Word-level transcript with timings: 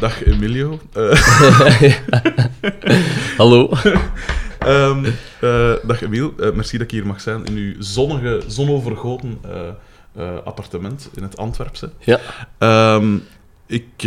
dag 0.00 0.24
Emilio. 0.24 0.80
Eh, 0.92 1.12
Hallo. 3.40 3.70
ehm, 4.58 5.04
eh, 5.40 5.72
dag 5.82 6.02
Emiel, 6.02 6.34
Eh, 6.38 6.52
merci 6.52 6.76
dat 6.78 6.86
ik 6.86 6.90
hier 6.90 7.06
mag 7.06 7.20
zijn 7.20 7.44
in 7.44 7.54
uw 7.56 7.74
zonnige, 7.78 8.42
zonovergoten 8.46 9.38
appartement 10.44 11.10
in 11.14 11.22
het 11.22 11.36
Antwerpse. 11.36 11.90
Ja. 11.98 12.20
Ehm, 12.58 13.16
ik, 13.66 14.02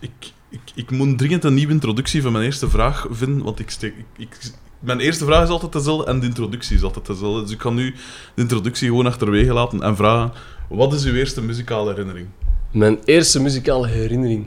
ik, 0.00 0.32
ik, 0.48 0.60
ik 0.74 0.90
moet 0.90 1.18
dringend 1.18 1.44
een 1.44 1.54
nieuwe 1.54 1.72
introductie 1.72 2.22
van 2.22 2.32
mijn 2.32 2.44
eerste 2.44 2.70
vraag 2.70 3.06
vinden, 3.10 3.44
want 3.44 3.58
ik 3.58 3.70
steek... 3.70 3.94
Ik, 3.96 4.04
ik, 4.16 4.36
mijn 4.78 5.00
eerste 5.00 5.24
vraag 5.24 5.42
is 5.42 5.48
altijd 5.48 5.72
dezelfde 5.72 6.10
en 6.10 6.20
de 6.20 6.26
introductie 6.26 6.76
is 6.76 6.82
altijd 6.82 7.06
dezelfde. 7.06 7.42
Dus 7.42 7.50
ik 7.50 7.58
kan 7.58 7.74
nu 7.74 7.94
de 8.34 8.42
introductie 8.42 8.88
gewoon 8.88 9.06
achterwege 9.06 9.52
laten 9.52 9.82
en 9.82 9.96
vragen... 9.96 10.32
Wat 10.68 10.92
is 10.92 11.04
uw 11.04 11.14
eerste 11.14 11.42
muzikale 11.42 11.90
herinnering? 11.90 12.28
Mijn 12.70 12.98
eerste 13.04 13.42
muzikale 13.42 13.86
herinnering. 13.86 14.46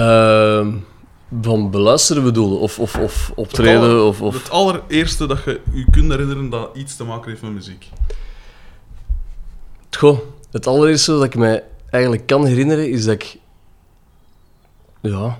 Ehm, 0.00 0.72
van 1.42 1.70
beluisteren 1.70 2.22
bedoelde? 2.22 2.54
Of, 2.56 2.78
of, 2.78 2.96
of 2.96 3.32
optreden? 3.34 3.80
aller- 3.80 4.02
Of, 4.02 4.20
of... 4.22 4.34
Het 4.34 4.50
allereerste 4.50 5.26
dat 5.26 5.44
je 5.44 5.60
je 5.72 5.84
kunt 5.90 6.10
herinneren 6.10 6.50
dat 6.50 6.70
iets 6.76 6.96
te 6.96 7.04
maken 7.04 7.30
heeft 7.30 7.42
met 7.42 7.52
muziek. 7.52 7.88
Goh, 9.98 10.18
het 10.50 10.66
allereerste 10.66 11.12
dat 11.12 11.24
ik 11.24 11.34
mij 11.36 11.64
eigenlijk 11.90 12.26
kan 12.26 12.46
herinneren 12.46 12.90
is 12.90 13.04
dat 13.04 13.14
ik... 13.14 13.36
Ja... 15.00 15.38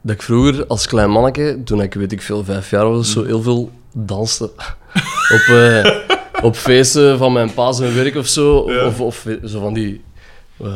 Dat 0.00 0.14
ik 0.14 0.22
vroeger 0.22 0.66
als 0.66 0.86
klein 0.86 1.10
manneke, 1.10 1.60
toen 1.64 1.82
ik 1.82 1.94
weet 1.94 2.12
ik 2.12 2.22
veel, 2.22 2.44
vijf 2.44 2.70
jaar 2.70 2.90
was, 2.90 3.12
zo 3.12 3.24
heel 3.24 3.42
veel 3.42 3.70
danste. 3.92 4.44
op, 5.36 5.46
eh, 5.48 5.96
op 6.42 6.56
feesten 6.56 7.18
van 7.18 7.32
mijn 7.32 7.54
pa 7.54 7.72
zijn 7.72 7.94
werk 7.94 8.14
of 8.16 8.26
zo. 8.26 8.72
Ja. 8.72 8.86
Of, 8.86 9.00
of 9.00 9.26
zo 9.44 9.60
van 9.60 9.72
die... 9.74 10.04
eh, 10.56 10.68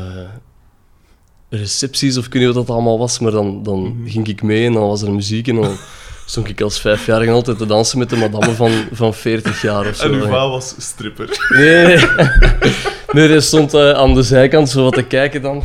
recepties 1.61 2.17
of 2.19 2.27
ik 2.27 2.33
weet 2.33 2.43
niet 2.47 2.55
wat 2.55 2.67
dat 2.67 2.75
allemaal 2.77 2.99
was, 2.99 3.19
maar 3.19 3.31
dan, 3.33 3.63
dan 3.63 4.03
ging 4.07 4.29
ik 4.29 4.43
mee 4.43 4.67
en 4.67 4.73
dan 4.73 4.83
was 4.89 5.03
er 5.03 5.13
muziek 5.13 5.49
en 5.49 5.55
dan 5.55 5.77
stond 6.27 6.49
ik 6.49 6.61
als 6.61 6.81
vijfjarige 6.81 7.31
altijd 7.31 7.59
te 7.59 7.67
dansen 7.67 7.99
met 7.99 8.11
de 8.11 8.17
madame 8.17 8.51
van, 8.55 8.71
van 8.93 9.15
40 9.15 9.63
jaar 9.63 9.89
of 9.89 9.97
zo. 9.97 10.05
En 10.05 10.13
uw 10.13 10.23
Ja. 10.23 10.29
vader 10.29 10.51
was 10.51 10.75
stripper. 10.79 11.47
Nee, 11.49 11.87
nee. 11.87 11.97
nee 13.13 13.29
hij 13.29 13.41
stond 13.41 13.75
eh, 13.75 13.91
aan 13.91 14.15
de 14.15 14.23
zijkant 14.23 14.69
zo 14.69 14.83
wat 14.83 14.95
te 14.95 15.03
kijken 15.03 15.43
dan. 15.43 15.63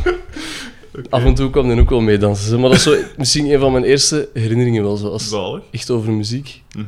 Af 1.10 1.24
en 1.24 1.34
toe 1.34 1.50
kwam 1.50 1.68
hij 1.68 1.78
ook 1.80 1.90
wel 1.90 2.00
mee 2.00 2.18
dansen. 2.18 2.60
Maar 2.60 2.68
dat 2.68 2.78
is 2.78 2.82
zo, 2.84 2.94
misschien 3.16 3.52
een 3.52 3.60
van 3.60 3.72
mijn 3.72 3.84
eerste 3.84 4.28
herinneringen 4.32 4.82
wel, 4.82 4.96
zo 4.96 5.08
als 5.08 5.28
Zalig. 5.28 5.62
echt 5.70 5.90
over 5.90 6.12
muziek 6.12 6.62
Mhm. 6.76 6.84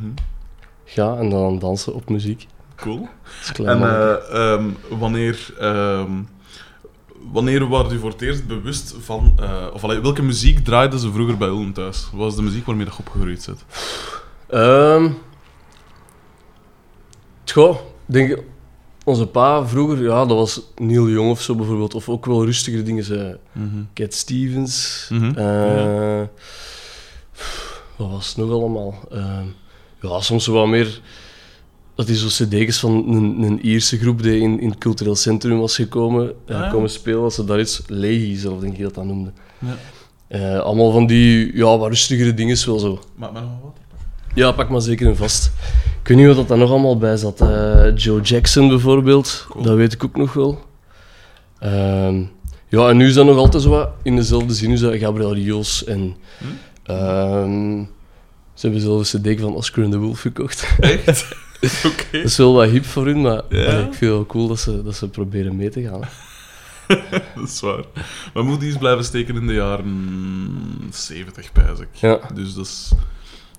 ga 0.84 1.16
en 1.16 1.30
dan 1.30 1.58
dansen 1.58 1.94
op 1.94 2.08
muziek. 2.10 2.46
Cool. 2.76 3.08
En 3.64 3.82
eh, 3.82 4.12
ehm, 4.32 4.64
wanneer, 4.98 5.38
ehm, 5.60 6.10
wanneer 7.32 7.68
was 7.68 7.92
u 7.92 7.98
voor 7.98 8.10
het 8.10 8.22
eerst 8.22 8.46
bewust 8.46 8.94
van... 9.00 9.32
eh, 9.40 9.66
of 9.72 9.84
allee, 9.84 10.00
welke 10.00 10.22
muziek 10.22 10.58
draaiden 10.64 10.98
ze 10.98 11.12
vroeger 11.12 11.36
bij 11.36 11.48
Ulm 11.48 11.72
thuis? 11.72 12.08
Wat 12.12 12.20
was 12.20 12.36
de 12.36 12.42
muziek 12.42 12.66
waarmee 12.66 12.86
je 12.86 12.92
opgegroeid? 12.98 13.48
Ehm 14.48 15.10
goh, 17.52 17.74
ik 18.06 18.14
denk, 18.14 18.38
onze 19.04 19.26
pa 19.26 19.66
vroeger, 19.66 20.02
ja, 20.02 20.24
dat 20.26 20.36
was 20.36 20.60
Neil 20.76 21.08
Young 21.08 21.30
of 21.30 21.40
zo 21.42 21.54
bijvoorbeeld. 21.54 21.94
Of 21.94 22.08
ook 22.08 22.26
wel 22.26 22.44
rustigere 22.44 22.82
dingen. 22.82 23.04
Ze, 23.04 23.38
Cat 23.94 24.14
Stevens. 24.14 25.06
Mhm, 25.12 25.38
eh, 25.38 26.22
Wat 27.96 28.10
was 28.10 28.28
het 28.28 28.36
nog 28.36 28.50
allemaal? 28.50 28.94
Ehm, 29.10 29.46
ja, 30.00 30.20
soms 30.20 30.46
wat 30.46 30.66
meer... 30.66 31.00
Dat 32.00 32.08
hij 32.08 32.16
zo 32.18 32.26
cd's 32.44 32.78
van 32.78 32.92
een, 33.14 33.42
een 33.42 33.66
Ierse 33.66 33.98
groep 33.98 34.22
die 34.22 34.40
in, 34.40 34.60
in 34.60 34.68
het 34.68 34.78
cultureel 34.78 35.14
centrum 35.16 35.58
was 35.58 35.74
gekomen, 35.74 36.32
eh, 36.46 36.56
Ah, 36.56 36.62
ja. 36.64 36.70
komen 36.70 36.90
spelen. 36.90 37.20
Dat 37.20 37.34
ze 37.34 37.44
daar 37.44 37.60
iets... 37.60 37.82
Leahy 37.86 38.36
zelf, 38.36 38.60
denk 38.60 38.76
ik 38.76 38.82
dat 38.82 38.94
dat 38.94 39.04
noemde. 39.04 39.32
Ja. 39.58 39.76
Eh, 40.28 40.58
allemaal 40.60 40.90
van 40.90 41.06
die 41.06 41.56
ja, 41.56 41.78
wat 41.78 41.88
rustigere 41.88 42.34
dingen 42.34 42.66
wel 42.66 42.78
zo. 42.78 42.98
Maar, 43.16 43.32
maar 43.32 43.42
nog 43.42 43.50
wat? 43.62 43.76
Ja, 44.34 44.52
pak 44.52 44.68
maar 44.68 44.80
zeker 44.80 45.06
een 45.06 45.16
vast. 45.16 45.50
Ik 46.02 46.08
weet 46.08 46.16
niet 46.16 46.26
wat 46.26 46.36
dat 46.36 46.48
daar 46.48 46.58
nog 46.58 46.70
allemaal 46.70 46.98
bij 46.98 47.16
zat. 47.16 47.40
Eh, 47.40 47.96
Joe 47.96 48.20
Jackson 48.20 48.68
bijvoorbeeld, 48.68 49.46
Cool. 49.48 49.64
dat 49.64 49.76
weet 49.76 49.92
ik 49.92 50.04
ook 50.04 50.16
nog 50.16 50.32
wel. 50.32 50.58
Ehm, 51.58 52.22
ja, 52.68 52.88
en 52.88 52.96
nu 52.96 53.06
is 53.06 53.14
dat 53.14 53.26
nog 53.26 53.36
altijd 53.36 53.62
zo 53.62 53.68
wat 53.70 53.90
in 54.02 54.16
dezelfde 54.16 54.54
zin. 54.54 54.70
Is 54.70 54.80
dat 54.80 54.94
Gabriel 54.94 55.34
Rios 55.34 55.84
en... 55.84 56.16
Hm? 56.38 56.44
ehm, 56.82 57.82
ze 58.54 58.66
hebben 58.66 58.80
zelfs 58.80 59.12
een 59.12 59.22
CD 59.22 59.40
van 59.40 59.54
Oscar 59.54 59.84
and 59.84 59.92
the 59.92 59.98
Wolf 59.98 60.20
gekocht. 60.20 60.66
Echt? 60.80 61.28
Oké. 61.86 62.04
dat 62.12 62.24
is 62.24 62.36
wel 62.36 62.52
wat 62.54 62.68
hip 62.68 62.84
voor 62.84 63.06
hun, 63.06 63.20
maar 63.20 63.42
Ja. 63.48 63.64
allee, 63.66 63.78
ik 63.78 63.82
vind 63.94 64.00
het 64.00 64.10
wel 64.10 64.26
cool 64.26 64.48
dat 64.48 64.60
ze, 64.60 64.82
dat 64.82 64.94
ze 64.96 65.08
proberen 65.08 65.56
mee 65.56 65.68
te 65.70 65.82
gaan. 65.82 66.00
Dat 67.34 67.48
is 67.48 67.60
waar. 67.60 67.84
Maar 68.34 68.44
moet 68.44 68.60
die 68.60 68.68
eens 68.68 68.78
blijven 68.78 69.04
steken 69.04 69.36
in 69.36 69.46
de 69.46 69.52
jaren 69.52 70.88
70, 70.90 71.52
pijs 71.52 71.78
ik. 71.78 71.88
Ja. 71.92 72.20
Dus 72.34 72.54
dat 72.54 72.66
is... 72.66 72.92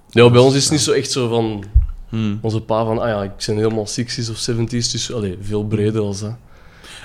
Ja, 0.10 0.30
bij 0.30 0.42
ons 0.42 0.56
is 0.56 0.64
het 0.64 0.72
niet 0.72 0.82
zo 0.82 0.92
echt 0.92 1.12
zo 1.12 1.28
van... 1.28 1.64
Hmm. 2.10 2.40
Onze 2.42 2.62
pa 2.62 2.86
van, 2.86 3.00
ah 3.00 3.08
ja, 3.08 3.24
ik 3.24 3.32
ben 3.46 3.56
helemaal 3.56 3.88
60s 3.88 4.30
of 4.32 4.50
70s, 4.52 4.68
dus 4.92 5.14
allee, 5.14 5.38
veel 5.42 5.66
breder 5.66 6.02
als 6.02 6.20
dat. 6.20 6.36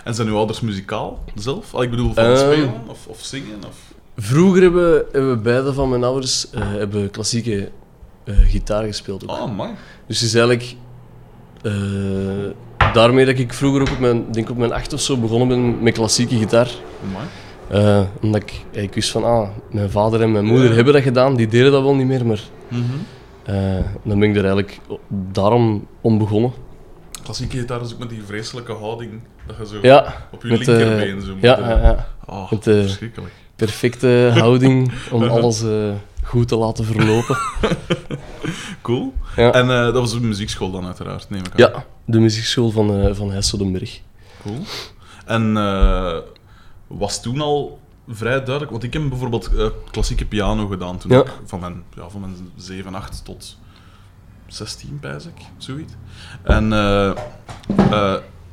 En 0.05 0.15
zijn 0.15 0.28
uw 0.28 0.37
ouders 0.37 0.61
muzikaal 0.61 1.25
zelf? 1.34 1.75
Al, 1.75 1.83
ik 1.83 1.91
bedoel, 1.91 2.13
van 2.15 2.25
Ehm. 2.25 2.37
spelen 2.37 2.73
of, 2.87 3.07
of 3.07 3.19
zingen? 3.25 3.59
Of... 3.67 3.77
Vroeger 4.17 4.63
hebben, 4.63 5.05
hebben 5.13 5.31
we 5.31 5.37
beide 5.37 5.73
van 5.73 5.89
mijn 5.89 6.05
ouders 6.05 6.51
eh, 6.51 6.61
hebben 6.73 7.11
klassieke 7.11 7.71
eh, 8.25 8.34
gitaar 8.49 8.84
gespeeld. 8.84 9.28
Ook. 9.28 9.39
Oh, 9.39 9.57
man. 9.57 9.75
Dus 10.07 10.21
het 10.21 10.28
is 10.28 10.34
eigenlijk 10.34 10.75
eh, 11.71 12.93
daarmee 12.94 13.25
dat 13.25 13.38
ik 13.38 13.53
vroeger 13.53 13.81
ook 13.81 13.91
op 13.91 13.99
mijn, 13.99 14.25
denk 14.32 14.50
op 14.50 14.56
mijn 14.56 14.72
acht 14.72 14.93
of 14.93 15.00
zo 15.00 15.16
begonnen 15.16 15.49
ben 15.49 15.82
met 15.82 15.94
klassieke 15.94 16.37
gitaar. 16.37 16.71
Eh, 17.69 18.00
omdat 18.22 18.43
ik, 18.43 18.65
ik 18.82 18.94
wist 18.94 19.10
van, 19.10 19.25
ah, 19.25 19.49
mijn 19.71 19.91
vader 19.91 20.22
en 20.22 20.32
mijn 20.32 20.44
moeder 20.44 20.69
Ja. 20.69 20.75
hebben 20.75 20.93
dat 20.93 21.03
gedaan, 21.03 21.37
die 21.37 21.47
deden 21.47 21.72
dat 21.72 21.82
wel 21.82 21.94
niet 21.94 22.06
meer, 22.06 22.27
maar 22.27 22.41
Mhm. 22.69 22.82
eh, 23.44 23.84
dan 24.04 24.19
ben 24.19 24.28
ik 24.28 24.37
er 24.37 24.44
eigenlijk 24.44 24.78
daarom 25.32 25.87
om 26.00 26.19
begonnen. 26.19 26.53
Klassieke 27.22 27.56
gitaar 27.59 27.81
is 27.81 27.93
ook 27.93 27.98
met 27.98 28.09
die 28.10 28.22
vreselijke 28.27 28.72
houding 28.72 29.10
dat 29.47 29.56
je 29.56 29.66
zo 29.66 29.78
Ja, 29.83 30.27
op 30.33 30.43
je 30.43 30.48
met, 30.48 30.66
linkerbeen 30.66 31.21
zo 31.22 31.33
moet 31.33 31.43
ja, 31.43 31.59
ja, 31.59 31.78
ja, 31.83 32.06
Oh, 32.27 32.50
Met, 32.50 32.62
verschrikkelijk. 32.62 33.33
perfecte 33.56 34.31
houding 34.34 34.93
om 35.10 35.22
alles 35.37 35.65
goed 36.27 36.49
te 36.49 36.57
laten 36.57 36.85
verlopen. 36.85 37.39
Cool. 38.83 39.13
Ja. 39.37 39.53
En 39.53 39.71
eh, 39.71 39.85
dat 39.85 39.95
was 39.95 40.13
een 40.13 40.29
muziekschool 40.29 40.71
dan 40.71 40.87
uiteraard, 40.87 41.31
neem 41.31 41.41
ik 41.41 41.47
aan. 41.47 41.53
Ja, 41.57 41.85
de 42.05 42.19
muziekschool 42.21 42.71
van, 42.71 42.91
eh 42.91 43.15
van. 43.15 43.33
Cool. 44.43 44.59
En 45.27 45.57
eh, 45.57 46.19
was 46.87 47.23
toen 47.23 47.41
al 47.41 47.81
vrij 48.09 48.37
duidelijk, 48.37 48.71
want 48.71 48.83
ik 48.83 48.93
heb 48.93 49.09
bijvoorbeeld 49.09 49.51
klassieke 49.91 50.25
piano 50.27 50.67
gedaan 50.67 50.99
toen 50.99 51.11
Ja. 51.11 51.21
ik 51.21 51.33
van 51.45 51.61
mijn, 51.61 51.83
ja, 51.97 52.09
van 52.09 52.21
mijn 52.21 52.37
7, 52.57 52.95
8 52.95 53.25
tot 53.25 53.59
16, 54.47 54.99
pijs 55.01 55.27
ik, 55.27 55.43
zoiets. 55.59 55.93
En 56.43 56.73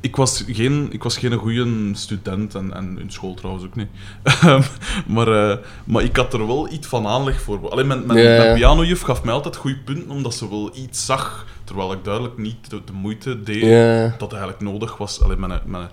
ik, 0.04 0.16
was 0.16 0.44
geen, 0.46 0.88
ik 0.90 1.02
was 1.02 1.16
geen 1.16 1.32
goede 1.32 1.90
student 1.92 2.54
en, 2.54 2.74
en 2.74 2.98
in 2.98 3.10
school 3.10 3.34
trouwens 3.34 3.64
ook 3.64 3.76
niet. 3.76 3.88
Ehm, 4.22 4.62
maar, 5.06 5.50
eh, 5.50 5.58
maar 5.84 6.02
ik 6.02 6.16
had 6.16 6.32
er 6.32 6.46
wel 6.46 6.72
iets 6.72 6.86
van 6.86 7.06
aanleg 7.06 7.40
voor. 7.40 7.70
Alleen 7.70 7.86
mijn, 7.86 8.06
mijn, 8.06 8.18
Ja, 8.18 8.30
ja. 8.30 8.42
mijn 8.42 8.54
pianojuf 8.54 9.00
gaf 9.00 9.24
mij 9.24 9.34
altijd 9.34 9.56
goede 9.56 9.78
punten, 9.78 10.10
omdat 10.10 10.34
ze 10.34 10.48
wel 10.48 10.70
iets 10.74 11.06
zag, 11.06 11.46
terwijl 11.64 11.92
ik 11.92 12.04
duidelijk 12.04 12.38
niet 12.38 12.70
de, 12.70 12.80
de 12.84 12.92
moeite 12.92 13.42
deed 13.42 13.62
Ja, 13.62 14.14
dat 14.18 14.32
eigenlijk 14.32 14.62
nodig 14.62 14.96
was. 14.96 15.22
Alleen 15.22 15.40
mijn, 15.40 15.60
mijn, 15.64 15.88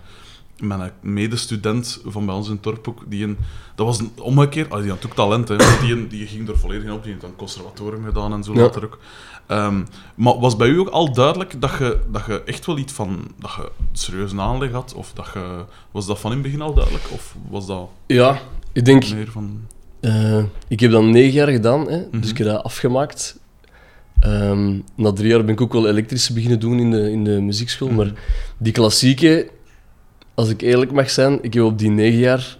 mijn 0.61 0.91
medestudent 1.01 2.01
van 2.05 2.25
bij 2.25 2.35
ons 2.35 2.49
in 2.49 2.59
ook, 2.88 3.03
die 3.07 3.23
een, 3.23 3.38
dat 3.75 3.85
was 3.85 3.99
een 3.99 4.11
omgekeerd, 4.19 4.69
ah, 4.72 4.81
die 4.81 4.89
had 4.89 5.05
ook 5.05 5.13
talent, 5.16 5.47
hè, 5.47 5.55
die, 5.81 5.94
een- 5.94 6.07
die 6.07 6.27
ging 6.27 6.49
er 6.49 6.57
volledig 6.59 6.83
in 6.83 6.91
op, 6.91 7.01
die 7.03 7.12
heeft 7.12 7.24
dan 7.24 7.36
conservatorium 7.36 8.03
gedaan 8.06 8.33
en 8.33 8.44
zo 8.44 8.53
Ja. 8.53 8.62
later 8.62 8.83
ook. 8.83 9.00
Ehm, 9.47 9.81
maar 10.15 10.39
was 10.39 10.56
bij 10.56 10.68
u 10.68 10.80
ook 10.80 10.89
al 10.89 11.13
duidelijk 11.13 11.62
dat 11.62 11.71
je, 11.80 12.00
dat 12.12 12.25
je 12.27 12.44
echt 12.44 12.65
wel 12.65 12.77
iets 12.77 12.94
van, 12.94 13.27
dat 13.39 13.51
je 13.57 13.71
serieus 13.91 14.36
aanleg 14.38 14.71
had? 14.71 14.94
Of 14.94 15.12
dat 15.13 15.30
je, 15.33 15.63
was 15.91 16.06
dat 16.06 16.19
van 16.19 16.31
in 16.31 16.38
het 16.38 16.45
begin 16.45 16.62
al 16.62 16.74
duidelijk? 16.74 17.03
Of 17.12 17.36
was 17.50 17.68
dat 17.68 17.89
ja 18.07 18.39
ik 18.71 18.86
denk... 18.86 19.09
meer 19.13 19.31
van... 19.31 19.59
eh, 20.00 20.44
ik 20.68 20.80
heb 20.80 20.91
dat 20.91 21.03
negen 21.03 21.31
jaar 21.33 21.47
gedaan, 21.47 21.88
hè, 21.89 21.97
Mhm. 21.97 22.19
dus 22.19 22.30
ik 22.30 22.38
heb 22.38 22.47
dat 22.47 22.63
afgemaakt. 22.63 23.39
Ehm, 24.19 24.80
na 24.95 25.12
drie 25.12 25.30
jaar 25.30 25.44
ben 25.45 25.53
ik 25.53 25.62
ook 25.62 25.74
wel 25.74 25.88
elektrisch 25.88 26.30
beginnen 26.30 26.59
doen 26.59 26.80
in 26.80 26.91
de, 26.91 27.12
in 27.12 27.24
de 27.24 27.41
muziekschool. 27.41 27.88
Mhm. 27.88 27.97
Maar 27.97 28.12
die 28.57 28.74
klassieke, 28.74 29.50
als 30.33 30.50
ik 30.50 30.62
eerlijk 30.62 30.92
mag 30.92 31.10
zijn, 31.10 31.39
ik 31.42 31.54
heb 31.54 31.63
op 31.63 31.80
die 31.80 31.89
negen 31.89 32.19
jaar... 32.19 32.60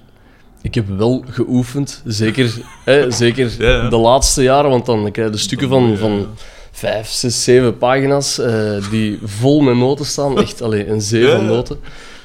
Ik 0.62 0.76
heb 0.76 0.88
wel 0.88 1.24
geoefend, 1.28 2.02
zeker, 2.06 2.54
hè, 2.86 3.12
zeker 3.12 3.56
Ja, 3.58 3.70
ja. 3.70 3.90
de 3.90 3.98
laatste 3.98 4.44
jaren, 4.44 4.70
want 4.70 4.86
dan 4.86 5.12
krijg 5.12 5.28
je 5.28 5.34
de 5.34 5.42
stukken 5.42 5.70
van, 5.70 5.98
van 5.98 6.28
vijf, 6.72 7.08
zes, 7.08 7.44
zeven 7.44 7.78
pagina's 7.78 8.38
eh, 8.38 8.90
die 8.90 9.20
vol 9.24 9.62
met 9.62 9.76
noten 9.76 10.06
staan. 10.06 10.40
Echt, 10.40 10.62
allee, 10.66 10.88
een 10.88 11.02
zee 11.02 11.28
van 11.28 11.46
noten. 11.46 11.78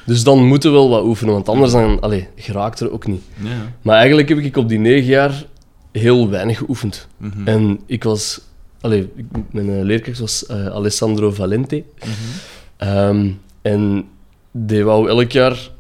Dus 0.07 0.23
dan 0.23 0.45
moeten 0.45 0.71
we 0.71 0.77
wel 0.77 0.89
wat 0.89 1.05
oefenen, 1.05 1.33
want 1.35 1.49
anders 1.49 1.73
dan, 1.73 2.01
allee, 2.01 2.29
geraakt 2.37 2.81
er 2.81 2.93
ook 2.93 3.07
niet. 3.07 3.23
Ja. 3.43 3.73
Maar 3.83 3.97
eigenlijk 3.97 4.29
heb 4.29 4.39
ik 4.39 4.57
op 4.57 4.69
die 4.69 4.79
negen 4.79 5.09
jaar 5.09 5.45
heel 5.93 6.29
weinig 6.31 6.59
geoefend. 6.59 7.09
Mhm. 7.17 7.49
En 7.49 7.81
ik 7.87 8.05
was... 8.05 8.41
Allee, 8.81 9.09
mijn 9.51 9.71
eh, 9.71 9.83
leerkracht 9.85 10.19
was 10.19 10.47
eh, 10.47 10.67
Alessandro 10.67 11.31
Valente. 11.31 11.85
Mhm. 11.99 12.11
Ehm, 12.77 13.31
en 13.63 14.05
die 14.65 14.85
wou 14.85 15.09
elk 15.09 15.31
jaar... 15.33 15.71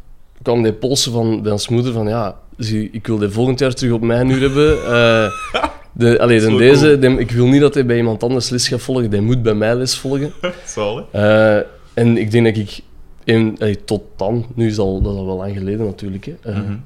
kwam 0.42 0.62
die 0.62 0.72
polsen 0.72 1.12
van 1.12 1.42
bij 1.42 1.52
ons 1.52 1.68
moeder 1.68 1.92
van... 1.92 2.08
Ja, 2.08 2.36
zie, 2.56 2.88
ik 2.92 3.06
wil 3.06 3.18
die 3.18 3.28
volgend 3.28 3.58
jaar 3.58 3.74
terug 3.74 3.92
op 3.92 4.00
mijn 4.02 4.28
uur 4.30 4.40
hebben. 4.40 4.72
Eh 4.84 5.30
de, 5.92 6.20
allee, 6.20 6.40
Zo 6.40 6.48
dan 6.48 6.58
deze, 6.58 6.98
ik 7.18 7.30
wil 7.30 7.46
niet 7.46 7.60
dat 7.60 7.74
hij 7.74 7.86
bij 7.86 7.96
iemand 7.96 8.22
anders 8.22 8.48
les 8.48 8.68
gaat 8.68 8.80
volgen, 8.80 9.10
die 9.10 9.20
moet 9.20 9.42
bij 9.42 9.54
mij 9.54 9.74
les 9.74 9.96
volgen. 9.98 10.32
Zalig. 10.66 11.04
Eh, 11.10 11.56
en 11.94 12.16
ik 12.16 12.30
denk 12.30 12.44
dat 12.44 12.56
ik, 12.56 12.80
een, 13.24 13.56
allee, 13.58 13.84
tot 13.84 14.02
dan, 14.16 14.46
nu 14.54 14.66
is 14.66 14.78
al, 14.78 15.02
dat 15.02 15.12
is 15.12 15.18
al 15.18 15.26
wel 15.26 15.36
lang 15.36 15.56
geleden 15.56 15.86
natuurlijk, 15.86 16.24
hè, 16.24 16.34
eh, 16.50 16.56
Mhm. 16.58 16.76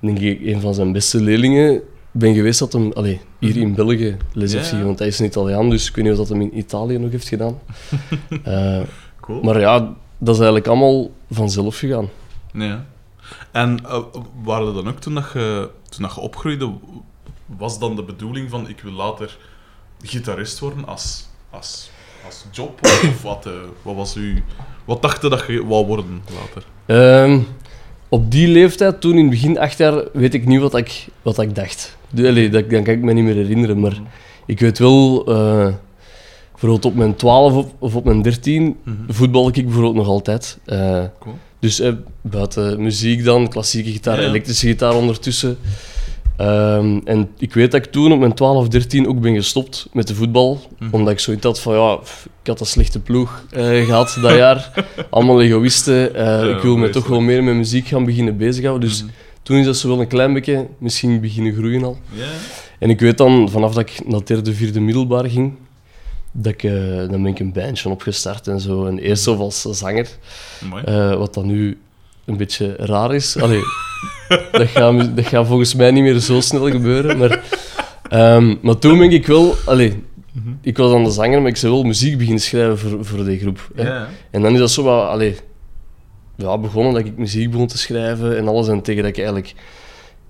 denk 0.00 0.18
ik 0.18 0.40
een 0.46 0.60
van 0.60 0.74
zijn 0.74 0.92
beste 0.92 1.20
leerlingen 1.22 1.80
ben 2.10 2.34
geweest 2.34 2.58
dat 2.58 2.72
hem 2.72 2.92
allee, 2.92 3.20
hier 3.38 3.56
in 3.56 3.74
België 3.74 4.16
les 4.32 4.52
heeft 4.52 4.64
gegeven. 4.64 4.86
Want 4.86 4.98
hij 4.98 5.08
is 5.08 5.18
een 5.18 5.26
Italiaan, 5.26 5.70
dus 5.70 5.88
ik 5.88 5.94
weet 5.94 6.04
niet 6.04 6.12
of 6.12 6.18
dat 6.18 6.28
hem 6.28 6.40
in 6.40 6.58
Italië 6.58 6.98
nog 6.98 7.10
heeft 7.10 7.28
gedaan. 7.28 7.58
Eh, 8.44 8.80
Cool. 9.20 9.42
maar 9.42 9.60
ja, 9.60 9.94
dat 10.24 10.34
is 10.34 10.40
eigenlijk 10.40 10.66
allemaal 10.66 11.10
vanzelf 11.30 11.78
gegaan. 11.78 12.08
Ja. 12.52 12.84
En 13.50 13.78
eh, 13.84 13.98
waren 14.42 14.66
er 14.66 14.74
dan 14.74 14.88
ook 14.88 14.98
toen, 14.98 15.14
dat 15.14 15.30
je, 15.32 15.70
toen 15.88 16.02
dat 16.02 16.14
je 16.14 16.20
opgroeide, 16.20 16.72
was 17.46 17.78
dan 17.78 17.96
de 17.96 18.02
bedoeling 18.02 18.50
van 18.50 18.68
ik 18.68 18.80
wil 18.80 18.92
later 18.92 19.38
gitarist 20.02 20.58
worden 20.58 20.86
als, 20.86 21.26
als, 21.50 21.90
als 22.24 22.44
job? 22.52 22.78
Of, 22.82 23.04
of 23.08 23.22
wat, 23.22 23.46
eh, 23.46 23.52
wat 23.82 23.94
was 23.94 24.16
u... 24.16 24.44
Wat 24.84 25.02
dacht 25.02 25.22
je 25.22 25.28
dat 25.28 25.44
je 25.46 25.66
wou 25.66 25.86
worden 25.86 26.22
later? 26.34 26.64
Ehm, 26.86 27.40
op 28.08 28.30
die 28.30 28.48
leeftijd, 28.48 29.00
toen 29.00 29.12
in 29.12 29.18
het 29.18 29.30
begin, 29.30 29.58
acht 29.58 29.78
jaar, 29.78 30.04
weet 30.12 30.34
ik 30.34 30.46
niet 30.46 30.60
wat 30.60 30.76
ik, 30.76 31.06
wat 31.22 31.38
ik 31.38 31.54
dacht. 31.54 31.96
Allee, 32.16 32.50
dat, 32.50 32.70
dat 32.70 32.82
kan 32.82 32.94
ik 32.94 33.02
me 33.02 33.12
niet 33.12 33.24
meer 33.24 33.34
herinneren, 33.34 33.80
maar 33.80 33.96
ik 34.46 34.60
weet 34.60 34.78
wel, 34.78 35.24
eh, 35.26 35.74
bijvoorbeeld 36.62 36.92
op 36.92 36.98
mijn 36.98 37.16
12 37.16 37.54
of, 37.54 37.66
of 37.78 37.96
op 37.96 38.04
mijn 38.04 38.22
13 38.22 38.76
Mhm. 38.84 38.96
voetbal 39.08 39.48
ik 39.48 39.54
bijvoorbeeld 39.64 39.94
nog 39.94 40.06
altijd. 40.06 40.58
Eh, 40.64 41.04
Cool. 41.20 41.34
dus 41.58 41.80
eh, 41.80 41.92
buiten 42.20 42.82
muziek 42.82 43.24
dan, 43.24 43.48
klassieke 43.48 43.90
gitaar, 43.90 44.16
Ja, 44.16 44.22
ja. 44.22 44.28
elektrische 44.28 44.66
gitaar 44.66 44.94
ondertussen. 44.94 45.58
Ehm, 46.36 46.98
en 47.04 47.28
ik 47.38 47.54
weet 47.54 47.70
dat 47.70 47.84
ik 47.84 47.92
toen 47.92 48.12
op 48.12 48.18
mijn 48.18 48.34
12 48.34 48.56
of 48.58 48.68
13 48.68 49.08
ook 49.08 49.20
ben 49.20 49.34
gestopt 49.34 49.88
met 49.92 50.06
de 50.08 50.14
voetbal. 50.14 50.60
Mhm. 50.78 50.88
Omdat 50.94 51.12
ik 51.12 51.18
zoiets 51.18 51.44
had 51.44 51.60
van, 51.60 51.74
ja, 51.74 51.98
ik 52.42 52.46
had 52.46 52.60
een 52.60 52.66
slechte 52.66 53.00
ploeg 53.00 53.44
eh, 53.50 53.84
gehad 53.84 54.18
dat 54.22 54.34
jaar. 54.44 54.86
Allemaal 55.10 55.42
egoïsten. 55.42 56.12
Ja, 56.14 56.42
ik 56.56 56.62
wil 56.62 56.76
me 56.76 56.88
toch 56.90 57.06
wel 57.06 57.20
meer 57.20 57.44
met 57.44 57.54
muziek 57.54 57.86
gaan 57.86 58.04
beginnen 58.04 58.36
bezighouden. 58.36 58.88
Dus 58.88 59.02
Mhm. 59.02 59.10
toen 59.42 59.56
is 59.56 59.64
dat 59.64 59.76
zo 59.76 59.88
wel 59.88 60.00
een 60.00 60.06
klein 60.06 60.32
beetje 60.32 60.66
misschien 60.78 61.20
beginnen 61.20 61.52
groeien 61.54 61.84
al. 61.84 61.96
En 62.78 62.90
ik 62.90 63.00
weet 63.00 63.18
dan, 63.18 63.48
vanaf 63.50 63.74
dat 63.74 63.82
ik 63.90 64.00
naar 64.06 64.24
derde, 64.24 64.54
vierde 64.54 64.80
middelbaar 64.80 65.28
ging, 65.30 65.52
dat 66.32 66.52
ik, 66.52 66.62
eh, 66.62 66.96
dan 66.96 67.22
ben 67.22 67.26
ik 67.26 67.38
een 67.38 67.52
bandje 67.52 67.88
opgestart 67.88 68.46
en 68.48 68.60
zo. 68.60 68.86
En 68.86 68.98
eerst 68.98 69.22
zo 69.22 69.36
als 69.36 69.60
zanger, 69.60 70.08
Mooi. 70.70 70.82
eh, 70.84 71.14
wat 71.14 71.34
dan 71.34 71.46
nu 71.46 71.78
een 72.24 72.36
beetje 72.36 72.74
raar 72.76 73.14
is. 73.14 73.36
Allee, 73.36 73.60
dat, 74.52 74.68
gaat, 74.68 75.16
dat 75.16 75.26
gaat 75.26 75.46
volgens 75.46 75.74
mij 75.74 75.90
niet 75.90 76.02
meer 76.02 76.18
zo 76.18 76.40
snel 76.40 76.70
gebeuren. 76.70 77.18
Maar, 77.18 77.44
ehm, 78.08 78.54
maar 78.62 78.78
toen 78.78 78.98
ben 78.98 79.10
ik 79.10 79.26
wel... 79.26 79.54
Allee, 79.66 80.02
Mhm. 80.32 80.48
ik 80.60 80.76
was 80.76 80.90
dan 80.90 81.04
de 81.04 81.10
zanger, 81.10 81.40
maar 81.40 81.50
ik 81.50 81.56
zou 81.56 81.72
wel 81.72 81.82
muziek 81.82 82.16
beginnen 82.18 82.42
schrijven 82.42 82.78
voor, 82.78 83.04
voor 83.04 83.24
die 83.24 83.38
groep. 83.38 83.70
hè. 83.74 83.82
Ja. 83.82 84.08
En 84.30 84.42
dan 84.42 84.52
is 84.52 84.58
dat 84.58 84.70
zo 84.70 84.82
wat... 84.82 85.08
Allee, 85.08 85.36
ja, 86.36 86.58
begonnen 86.58 86.92
dat 86.92 87.04
ik 87.04 87.16
muziek 87.16 87.50
begon 87.50 87.66
te 87.66 87.78
schrijven 87.78 88.36
en 88.38 88.48
alles. 88.48 88.68
En 88.68 88.82
tegen 88.82 89.02
dat 89.02 89.10
ik 89.10 89.16
eigenlijk 89.16 89.54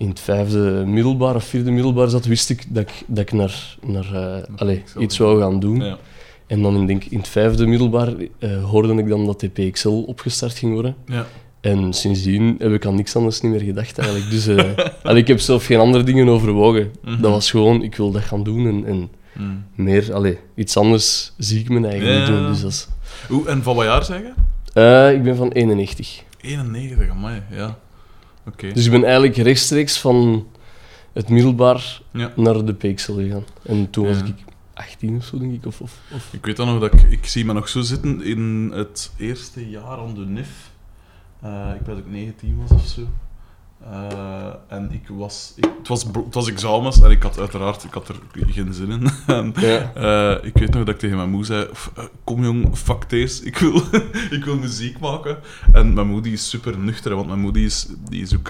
in 0.03 0.09
het 0.09 0.21
vijfde 0.21 0.85
middelbaar 0.87 1.35
of 1.35 1.45
vierde 1.45 1.71
middelbaar 1.71 2.09
zat, 2.09 2.25
wist 2.25 2.51
ik 2.51 2.65
dat 2.69 2.83
ik, 2.83 3.03
dat 3.07 3.19
ik 3.19 3.33
naar, 3.33 3.77
naar 3.87 4.15
eh, 4.15 4.43
allee, 4.57 4.83
iets 4.99 5.19
wou 5.19 5.41
gaan 5.41 5.61
doen. 5.61 5.81
Ja. 5.81 5.99
En 6.47 6.63
dan 6.63 6.77
in, 6.77 6.87
denk, 6.87 7.05
in 7.05 7.19
het 7.19 7.29
vijfde 7.29 7.67
middelbaar 7.67 8.13
eh, 8.39 8.65
hoorde 8.65 8.95
ik 8.95 9.09
dan 9.09 9.27
dat 9.27 9.39
TPXL 9.39 9.89
opgestart 9.89 10.59
ging 10.59 10.73
worden. 10.73 10.97
Ja. 11.07 11.27
En 11.61 11.93
sindsdien 11.93 12.57
heb 12.59 12.73
ik 12.73 12.87
aan 12.87 12.95
niks 12.95 13.17
anders 13.17 13.41
niet 13.41 13.53
meer 13.53 13.61
gedacht 13.61 13.99
eigenlijk. 13.99 14.31
Dus 14.31 14.49
allee, 15.03 15.23
ik 15.23 15.29
heb 15.29 15.41
zelf 15.41 15.67
geen 15.67 15.79
andere 15.79 16.05
dingen 16.05 16.29
overwogen. 16.29 16.93
Mhm. 17.05 17.21
Dat 17.21 17.31
was 17.31 17.51
gewoon, 17.51 17.83
ik 17.83 17.97
wil 17.97 18.11
dat 18.11 18.23
gaan 18.23 18.43
doen 18.43 18.67
en, 18.67 18.85
en 18.87 19.11
Mm. 19.35 19.65
meer, 19.75 20.15
allee, 20.15 20.39
iets 20.55 20.77
anders 20.77 21.33
zie 21.39 21.61
ik 21.61 21.69
me 21.69 21.89
eigenlijk 21.89 22.19
niet 22.19 22.27
doen. 22.27 22.47
Dus 22.47 22.61
dat 22.61 22.71
is, 22.71 22.89
Hoe, 23.29 23.49
en 23.49 23.63
van 23.63 23.77
wat 23.77 23.85
jaar 23.85 24.05
zeg 24.05 24.21
je? 24.21 24.33
Eh, 24.73 25.13
ik 25.13 25.23
ben 25.23 25.37
van 25.37 25.51
91. 25.51 26.23
91, 26.41 27.11
amai, 27.11 27.43
ja. 27.51 27.79
Dus 28.75 28.85
ik 28.85 28.91
ben 28.91 29.05
eigenlijk 29.05 29.37
rechtstreeks 29.37 29.99
van 30.01 30.47
het 31.13 31.29
middelbaar 31.29 32.01
Ja. 32.11 32.33
naar 32.37 32.65
de 32.65 32.73
PXL 32.75 33.13
gegaan. 33.13 33.45
En 33.63 33.91
toen 33.91 34.07
was 34.07 34.17
ik 34.19 34.35
18 34.75 35.17
of 35.17 35.25
zo, 35.25 35.39
denk 35.39 35.53
ik. 35.53 35.67
Of, 35.67 35.81
of, 35.81 35.99
of. 36.15 36.29
Ik 36.33 36.47
weet 36.47 36.57
dan 36.57 36.67
nog 36.67 36.81
dat 36.81 36.93
ik... 36.95 37.03
Ik 37.11 37.27
zie 37.27 37.45
me 37.45 37.53
nog 37.53 37.69
zo 37.69 37.81
zitten 37.81 38.23
in 38.23 38.71
het 38.75 39.13
eerste 39.17 39.71
jaar 39.71 39.99
aan 39.99 40.15
de 40.15 40.21
NIF. 40.27 40.71
Eh, 41.41 41.71
ik 41.75 41.87
weet 41.87 41.97
dat 41.97 41.99
ik 41.99 42.11
19 42.11 42.57
was 42.67 42.71
of 42.71 42.87
zo. 42.87 43.09
Eh, 43.91 44.55
en 44.69 44.93
ik 44.93 45.09
was... 45.09 45.53
Ik, 45.57 45.65
het, 45.79 45.89
was 45.89 46.03
het 46.05 46.35
was 46.35 46.49
examens 46.49 47.01
en 47.01 47.11
ik 47.11 47.23
had 47.23 47.39
uiteraard 47.39 47.85
ik 47.85 47.93
had 47.93 48.09
er 48.09 48.17
geen 48.47 48.75
zin 48.75 48.91
in. 48.91 49.09
en, 49.27 49.53
Ja. 49.57 49.93
eh, 49.95 50.45
ik 50.47 50.55
weet 50.55 50.75
nog 50.75 50.85
dat 50.85 50.95
ik 50.95 51.01
tegen 51.01 51.17
mijn 51.17 51.31
moe 51.31 51.45
zei... 51.45 51.69
"F- 51.75 51.91
eh, 51.97 52.05
Kom 52.25 52.45
jong, 52.45 52.77
fuck 52.79 53.11
deze. 53.11 53.45
Ik 53.45 53.57
wil, 53.59 53.83
ik 54.39 54.45
wil 54.45 54.57
muziek 54.59 54.99
maken. 54.99 55.39
En 55.73 55.93
mijn 55.95 56.07
moe 56.07 56.21
die 56.21 56.33
is 56.33 56.49
super 56.49 56.79
nuchter, 56.79 57.15
want 57.15 57.27
mijn 57.27 57.41
moe 57.41 57.53
die 57.53 57.65
is, 57.65 57.87
die 58.09 58.23
is 58.23 58.37
ook... 58.37 58.49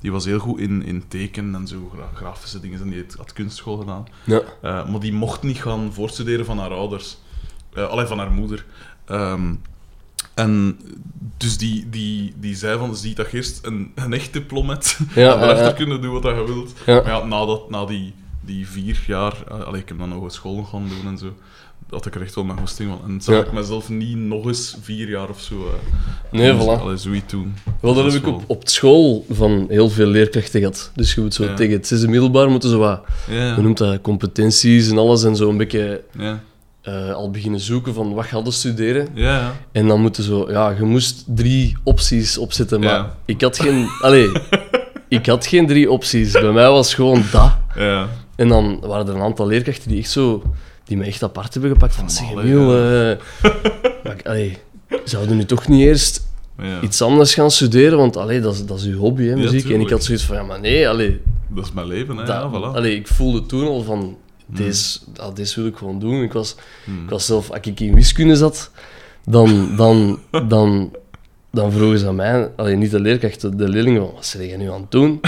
die 0.00 0.12
was 0.12 0.24
heel 0.24 0.38
goed 0.38 0.58
in, 0.60 0.82
in 0.84 1.04
tekenen 1.08 1.54
en 1.54 1.66
zo, 1.66 1.90
gra- 1.94 2.10
grafische 2.14 2.60
dingen. 2.60 2.80
En 2.80 2.90
die 2.90 3.04
had 3.16 3.32
kunstschool 3.32 3.76
gedaan. 3.76 4.04
Ja. 4.24 4.42
Maar 4.62 5.00
die 5.00 5.12
mocht 5.12 5.42
niet 5.42 5.62
gaan 5.62 5.92
voorstuderen 5.92 6.44
van 6.44 6.58
haar 6.58 6.70
ouders. 6.72 7.18
Alleen 7.74 8.06
van 8.06 8.18
haar 8.18 8.30
moeder. 8.30 8.64
Ehm, 9.04 9.54
en 10.34 10.78
dus 11.36 11.58
die, 11.58 11.86
die, 11.90 12.32
die 12.40 12.54
zei 12.56 12.78
van, 12.78 12.96
zie 12.96 13.14
dat 13.14 13.30
je 13.30 13.36
eerst 13.36 13.58
een, 13.66 13.92
een 13.94 14.12
echt 14.12 14.32
diplomat 14.32 14.98
Ja, 15.14 15.32
en 15.34 15.38
daarachter 15.40 15.66
ja, 15.66 15.72
kunnen 15.72 16.00
doen 16.00 16.12
wat 16.12 16.22
je 16.22 16.44
wilt. 16.46 16.72
Ja. 16.86 16.94
Maar 16.94 17.06
ja, 17.12 17.24
na, 17.24 17.46
dat, 17.46 17.70
na 17.70 17.84
die, 17.84 18.14
die 18.40 18.68
vier 18.68 19.00
jaar, 19.06 19.34
uh, 19.52 19.60
allee, 19.66 19.80
ik 19.80 19.88
heb 19.88 19.98
dan 19.98 20.08
nog 20.08 20.20
wat 20.20 20.32
school 20.32 20.62
gaan 20.62 20.88
doen 20.88 21.12
en 21.12 21.18
zo, 21.18 21.26
had 21.90 22.06
ik 22.06 22.14
er 22.14 22.22
echt 22.22 22.34
wel 22.34 22.44
mijn 22.44 22.58
goesting 22.58 22.90
van. 22.90 23.10
En 23.10 23.20
zag 23.20 23.34
Ja. 23.34 23.40
ik 23.44 23.52
mezelf 23.52 23.88
niet 23.88 24.16
nog 24.16 24.46
eens 24.46 24.76
vier 24.82 25.08
jaar 25.08 25.28
of 25.28 25.40
zo. 25.40 25.54
eh, 25.54 26.38
Nee, 26.38 26.52
voilà. 26.54 26.80
Allee, 26.80 26.96
zoiets 26.96 27.30
doen. 27.32 27.54
Wel, 27.80 27.94
dat 27.94 28.04
Dat 28.04 28.12
heb 28.12 28.22
ik 28.22 28.28
op, 28.28 28.42
op 28.46 28.68
school 28.68 29.26
van 29.30 29.66
heel 29.68 29.88
veel 29.90 30.06
leerkrachten 30.06 30.60
gehad. 30.60 30.90
Dus 30.94 31.14
je 31.14 31.20
moet 31.20 31.34
zo 31.34 31.44
Ja. 31.44 31.54
tegen 31.54 31.72
het 31.76 31.86
zesde 31.86 32.08
middelbaar 32.08 32.50
moeten 32.50 32.70
ze 32.70 32.76
wat, 32.76 33.04
Ja, 33.30 33.60
noemt 33.60 33.78
dat, 33.78 34.00
competenties 34.00 34.88
en 34.90 34.98
alles 34.98 35.24
en 35.24 35.36
zo 35.36 35.48
een 35.50 35.56
beetje 35.56 36.04
ja, 36.18 36.40
eh, 36.84 37.12
al 37.12 37.30
beginnen 37.30 37.60
zoeken 37.60 37.94
van 37.94 38.14
wat 38.14 38.24
ga 38.26 38.40
je 38.44 38.50
studeren. 38.50 39.08
ja, 39.14 39.38
ja. 39.38 39.52
En 39.72 39.86
dan 39.86 40.00
moeten 40.00 40.22
zo, 40.22 40.50
ja, 40.50 40.70
je 40.70 40.82
moest 40.82 41.24
drie 41.26 41.76
opties 41.82 42.38
opzetten, 42.38 42.80
maar 42.80 42.88
Ja. 42.90 43.14
ik 43.24 43.40
had 43.40 43.58
geen, 43.58 43.88
allee, 44.00 44.32
ik 45.08 45.26
had 45.26 45.46
geen 45.46 45.66
drie 45.66 45.90
opties. 45.90 46.32
Bij 46.32 46.52
mij 46.52 46.70
was 46.70 46.94
gewoon 46.94 47.22
dat. 47.32 47.52
ja. 47.76 48.08
En 48.36 48.48
dan 48.48 48.80
waren 48.80 49.08
er 49.08 49.14
een 49.14 49.20
aantal 49.22 49.46
leerkrachten 49.46 49.88
die 49.90 49.98
echt 49.98 50.10
zo, 50.10 50.42
die 50.84 50.96
me 50.96 51.04
echt 51.04 51.22
apart 51.22 51.52
hebben 51.52 51.70
gepakt 51.70 51.94
van, 51.94 52.10
zeg 52.10 52.32
maar 52.34 54.16
ik- 54.16 54.26
allee, 54.26 54.58
zouden 55.04 55.36
nu 55.36 55.44
toch 55.44 55.68
niet 55.68 55.80
eerst 55.86 56.26
ja. 56.58 56.80
iets 56.80 57.02
anders 57.02 57.34
gaan 57.34 57.50
studeren? 57.50 57.98
Want 57.98 58.16
allee, 58.16 58.40
dat, 58.40 58.54
is, 58.54 58.66
dat 58.66 58.78
is 58.78 58.84
uw 58.84 58.98
hobby, 58.98 59.24
hè, 59.26 59.36
muziek. 59.36 59.70
en 59.70 59.80
ik 59.80 59.90
had 59.90 60.04
zoiets 60.04 60.24
van, 60.24 60.36
ja, 60.36 60.42
maar 60.42 60.60
nee, 60.60 60.88
allee, 60.88 61.20
Dat 61.48 61.64
is 61.64 61.72
mijn 61.72 61.86
leven, 61.86 62.16
hè. 62.16 62.24
ja, 62.24 62.50
voilà. 62.50 62.74
allee, 62.76 62.96
ik 62.96 63.06
voelde 63.08 63.46
toen 63.46 63.66
al 63.66 63.82
van, 63.82 64.16
deze, 64.56 64.98
deze 65.34 65.60
wil 65.60 65.68
ik 65.70 65.76
gewoon 65.76 65.98
doen. 65.98 66.22
Ik 66.22 66.32
was, 66.32 66.54
Hmm. 66.84 67.02
ik 67.04 67.10
was 67.10 67.26
zelf, 67.26 67.50
als 67.50 67.58
ik 67.62 67.80
in 67.80 67.94
wiskunde 67.94 68.36
zat, 68.36 68.70
dan, 69.24 69.76
dan, 69.76 70.18
dan, 70.48 70.92
dan 71.50 71.72
vroegen 71.72 71.98
ze 71.98 72.06
aan 72.06 72.14
mij, 72.14 72.50
alleen 72.56 72.78
niet 72.78 72.90
de 72.90 73.00
leerkrachten, 73.00 73.56
de 73.56 73.68
leerlingen, 73.68 74.00
van, 74.02 74.12
wat 74.14 74.34
ben 74.38 74.46
je 74.46 74.56
nu 74.56 74.70
aan 74.70 74.80
het 74.80 74.90
doen? 74.90 75.20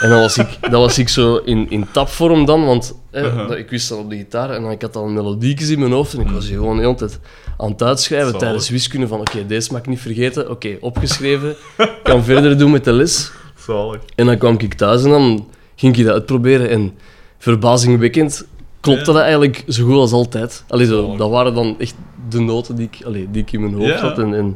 En 0.00 0.10
dan 0.10 0.20
was 0.20 0.38
ik, 0.38 0.58
dan 0.60 0.80
was 0.80 0.98
ik 0.98 1.08
zo 1.08 1.36
in, 1.36 1.70
in 1.70 1.86
tapvorm 1.92 2.44
dan, 2.46 2.64
want 2.64 2.94
hè, 3.10 3.22
Uh-huh. 3.26 3.48
dat- 3.48 3.56
ik 3.58 3.70
wist 3.70 3.90
al 3.90 3.98
op 3.98 4.10
de 4.10 4.16
gitaar 4.16 4.50
en 4.50 4.62
dan, 4.62 4.70
ik 4.70 4.82
had 4.82 4.96
al 4.96 5.06
melodiekjes 5.08 5.68
in 5.68 5.78
mijn 5.78 5.92
hoofd 5.92 6.14
en 6.14 6.20
ik 6.20 6.30
was 6.30 6.46
hier 6.46 6.56
gewoon 6.58 6.76
de 6.76 6.82
hele 6.82 6.94
tijd 6.94 7.18
aan 7.58 7.70
het 7.70 7.82
uitschrijven 7.82 8.38
tijdens 8.38 8.68
wiskunde 8.68 9.06
van 9.06 9.20
oké, 9.20 9.46
deze 9.46 9.72
mag 9.72 9.80
ik 9.80 9.86
niet 9.86 10.00
vergeten, 10.00 10.50
oké, 10.50 10.76
opgeschreven, 10.80 11.54
kan 12.02 12.24
verder 12.24 12.58
doen 12.58 12.70
met 12.70 12.84
de 12.84 12.92
les. 12.92 13.30
Zalig. 13.66 14.00
En 14.14 14.26
dan 14.26 14.38
kwam 14.38 14.54
ik 14.58 14.74
thuis 14.74 15.04
en 15.04 15.10
dan 15.10 15.48
ging 15.76 15.96
ik 15.96 16.04
dat 16.04 16.14
uitproberen. 16.14 16.68
En 16.70 16.92
verbazingwekkend 17.38 18.46
klopte 18.84 19.10
Ja. 19.10 19.12
dat 19.12 19.22
eigenlijk 19.22 19.64
zo 19.68 19.84
goed 19.84 19.94
als 19.94 20.12
altijd. 20.12 20.64
Allee, 20.68 20.86
zo, 20.86 21.16
dat 21.16 21.30
waren 21.30 21.54
dan 21.54 21.74
echt 21.78 21.94
de 22.28 22.40
noten 22.40 22.76
die 22.76 22.88
ik, 22.92 23.04
allee, 23.06 23.30
die 23.30 23.42
ik 23.42 23.52
in 23.52 23.60
mijn 23.60 23.74
hoofd 23.74 23.88
Ja. 23.88 24.00
had. 24.00 24.18
En, 24.18 24.34
en, 24.34 24.54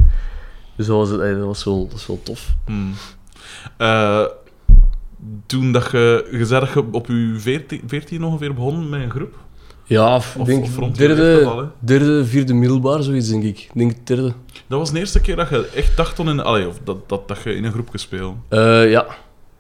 dus 0.77 0.87
dat 0.87 0.97
was, 0.97 1.09
het- 1.09 1.21
allee, 1.21 1.35
dat, 1.37 1.45
was 1.47 1.65
wel, 1.65 1.89
dat 1.89 1.99
is 1.99 2.07
wel 2.07 2.21
tof. 2.23 2.55
Hmm. 2.67 2.93
Eh, 3.77 4.25
toen 5.47 5.73
dat 5.73 5.91
je, 5.91 6.29
je 6.33 6.45
zei 6.47 6.61
dat 6.61 6.73
je 6.73 6.85
op 6.93 7.07
je 7.07 7.35
14, 7.39 7.83
14 7.87 8.25
ongeveer 8.25 8.55
begon 8.55 8.89
met 8.89 9.01
een 9.03 9.11
groep? 9.11 9.35
Ja, 9.85 10.15
Of- 10.17 10.37
ik 10.39 10.45
denk 10.45 10.65
of 10.65 10.91
derde, 10.91 11.45
al, 11.47 11.71
derde, 11.79 12.25
vierde 12.27 12.55
middelbaar, 12.55 13.03
zoiets 13.03 13.29
denk 13.29 13.43
ik. 13.43 13.71
Denk 13.75 14.07
derde. 14.07 14.33
Dat 14.67 14.79
was 14.79 14.93
de 14.93 14.99
eerste 14.99 15.21
keer 15.21 15.37
dat 15.37 15.49
je 15.49 15.69
echt 15.75 15.97
dacht 15.97 16.19
in, 16.19 16.41
allee, 16.41 16.69
of 16.69 16.79
dat, 16.85 17.09
dat, 17.09 17.29
dat 17.29 17.43
je 17.43 17.55
in 17.55 17.65
een 17.65 17.73
groep 17.73 17.89
gespeeld. 17.91 18.35
Eh, 18.49 18.91
ja, 18.91 19.07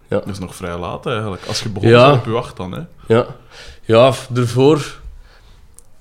Dat 0.08 0.26
is 0.28 0.38
nog 0.38 0.54
vrij 0.56 0.78
laat 0.78 1.06
eigenlijk. 1.06 1.42
Als 1.46 1.62
je 1.62 1.68
begon 1.68 1.88
Ja. 1.88 2.12
op 2.12 2.24
je 2.24 2.32
acht 2.32 2.56
dan, 2.56 2.72
hè? 2.72 2.80
ja. 3.14 3.26
Ja, 3.88 4.14
daarvoor 4.30 5.00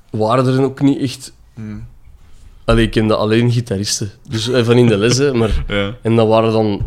waren 0.10 0.46
er 0.48 0.64
ook 0.64 0.82
niet 0.82 1.02
echt... 1.02 1.34
Hmm. 1.54 1.88
Allee, 2.66 2.86
ik 2.86 2.92
kende 2.92 3.16
alleen 3.16 3.52
gitaristen. 3.52 4.12
Dus 4.30 4.48
eh, 4.50 4.64
van 4.64 4.78
in 4.78 4.88
de 4.88 4.98
les, 4.98 5.18
hè, 5.18 5.34
maar... 5.40 5.64
Ja. 5.68 5.96
En 6.02 6.16
dat 6.16 6.28
waren 6.28 6.52
dan... 6.52 6.86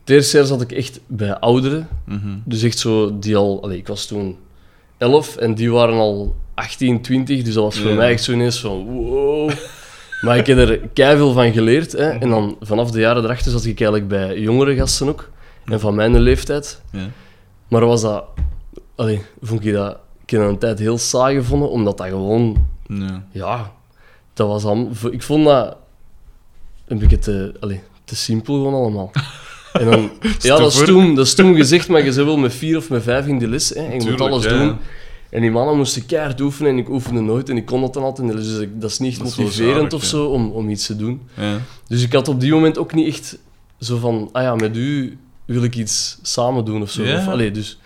Het 0.00 0.10
eerste 0.14 0.36
jaar 0.36 0.46
zat 0.46 0.60
ik 0.60 0.72
echt 0.72 1.00
bij 1.06 1.34
ouderen. 1.38 1.88
Mhm. 2.04 2.36
Dus 2.44 2.62
echt 2.62 2.78
zo, 2.78 3.18
die 3.18 3.36
al... 3.36 3.62
Allee, 3.62 3.78
ik 3.78 3.86
was 3.86 4.06
toen 4.06 4.36
11 4.98 5.36
en 5.36 5.54
die 5.54 5.72
waren 5.72 5.94
al 5.98 6.34
18, 6.54 7.02
20. 7.02 7.42
Dus 7.42 7.54
dat 7.54 7.64
was 7.64 7.78
voor 7.78 7.90
Ja. 7.90 7.96
mij 7.96 8.10
echt 8.10 8.22
zo 8.22 8.32
ineens 8.32 8.60
van 8.60 8.84
wow. 8.84 9.50
Maar 10.20 10.36
ik 10.36 10.46
heb 10.46 10.58
er 10.58 10.78
keiveel 10.92 11.32
van 11.32 11.52
geleerd. 11.52 11.92
Hè. 11.92 12.08
En 12.10 12.28
dan 12.28 12.56
vanaf 12.60 12.90
de 12.90 13.00
jaren 13.00 13.24
erachter 13.24 13.50
zat 13.50 13.64
ik 13.64 13.80
eigenlijk 13.80 14.08
bij 14.08 14.38
jongere 14.40 14.74
gasten 14.74 15.08
ook. 15.08 15.30
En 15.64 15.80
van 15.80 15.94
mijn 15.94 16.18
leeftijd. 16.18 16.80
Ja. 16.90 17.08
Maar 17.68 17.86
was 17.86 18.02
dat... 18.02 18.24
Allee, 18.94 19.22
vond 19.42 19.64
ik 19.64 19.72
dat... 19.72 19.98
Ik 20.22 20.30
heb 20.30 20.40
dat 20.40 20.50
een 20.50 20.58
tijd 20.58 20.78
heel 20.78 20.98
saai 20.98 21.36
gevonden, 21.36 21.70
omdat 21.70 21.98
dat 21.98 22.06
gewoon... 22.06 22.66
Ja. 22.88 23.24
Ja, 23.32 23.72
dat 24.34 24.48
was 24.48 24.64
al... 24.64 24.90
Ik 25.10 25.22
vond 25.22 25.44
dat 25.44 25.76
een 26.86 26.98
beetje 26.98 27.18
te, 27.18 27.54
allee, 27.60 27.80
te 28.04 28.16
simpel 28.16 28.54
gewoon 28.54 28.74
allemaal. 28.74 29.10
En 29.74 29.90
dan, 29.90 30.10
ja, 30.40 30.56
dat 30.56 30.72
is, 30.72 30.84
toen, 30.84 31.14
dat 31.14 31.26
is 31.26 31.34
toen 31.34 31.54
gezegd, 31.56 31.88
maar 31.88 31.98
je 31.98 32.04
bent 32.04 32.16
wel 32.26 32.36
met 32.36 32.54
vier 32.54 32.76
of 32.76 32.90
met 32.90 33.02
vijf 33.02 33.26
in 33.26 33.38
de 33.38 33.48
les. 33.48 33.68
Hè, 33.68 33.74
en 33.74 33.92
je 33.92 33.98
Tuurlijk, 33.98 34.18
moet 34.18 34.28
alles 34.30 34.44
ja. 34.44 34.50
doen. 34.50 34.76
En 35.30 35.40
die 35.40 35.50
mannen 35.50 35.76
moesten 35.76 36.06
keihard 36.06 36.40
oefenen 36.40 36.70
en 36.70 36.78
ik 36.78 36.88
oefende 36.88 37.20
nooit 37.20 37.48
en 37.48 37.56
ik 37.56 37.66
kon 37.66 37.80
dat 37.80 37.94
dan 37.94 38.02
altijd. 38.02 38.32
Dus 38.32 38.58
ik- 38.58 38.80
dat 38.80 38.90
is 38.90 38.98
niet 38.98 39.18
Dat 39.18 39.36
motiverend 39.36 39.92
of 39.92 40.02
ja. 40.02 40.08
zo 40.08 40.24
om, 40.26 40.50
om 40.50 40.68
iets 40.68 40.86
te 40.86 40.96
doen. 40.96 41.22
Ja. 41.36 41.58
Dus 41.88 42.02
ik 42.02 42.12
had 42.12 42.28
op 42.28 42.40
die 42.40 42.52
moment 42.52 42.78
ook 42.78 42.94
niet 42.94 43.06
echt 43.08 43.38
zo 43.80 43.96
van, 43.98 44.28
ah 44.32 44.42
ja, 44.42 44.54
met 44.54 44.76
u 44.76 45.18
wil 45.44 45.62
ik 45.62 45.76
iets 45.76 46.18
samen 46.22 46.64
doen 46.64 46.82
of 46.82 46.90
zo. 46.90 47.02
Ja. 47.02 47.16
Of, 47.18 47.28
allee, 47.28 47.50
dus, 47.50 47.78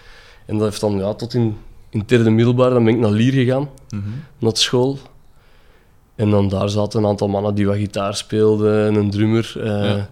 en 0.47 0.57
dat 0.59 0.69
heeft 0.69 0.81
dan 0.81 0.99
ja, 0.99 1.15
tot 1.15 1.35
in, 1.35 1.57
in 1.91 1.99
het 1.99 2.09
derde 2.09 2.31
middelbaar, 2.31 2.71
dan 2.71 2.85
ben 2.85 2.95
ik 2.95 3.01
naar 3.01 3.11
Lier 3.11 3.33
gegaan, 3.33 3.69
Mhm. 3.91 4.03
naar 4.39 4.57
school. 4.57 4.99
En 6.15 6.31
dan 6.31 6.49
daar 6.49 6.69
zaten 6.69 7.01
een 7.03 7.07
aantal 7.09 7.29
mannen 7.29 7.55
die 7.55 7.67
wat 7.67 7.77
gitaar 7.77 8.15
speelden, 8.17 8.87
en 8.87 8.95
een 8.95 9.11
drummer, 9.11 9.53
eh, 9.57 9.67
Ja. 9.67 10.09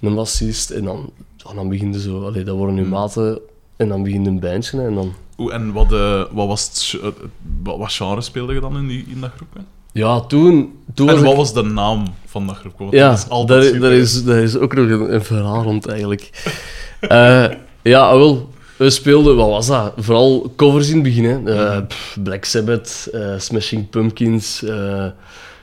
een 0.00 0.14
bassist. 0.14 0.70
En 0.70 0.84
dan, 0.84 1.10
dan 1.54 1.68
begin 1.68 1.92
je 1.92 2.00
zo, 2.00 2.24
allee, 2.26 2.44
dat 2.44 2.56
worden 2.56 2.74
nu 2.74 2.80
Hmm. 2.80 2.90
maten. 2.90 3.38
En 3.76 3.88
dan 3.88 4.02
begint 4.02 4.26
een 4.26 4.40
bandje 4.40 4.82
en 4.82 4.94
dan... 4.94 5.12
Oeh, 5.38 5.54
en 5.54 5.72
wat, 5.72 5.92
eh, 5.92 6.24
wat 6.32 6.46
was 6.46 6.64
het, 6.92 7.02
het- 7.02 7.14
wat, 7.62 7.78
wat 7.78 7.92
genre 7.92 8.20
speelde 8.20 8.54
je 8.54 8.60
dan 8.60 8.76
in, 8.76 8.86
die, 8.86 9.04
in 9.08 9.20
dat 9.20 9.30
groepje? 9.36 9.60
Ja, 9.92 10.20
toen... 10.20 10.72
toen 10.94 11.08
En 11.08 11.14
was 11.14 11.22
wat 11.22 11.32
ik- 11.32 11.36
was 11.38 11.54
de 11.54 11.62
naam 11.62 12.04
van 12.26 12.46
dat? 12.46 12.56
Want 12.78 12.92
Ja, 12.92 13.10
dat 13.46 13.64
is 13.64 13.80
daar, 13.80 13.92
is, 13.92 14.24
daar 14.24 14.38
is 14.42 14.56
ook 14.56 14.74
nog 14.74 14.88
een, 14.88 15.14
een 15.14 15.24
verhaal 15.24 15.62
rond 15.62 15.86
eigenlijk. 15.86 16.30
Eh, 17.08 17.44
ja, 17.82 18.16
wel. 18.16 18.52
We 18.76 18.90
speelden, 18.90 19.36
wat 19.36 19.48
was 19.48 19.66
dat? 19.66 19.92
Vooral 19.96 20.52
covers 20.56 20.88
in 20.88 20.94
het 20.94 21.02
begin. 21.02 21.24
Hè. 21.24 21.54
Eh, 21.54 21.74
Mhm. 21.76 21.86
pff, 21.86 22.16
Black 22.22 22.44
Sabbath, 22.44 23.08
eh, 23.12 23.34
Smashing 23.38 23.90
Pumpkins. 23.90 24.62
eh, 24.64 25.06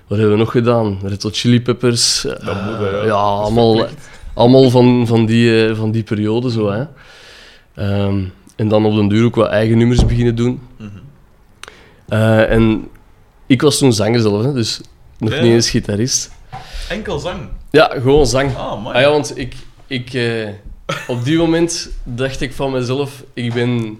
wat 0.07 0.17
hebben 0.19 0.31
we 0.31 0.35
nog 0.37 0.51
gedaan? 0.51 0.99
Red 1.03 1.23
Hot 1.23 1.37
Chili 1.37 1.61
Peppers. 1.61 2.25
eh, 2.25 2.45
Dat 2.45 2.63
moet, 2.65 2.77
hè, 2.77 2.87
ja. 3.05 3.11
allemaal, 3.13 3.85
allemaal 4.33 4.69
van, 4.69 5.07
van, 5.07 5.25
die, 5.25 5.65
eh, 5.67 5.75
van 5.75 5.91
die 5.91 6.03
periode 6.03 6.51
zo. 6.51 6.69
Hè. 6.71 6.83
Ehm, 7.75 8.23
en 8.55 8.67
dan 8.67 8.85
op 8.85 8.95
den 8.95 9.07
duur 9.07 9.25
ook 9.25 9.35
wat 9.35 9.49
eigen 9.49 9.77
nummers 9.77 10.05
beginnen 10.05 10.35
doen. 10.35 10.61
Mhm. 10.77 10.89
Eh, 12.07 12.51
en 12.51 12.87
ik 13.47 13.61
was 13.61 13.77
toen 13.77 13.93
zanger 13.93 14.19
zelf, 14.19 14.43
hè, 14.43 14.53
dus 14.53 14.81
nog 15.17 15.33
Ja. 15.33 15.41
niet 15.41 15.51
eens 15.53 15.69
gitarist. 15.69 16.31
Enkel 16.89 17.19
zang. 17.19 17.39
Ja, 17.69 17.91
gewoon 18.01 18.25
zang. 18.27 18.55
Ah. 18.57 18.85
Ah 18.85 19.01
ja, 19.01 19.09
want 19.09 19.37
ik, 19.37 19.53
ik, 19.87 20.13
eh, 20.13 20.47
op 21.07 21.23
die 21.23 21.37
moment 21.37 21.89
dacht 22.03 22.41
ik 22.41 22.53
van 22.53 22.71
mezelf, 22.71 23.23
ik 23.33 23.53
ben, 23.53 23.97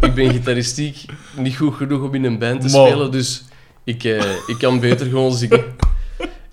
ik 0.00 0.14
ben 0.14 0.30
gitaristiek 0.30 1.04
niet 1.36 1.56
goed 1.56 1.74
genoeg 1.74 2.02
om 2.02 2.14
in 2.14 2.24
een 2.24 2.38
band 2.38 2.60
te 2.60 2.68
spelen, 2.68 3.10
dus 3.10 3.44
ik, 3.84 4.04
eh, 4.04 4.30
ik 4.46 4.56
kan 4.58 4.80
beter 4.80 5.06
gewoon 5.06 5.32
zingen. 5.36 5.64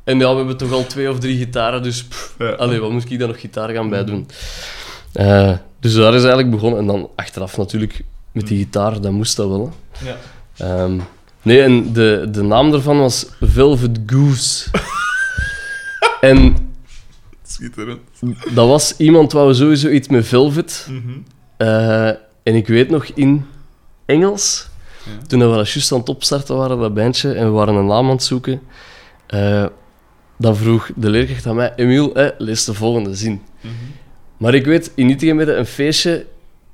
En 0.03 0.20
ja, 0.20 0.29
we 0.32 0.36
hebben 0.38 0.58
toch 0.58 0.72
al 0.72 0.86
twee 0.88 1.10
of 1.12 1.20
drie 1.20 1.38
gitaren, 1.38 1.84
dus 1.84 2.03
pff, 2.03 2.36
Ja. 2.38 2.50
allee, 2.51 2.79
wat 2.79 2.91
moet 2.91 3.12
ik 3.12 3.20
daar 3.20 3.27
nog 3.27 3.39
gitaar 3.39 3.70
gaan 3.70 3.89
bij 3.89 4.03
doen? 4.03 4.27
Eh, 5.13 5.51
dus 5.79 5.93
daar 5.93 6.13
is 6.13 6.20
eigenlijk 6.22 6.51
begonnen. 6.51 6.79
En 6.79 6.86
dan 6.86 7.10
achteraf 7.15 7.58
natuurlijk 7.58 8.03
met 8.32 8.48
die 8.48 8.58
gitaar, 8.58 9.01
dat 9.01 9.12
moest 9.12 9.36
dat 9.36 9.48
wel. 9.48 9.74
hè. 9.91 10.08
Ja. 10.10 10.17
Ehm, 10.58 11.00
nee, 11.41 11.62
en 11.62 11.93
de, 11.93 12.27
de 12.32 12.41
naam 12.43 12.72
daarvan 12.72 13.00
was 13.00 13.25
Velvet 13.41 14.00
Goose. 14.05 14.70
en 16.22 16.55
Schitterend. 17.53 18.00
dat 18.53 18.67
was 18.67 18.98
iemand 18.98 19.31
wou 19.31 19.53
sowieso 19.53 19.89
iets 19.89 20.07
met 20.07 20.27
velvet. 20.27 20.88
Mhm. 20.89 21.17
Eh, 21.57 22.07
en 22.43 22.55
ik 22.55 22.67
weet 22.67 22.89
nog 22.89 23.05
in 23.05 23.45
Engels, 24.05 24.67
Ja. 25.05 25.25
toen 25.27 25.39
we 25.39 25.55
dat 25.55 25.69
juist 25.69 25.91
aan 25.91 26.00
het 26.00 26.10
opstarten 26.10 26.55
waren, 26.55 26.79
dat 26.79 26.93
bandje, 26.93 27.31
en 27.33 27.45
we 27.45 27.51
waren 27.51 27.75
een 27.75 27.86
naam 27.86 28.05
aan 28.05 28.12
het 28.15 28.24
zoeken, 28.24 28.62
eh, 29.27 29.65
dan 30.38 30.55
vroeg 30.55 30.89
de 30.95 31.10
leerkracht 31.10 31.45
aan 31.48 31.55
mij, 31.55 31.74
Emiel, 31.75 32.15
eh, 32.15 32.29
lees 32.38 32.65
de 32.65 32.74
volgende 32.74 33.15
zin. 33.15 33.41
Mhm. 33.62 33.74
Maar 34.38 34.53
ik 34.53 34.65
weet, 34.65 34.91
in 34.95 35.10
Itegem 35.10 35.38
hadden 35.38 35.57
een 35.60 35.65
feestje, 35.65 36.25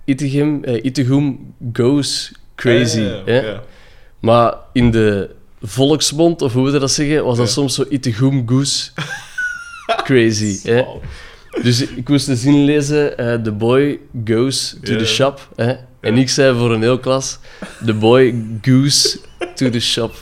Itegem, 0.06 0.64
eh, 0.64 0.84
Itegum 0.84 1.54
goes 1.74 2.32
crazy. 2.56 3.00
Ja, 3.00 3.22
ja. 3.26 3.62
Maar 4.20 4.54
in 4.74 4.92
de 4.92 5.30
volksmond, 5.62 6.42
of 6.42 6.54
hoe 6.54 6.72
we 6.72 6.80
dat 6.80 6.92
zeggen, 6.92 7.24
was 7.24 7.38
dat 7.38 7.50
soms 7.50 7.76
zo 7.76 7.86
Itegum 7.90 8.48
goose 8.50 8.92
crazy. 10.04 10.60
hè? 10.70 10.84
Dus 11.62 11.82
ik 11.88 12.10
moest 12.10 12.26
de 12.26 12.36
zin 12.36 12.64
lezen, 12.64 13.18
eh, 13.18 13.34
the 13.34 13.52
boy 13.52 14.00
goes 14.26 14.76
to 14.84 14.96
the 14.96 15.06
shop. 15.06 15.48
Hè? 15.56 15.74
En 16.00 16.18
ik 16.18 16.30
zei 16.30 16.58
voor 16.58 16.72
een 16.74 16.82
heel 16.82 17.00
klas, 17.00 17.40
the 17.86 17.94
boy 17.94 18.36
goes 18.62 19.18
to 19.56 19.70
the 19.70 19.80
shop. 19.80 20.14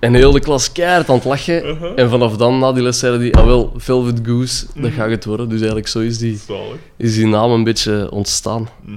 En 0.00 0.14
heel 0.14 0.32
de 0.32 0.40
klas 0.40 0.72
keihard 0.72 1.08
aan 1.08 1.14
het 1.14 1.24
lachen. 1.24 1.66
Uh-huh. 1.66 1.92
En 1.96 2.10
vanaf 2.10 2.36
dan, 2.36 2.58
na 2.58 2.72
die 2.72 2.82
les, 2.82 2.98
zeiden 2.98 3.20
die, 3.20 3.36
ah 3.36 3.44
wel, 3.44 3.72
Velvet 3.76 4.20
Goose, 4.22 4.66
Mhm. 4.74 4.82
dat 4.82 4.92
gaat 4.92 5.10
het 5.10 5.24
worden. 5.24 5.48
Dus 5.48 5.58
eigenlijk 5.58 5.88
zo 5.88 5.98
is 5.98 6.18
die, 6.18 6.38
Zalig. 6.46 6.76
is 6.96 7.14
die 7.14 7.26
naam 7.26 7.50
een 7.50 7.64
beetje 7.64 8.10
ontstaan. 8.10 8.68
Mhm. 8.84 8.96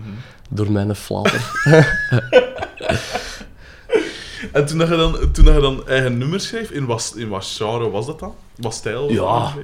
Door 0.50 0.71
mijn 0.71 0.95
flater. 0.95 1.41
En 4.51 4.65
toen, 4.65 4.77
dat 4.77 4.88
je 4.88 4.95
dan, 4.95 5.31
toen 5.31 5.45
dat 5.45 5.53
je 5.55 5.62
dan 5.62 5.88
eigen 5.88 6.17
nummers 6.17 6.48
schreef, 6.48 6.69
in 6.69 6.86
wat, 6.86 7.13
in 7.17 7.27
wat 7.29 7.45
genre 7.57 7.89
was 7.89 8.05
dat 8.05 8.19
dan? 8.19 8.33
Wat 8.55 8.74
stijl? 8.74 9.01
was 9.07 9.12
Ja. 9.15 9.53
dat? 9.55 9.63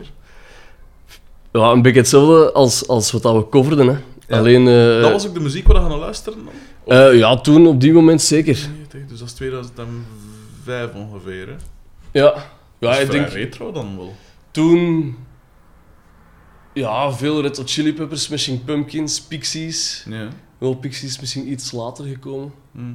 Ja, 1.58 1.72
een 1.72 1.82
beetje 1.82 2.00
hetzelfde 2.00 2.52
als, 2.52 2.88
als 2.88 3.12
wat 3.12 3.22
dat 3.22 3.36
we 3.36 3.50
coverden. 3.50 3.88
Hè. 3.88 3.98
Ja. 4.28 4.38
Alleen, 4.38 4.68
eh, 4.68 5.02
dat 5.02 5.12
was 5.12 5.28
ook 5.28 5.34
de 5.34 5.40
muziek 5.40 5.68
waar 5.68 5.84
je 5.84 5.90
gaan 5.90 6.00
luisteren? 6.00 6.40
Of- 6.84 6.94
eh, 6.94 7.18
ja, 7.18 7.38
toen 7.42 7.68
op 7.68 7.82
die 7.82 7.94
moment 7.94 8.22
zeker. 8.22 8.68
90, 8.76 9.06
dus 9.08 9.20
dat 9.20 9.28
is 9.28 9.34
2005 9.34 10.94
ongeveer. 10.96 11.48
Hè? 11.48 11.56
Ja, 12.20 12.34
ja 12.80 12.96
ik 12.96 13.12
denk 13.12 13.28
retro 13.30 13.72
dan 13.72 13.98
wel. 13.98 14.16
toen... 14.52 15.16
Ja, 16.74 17.12
veel 17.12 17.42
Red 17.42 17.58
Hot 17.58 17.70
Chili 17.72 17.94
Peppers, 17.94 18.24
Smashing 18.24 18.64
Pumpkins, 18.66 19.22
Pixies. 19.22 20.06
Ja. 20.10 20.28
Wel, 20.58 20.74
Pixies 20.74 21.20
misschien 21.20 21.52
iets 21.52 21.72
later 21.72 22.06
gekomen. 22.06 22.54
Mhm. 22.72 22.94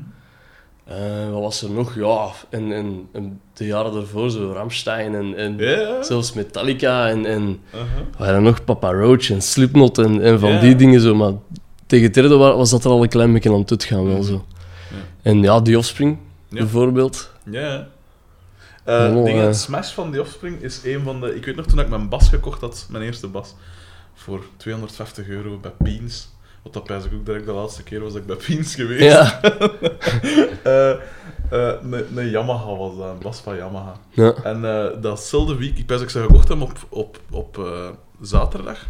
Eh, 0.84 1.30
wat 1.30 1.40
was 1.40 1.62
er 1.62 1.70
nog? 1.70 1.94
Ja, 1.94 2.30
en, 2.50 2.72
en, 2.72 3.08
en 3.12 3.40
de 3.52 3.66
jaren 3.66 3.92
daarvoor 3.92 4.30
zo 4.30 4.52
Ramstein 4.52 5.14
en, 5.14 5.36
en 5.36 5.56
zelfs 6.04 6.32
Metallica 6.32 7.08
en, 7.08 7.26
en 7.26 7.60
Uh-huh. 7.74 7.88
waren 8.18 8.34
er 8.34 8.42
nog 8.42 8.64
Papa 8.64 8.92
Roach 8.92 9.30
en 9.30 9.42
Slipknot 9.42 9.98
en, 9.98 10.20
en 10.22 10.40
van 10.40 10.60
die 10.60 10.76
dingen 10.76 11.00
zo. 11.00 11.14
Maar 11.14 11.32
tegen 11.86 12.04
het 12.04 12.14
derde 12.14 12.36
wa- 12.36 12.56
was 12.56 12.70
dat 12.70 12.84
er 12.84 12.90
al 12.90 13.02
een 13.02 13.08
klein 13.08 13.32
beetje 13.32 13.52
aan 13.52 13.64
het 13.66 13.84
gaan 13.84 14.04
wel 14.06 14.22
zo. 14.22 14.44
Ja. 14.90 14.96
En 15.22 15.42
ja, 15.42 15.62
The 15.62 15.76
Offspring 15.78 16.18
Ja. 16.48 16.58
bijvoorbeeld. 16.58 17.30
Ja. 17.50 17.88
Eh 18.84 19.12
Oh, 19.16 19.24
dingen, 19.24 19.46
eh. 19.48 19.52
Smash 19.54 19.92
van 19.92 20.12
The 20.12 20.20
Offspring 20.20 20.60
is 20.62 20.80
een 20.84 21.02
van 21.02 21.20
de... 21.20 21.34
Ik 21.34 21.44
weet 21.44 21.56
nog 21.56 21.66
toen 21.66 21.80
ik 21.80 21.88
mijn 21.88 22.08
bas 22.08 22.28
gekocht 22.28 22.60
had, 22.60 22.86
mijn 22.90 23.04
eerste 23.04 23.26
bas, 23.26 23.54
voor 24.14 24.44
250 24.56 25.28
euro 25.28 25.58
bij 25.58 25.70
Peens. 25.78 26.28
Wat 26.62 26.72
dat 26.72 26.84
pijs 26.84 27.04
ik 27.04 27.12
ook 27.12 27.26
direct 27.26 27.46
de 27.46 27.52
laatste 27.52 27.82
keer 27.82 28.00
was 28.00 28.12
dat 28.12 28.20
ik 28.20 28.26
bij 28.26 28.36
Peens 28.36 28.74
geweest. 28.74 29.02
Ja. 29.02 29.40
Een, 31.50 32.18
een 32.18 32.30
Yamaha 32.30 32.76
was 32.76 32.96
dat, 32.96 33.08
een 33.08 33.18
bas 33.18 33.40
van 33.40 33.56
Yamaha. 33.56 33.96
ja. 34.10 34.34
En 34.42 34.64
eh, 34.64 35.02
datzelfde 35.02 35.56
week, 35.56 35.78
ik 35.78 35.86
pijs 35.86 36.00
ik 36.00 36.10
ze 36.10 36.20
gekocht 36.20 36.48
heb 36.48 36.60
op, 36.60 36.72
op, 36.88 37.20
op 37.30 37.68
zaterdag. 38.20 38.86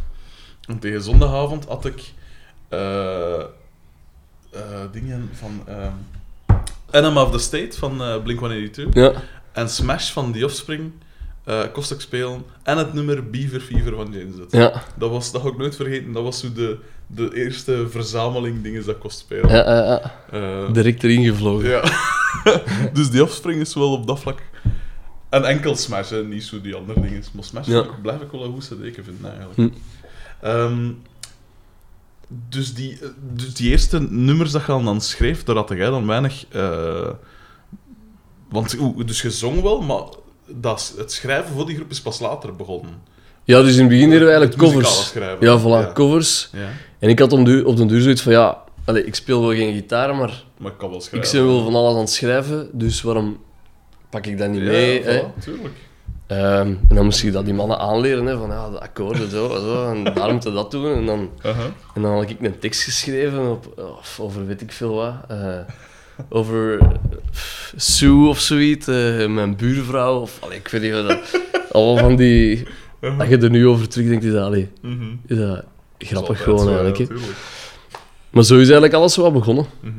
En 0.66 0.78
tegen 0.78 1.02
zondagavond 1.02 1.64
had 1.64 1.84
ik 1.84 2.12
dingen 4.92 5.30
van 5.32 5.64
Enema 6.90 7.22
of 7.22 7.30
the 7.30 7.38
State 7.38 7.78
van 7.78 8.02
eh 8.02 8.16
Blink-182 8.22 8.88
ja. 8.92 9.12
en 9.52 9.68
Smash 9.68 10.10
van 10.10 10.32
The 10.32 10.44
Offspring 10.44 10.92
eh 11.44 11.62
kost 11.72 11.90
ik 11.90 12.00
spelen 12.00 12.44
en 12.62 12.78
het 12.78 12.92
nummer 12.92 13.30
Beaver 13.30 13.60
Fever 13.60 13.94
van 13.94 14.12
James 14.12 14.36
Hetfield. 14.38 14.52
Ja. 14.52 14.82
Dat, 14.96 15.10
was, 15.10 15.32
dat 15.32 15.42
ga 15.42 15.48
ik 15.48 15.56
nooit 15.56 15.76
vergeten, 15.76 16.12
dat 16.12 16.22
was 16.22 16.38
zo 16.40 16.52
de, 16.52 16.78
de 17.06 17.30
eerste 17.34 17.86
verzameling 17.90 18.62
dingen 18.62 18.84
dat 18.84 18.94
ik 18.94 19.00
kost 19.00 19.18
spelen. 19.18 19.48
Ja, 19.48 19.64
ja, 19.74 19.84
ja. 19.84 20.14
Eh, 20.66 20.72
Direct 20.72 21.02
erin 21.02 21.24
gevlogen. 21.24 21.68
ja. 21.68 21.82
dus 22.92 23.10
die 23.10 23.22
Offspring 23.22 23.60
is 23.60 23.74
wel 23.74 23.92
op 23.92 24.06
dat 24.06 24.20
vlak. 24.20 24.42
En 25.28 25.44
enkel 25.44 25.76
Smash, 25.76 26.10
hè, 26.10 26.24
niet 26.24 26.44
zo 26.44 26.60
die 26.60 26.74
andere 26.74 27.00
dingen. 27.00 27.22
Maar 27.32 27.44
Smash 27.44 27.66
Ja. 27.66 27.86
blijf 28.02 28.20
ik 28.20 28.30
wel 28.30 28.44
een 28.44 28.52
goed 28.52 28.64
CD 28.66 28.94
vinden, 29.04 29.30
eigenlijk. 29.38 29.54
Hm. 29.54 29.68
Ehm, 30.46 30.90
dus, 32.48 32.74
die, 32.74 32.98
eh, 33.02 33.08
dus 33.32 33.54
die 33.54 33.70
eerste 33.70 34.00
nummers 34.00 34.50
dat 34.50 34.60
je 34.66 34.66
dan 34.66 35.00
schreef, 35.00 35.44
daar 35.44 35.56
had 35.56 35.68
jij 35.68 35.86
dan 35.90 36.06
weinig... 36.06 36.46
eh, 36.48 37.10
want 38.48 38.76
dus 39.06 39.22
je 39.22 39.30
zong 39.30 39.62
wel, 39.62 39.80
maar 39.80 40.02
dat, 40.54 40.94
het 40.96 41.12
schrijven 41.12 41.54
voor 41.54 41.66
die 41.66 41.76
groep 41.76 41.90
is 41.90 42.00
pas 42.00 42.20
later 42.20 42.56
begonnen. 42.56 43.10
Ja, 43.44 43.62
dus 43.62 43.74
in 43.74 43.80
het 43.80 43.88
begin 43.88 44.10
deden 44.10 44.26
we 44.26 44.32
eigenlijk 44.32 44.60
covers. 44.62 45.06
schrijven. 45.08 45.46
Ja, 45.46 45.60
voilà, 45.60 45.86
Ja. 45.86 45.92
covers. 45.92 46.48
Ja, 46.52 46.68
En 46.98 47.08
ik 47.08 47.18
had 47.18 47.32
om 47.32 47.44
de, 47.44 47.62
op 47.66 47.76
den 47.76 47.86
duur 47.86 48.00
zoiets 48.00 48.22
van, 48.22 48.32
ja, 48.32 48.58
allee, 48.84 49.04
ik 49.04 49.14
speel 49.14 49.40
wel 49.40 49.54
geen 49.54 49.72
gitaar, 49.74 50.14
maar 50.14 50.44
maar 50.58 50.72
ik 50.72 50.78
kan 50.78 50.88
wel 50.88 50.98
ik 50.98 51.04
schrijven. 51.04 51.32
ben 51.44 51.46
wel 51.54 51.64
van 51.64 51.74
alles 51.74 51.94
aan 51.94 52.00
het 52.00 52.10
schrijven, 52.10 52.68
dus 52.72 53.02
waarom 53.02 53.40
pak 54.10 54.26
ik 54.26 54.38
dat 54.38 54.48
niet 54.48 54.60
Ja, 54.62 54.66
mee? 54.66 55.02
hè? 55.02 55.20
voilà, 55.22 55.42
tuurlijk. 55.42 55.74
Ehm, 56.26 56.66
en 56.88 56.94
dan 56.94 57.04
moest 57.04 57.22
ik 57.22 57.32
dat 57.32 57.44
die 57.44 57.54
mannen 57.54 57.78
aanleren, 57.78 58.26
hè, 58.26 58.38
van 58.38 58.48
ja, 58.48 58.70
de 58.70 58.80
akkoorden 58.80 59.30
zo, 59.30 59.48
zo, 59.48 59.90
en 59.92 60.04
daar 60.14 60.32
moet 60.32 60.42
je 60.42 60.52
dat 60.52 60.70
doen. 60.70 60.94
En 60.94 61.06
dan, 61.06 61.30
Aha. 61.42 61.70
en 61.94 62.02
dan 62.02 62.12
had 62.12 62.30
ik 62.30 62.40
een 62.40 62.58
tekst 62.58 62.82
geschreven 62.82 63.50
op, 63.50 63.82
of 64.00 64.20
over 64.20 64.46
weet 64.46 64.60
ik 64.60 64.72
veel 64.72 64.94
wat, 64.94 65.14
eh, 65.28 65.58
over 66.28 66.78
pff, 67.30 67.72
Sue 67.76 68.28
of 68.28 68.38
zoiets, 68.40 68.86
eh, 68.86 69.26
mijn 69.26 69.56
buurvrouw, 69.56 70.20
of 70.20 70.38
allee, 70.40 70.58
ik 70.58 70.68
weet 70.68 70.82
niet 70.82 70.92
wat 70.92 71.08
dat, 71.08 71.40
allemaal 71.72 71.96
van 72.04 72.16
die, 72.16 72.66
als 73.18 73.28
je 73.28 73.38
er 73.38 73.50
nu 73.50 73.66
over 73.66 73.88
terugdenkt, 73.88 74.24
is 74.24 74.32
dat, 74.32 74.44
allee, 74.44 74.68
Mhm. 74.82 75.04
is 75.26 75.36
dat 75.36 75.48
Dat 75.48 75.64
grappig 75.98 76.42
gewoon 76.42 76.58
zo, 76.58 76.68
eigenlijk. 76.78 76.98
ja. 76.98 77.16
Maar 78.30 78.44
zo 78.44 78.54
is 78.54 78.60
eigenlijk 78.60 78.94
alles 78.94 79.14
zo 79.14 79.22
wat 79.22 79.32
begonnen. 79.32 79.66
Mhm. 79.80 79.92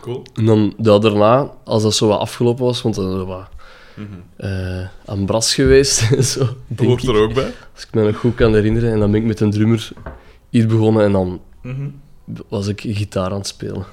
Cool. 0.00 0.24
En 0.34 0.44
dan 0.44 0.74
ja, 0.82 0.98
daarna, 0.98 1.50
als 1.64 1.82
dat 1.82 1.94
zo 1.94 2.08
wat 2.08 2.20
afgelopen 2.20 2.64
was, 2.64 2.82
want 2.82 2.94
dan 2.94 3.10
zo 3.12 3.26
wat 3.26 3.48
Mhm. 3.94 4.06
eh 4.36 4.86
aan 5.06 5.26
bras 5.26 5.54
geweest, 5.54 6.24
zo, 6.24 6.48
denk 6.66 6.88
Hoort 6.88 7.02
ik. 7.02 7.08
er 7.08 7.14
ook 7.20 7.34
bij. 7.34 7.52
Als 7.74 7.82
ik 7.82 7.88
me 7.94 8.02
nog 8.02 8.16
goed 8.16 8.34
kan 8.34 8.54
herinneren. 8.54 8.92
En 8.92 8.98
dan 8.98 9.10
ben 9.10 9.20
ik 9.20 9.26
met 9.26 9.40
een 9.40 9.50
drummer 9.50 9.88
hier 10.50 10.66
begonnen 10.66 11.04
en 11.04 11.12
dan 11.12 11.40
Mhm. 11.62 11.88
was 12.48 12.66
ik 12.66 12.80
gitaar 12.86 13.30
aan 13.30 13.38
het 13.38 13.46
spelen. 13.46 13.84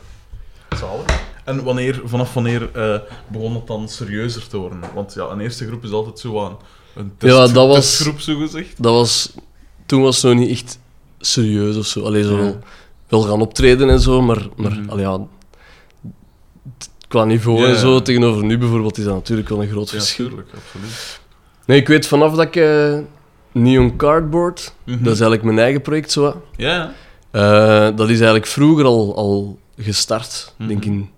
Zalig. 0.80 1.23
En 1.44 1.64
wanneer, 1.64 2.02
vanaf 2.06 2.34
wanneer 2.34 2.70
eh, 2.74 3.00
begon 3.28 3.54
het 3.56 3.68
dan 3.68 3.90
serieuzer 3.90 4.48
te 4.48 4.58
worden? 4.58 4.80
Want 4.96 5.14
ja, 5.14 5.24
een 5.24 5.40
eerste 5.40 5.66
groep 5.68 5.84
is 5.84 5.92
altijd 5.92 6.20
zo 6.20 6.44
aan 6.46 6.58
een 6.96 7.12
test, 7.18 7.34
Ja, 7.34 7.48
dat 7.54 7.68
was- 7.68 7.76
testgroep, 7.76 8.20
zo 8.20 8.38
gezegd. 8.38 8.84
Dat 8.84 8.94
was, 8.94 9.34
toen 9.86 10.02
was 10.02 10.22
het 10.22 10.32
nog 10.32 10.42
niet 10.42 10.50
echt 10.52 10.80
serieus 11.20 11.76
of 11.78 11.86
zo. 11.86 12.02
Alleen 12.04 12.24
zo 12.24 12.36
Ja. 12.36 12.42
wel, 12.42 12.60
wel 13.08 13.22
gaan 13.22 13.42
optreden 13.42 13.90
en 13.90 14.00
zo, 14.00 14.22
maar, 14.22 14.48
maar 14.56 14.72
Mhm. 14.72 14.90
allee, 14.90 15.06
ja, 15.06 15.20
qua 17.08 17.24
niveau 17.26 17.60
Ja, 17.62 17.68
en 17.68 17.78
zo 17.78 18.02
tegenover 18.02 18.44
nu 18.46 18.58
bijvoorbeeld 18.58 18.98
is 18.98 19.04
dat 19.04 19.14
natuurlijk 19.14 19.50
wel 19.50 19.62
een 19.62 19.70
groot 19.70 19.90
Ja, 19.90 19.98
verschil. 19.98 20.28
tuurlijk, 20.28 20.50
absoluut. 20.56 21.20
Nee, 21.66 21.80
ik 21.80 21.88
weet 21.88 22.08
vanaf 22.08 22.36
dat 22.36 22.46
ik 22.46 22.56
eh, 22.56 22.98
Neon 23.52 23.96
Cardboard, 23.96 24.74
Mhm. 24.84 24.98
dat 25.04 25.14
is 25.14 25.20
eigenlijk 25.20 25.44
mijn 25.44 25.60
eigen 25.60 25.82
project 25.82 26.12
zo. 26.12 26.42
Ja, 26.58 26.94
Eh, 27.32 27.42
dat 27.96 28.10
is 28.10 28.16
eigenlijk 28.16 28.46
vroeger 28.48 28.86
al, 28.86 29.16
al 29.16 29.60
gestart, 29.78 30.54
Mhm. 30.58 30.68
denk 30.68 30.80
ik 30.80 30.92
in, 30.92 31.10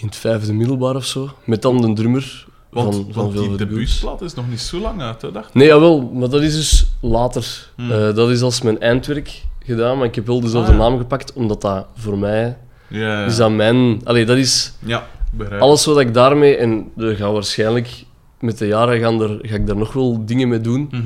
in 0.00 0.06
het 0.06 0.16
vijfde 0.16 0.52
middelbaar 0.52 0.96
of 0.96 1.04
zo. 1.04 1.30
Met 1.44 1.62
dan 1.62 1.80
de 1.80 1.92
drummer 1.92 2.46
want, 2.70 2.94
van, 2.94 3.06
van 3.12 3.32
want 3.32 3.36
die 3.48 3.56
debuutplaat 3.56 4.22
is 4.22 4.34
nog 4.34 4.48
niet 4.48 4.60
zo 4.60 4.78
lang 4.78 5.00
uit, 5.00 5.22
hè, 5.22 5.32
dacht 5.32 5.48
ik. 5.48 5.54
Nee, 5.54 5.66
jawel, 5.66 6.10
maar 6.14 6.28
dat 6.28 6.42
is 6.42 6.54
dus 6.54 6.86
later. 7.00 7.70
Hmm. 7.76 7.90
Eh, 7.90 8.14
dat 8.14 8.30
is 8.30 8.42
als 8.42 8.62
mijn 8.62 8.80
eindwerk 8.80 9.42
gedaan, 9.64 9.96
maar 9.96 10.06
ik 10.06 10.14
heb 10.14 10.26
wel 10.26 10.40
dezelfde 10.40 10.72
Ah, 10.72 10.78
ja. 10.78 10.82
naam 10.88 10.98
gepakt, 10.98 11.32
omdat 11.32 11.60
dat 11.60 11.86
voor 11.96 12.18
mij 12.18 12.56
Ja, 12.88 12.98
ja. 13.20 13.24
is 13.24 13.36
dat 13.36 13.50
mijn... 13.50 14.00
Allee, 14.04 14.24
dat 14.24 14.36
is 14.36 14.72
ja 14.78 15.06
begrijp. 15.32 15.60
alles 15.60 15.84
wat 15.84 16.00
ik 16.00 16.14
daarmee... 16.14 16.56
En 16.56 16.90
er 16.96 17.16
gaan 17.16 17.32
waarschijnlijk 17.32 18.04
met 18.40 18.58
de 18.58 18.66
jaren 18.66 19.00
gaan 19.00 19.20
er, 19.22 19.38
ga 19.42 19.54
ik 19.54 19.66
daar 19.66 19.76
nog 19.76 19.92
wel 19.92 20.24
dingen 20.26 20.48
mee 20.48 20.60
doen. 20.60 20.88
Mhm. 20.90 21.02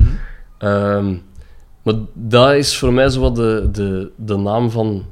Ehm, 0.57 1.13
maar 1.81 1.93
dat 2.13 2.53
is 2.53 2.77
voor 2.77 2.93
mij 2.93 3.09
zo 3.09 3.21
wat 3.21 3.35
de, 3.35 3.69
de, 3.71 4.11
de 4.15 4.37
naam 4.37 4.71
van... 4.71 5.05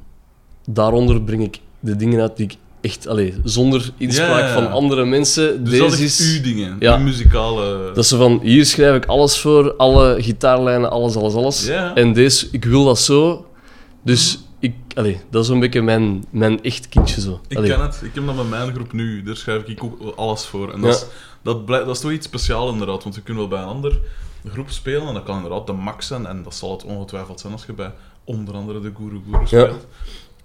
Daaronder 0.66 1.22
breng 1.22 1.44
ik 1.44 1.60
de 1.80 1.96
dingen 1.96 2.22
uit 2.22 2.38
die 2.38 2.46
ik 2.46 2.58
echt... 2.82 3.08
Allee, 3.08 3.34
zonder 3.44 3.92
inspraak 3.98 4.54
van 4.54 4.72
andere 4.72 5.06
mensen. 5.06 5.64
Dus 5.64 5.72
deze 5.72 5.84
dat 5.90 6.00
is 6.00 6.34
uw 6.36 6.42
dingen, 6.42 6.76
Ja. 6.80 6.98
uw 6.98 7.04
muzikale... 7.04 7.92
Dat 7.94 8.06
zo 8.06 8.18
van, 8.18 8.40
hier 8.44 8.66
schrijf 8.66 8.96
ik 8.96 9.06
alles 9.06 9.40
voor, 9.40 9.74
alle 9.76 10.16
gitaarlijnen, 10.22 10.90
alles, 10.92 11.16
alles, 11.16 11.34
alles. 11.34 11.68
En 11.96 12.14
deze, 12.14 12.48
ik 12.52 12.66
wil 12.66 12.86
dat 12.86 13.00
zo. 13.00 13.46
Dus 14.04 14.40
ik, 14.60 14.74
allee, 14.96 15.20
dat 15.32 15.44
is 15.44 15.50
een 15.50 15.60
beetje 15.60 15.82
mijn, 15.82 16.26
mijn 16.30 16.64
echt 16.64 16.90
kindje 16.90 17.22
zo. 17.22 17.40
Ik 17.48 17.58
ken 17.58 17.82
het. 17.82 18.02
Ik 18.04 18.12
heb 18.16 18.26
dat 18.26 18.36
met 18.36 18.50
mijn 18.50 18.74
groep 18.74 18.94
nu. 18.94 19.24
Daar 19.24 19.36
schrijf 19.36 19.64
ik 19.64 19.84
ook 19.84 20.14
alles 20.16 20.46
voor. 20.46 20.74
En 20.74 20.80
Ja. 20.82 20.86
dat, 20.86 20.96
is, 20.96 21.06
dat, 21.44 21.66
blij- 21.66 21.84
dat 21.84 21.96
is 21.96 22.02
toch 22.02 22.12
iets 22.12 22.26
speciaals 22.26 22.72
inderdaad. 22.72 23.04
Want 23.04 23.16
je 23.16 23.22
kunt 23.22 23.38
wel 23.38 23.48
bij 23.48 23.60
een 23.62 23.68
ander 23.68 24.00
groep 24.52 24.70
spelen. 24.70 25.08
En 25.08 25.14
dat 25.14 25.24
kan 25.24 25.36
inderdaad 25.36 25.68
de 25.68 25.74
max 25.74 26.08
zijn. 26.08 26.26
En 26.26 26.44
dat 26.44 26.56
zal 26.56 26.72
het 26.72 26.84
ongetwijfeld 26.84 27.40
zijn 27.40 27.54
als 27.54 27.66
je 27.66 27.74
bij 27.74 27.92
onder 28.24 28.54
andere 28.56 28.80
de 28.80 28.92
Guru 28.98 29.20
Guru 29.32 29.48
speelt. 29.48 29.86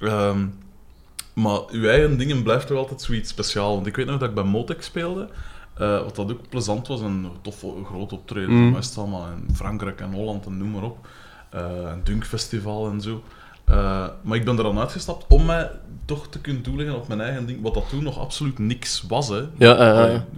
Ehm, 0.01 0.47
maar 1.35 1.59
uw 1.71 1.85
eigen 1.89 2.19
dingen 2.19 2.43
blijft 2.43 2.67
toch 2.67 2.79
altijd 2.79 3.03
zoiets 3.03 3.31
speciaal. 3.31 3.75
Want 3.75 3.87
ik 3.87 3.97
weet 3.97 4.07
nog 4.07 4.19
dat 4.19 4.29
ik 4.29 4.35
bij 4.35 4.45
Motec 4.45 4.83
speelde. 4.83 5.29
eh, 5.75 6.03
wat 6.03 6.17
dat 6.17 6.31
ook 6.31 6.49
plezant 6.49 6.87
was. 6.89 7.01
Een 7.01 7.29
tof 7.43 7.65
groot 7.85 8.13
optreden. 8.13 8.51
Mm. 8.55 8.77
Allemaal 8.97 9.27
in 9.49 9.55
Frankrijk 9.55 10.01
en 10.01 10.13
Holland 10.13 10.47
en 10.47 10.59
noem 10.59 10.71
maar 10.71 10.83
op. 10.83 11.07
Eh, 11.51 11.61
een 11.93 12.05
Dunkfestival 12.05 12.91
en 12.91 13.01
zo. 13.01 13.23
Eh, 13.65 14.07
maar 14.23 14.37
ik 14.37 14.45
ben 14.45 14.57
er 14.57 14.63
dan 14.63 14.79
uitgestapt 14.79 15.25
om 15.29 15.45
mij 15.45 15.71
toch 16.05 16.29
te 16.29 16.41
kunnen 16.41 16.63
toeleggen 16.63 16.97
op 16.97 17.09
mijn 17.09 17.21
eigen 17.21 17.47
ding. 17.47 17.63
Wat 17.63 17.75
dat 17.75 17.89
toen 17.89 18.03
nog 18.03 18.19
absoluut 18.19 18.59
niks 18.59 19.05
was. 19.09 19.29
Hè. 19.29 19.37
Ja, 19.37 19.77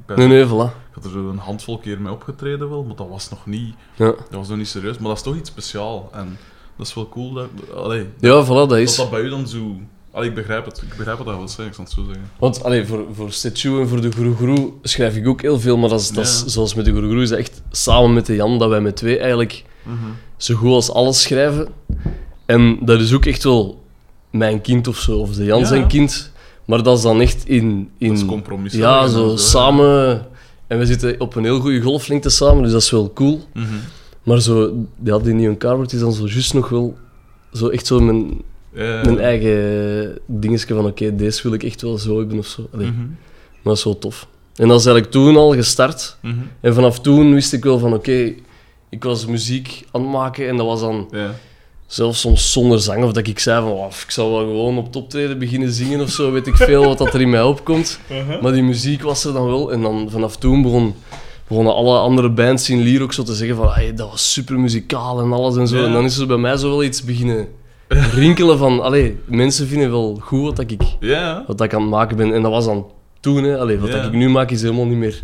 ben- 0.06 0.18
Nee, 0.18 0.26
nee, 0.28 0.46
voilà. 0.46 0.48
Ik 0.88 0.94
had 0.94 1.04
er 1.04 1.10
zo 1.10 1.28
een 1.28 1.38
handvol 1.38 1.78
keer 1.78 2.00
mee 2.00 2.12
opgetreden 2.12 2.68
wel, 2.70 2.84
maar 2.84 2.96
dat 2.96 3.08
was 3.08 3.30
nog 3.30 3.46
niet, 3.46 3.74
Ja, 3.94 4.04
dat 4.06 4.26
was 4.30 4.48
nog 4.48 4.58
niet 4.58 4.68
serieus. 4.68 4.98
Maar 4.98 5.08
dat 5.08 5.16
is 5.16 5.22
toch 5.22 5.36
iets 5.36 5.50
speciaals. 5.50 6.02
En 6.12 6.38
dat 6.76 6.86
is 6.86 6.94
wel 6.94 7.08
cool. 7.08 7.32
Dat, 7.32 7.48
allee, 7.74 8.08
ja 8.20 8.44
voilà, 8.44 8.48
dat 8.48 8.68
dat 8.68 8.78
is... 8.78 8.96
dat 8.96 9.10
bij 9.10 9.20
u 9.20 9.28
dan 9.28 9.48
zo... 9.48 9.76
Allee, 10.16 10.28
ik 10.28 10.34
begrijp 10.34 10.64
het. 10.64 10.82
Ik 10.82 10.96
begrijp 10.96 11.18
wat 11.18 11.26
dat 11.26 11.36
wil 11.36 11.48
zeggen, 11.48 11.66
ik 11.66 11.74
zal 11.74 11.84
het 11.84 11.92
zo 11.92 12.04
zeggen. 12.04 12.24
Want 12.38 12.64
allee, 12.64 12.86
voor, 12.86 13.04
voor 13.14 13.80
en 13.80 13.88
voor 13.88 14.00
de 14.00 14.10
Guru 14.12 14.72
schrijf 14.82 15.16
ik 15.16 15.26
ook 15.28 15.42
heel 15.42 15.60
veel, 15.60 15.76
maar 15.76 15.88
dat 15.88 16.00
is, 16.00 16.08
dat 16.10 16.24
is, 16.24 16.40
Ja. 16.44 16.48
zoals 16.48 16.74
met 16.74 16.84
de 16.84 16.92
Guru 16.92 17.22
is 17.22 17.28
dat 17.28 17.38
echt 17.38 17.62
samen 17.70 18.12
met 18.12 18.26
de 18.26 18.34
Jan, 18.34 18.58
dat 18.58 18.68
wij 18.68 18.80
met 18.80 18.96
twee 18.96 19.18
eigenlijk 19.18 19.64
zo 20.36 20.54
goed 20.54 20.70
als 20.70 20.90
alles 20.90 21.22
schrijven. 21.22 21.68
En 22.46 22.78
dat 22.82 23.00
is 23.00 23.12
ook 23.12 23.24
echt 23.26 23.44
wel 23.44 23.82
mijn 24.30 24.60
kind 24.60 24.88
of 24.88 24.98
zo, 24.98 25.18
of 25.18 25.34
de 25.34 25.44
Jan 25.44 25.58
Ja. 25.60 25.66
zijn 25.66 25.86
kind. 25.86 26.32
Maar 26.64 26.82
dat 26.82 26.96
is 26.96 27.02
dan 27.02 27.20
echt 27.20 27.48
in... 27.48 27.90
in 27.98 28.08
Dat 28.08 28.16
is 28.16 28.24
compromis. 28.26 28.72
Ja, 28.72 29.06
zo 29.08 29.36
samen. 29.36 30.26
En 30.66 30.78
we 30.78 30.86
zitten 30.86 31.20
op 31.20 31.34
een 31.34 31.44
heel 31.44 31.60
goede 31.60 31.80
golflengte 31.80 32.28
samen, 32.30 32.62
dus 32.62 32.72
dat 32.72 32.82
is 32.82 32.90
wel 32.90 33.12
cool. 33.12 33.40
Mhm. 33.54 33.66
Maar 34.22 34.40
zo, 34.40 34.72
ja, 35.04 35.18
die 35.18 35.34
nieuwe 35.34 35.56
Carbert 35.56 35.92
is 35.92 36.00
dan 36.00 36.12
zo 36.12 36.26
juist 36.26 36.54
nog 36.54 36.68
wel 36.68 36.96
zo 37.52 37.68
echt 37.68 37.86
zo 37.86 38.00
mijn, 38.00 38.42
Ja, 38.76 39.00
mijn 39.04 39.18
eigen 39.18 40.18
dingetje 40.26 40.74
van 40.74 40.86
oké, 40.86 41.16
deze 41.16 41.42
wil 41.42 41.52
ik 41.52 41.62
echt 41.62 41.82
wel 41.82 41.98
zo 41.98 42.18
hebben 42.18 42.38
of 42.38 42.46
zo. 42.46 42.66
Allee, 42.74 42.86
Mhm. 42.86 42.98
Maar 43.00 43.74
dat 43.74 43.76
is 43.76 43.84
wel 43.84 43.98
tof. 43.98 44.26
En 44.56 44.68
dat 44.68 44.80
is 44.80 44.86
eigenlijk 44.86 45.14
toen 45.14 45.36
al 45.36 45.54
gestart. 45.54 46.16
Mhm. 46.22 46.34
En 46.60 46.74
vanaf 46.74 47.00
toen 47.00 47.34
wist 47.34 47.52
ik 47.52 47.64
wel 47.64 47.78
van 47.78 47.94
oké, 47.94 48.32
ik 48.88 49.04
was 49.04 49.26
muziek 49.26 49.84
aan 49.92 50.00
het 50.02 50.10
maken 50.10 50.48
en 50.48 50.56
dat 50.56 50.66
was 50.66 50.80
dan 50.80 51.08
Ja. 51.10 51.34
zelfs 51.86 52.20
soms 52.20 52.52
zonder 52.52 52.80
zang. 52.80 53.04
Of 53.04 53.12
dat 53.12 53.26
ik 53.26 53.38
zei 53.38 53.62
van 53.62 53.70
"Oh, 53.72 53.86
ik 54.04 54.10
zou 54.10 54.30
wel 54.30 54.40
gewoon 54.40 54.78
op 54.78 54.86
het 54.86 54.96
optreden 54.96 55.38
beginnen 55.38 55.70
zingen 55.72 56.00
of 56.00 56.10
zo, 56.10 56.32
weet 56.32 56.46
ik 56.46 56.56
veel 56.56 56.84
wat 56.84 56.98
dat 56.98 57.14
er 57.14 57.20
in 57.20 57.30
mij 57.30 57.42
opkomt. 57.42 58.00
Uh-huh. 58.10 58.42
Maar 58.42 58.52
die 58.52 58.62
muziek 58.62 59.02
was 59.02 59.24
er 59.24 59.32
dan 59.32 59.46
wel. 59.46 59.72
En 59.72 59.82
dan 59.82 60.08
vanaf 60.10 60.36
toen 60.36 60.62
begon, 60.62 60.94
begonnen 61.48 61.74
alle 61.74 61.98
andere 61.98 62.30
bands 62.30 62.70
in 62.70 62.80
Lier 62.80 63.02
ook 63.02 63.12
zo 63.12 63.22
te 63.22 63.34
zeggen 63.34 63.56
van 63.56 63.68
"Hey, 63.68 63.94
dat 63.94 64.10
was 64.10 64.32
super 64.32 64.58
muzikaal 64.60 65.20
en 65.20 65.32
alles 65.32 65.56
en 65.56 65.68
zo. 65.68 65.84
En 65.84 65.92
dan 65.92 66.04
is 66.04 66.18
er 66.18 66.26
bij 66.26 66.36
mij 66.36 66.56
zo 66.56 66.68
wel 66.68 66.84
iets 66.84 67.04
beginnen 67.04 67.48
rinkelen 67.88 68.58
van 68.58 68.80
allee, 68.82 69.18
mensen 69.24 69.66
vinden 69.66 69.90
wel 69.90 70.18
goed 70.22 70.42
wat 70.42 70.70
ik, 70.70 70.80
Ja. 71.00 71.44
wat 71.46 71.60
ik 71.60 71.74
aan 71.74 71.80
het 71.80 71.90
maken 71.90 72.16
ben. 72.16 72.32
En 72.32 72.42
dat 72.42 72.50
was 72.50 72.64
dan 72.64 72.90
toen. 73.20 73.44
Hè. 73.44 73.58
Allee, 73.58 73.78
wat 73.78 73.88
Ja. 73.88 74.02
ik 74.02 74.12
nu 74.12 74.28
maak 74.28 74.50
is 74.50 74.62
helemaal 74.62 74.86
niet 74.86 74.96
meer... 74.98 75.22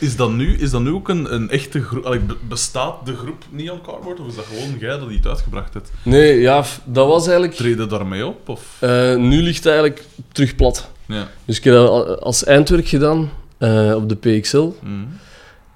Is 0.00 0.16
dat 0.16 0.32
nu, 0.32 0.56
is 0.58 0.70
dat 0.70 0.80
nu 0.80 0.90
ook 0.90 1.08
een, 1.08 1.34
een 1.34 1.50
echte 1.50 1.82
groep? 1.82 2.04
Allee, 2.04 2.20
bestaat 2.48 3.06
de 3.06 3.14
groep 3.16 3.44
Neon 3.50 3.80
Cardboard? 3.82 4.20
Of 4.20 4.26
is 4.26 4.34
dat 4.36 4.44
gewoon 4.44 4.78
jij 4.78 4.98
dat 4.98 5.08
die 5.08 5.16
het 5.16 5.26
uitgebracht 5.26 5.74
hebt? 5.74 5.90
Nee, 6.02 6.40
ja, 6.40 6.64
dat 6.84 7.06
was 7.06 7.22
eigenlijk... 7.26 7.56
Treden 7.56 7.88
daarmee 7.88 8.26
op? 8.26 8.48
Of? 8.48 8.76
eh, 8.80 9.16
nu 9.16 9.42
ligt 9.42 9.56
het 9.56 9.66
eigenlijk 9.66 10.04
terug 10.32 10.54
plat. 10.56 10.90
Ja. 11.06 11.28
Dus 11.44 11.56
ik 11.58 11.64
heb 11.64 11.74
dat 11.74 11.88
al- 11.88 12.18
als 12.18 12.44
eindwerk 12.44 12.88
gedaan 12.88 13.30
eh, 13.58 13.92
op 13.96 14.08
de 14.08 14.14
PXL. 14.16 14.58
Mhm. 14.82 14.92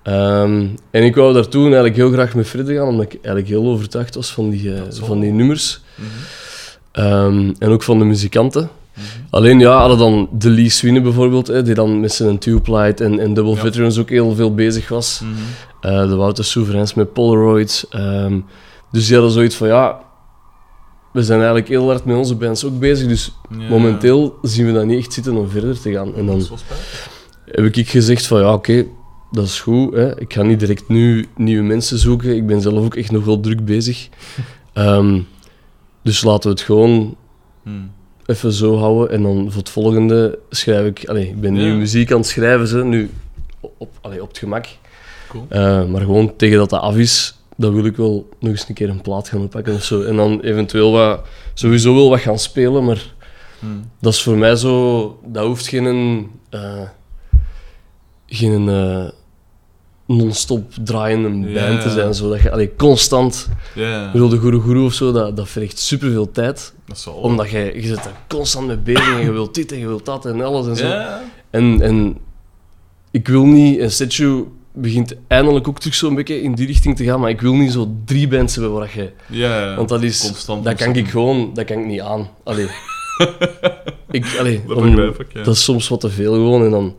Ehm, 0.03 0.67
en 0.91 1.03
ik 1.05 1.15
wou 1.15 1.33
daar 1.35 1.49
toen 1.49 1.65
eigenlijk 1.65 1.97
heel 1.97 2.11
graag 2.13 2.35
mee 2.35 2.45
verder 2.45 2.75
gaan, 2.77 2.89
omdat 2.89 3.05
ik 3.05 3.13
eigenlijk 3.13 3.49
heel 3.49 3.67
overtuigd 3.67 4.15
was 4.15 4.33
van 4.33 4.51
die, 4.51 4.75
eh, 4.75 4.81
van 4.91 5.21
die 5.21 5.31
nummers. 5.33 5.82
Ehm, 6.93 7.53
en 7.59 7.69
ook 7.71 7.83
van 7.83 7.99
de 7.99 8.05
muzikanten. 8.05 8.69
Alleen 9.31 9.59
ja, 9.59 9.79
hadden 9.79 9.99
dan 9.99 10.29
de 10.33 10.51
Lee 10.51 10.69
Sweeney 10.69 11.03
bijvoorbeeld, 11.03 11.47
hè, 11.47 11.63
die 11.63 11.75
dan 11.75 12.01
met 12.01 12.13
zijn 12.13 12.39
Tube 12.39 12.73
Light 12.77 13.01
en, 13.01 13.19
en 13.19 13.35
Double 13.35 13.55
Ja. 13.55 13.61
Veterans 13.61 13.99
ook 13.99 14.09
heel 14.11 14.35
veel 14.35 14.55
bezig 14.55 14.89
was. 14.89 15.21
Mhm. 15.23 15.33
Eh, 15.81 16.09
de 16.09 16.15
Wouter 16.15 16.45
Souverains 16.45 16.95
met 16.95 17.13
Polaroids. 17.13 17.89
Ehm, 17.89 18.41
dus 18.91 19.05
die 19.07 19.15
hadden 19.15 19.33
zoiets 19.33 19.55
van, 19.57 19.69
ja, 19.69 19.99
we 21.13 21.23
zijn 21.23 21.39
eigenlijk 21.39 21.69
heel 21.69 21.87
hard 21.87 22.05
met 22.05 22.17
onze 22.17 22.35
bands 22.35 22.65
ook 22.65 22.79
bezig, 22.79 23.09
dus 23.09 23.33
Ja. 23.59 23.69
momenteel 23.69 24.39
zien 24.43 24.67
we 24.67 24.73
dat 24.73 24.85
niet 24.85 24.99
echt 24.99 25.13
zitten 25.13 25.37
om 25.37 25.49
verder 25.49 25.81
te 25.81 25.93
gaan. 25.93 26.15
En 26.17 26.27
dan 26.27 26.47
heb 27.47 27.77
ik 27.77 27.89
gezegd 27.89 28.27
van, 28.27 28.41
ja, 28.41 28.53
oké, 28.53 28.85
dat 29.31 29.45
is 29.45 29.61
goed. 29.61 29.95
Hè. 29.95 30.21
Ik 30.21 30.33
ga 30.33 30.43
niet 30.43 30.61
direct 30.61 30.89
nu 30.89 31.27
nieuwe 31.37 31.63
mensen 31.65 31.99
zoeken. 31.99 32.37
Ik 32.37 32.47
ben 32.47 32.61
zelf 32.61 32.85
ook 32.85 32.95
echt 32.95 33.11
nog 33.11 33.25
wel 33.25 33.41
druk 33.41 33.65
bezig. 33.65 34.09
Ehm, 34.73 35.21
dus 36.03 36.23
laten 36.25 36.43
we 36.51 36.57
het 36.57 36.65
gewoon 36.65 37.17
Mhm. 37.63 37.77
even 38.27 38.53
zo 38.53 38.77
houden. 38.77 39.11
En 39.11 39.23
dan 39.23 39.47
voor 39.49 39.61
het 39.61 39.71
volgende 39.71 40.39
schrijf 40.51 40.87
ik... 40.87 41.09
Allee, 41.09 41.29
ik 41.29 41.41
ben 41.41 41.55
Ja. 41.55 41.63
nu 41.63 41.75
muziek 41.75 42.11
aan 42.13 42.17
het 42.19 42.27
schrijven, 42.27 42.67
ze, 42.69 42.85
nu 42.85 43.11
op, 43.61 43.89
allee, 44.01 44.23
op 44.23 44.29
het 44.29 44.39
gemak. 44.39 44.67
Cool. 45.29 45.47
Eh, 45.49 45.85
maar 45.87 46.01
gewoon 46.01 46.37
tegen 46.37 46.59
dat 46.59 46.71
dat 46.71 46.81
af 46.81 46.97
is, 46.97 47.37
dat 47.57 47.73
wil 47.73 47.85
ik 47.85 47.97
wel 47.97 48.29
nog 48.41 48.51
eens 48.51 48.69
een 48.69 48.75
keer 48.75 48.89
een 48.89 49.01
plaat 49.01 49.29
gaan 49.29 49.43
oppakken 49.43 49.75
of 49.75 49.83
zo. 49.85 50.03
En 50.03 50.17
dan 50.17 50.41
eventueel 50.41 50.93
wat, 50.93 51.27
sowieso 51.55 51.95
wel 51.95 52.09
wat 52.11 52.21
gaan 52.21 52.39
spelen, 52.39 52.85
maar 52.85 53.15
Hmm. 53.59 53.91
dat 54.01 54.13
is 54.13 54.23
voor 54.23 54.37
mij 54.37 54.57
zo, 54.57 55.19
dat 55.27 55.47
hoeft 55.47 55.67
geen, 55.69 56.31
eh, 56.51 56.83
geen 58.27 58.69
eh, 58.69 59.09
non-stop 60.17 60.73
draaiende 60.85 61.29
band 61.29 61.81
te 61.83 61.91
zijn. 61.91 62.15
Zo, 62.15 62.29
dat 62.29 62.41
je 62.43 62.51
allee, 62.51 62.77
constant, 62.77 63.49
ik 63.75 64.13
bedoel, 64.13 64.29
de 64.29 64.39
Guru 64.39 64.61
Guru 64.61 64.85
of 64.85 64.93
zo, 64.93 65.13
dat, 65.13 65.37
dat 65.37 65.49
vergt 65.49 65.79
superveel 65.79 66.31
tijd. 66.31 66.75
dat. 66.87 67.07
Omdat 67.21 67.51
je, 67.51 67.59
je 67.75 67.87
zit 67.87 68.01
constant 68.29 68.67
mee 68.67 68.77
bezig 68.77 69.15
en 69.15 69.21
je 69.25 69.33
wilt 69.33 69.55
dit 69.55 69.73
en 69.73 69.79
je 69.79 69.87
wilt 69.87 70.05
dat 70.07 70.27
en 70.27 70.41
alles 70.41 70.67
en 70.67 70.77
zo. 70.77 71.03
En, 71.51 71.81
en 71.81 72.17
ik 73.11 73.29
wil 73.29 73.45
niet, 73.47 73.79
en 73.79 73.91
Statue 73.91 74.45
begint 74.75 75.15
eindelijk 75.27 75.69
ook 75.69 75.79
terug 75.81 75.95
zo'n 75.95 76.15
beetje 76.15 76.43
in 76.43 76.55
die 76.55 76.67
richting 76.67 76.97
te 76.97 77.05
gaan, 77.05 77.21
maar 77.21 77.31
ik 77.31 77.41
wil 77.41 77.55
niet 77.55 77.73
zo 77.73 77.95
drie 78.05 78.29
bands 78.29 78.55
hebben 78.55 78.73
waar 78.73 78.91
je... 78.95 79.11
ja. 79.29 79.75
Want 79.77 79.89
dat 79.89 80.03
is, 80.03 80.21
Constant, 80.27 80.65
dat 80.65 80.75
kan 80.75 80.95
ik 80.97 81.09
gewoon, 81.09 81.51
dat 81.55 81.65
kan 81.65 81.79
ik 81.79 81.87
niet 81.87 82.01
aan. 82.01 82.29
Allee. 82.45 82.67
ik, 84.11 84.37
allee, 84.39 84.63
Dat 84.67 84.77
om- 84.77 84.83
begrijp 84.95 85.21
ik, 85.21 85.33
ja. 85.33 85.43
dat 85.43 85.55
is 85.55 85.65
soms 85.65 85.89
wat 85.89 86.01
te 86.01 86.11
veel 86.11 86.33
gewoon. 86.33 86.65
En 86.65 86.71
dan, 86.71 86.95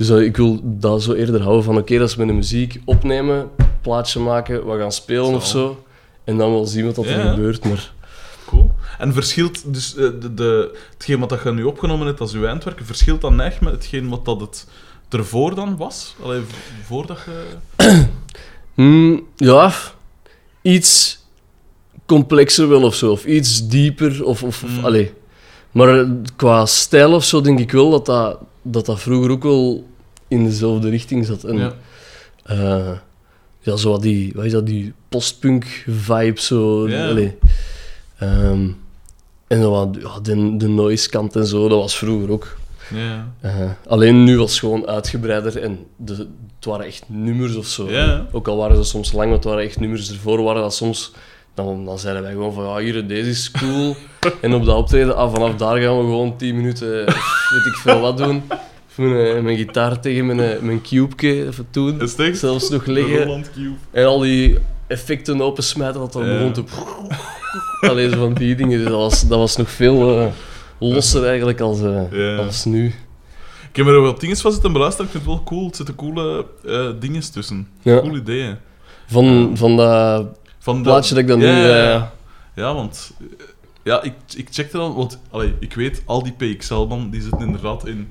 dus 0.00 0.08
eh, 0.10 0.20
ik 0.24 0.36
wil 0.36 0.60
dat 0.62 1.02
zo 1.02 1.12
eerder 1.12 1.42
houden 1.42 1.64
van, 1.64 1.76
oké, 1.76 1.98
dat 1.98 2.08
is 2.08 2.16
met 2.16 2.26
de 2.26 2.32
muziek 2.32 2.80
opnemen, 2.84 3.50
plaatje 3.80 4.20
maken, 4.20 4.66
we 4.70 4.78
gaan 4.78 4.92
spelen 4.92 5.34
of 5.34 5.46
Zo. 5.46 5.84
En 6.24 6.36
dan 6.36 6.50
wel 6.50 6.66
zien 6.66 6.84
wat 6.86 6.94
dat 6.94 7.04
er 7.06 7.28
gebeurt. 7.30 7.64
Maar 7.64 7.92
Cool. 8.46 8.70
En 8.98 9.12
verschilt 9.12 9.72
dus 9.74 9.96
eh, 9.96 10.08
de, 10.20 10.34
de, 10.34 10.78
hetgeen 10.92 11.20
wat 11.20 11.28
dat 11.28 11.42
je 11.42 11.50
nu 11.52 11.62
opgenomen 11.64 12.06
hebt 12.06 12.20
als 12.20 12.32
je 12.32 12.46
eindwerk, 12.46 12.80
verschilt 12.82 13.20
dat 13.20 13.38
echt 13.38 13.60
met 13.60 13.72
hetgeen 13.72 14.08
wat 14.08 14.24
dat 14.24 14.40
het 14.40 14.66
ervoor 15.08 15.54
dan 15.54 15.76
was? 15.76 16.14
Allee, 16.22 16.40
v- 16.40 16.86
voordat 16.86 17.18
je... 17.26 17.42
Hmm, 18.74 19.26
ja, 19.36 19.72
iets 20.62 21.18
complexer 22.06 22.68
wel 22.68 22.82
of 22.82 22.94
zo. 22.94 23.10
Of 23.10 23.24
iets 23.24 23.68
dieper. 23.68 24.24
Of, 24.24 24.42
of, 24.42 24.62
Mm. 24.66 24.84
allee. 24.84 25.12
Maar 25.70 26.00
eh, 26.00 26.08
qua 26.36 26.66
stijl 26.66 27.14
of 27.14 27.24
zo 27.24 27.40
denk 27.40 27.58
ik 27.58 27.70
wel 27.72 27.90
dat 27.90 28.06
dat, 28.06 28.38
dat, 28.62 28.86
dat 28.86 29.00
vroeger 29.00 29.30
ook 29.30 29.42
wel 29.42 29.88
in 30.30 30.44
dezelfde 30.44 30.88
richting 30.88 31.26
zat. 31.26 31.44
En, 31.44 31.56
Ja. 31.56 31.72
eh, 32.42 32.90
ja, 33.60 33.76
zo 33.76 33.90
wat 33.90 34.02
die, 34.02 34.32
wat 34.34 34.44
is 34.44 34.52
dat, 34.52 34.66
die 34.66 34.92
postpunk 35.08 35.64
vibe 35.86 36.40
zo. 36.40 36.88
Ja. 36.88 37.16
Ehm, 38.18 38.68
en 39.46 39.70
wat, 39.70 39.96
ja, 40.00 40.20
de, 40.22 40.56
de 40.56 40.68
noise 40.68 41.08
kant 41.08 41.36
en 41.36 41.46
zo, 41.46 41.68
dat 41.68 41.78
was 41.78 41.96
vroeger 41.98 42.30
ook. 42.30 42.56
Ja. 42.94 43.32
Eh, 43.40 43.70
alleen 43.86 44.24
nu 44.24 44.38
was 44.38 44.50
het 44.50 44.58
gewoon 44.60 44.86
uitgebreider 44.86 45.62
en 45.62 45.78
de, 45.96 46.14
het 46.56 46.64
waren 46.64 46.86
echt 46.86 47.02
nummers 47.06 47.56
of 47.56 47.66
zo. 47.66 47.90
Ja. 47.90 48.26
Ook 48.32 48.48
al 48.48 48.56
waren 48.56 48.76
ze 48.76 48.84
soms 48.84 49.12
lang, 49.12 49.32
het 49.32 49.44
waren 49.44 49.62
echt 49.64 49.80
nummers 49.80 50.10
ervoor, 50.12 50.42
waren 50.42 50.62
dat 50.62 50.74
soms... 50.74 51.12
Dan, 51.54 51.84
dan 51.84 51.98
zeiden 51.98 52.22
wij 52.22 52.32
gewoon 52.32 52.52
van, 52.52 52.64
ja, 52.64 52.76
hier, 52.78 53.06
deze 53.06 53.30
is 53.30 53.50
cool. 53.50 53.96
en 54.40 54.54
op 54.54 54.64
dat 54.64 54.76
optreden, 54.76 55.16
ah, 55.16 55.32
vanaf 55.32 55.54
daar 55.56 55.76
gaan 55.80 55.96
we 55.98 56.02
gewoon 56.04 56.36
10 56.36 56.56
minuten, 56.56 57.06
eh, 57.06 57.14
weet 57.50 57.66
ik 57.66 57.74
veel 57.82 58.00
wat 58.00 58.16
doen. 58.16 58.42
Mijn, 59.00 59.44
mijn 59.44 59.56
gitaar 59.56 60.00
tegen 60.00 60.26
mijn, 60.26 60.64
mijn 60.64 60.82
cube 60.82 61.14
echt? 62.18 62.38
Zelfs 62.38 62.68
nog 62.68 62.86
liggen. 62.86 63.44
En 63.90 64.04
al 64.06 64.18
die 64.18 64.58
effecten 64.86 65.40
opensmijten, 65.42 66.00
dat 66.00 66.12
dan 66.12 66.26
Ja. 66.26 66.32
begon 66.36 66.52
te... 66.52 66.64
Alleen 67.88 68.10
van 68.14 68.34
die 68.34 68.54
dingen. 68.54 68.78
Dus 68.78 68.86
dat, 68.88 68.96
was, 68.96 69.28
dat 69.28 69.38
was 69.38 69.56
nog 69.56 69.70
veel 69.70 70.20
eh, 70.20 70.26
losser 70.78 71.24
eigenlijk 71.26 71.60
als, 71.60 71.80
eh, 71.82 72.02
Ja. 72.12 72.36
als 72.36 72.64
nu. 72.64 72.86
Ik 73.70 73.76
heb 73.76 73.86
er 73.86 74.02
wel 74.02 74.18
dingen 74.18 74.36
van 74.36 74.52
zitten 74.52 74.72
beluisteren, 74.72 75.06
ik 75.06 75.12
vind 75.12 75.24
het 75.24 75.34
wel 75.34 75.42
cool. 75.44 75.68
Er 75.68 75.76
zitten 75.76 75.94
coole 75.94 76.46
eh 76.66 76.90
dingen 77.00 77.32
tussen. 77.32 77.68
Ja. 77.82 78.00
Coole 78.00 78.18
ideeën. 78.18 78.56
Van, 79.06 79.50
van 79.54 79.76
dat 79.76 80.26
Van 80.58 80.82
plaatje 80.82 81.14
dat 81.14 81.22
ik 81.22 81.28
dan 81.28 81.38
nu... 81.38 81.46
Ja, 81.46 81.56
ja, 81.56 81.76
ja. 81.76 81.94
eh, 81.94 82.02
Ja, 82.54 82.74
want 82.74 83.12
eh, 83.20 83.26
ja, 83.82 84.02
ik, 84.02 84.12
ik 84.36 84.48
checkte 84.50 84.76
dan, 84.76 84.94
want 84.94 85.18
allee, 85.30 85.54
ik 85.60 85.74
weet, 85.74 86.02
al 86.06 86.22
die 86.22 86.32
PXL-man 86.56 87.10
die 87.10 87.22
zitten 87.22 87.40
inderdaad 87.46 87.86
in, 87.86 88.08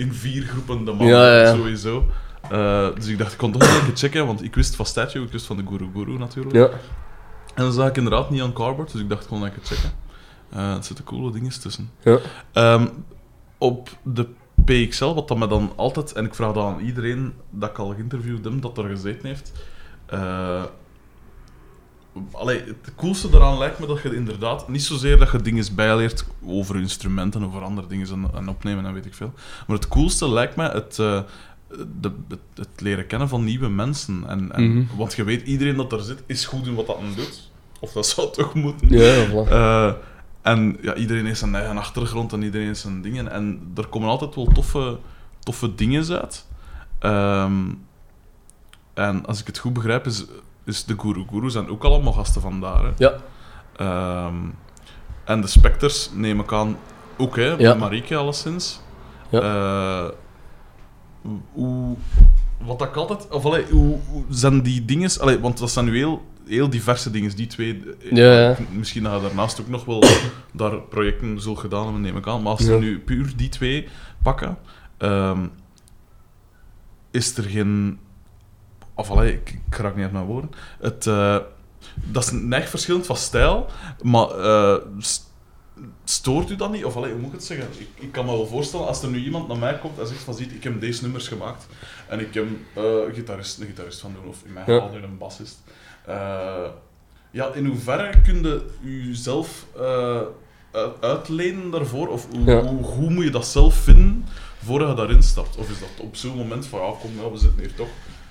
in 0.00 0.12
vier 0.14 0.42
groepen 0.42 0.84
de 0.84 0.90
mannen, 0.92 1.06
Ja, 1.16 1.26
ja, 1.36 1.40
ja. 1.42 1.54
sowieso. 1.54 2.04
Eh, 2.50 2.86
dus 2.94 3.06
ik 3.06 3.18
dacht, 3.18 3.32
ik 3.32 3.38
kon 3.38 3.52
toch 3.52 3.62
nog 3.62 3.84
keer 3.84 3.96
checken, 3.96 4.26
want 4.26 4.42
ik 4.42 4.54
wist 4.54 4.76
van 4.76 4.86
Statue, 4.86 5.22
ik 5.24 5.32
wist 5.32 5.46
van 5.46 5.56
de 5.56 5.62
Guru 5.68 5.88
Guru 5.94 6.18
natuurlijk. 6.18 6.54
ja. 6.56 6.68
En 7.54 7.62
dan 7.66 7.72
zag 7.72 7.88
ik 7.88 7.96
inderdaad 7.96 8.30
niet 8.30 8.42
aan 8.42 8.52
Cardboard, 8.52 8.92
dus 8.92 9.00
ik 9.00 9.08
dacht, 9.08 9.22
ik 9.22 9.28
kon 9.28 9.42
een 9.42 9.50
keer 9.52 9.64
checken. 9.64 9.90
Eh 10.50 10.74
er 10.76 10.84
zitten 10.84 11.04
coole 11.04 11.32
dingen 11.32 11.60
tussen. 11.60 11.90
Ja. 12.02 12.18
Ehm, 12.52 12.86
op 13.58 13.88
de 14.02 14.26
PXL, 14.64 15.14
wat 15.14 15.28
dat 15.28 15.36
me 15.38 15.46
dan 15.46 15.72
altijd, 15.76 16.12
en 16.12 16.24
ik 16.24 16.34
vraag 16.34 16.52
dat 16.52 16.64
aan 16.64 16.80
iedereen 16.80 17.32
dat 17.50 17.70
ik 17.70 17.78
al 17.78 17.88
geïnterviewd 17.94 18.44
heb, 18.44 18.62
dat 18.62 18.78
er 18.78 18.84
gezeten 18.88 19.26
heeft. 19.28 19.52
eh, 20.06 20.62
allee, 22.32 22.58
het 22.58 22.94
coolste 22.96 23.30
daaraan 23.30 23.58
lijkt 23.58 23.78
me 23.78 23.86
dat 23.86 24.02
je 24.02 24.14
inderdaad 24.14 24.68
niet 24.68 24.82
zozeer 24.82 25.18
dat 25.18 25.30
je 25.30 25.40
dingen 25.40 25.74
bijleert 25.74 26.24
over 26.44 26.76
instrumenten, 26.76 27.44
over 27.44 27.62
andere 27.62 27.86
dingen 27.86 28.08
en, 28.08 28.30
en 28.34 28.48
opnemen 28.48 28.86
en 28.86 28.92
weet 28.92 29.06
ik 29.06 29.14
veel. 29.14 29.32
Maar 29.66 29.76
het 29.76 29.88
coolste 29.88 30.30
lijkt 30.30 30.56
me 30.56 30.68
het, 30.68 30.98
eh, 30.98 31.20
de, 32.00 32.12
het, 32.28 32.38
het 32.54 32.80
leren 32.80 33.06
kennen 33.06 33.28
van 33.28 33.44
nieuwe 33.44 33.68
mensen. 33.68 34.24
En, 34.26 34.52
en, 34.52 34.68
Mhm. 34.72 34.96
Want 34.96 35.14
je 35.14 35.24
weet, 35.24 35.46
iedereen 35.46 35.76
dat 35.76 35.92
er 35.92 36.00
zit, 36.00 36.22
is 36.26 36.44
goed 36.46 36.66
in 36.66 36.74
wat 36.74 36.86
dat 36.86 36.96
aan 36.96 37.14
doet. 37.16 37.50
Of 37.80 37.92
dat 37.92 38.06
zou 38.06 38.32
toch 38.32 38.54
moeten. 38.54 38.88
Ja. 38.88 39.24
Eh, 39.48 39.92
en 40.42 40.78
ja, 40.82 40.94
iedereen 40.94 41.26
heeft 41.26 41.38
zijn 41.38 41.54
eigen 41.54 41.76
achtergrond 41.76 42.32
en 42.32 42.42
iedereen 42.42 42.66
heeft 42.66 42.80
zijn 42.80 43.02
dingen. 43.02 43.30
En 43.30 43.72
er 43.76 43.86
komen 43.86 44.08
altijd 44.08 44.34
wel 44.34 44.46
toffe, 44.52 44.98
toffe 45.38 45.74
dingen 45.74 46.20
uit. 46.20 46.46
Ehm, 46.98 47.72
en 48.94 49.26
als 49.26 49.40
ik 49.40 49.46
het 49.46 49.58
goed 49.58 49.72
begrijp, 49.72 50.06
is, 50.06 50.24
is 50.70 50.84
de 50.84 50.94
Guru 50.98 51.24
Guru 51.30 51.50
zijn 51.50 51.68
ook 51.68 51.84
allemaal 51.84 52.12
gasten 52.12 52.40
van 52.40 52.60
daar. 52.60 52.82
Hè? 52.84 52.90
Ja. 52.96 53.14
Ehm, 53.76 54.34
en 55.24 55.40
de 55.40 55.46
Specters 55.46 56.10
neem 56.14 56.40
ik 56.40 56.52
aan 56.52 56.76
ook, 57.18 57.36
hè? 57.36 57.48
Ja. 57.48 57.74
Marieke 57.74 58.16
alleszins. 58.16 58.80
Ja. 59.30 59.40
Eh, 59.40 60.10
hoe, 61.52 61.96
wat 62.64 62.82
ik 62.82 62.96
altijd... 62.96 63.28
Of 63.28 63.44
allee, 63.44 63.64
hoe, 63.70 63.98
hoe 64.10 64.24
zijn 64.28 64.62
die 64.62 64.84
dingen... 64.84 65.10
Allee, 65.20 65.40
want 65.40 65.58
dat 65.58 65.70
zijn 65.70 65.84
nu 65.84 65.96
heel, 65.96 66.22
heel 66.46 66.70
diverse 66.70 67.10
dingen, 67.10 67.36
die 67.36 67.46
twee. 67.46 67.82
eh, 68.00 68.10
Ja, 68.12 68.40
ja. 68.40 68.56
Misschien 68.72 69.02
dat 69.02 69.14
je 69.14 69.26
daarnaast 69.26 69.60
ook 69.60 69.68
nog 69.68 69.84
wel 69.84 70.02
daar 70.52 70.80
projecten 70.80 71.40
zult 71.40 71.58
gedaan 71.58 71.82
hebben, 71.84 72.00
neem 72.02 72.16
ik 72.16 72.26
aan. 72.26 72.42
Maar 72.42 72.52
als 72.52 72.66
Ja. 72.66 72.78
nu 72.78 72.98
puur 73.00 73.32
die 73.36 73.48
twee 73.48 73.88
pakken, 74.22 74.58
ehm, 74.98 75.46
is 77.10 77.36
er 77.36 77.44
geen... 77.44 77.98
Of 79.00 79.10
allee, 79.10 79.32
ik, 79.32 79.58
ik 79.70 79.76
raak 79.76 79.94
niet 79.94 80.04
uit 80.04 80.12
mijn 80.12 80.24
woorden. 80.24 80.50
Het, 80.80 81.06
eh, 81.06 81.36
dat 81.94 82.22
is 82.24 82.30
een 82.30 82.52
echt 82.52 82.70
verschillend 82.70 83.06
van 83.06 83.16
stijl, 83.16 83.66
maar 84.02 84.28
eh, 84.30 84.74
st- 84.98 85.28
stoort 86.04 86.50
u 86.50 86.56
dat 86.56 86.72
niet? 86.72 86.84
Of 86.84 86.96
allee, 86.96 87.10
hoe 87.10 87.18
moet 87.20 87.28
ik 87.32 87.34
het 87.36 87.44
zeggen? 87.44 87.66
Ik, 87.78 87.88
ik 87.94 88.12
kan 88.12 88.24
me 88.24 88.30
wel 88.32 88.46
voorstellen, 88.46 88.86
als 88.86 89.02
er 89.02 89.08
nu 89.08 89.24
iemand 89.24 89.48
naar 89.48 89.58
mij 89.58 89.78
komt 89.78 89.98
en 89.98 90.06
zegt 90.06 90.22
van, 90.22 90.34
ziet, 90.34 90.52
ik 90.52 90.64
heb 90.64 90.80
deze 90.80 91.02
nummers 91.02 91.28
gemaakt 91.28 91.66
en 92.08 92.20
ik 92.20 92.34
heb 92.34 92.46
eh, 92.74 92.82
een, 93.06 93.14
gitarist, 93.14 93.60
een 93.60 93.66
gitarist 93.66 94.00
van 94.00 94.12
doen, 94.20 94.28
of 94.30 94.42
in 94.44 94.52
mijn 94.52 94.64
Ja. 94.70 94.74
geval 94.80 94.90
nu 94.96 95.02
een 95.02 95.18
bassist. 95.18 95.58
Ja, 97.32 97.52
in 97.54 97.66
hoeverre 97.66 98.20
kun 98.22 98.42
je 98.42 99.06
jezelf 99.08 99.66
uit- 100.72 101.00
uitlenen 101.00 101.70
daarvoor? 101.70 102.08
Of 102.08 102.26
hoe, 102.30 102.44
Ja. 102.44 102.62
hoe, 102.62 102.82
hoe 102.84 103.10
moet 103.10 103.24
je 103.24 103.30
dat 103.30 103.46
zelf 103.46 103.74
vinden 103.74 104.24
voordat 104.64 104.88
je 104.88 104.94
daarin 104.94 105.22
stapt? 105.22 105.56
Of 105.56 105.70
is 105.70 105.78
dat 105.80 105.88
op 105.98 106.16
zo'n 106.16 106.36
moment 106.36 106.66
van, 106.66 106.80
ja, 106.80 106.92
kom, 107.00 107.14
nou, 107.16 107.32
we 107.32 107.38
zitten 107.38 107.58
hier 107.60 107.74
toch, 107.74 107.88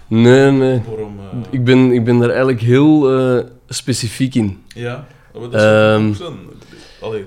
Nee, 0.10 0.52
nee. 0.52 0.82
waarom... 0.88 1.20
eh, 1.20 1.40
Ik 1.50 1.64
ben, 1.64 1.92
ik 1.92 2.04
ben 2.04 2.18
daar 2.20 2.30
eigenlijk 2.30 2.62
heel 2.62 3.18
eh, 3.20 3.44
specifiek 3.68 4.36
in. 4.36 4.58
Ja, 4.68 5.06
maar 5.40 5.50
dat 5.50 6.06
goed 6.08 6.18
zijn. 6.18 6.38
Allee, 7.02 7.26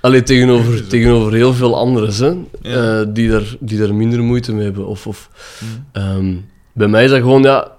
Alleen 0.00 0.20
Is 0.20 0.26
tegenover, 0.26 0.86
tegenover 0.88 1.32
heel 1.32 1.52
veel 1.54 1.76
anderen 1.76 2.14
hè, 2.62 2.70
Ja. 2.70 3.00
eh, 3.00 3.06
die, 3.12 3.30
daar, 3.30 3.56
die 3.60 3.78
daar 3.78 3.94
minder 3.94 4.22
moeite 4.22 4.52
mee 4.54 4.64
hebben. 4.64 4.86
Of, 4.86 5.06
of, 5.06 5.30
hm, 5.58 5.98
ehm, 5.98 6.34
bij 6.72 6.88
mij 6.88 7.04
is 7.04 7.10
dat 7.10 7.20
gewoon, 7.20 7.42
ja, 7.42 7.72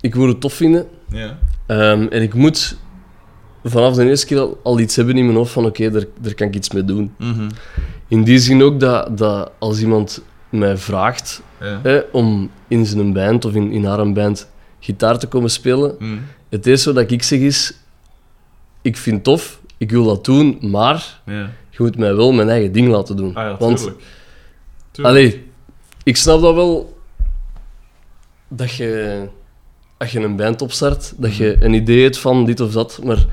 ik 0.00 0.14
wil 0.14 0.28
het 0.28 0.40
tof 0.40 0.52
vinden. 0.54 0.86
ja. 1.08 1.38
Ehm, 1.66 2.06
en 2.10 2.22
ik 2.22 2.34
moet 2.34 2.76
vanaf 3.64 3.94
de 3.94 4.04
eerste 4.08 4.26
keer 4.26 4.38
al, 4.38 4.60
al 4.62 4.78
iets 4.80 4.96
hebben 4.96 5.16
in 5.16 5.24
mijn 5.24 5.36
hoofd 5.36 5.52
van 5.52 5.64
oké, 5.66 5.90
daar, 5.90 6.04
daar 6.20 6.34
kan 6.34 6.46
ik 6.46 6.54
iets 6.54 6.70
mee 6.70 6.84
doen. 6.84 7.14
Mhm. 7.18 7.48
In 8.08 8.22
die 8.24 8.38
zin 8.38 8.62
ook 8.62 8.80
dat, 8.80 9.18
dat 9.18 9.50
als 9.58 9.80
iemand 9.80 10.22
mij 10.52 10.76
vraagt 10.76 11.42
Ja. 11.60 11.80
hè, 11.82 12.00
om 12.12 12.50
in 12.68 12.86
zijn 12.86 13.12
band 13.12 13.44
of 13.44 13.54
in, 13.54 13.70
in 13.72 13.84
haar 13.84 14.12
band 14.12 14.50
gitaar 14.80 15.18
te 15.18 15.26
komen 15.26 15.50
spelen, 15.50 15.94
Hm. 15.98 16.16
het 16.48 16.66
eerste 16.66 16.92
wat 16.92 17.10
ik 17.10 17.22
zeg 17.22 17.38
is, 17.38 17.74
ik 18.82 18.96
vind 18.96 19.14
het 19.14 19.24
tof, 19.24 19.60
ik 19.76 19.90
wil 19.90 20.04
dat 20.04 20.24
doen, 20.24 20.58
maar 20.60 21.20
Ja. 21.26 21.50
je 21.70 21.76
moet 21.78 21.96
mij 21.98 22.14
wel 22.14 22.32
mijn 22.32 22.48
eigen 22.48 22.72
ding 22.72 22.88
laten 22.88 23.16
doen. 23.16 23.34
Ah 23.34 23.42
ja, 23.44 23.56
Want, 23.58 23.76
tuurlijk. 23.78 24.00
Tuurlijk. 24.90 25.16
allee, 25.16 25.50
ik 26.02 26.16
snap 26.16 26.40
dat 26.40 26.54
wel, 26.54 26.96
dat 28.48 28.72
je, 28.74 29.20
als 29.98 30.12
je 30.12 30.20
een 30.20 30.36
band 30.36 30.62
opstart, 30.62 31.12
dat 31.16 31.36
je 31.36 31.52
Mhm. 31.56 31.64
een 31.64 31.74
idee 31.74 32.02
hebt 32.02 32.18
van 32.18 32.44
dit 32.44 32.60
of 32.60 32.72
dat, 32.72 33.00
maar 33.04 33.24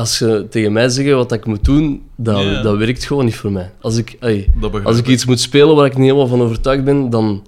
als 0.00 0.18
je 0.18 0.46
tegen 0.50 0.72
mij 0.72 0.88
zegt 0.88 1.10
wat 1.10 1.32
ik 1.32 1.46
moet 1.46 1.64
doen, 1.64 2.02
dat, 2.16 2.36
dat 2.62 2.76
werkt 2.76 3.04
gewoon 3.04 3.24
niet 3.24 3.36
voor 3.36 3.52
mij. 3.52 3.70
Als 3.80 3.96
ik, 3.96 4.16
als 4.84 4.98
ik 4.98 5.06
iets 5.06 5.24
moet 5.26 5.40
spelen 5.40 5.76
waar 5.76 5.86
ik 5.86 5.96
niet 5.96 6.04
helemaal 6.06 6.26
van 6.26 6.42
overtuigd 6.42 6.84
ben, 6.84 7.10
dan 7.10 7.46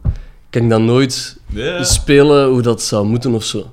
kan 0.50 0.62
ik 0.62 0.68
dat 0.70 0.80
nooit 0.80 1.36
spelen 1.84 2.48
hoe 2.48 2.62
dat 2.62 2.82
zou 2.82 3.06
moeten 3.06 3.34
of 3.34 3.44
zo. 3.44 3.70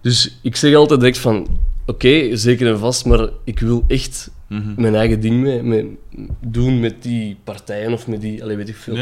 Dus 0.00 0.38
ik 0.42 0.56
zeg 0.56 0.74
altijd 0.74 1.00
direct 1.00 1.18
van, 1.18 1.46
oké, 1.86 2.36
zeker 2.36 2.66
en 2.68 2.78
vast, 2.78 3.04
maar 3.04 3.28
ik 3.44 3.58
wil 3.60 3.84
echt 3.88 4.30
Mhm. 4.48 4.72
mijn 4.76 4.94
eigen 4.94 5.20
ding 5.20 5.40
mee, 5.42 5.62
mee 5.62 5.98
doen 6.40 6.80
met 6.80 7.02
die 7.02 7.36
partijen 7.44 7.92
of 7.92 8.06
met 8.06 8.20
die, 8.20 8.42
allee, 8.42 8.56
weet 8.56 8.68
ik 8.68 8.76
veel, 8.76 8.94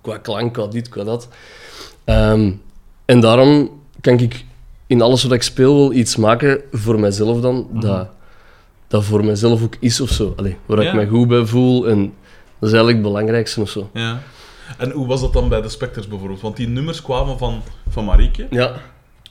qua 0.00 0.18
klank, 0.18 0.52
qua 0.54 0.66
dit, 0.66 0.88
qua 0.88 1.04
dat. 1.04 1.28
Ehm, 2.04 2.50
en 3.04 3.20
daarom 3.20 3.70
kan 4.00 4.18
ik 4.18 4.44
in 4.86 5.02
alles 5.02 5.22
wat 5.22 5.32
ik 5.32 5.42
speel 5.42 5.74
wel 5.76 5.92
iets 5.92 6.16
maken 6.16 6.60
voor 6.72 7.00
mijzelf 7.00 7.40
dan, 7.40 7.66
dat, 7.72 8.08
dat 8.90 9.04
voor 9.04 9.24
mijzelf 9.24 9.62
ook 9.62 9.76
is 9.80 10.00
of 10.00 10.10
zo. 10.10 10.32
Allee, 10.36 10.56
waar 10.66 10.82
ik 10.82 10.92
mij 10.94 11.06
goed 11.06 11.28
bij 11.28 11.44
voel 11.46 11.88
en 11.88 12.00
dat 12.58 12.68
is 12.68 12.74
eigenlijk 12.74 12.96
het 12.96 13.02
belangrijkste 13.02 13.60
of 13.60 13.70
zo. 13.70 13.90
Ja. 13.92 14.22
En 14.78 14.90
hoe 14.90 15.06
was 15.06 15.20
dat 15.20 15.32
dan 15.32 15.48
bij 15.48 15.60
de 15.60 15.68
Spectres 15.68 16.08
bijvoorbeeld? 16.08 16.40
Want 16.40 16.56
die 16.56 16.68
nummers 16.68 17.02
kwamen 17.02 17.38
van, 17.38 17.62
van 17.88 18.04
Marieke. 18.04 18.46
Ja. 18.50 18.72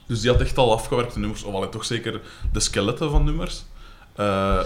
Dus 0.06 0.20
die 0.20 0.30
had 0.30 0.40
echt 0.40 0.58
al 0.58 0.72
afgewerkte 0.72 1.18
nummers, 1.18 1.42
of 1.42 1.54
allee, 1.54 1.68
toch 1.68 1.84
zeker 1.84 2.20
de 2.52 2.60
skeletten 2.60 3.10
van 3.10 3.24
nummers. 3.24 3.64
Eh, 4.14 4.58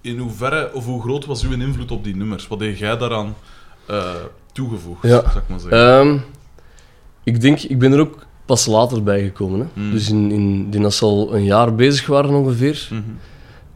in 0.00 0.18
hoeverre 0.18 0.70
of 0.74 0.84
hoe 0.84 1.02
groot 1.02 1.24
was 1.24 1.44
uw 1.44 1.52
invloed 1.52 1.90
op 1.90 2.04
die 2.04 2.16
nummers? 2.16 2.48
Wat 2.48 2.60
heb 2.60 2.76
jij 2.76 2.96
daaraan 2.96 3.36
eh, 3.86 4.14
toegevoegd, 4.52 5.02
Ja. 5.02 5.08
zou 5.08 5.38
ik 5.38 5.48
maar 5.48 5.60
zeggen? 5.60 5.98
Ehm, 5.98 6.18
ik 7.24 7.40
denk, 7.40 7.60
ik 7.60 7.78
ben 7.78 7.92
er 7.92 8.00
ook 8.00 8.26
pas 8.44 8.66
later 8.66 9.02
bij 9.02 9.22
gekomen. 9.22 9.60
Hè. 9.60 9.82
Mm. 9.82 9.90
Dus 9.90 10.10
in, 10.10 10.30
in, 10.30 10.70
die 10.70 10.86
al 11.00 11.34
een 11.34 11.44
jaar 11.44 11.74
bezig 11.74 12.06
waren 12.06 12.34
ongeveer. 12.34 12.88
Mhm. 12.90 13.00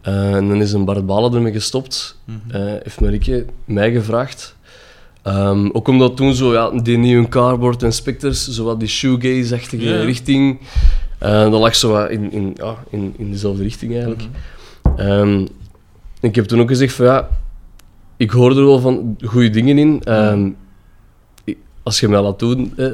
Eh, 0.07 0.35
en 0.35 0.49
dan 0.49 0.61
is 0.61 0.73
een 0.73 0.85
Bart 0.85 1.07
Balen 1.07 1.35
ermee 1.35 1.53
gestopt. 1.53 2.19
Eh, 2.49 2.61
heeft 2.83 3.01
Marieke 3.01 3.47
mij 3.65 3.93
gevraagd. 3.93 4.57
Ehm, 5.23 5.69
ook 5.73 5.89
omdat 5.89 6.17
toen 6.17 6.35
zo, 6.35 6.53
ja, 6.53 6.71
die 6.83 6.99
nieuwe 6.99 7.29
Cardboard 7.29 7.83
en 7.83 7.93
Spectres, 7.93 8.49
zo 8.49 8.65
wat 8.65 8.79
die 8.81 8.89
shoegaze-achtige 8.89 9.85
richting, 10.05 10.59
eh, 11.19 11.31
dat 11.51 11.61
lag 11.61 11.75
zo 11.77 11.91
wat 11.93 12.11
in, 12.11 12.33
in, 12.33 12.53
ja, 12.55 12.77
in, 12.91 13.15
in 13.17 13.31
dezelfde 13.31 13.63
richting 13.63 13.93
eigenlijk. 13.93 14.23
Mhm. 14.83 14.99
Ehm, 15.01 15.47
ik 16.21 16.35
heb 16.35 16.45
toen 16.45 16.61
ook 16.61 16.69
gezegd 16.69 16.95
van 16.95 17.07
ja, 17.07 17.29
ik 18.17 18.31
hoor 18.31 18.51
er 18.57 18.65
wel 18.67 18.79
van 18.81 19.17
goede 19.25 19.51
dingen 19.51 19.79
in. 19.79 20.01
Ehm, 20.05 20.51
ik- 21.45 21.59
als 21.83 22.01
je 22.01 22.09
mij 22.09 22.21
laat 22.21 22.39
doen. 22.39 22.73
eh. 22.77 22.87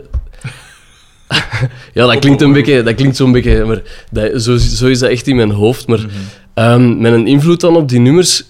ja, 1.94 2.06
dat 2.06 2.18
klinkt, 2.18 2.42
een 2.42 2.52
beetje, 2.52 2.82
dat 2.82 2.94
klinkt 2.94 3.16
zo'n 3.16 3.32
beetje, 3.32 3.64
maar 3.64 3.82
dat, 4.10 4.42
zo, 4.42 4.56
zo 4.56 4.86
is 4.86 4.98
dat 4.98 5.10
echt 5.10 5.26
in 5.26 5.36
mijn 5.36 5.50
hoofd. 5.50 5.86
Maar 5.86 6.06
ehm, 6.54 6.98
met 7.00 7.12
een 7.12 7.26
invloed 7.26 7.60
dan 7.60 7.76
op 7.76 7.88
die 7.88 7.98
nummers, 8.00 8.44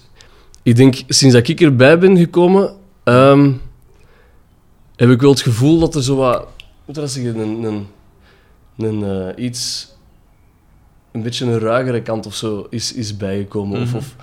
ik 0.63 0.75
denk 0.75 0.95
sinds 1.07 1.35
dat 1.35 1.47
ik 1.47 1.61
erbij 1.61 1.99
ben 1.99 2.17
gekomen, 2.17 2.73
ehm, 3.03 3.51
heb 4.95 5.09
ik 5.09 5.21
wel 5.21 5.29
het 5.29 5.41
gevoel 5.41 5.79
dat 5.79 5.95
er 5.95 6.03
zo 6.03 6.15
wat, 6.15 6.37
hoe 6.37 6.45
moet 6.85 6.95
dat 6.95 7.11
zeggen, 7.11 7.37
een, 7.39 7.63
een, 7.63 7.87
een 8.77 9.03
eh, 9.35 9.43
iets 9.45 9.91
een 11.11 11.21
beetje 11.23 11.45
een 11.45 11.59
ruigere 11.59 12.01
kant 12.01 12.25
of 12.25 12.35
zo 12.35 12.67
is, 12.69 12.93
is 12.93 13.17
bijgekomen. 13.17 13.81
Of, 13.81 13.87
Mhm. 13.87 13.97
of 13.97 14.15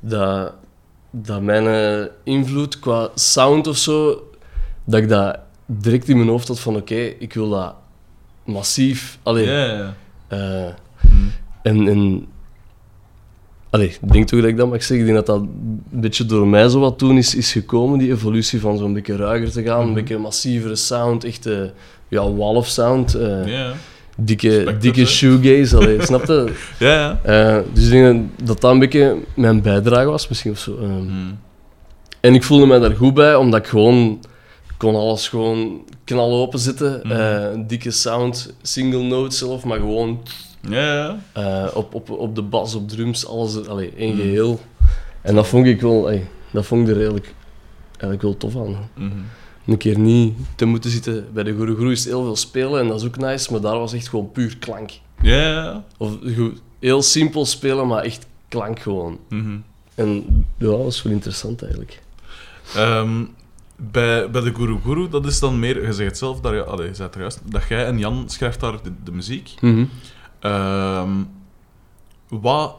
dat, 0.00 0.52
dat 1.10 1.40
mijn 1.42 1.66
eh, 1.66 2.06
invloed 2.24 2.78
qua 2.78 3.08
sound 3.14 3.66
of 3.66 3.76
zo, 3.76 4.22
dat 4.84 5.00
ik 5.00 5.08
dat 5.08 5.38
direct 5.66 6.08
in 6.08 6.16
mijn 6.16 6.28
hoofd 6.28 6.48
had 6.48 6.60
van 6.60 6.76
oké, 6.76 6.94
ik 7.18 7.32
wil 7.32 7.48
dat 7.48 7.74
massief. 8.44 9.18
Allee, 9.22 9.46
Ja, 9.46 9.94
eh, 10.28 10.38
Mhm. 11.00 11.22
en, 11.62 11.88
en 11.88 12.26
allee, 13.70 13.88
ik 14.02 14.12
denk 14.12 14.28
toch 14.28 14.40
dat 14.40 14.48
ik 14.48 14.56
dat 14.56 14.68
mag 14.70 14.82
zeggen. 14.82 14.98
Ik 14.98 15.12
denk 15.12 15.26
dat 15.26 15.36
dat 15.36 15.40
een 15.40 15.82
beetje 16.00 16.26
door 16.26 16.46
mij 16.46 16.68
zo 16.68 16.80
wat 16.80 16.98
toen 16.98 17.16
is, 17.16 17.34
is 17.34 17.52
gekomen, 17.52 17.98
die 17.98 18.10
evolutie 18.10 18.60
van 18.60 18.78
zo'n 18.78 18.92
beetje 18.92 19.16
ruiger 19.16 19.50
te 19.50 19.62
gaan, 19.62 19.78
Mhm. 19.78 19.88
een 19.88 19.94
beetje 19.94 20.18
massievere 20.18 20.76
sound, 20.76 21.24
echt 21.24 21.46
eh, 21.46 21.62
ja, 22.08 22.32
wall 22.32 22.54
of 22.54 22.66
sound. 22.66 23.14
eh, 23.14 23.70
Dikke, 24.16 24.76
dikke 24.80 25.00
hè? 25.00 25.06
shoegaze, 25.06 25.76
allee, 25.76 26.02
snap 26.06 26.26
je? 26.26 26.52
ja. 26.78 26.88
ja. 26.88 27.20
Eh, 27.56 27.62
dus 27.72 27.84
ik 27.84 27.90
denk 27.90 28.30
dat 28.44 28.60
dat 28.60 28.72
een 28.72 28.78
beetje 28.78 29.16
mijn 29.34 29.62
bijdrage 29.62 30.06
was, 30.06 30.28
misschien 30.28 30.50
of 30.50 30.58
zo. 30.58 30.76
Ehm. 30.78 31.04
Mhm. 31.04 31.32
En 32.20 32.34
ik 32.34 32.42
voelde 32.42 32.66
mij 32.66 32.78
daar 32.78 32.96
goed 32.96 33.14
bij, 33.14 33.34
omdat 33.34 33.60
ik 33.60 33.66
gewoon 33.66 34.20
kon 34.76 34.94
alles 34.94 35.28
gewoon 35.28 35.84
knal 36.04 36.32
open 36.32 36.58
zitten. 36.58 37.02
Eh, 37.04 37.60
dikke 37.66 37.90
sound, 37.90 38.54
single 38.62 39.02
note 39.02 39.36
zelf, 39.36 39.64
maar 39.64 39.78
gewoon 39.78 40.22
eh, 41.32 41.68
op, 41.74 41.94
op, 41.94 42.10
op 42.10 42.34
de 42.34 42.42
bas, 42.42 42.74
op 42.74 42.88
drums, 42.88 43.26
alles 43.26 43.54
er, 43.54 43.68
allee, 43.70 43.92
één 43.96 44.12
Mhm. 44.14 44.20
geheel. 44.22 44.60
En 45.22 45.34
dat 45.34 45.46
vond 45.46 45.66
ik 45.66 45.80
wel, 45.80 46.10
ey, 46.10 46.26
dat 46.50 46.66
vond 46.66 46.82
ik 46.82 46.88
er 46.88 46.94
eigenlijk, 46.96 47.34
eigenlijk 47.90 48.22
wel 48.22 48.36
tof 48.36 48.56
aan. 48.56 48.88
Mhm. 48.94 49.10
Een 49.66 49.76
keer 49.76 49.98
niet 49.98 50.34
te 50.56 50.64
moeten 50.64 50.90
zitten. 50.90 51.26
Bij 51.32 51.42
de 51.44 51.54
Guru 51.54 51.90
is 51.90 52.04
heel 52.04 52.22
veel 52.22 52.36
spelen 52.36 52.80
en 52.80 52.88
dat 52.88 53.00
is 53.00 53.06
ook 53.06 53.16
nice, 53.16 53.52
maar 53.52 53.60
daar 53.60 53.78
was 53.78 53.92
echt 53.92 54.08
gewoon 54.08 54.30
puur 54.32 54.56
klank. 54.58 54.90
Ja. 55.22 55.84
Of 55.98 56.12
heel 56.80 57.02
simpel 57.02 57.46
spelen, 57.46 57.86
maar 57.86 58.02
echt 58.02 58.26
klank 58.48 58.80
gewoon. 58.80 59.18
Mhm. 59.28 59.56
En 59.94 60.14
ja, 60.58 60.66
dat 60.66 60.78
was 60.78 61.02
wel 61.02 61.12
interessant 61.12 61.62
eigenlijk. 61.62 62.02
Ehm, 62.76 63.22
bij, 63.90 64.30
bij 64.30 64.40
de 64.40 64.54
Guru 64.54 64.78
Guru, 64.84 65.08
dat 65.08 65.26
is 65.26 65.38
dan 65.38 65.58
meer, 65.58 65.86
je 65.86 65.92
zegt 65.92 66.08
het 66.08 66.18
zelf, 66.18 66.44
allee, 66.44 66.88
je 66.88 66.94
zei 66.94 67.08
het 67.08 67.18
juist, 67.18 67.40
dat 67.44 67.64
jij 67.68 67.86
en 67.86 67.98
Jan 67.98 68.24
schrijft 68.26 68.60
daar 68.60 68.82
de, 68.82 68.92
de 69.04 69.12
muziek. 69.12 69.54
Ehm, 70.40 71.10
wat, 72.28 72.76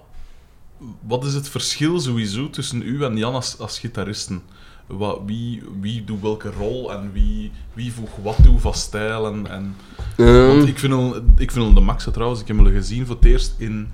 wat 1.07 1.25
is 1.25 1.33
het 1.33 1.49
verschil 1.49 1.99
sowieso 1.99 2.49
tussen 2.49 2.81
u 2.81 3.03
en 3.03 3.17
Jan 3.17 3.33
als, 3.33 3.59
als 3.59 3.79
gitaristen? 3.79 4.41
Wat, 4.87 5.21
wie, 5.25 5.63
wie 5.81 6.03
doet 6.03 6.21
welke 6.21 6.51
rol 6.51 6.93
en 6.93 7.11
wie, 7.13 7.51
wie 7.73 7.93
voegt 7.93 8.13
wat 8.23 8.35
toe 8.43 8.59
van 8.59 8.73
stijl? 8.73 9.27
En, 9.27 9.47
en, 9.47 9.75
Ehm, 10.17 10.47
want 10.47 10.67
ik 10.67 10.79
vind, 10.79 10.93
hem, 10.93 11.33
ik 11.37 11.51
vind 11.51 11.65
hem 11.65 11.75
de 11.75 11.81
max 11.81 12.07
trouwens. 12.11 12.41
Ik 12.41 12.47
heb 12.47 12.57
hem 12.57 12.65
gezien 12.65 13.05
voor 13.05 13.15
het 13.15 13.25
eerst 13.25 13.53
in, 13.57 13.91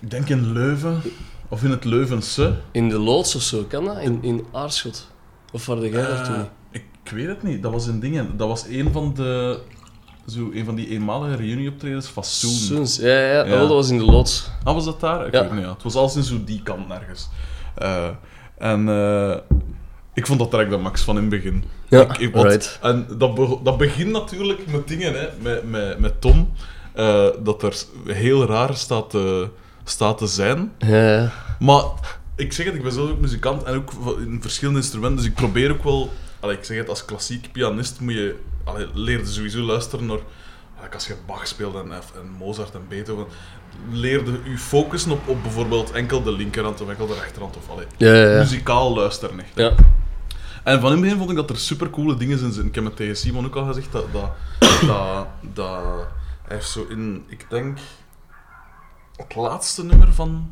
ik 0.00 0.10
denk 0.10 0.28
in 0.28 0.52
Leuven, 0.52 1.02
of 1.48 1.64
in 1.64 1.70
het 1.70 1.84
Leuvense. 1.84 2.56
in 2.70 2.88
de 2.88 2.98
loods 2.98 3.34
of 3.34 3.42
zo, 3.42 3.64
kan 3.68 3.84
dat? 3.84 3.98
In, 3.98 4.18
in 4.22 4.44
Aarschot? 4.52 5.10
Of 5.52 5.66
waar 5.66 5.78
jij 5.78 5.90
daar 5.90 6.24
toen? 6.24 6.34
Eh, 6.34 6.40
ik, 6.70 6.84
ik 7.04 7.10
weet 7.10 7.26
het 7.26 7.42
niet. 7.42 7.62
Dat 7.62 7.72
was 7.72 7.86
een 7.86 8.00
ding. 8.00 8.36
Dat 8.36 8.48
was 8.48 8.66
een 8.66 8.92
van 8.92 9.14
de. 9.14 9.58
Zo, 10.26 10.50
een 10.52 10.64
van 10.64 10.74
die 10.74 10.88
eenmalige 10.88 11.36
reunieoptredens 11.36 12.06
van 12.06 12.24
Soen. 12.24 12.50
Soens. 12.50 12.96
Ja, 12.96 13.18
ja. 13.20 13.42
Oh, 13.42 13.58
dat 13.58 13.68
was 13.68 13.90
in 13.90 13.98
de 13.98 14.04
loods. 14.04 14.50
Ah, 14.64 14.74
was 14.74 14.84
dat 14.84 15.00
daar? 15.00 15.26
Ik 15.26 15.32
Ja. 15.32 15.40
weet 15.42 15.52
niet. 15.52 15.62
Ja. 15.64 15.72
Het 15.72 15.82
was 15.82 15.94
alles 15.94 16.16
in 16.16 16.22
zo 16.22 16.44
die 16.44 16.62
kant 16.62 16.88
nergens. 16.88 17.28
Eh, 17.74 18.08
en 18.58 18.88
eh, 18.88 19.36
ik 20.14 20.26
vond 20.26 20.38
dat 20.38 20.50
direct 20.50 20.70
de 20.70 20.76
max 20.76 21.02
van 21.02 21.14
in 21.16 21.20
het 21.20 21.30
begin. 21.30 21.64
Ja, 21.88 22.00
ik, 22.00 22.18
ik, 22.18 22.34
right. 22.34 22.78
En 22.82 23.06
dat, 23.18 23.34
be- 23.34 23.58
dat 23.62 23.76
begint 23.78 24.10
natuurlijk 24.12 24.66
met 24.66 24.88
dingen, 24.88 25.12
hè, 25.20 25.28
met, 25.42 25.70
met, 25.70 25.98
met 25.98 26.20
Tom. 26.20 26.52
dat 27.42 27.62
er 27.62 27.74
heel 28.04 28.46
raar 28.46 28.74
staat, 28.74 29.14
staat 29.84 30.18
te 30.18 30.26
zijn. 30.26 30.72
Ja, 30.78 31.10
ja. 31.12 31.32
Maar 31.58 31.82
ik 32.38 32.52
zeg 32.52 32.66
het, 32.66 32.74
ik 32.74 32.82
ben 32.82 32.92
zelf 32.92 33.10
ook 33.10 33.20
muzikant 33.20 33.62
en 33.62 33.74
ook 33.74 33.92
in 34.18 34.38
verschillende 34.42 34.80
instrumenten, 34.80 35.16
dus 35.16 35.26
ik 35.26 35.34
probeer 35.34 35.70
ook 35.70 35.84
wel... 35.84 36.12
Allee, 36.40 36.56
ik 36.56 36.64
zeg 36.64 36.76
het, 36.76 36.88
als 36.88 37.04
klassiek 37.04 37.52
pianist 37.52 38.00
moet 38.00 38.12
je... 38.12 38.38
Allee, 38.64 38.86
leer 38.94 39.18
je 39.18 39.26
sowieso 39.26 39.60
luisteren 39.60 40.06
naar... 40.06 40.18
als 40.94 41.06
je 41.06 41.14
Bach 41.26 41.46
speelt 41.46 41.74
en, 41.74 41.92
en 41.92 42.30
Mozart 42.38 42.74
en 42.74 42.84
Beethoven, 42.88 43.26
leerde 43.90 44.38
je 44.44 44.58
focussen 44.58 45.10
op, 45.10 45.28
op 45.28 45.42
bijvoorbeeld 45.42 45.90
enkel 45.90 46.22
de 46.22 46.32
linkerhand 46.32 46.80
of 46.80 46.88
enkel 46.88 47.06
de 47.06 47.14
rechterhand. 47.14 47.56
Of, 47.56 47.68
allee, 47.70 47.86
Ja, 47.96 48.14
ja, 48.14 48.30
ja. 48.30 48.38
Muzikaal 48.38 48.94
luisteren 48.94 49.40
echt. 49.40 49.52
Ja. 49.54 49.74
En 50.64 50.80
van 50.80 50.86
in 50.86 50.92
het 50.92 51.00
begin 51.00 51.18
vond 51.18 51.30
ik 51.30 51.36
dat 51.36 51.50
er 51.50 51.56
supercoole 51.56 52.16
dingen 52.16 52.38
in 52.38 52.44
zitten. 52.44 52.66
Ik 52.66 52.74
heb 52.74 52.84
het 52.84 52.96
tegen 52.96 53.16
Simon 53.16 53.44
ook 53.44 53.56
al 53.56 53.64
gezegd, 53.64 53.92
dat... 53.92 54.12
dat, 54.12 54.30
dat, 54.86 55.26
dat 55.54 55.80
hij 56.42 56.56
heeft 56.56 56.68
zo 56.68 56.86
in... 56.88 57.24
Ik 57.28 57.46
denk... 57.48 57.78
Het 59.16 59.34
laatste 59.34 59.84
nummer 59.84 60.12
van 60.12 60.50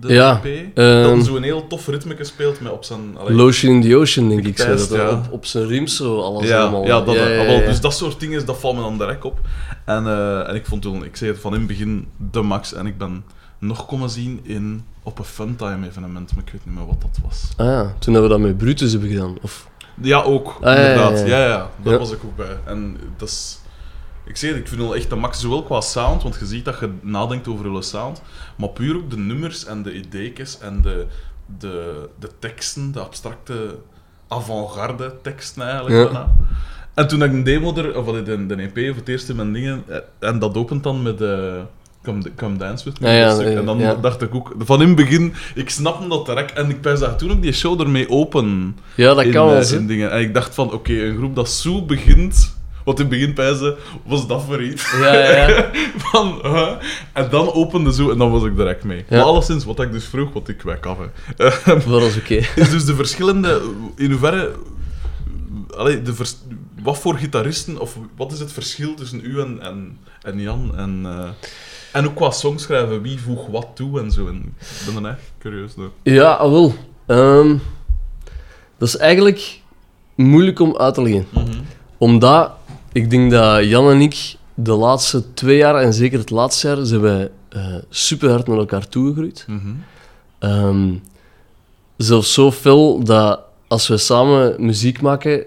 de 0.00 0.12
Ja, 0.12 0.40
EP, 0.44 0.76
ehm, 0.76 1.02
dat 1.02 1.24
zo'n 1.24 1.42
heel 1.42 1.66
tof 1.66 1.86
ritme 1.86 2.16
gespeeld 2.16 2.60
met 2.60 2.72
op 2.72 2.84
zijn... 2.84 3.16
allee, 3.16 3.34
Lotion 3.36 3.72
in 3.72 3.82
the 3.82 3.96
Ocean, 3.96 4.28
denk 4.28 4.46
ik. 4.46 4.58
Zo, 4.58 4.96
ja. 4.96 5.10
op, 5.10 5.26
op 5.30 5.46
zijn 5.46 5.66
riem 5.66 5.86
zo 5.86 6.20
alles 6.20 6.48
ja, 6.48 6.60
allemaal. 6.60 6.86
ja, 6.86 7.00
dat, 7.00 7.14
ja, 7.14 7.38
ah, 7.38 7.48
ja. 7.48 7.66
Dus 7.66 7.80
dat 7.80 7.94
soort 7.94 8.20
dingen, 8.20 8.46
dat 8.46 8.58
valt 8.58 8.76
me 8.76 8.80
dan 8.80 8.98
direct 8.98 9.24
op. 9.24 9.40
En, 9.84 10.06
eh, 10.06 10.48
en 10.48 10.54
ik 10.54 10.66
vond 10.66 10.82
toen, 10.82 11.04
ik 11.04 11.16
zei 11.16 11.30
het 11.30 11.40
van 11.40 11.52
in 11.52 11.58
het 11.58 11.68
begin, 11.68 12.08
de 12.32 12.42
max. 12.42 12.74
En 12.74 12.86
ik 12.86 12.98
ben 12.98 13.24
nog 13.58 13.86
komen 13.86 14.10
zien 14.10 14.40
in, 14.42 14.84
op 15.02 15.18
een 15.18 15.24
funtime 15.24 15.86
evenement, 15.86 16.34
maar 16.34 16.44
ik 16.44 16.52
weet 16.52 16.66
niet 16.66 16.74
meer 16.74 16.86
wat 16.86 17.00
dat 17.00 17.18
was. 17.24 17.48
Ah 17.56 17.66
ja, 17.66 17.94
toen 17.98 18.12
hebben 18.12 18.22
we 18.22 18.36
dat 18.36 18.46
met 18.46 18.56
Brutus 18.56 18.92
hebben 18.92 19.10
gedaan. 19.10 19.36
Of... 19.42 19.68
Ja, 20.02 20.22
ook, 20.22 20.56
ja, 20.60 20.70
ja, 20.70 20.88
inderdaad. 20.88 21.18
ja. 21.18 21.26
Ja, 21.26 21.46
ja, 21.46 21.70
daar 21.82 21.98
was 21.98 22.12
ik 22.12 22.24
ook 22.24 22.36
bij. 22.36 22.56
En 22.64 22.96
dat 23.16 23.28
is... 23.28 23.57
Ik 24.28 24.36
zeg 24.36 24.50
het, 24.50 24.58
ik 24.58 24.68
vind 24.68 24.80
het 24.80 24.92
echt 24.92 25.10
de 25.10 25.16
max, 25.16 25.40
zowel 25.40 25.62
qua 25.62 25.80
sound, 25.80 26.22
want 26.22 26.36
je 26.38 26.46
ziet 26.46 26.64
dat 26.64 26.78
je 26.80 26.90
nadenkt 27.00 27.48
over 27.48 27.64
hele 27.64 27.82
sound, 27.82 28.22
maar 28.56 28.68
puur 28.68 28.96
ook 28.96 29.10
de 29.10 29.16
nummers 29.16 29.64
en 29.64 29.82
de 29.82 29.94
ideetjes 29.94 30.58
en 30.58 30.82
de, 30.82 31.06
de, 31.58 32.08
de 32.18 32.30
teksten, 32.38 32.92
de 32.92 33.00
abstracte 33.00 33.78
avant-garde 34.28 35.14
teksten 35.22 35.62
eigenlijk. 35.62 36.12
Ja. 36.12 36.34
En 36.94 37.08
toen 37.08 37.22
ik 37.22 37.32
een 37.32 37.44
demo 37.44 37.74
er, 37.76 37.98
of 37.98 38.06
allee, 38.06 38.22
de, 38.22 38.46
de 38.46 38.54
EP 38.54 38.90
of 38.90 38.96
het 38.96 39.08
eerste 39.08 39.34
mijn 39.34 39.52
dingen, 39.52 39.84
eh, 39.86 39.96
en 40.18 40.38
dat 40.38 40.56
opent 40.56 40.82
dan 40.82 41.02
met 41.02 41.18
de 41.18 41.62
Come, 42.02 42.22
Come 42.36 42.56
Dance 42.56 42.84
With 42.84 43.00
Me. 43.00 43.08
Ja, 43.08 43.38
en 43.38 43.64
dan 43.64 43.98
dacht 44.00 44.22
ik 44.22 44.34
ook, 44.34 44.54
van 44.58 44.80
in 44.80 44.86
het 44.86 44.96
begin, 44.96 45.34
ik 45.54 45.70
snapte 45.70 46.08
dat 46.08 46.26
direct, 46.26 46.52
en 46.52 46.70
ik 46.70 46.80
pijs 46.80 47.00
toen 47.16 47.30
ook 47.30 47.42
die 47.42 47.52
show 47.52 47.80
ermee 47.80 48.10
open 48.10 48.76
Ja, 48.94 49.14
dat 49.14 49.24
in, 49.24 49.32
kan 49.32 49.46
wel 49.46 49.60
eh, 49.60 49.70
in 49.70 49.86
dingen. 49.86 50.10
En 50.10 50.20
ik 50.20 50.34
dacht 50.34 50.54
van, 50.54 50.72
oké, 50.72 50.92
een 50.92 51.16
groep 51.16 51.34
dat 51.34 51.50
zo 51.50 51.84
begint... 51.84 52.56
Want 52.88 53.00
in 53.00 53.06
het 53.06 53.18
begin 53.18 53.32
pijzen, 53.34 53.76
was 54.04 54.26
dat 54.26 54.42
voor 54.44 54.62
iets? 54.62 54.90
Ja, 54.90 55.14
ja, 55.14 55.48
ja. 55.48 55.70
Van, 56.10 56.38
huh? 56.42 56.70
En 57.12 57.30
dan 57.30 57.52
opende 57.52 57.92
zo, 57.92 58.10
en 58.10 58.18
dan 58.18 58.30
was 58.30 58.44
ik 58.44 58.56
direct 58.56 58.84
mee. 58.84 59.04
Maar 59.10 59.22
alleszins, 59.22 59.64
wat 59.64 59.80
ik 59.80 59.92
dus 59.92 60.04
vroeg, 60.04 60.32
wat 60.32 60.48
ik 60.48 60.62
weg 60.62 60.80
af. 60.80 60.98
hè. 60.98 61.06
Dat 61.72 61.84
was 61.84 62.16
oké. 62.16 62.34
is 62.62 62.70
dus 62.70 62.84
de 62.84 62.94
verschillende... 62.94 63.62
In 63.96 64.10
hoeverre... 64.10 64.52
Allee, 65.76 66.02
de 66.02 66.14
vers- 66.14 66.36
wat 66.82 66.98
voor 66.98 67.14
gitaristen, 67.14 67.78
of 67.78 67.98
wat 68.16 68.32
is 68.32 68.40
het 68.40 68.52
verschil 68.52 68.94
tussen 68.94 69.20
u 69.24 69.40
en, 69.40 69.58
en, 69.60 69.98
en 70.22 70.40
Jan? 70.40 70.76
En, 70.76 71.00
eh, 71.04 71.28
en 71.92 72.06
ook 72.06 72.14
qua 72.16 72.30
songschrijven, 72.30 73.02
wie 73.02 73.20
voegt 73.20 73.50
wat 73.50 73.68
toe 73.74 74.00
en 74.00 74.10
zo. 74.10 74.26
En 74.26 74.54
ik 74.86 74.94
ben 74.94 75.04
er 75.04 75.10
echt 75.10 75.32
curieus 75.38 75.76
naar. 75.76 75.88
Ja, 76.02 76.32
ah, 76.32 76.50
wel. 76.50 76.74
Ehm, 77.06 77.56
dat 78.78 78.88
is 78.88 78.96
eigenlijk 78.96 79.60
moeilijk 80.14 80.60
om 80.60 80.76
uit 80.76 80.94
te 80.94 81.02
leggen. 81.02 81.26
Omdat 81.98 82.57
ik 82.92 83.10
denk 83.10 83.30
dat 83.30 83.64
Jan 83.64 83.90
en 83.90 84.00
ik 84.00 84.36
de 84.54 84.72
laatste 84.72 85.34
twee 85.34 85.56
jaar, 85.56 85.74
en 85.74 85.92
zeker 85.94 86.18
het 86.18 86.30
laatste 86.30 86.66
jaar, 86.68 86.86
zijn 86.86 87.00
wij 87.00 87.30
eh 87.48 87.74
super 87.88 88.30
hard 88.30 88.46
naar 88.46 88.58
elkaar 88.58 88.88
toegegroeid. 88.88 89.46
Ehm, 90.38 90.92
zelfs 91.96 92.32
zo 92.32 92.52
fel 92.52 93.04
dat 93.04 93.40
als 93.68 93.88
we 93.88 93.96
samen 93.96 94.54
muziek 94.64 95.00
maken, 95.00 95.44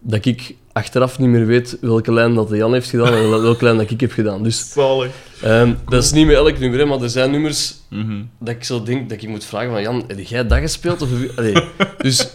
dat 0.00 0.24
ik 0.24 0.54
achteraf 0.72 1.18
niet 1.18 1.28
meer 1.28 1.46
weet 1.46 1.78
welke 1.80 2.12
lijn 2.12 2.34
dat 2.34 2.48
de 2.48 2.56
Jan 2.56 2.72
heeft 2.72 2.90
gedaan 2.90 3.12
en 3.14 3.30
welke 3.42 3.64
lijn 3.64 3.76
dat 3.76 3.90
ik 3.90 4.00
heb 4.00 4.12
gedaan. 4.12 4.42
Dus 4.42 4.72
Zalig. 4.72 5.10
ehm, 5.42 5.74
dat 5.88 6.02
is 6.04 6.12
niet 6.12 6.26
met 6.26 6.34
elk 6.36 6.58
nummer, 6.58 6.78
hè, 6.78 6.84
maar 6.84 7.00
er 7.02 7.10
zijn 7.10 7.30
nummers 7.30 7.74
Mhm. 7.90 8.22
dat 8.38 8.54
ik 8.54 8.64
zo 8.64 8.82
denk 8.82 9.08
dat 9.08 9.22
ik 9.22 9.28
moet 9.28 9.44
vragen 9.44 9.70
van 9.70 9.82
Jan, 9.82 10.04
heb 10.06 10.18
jij 10.20 10.46
dat 10.46 10.58
gespeeld? 10.58 11.02
Of, 11.02 11.08
allee, 11.36 11.54
dus 11.98 12.28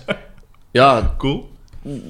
ja, 0.72 1.16
Cool. 1.18 1.50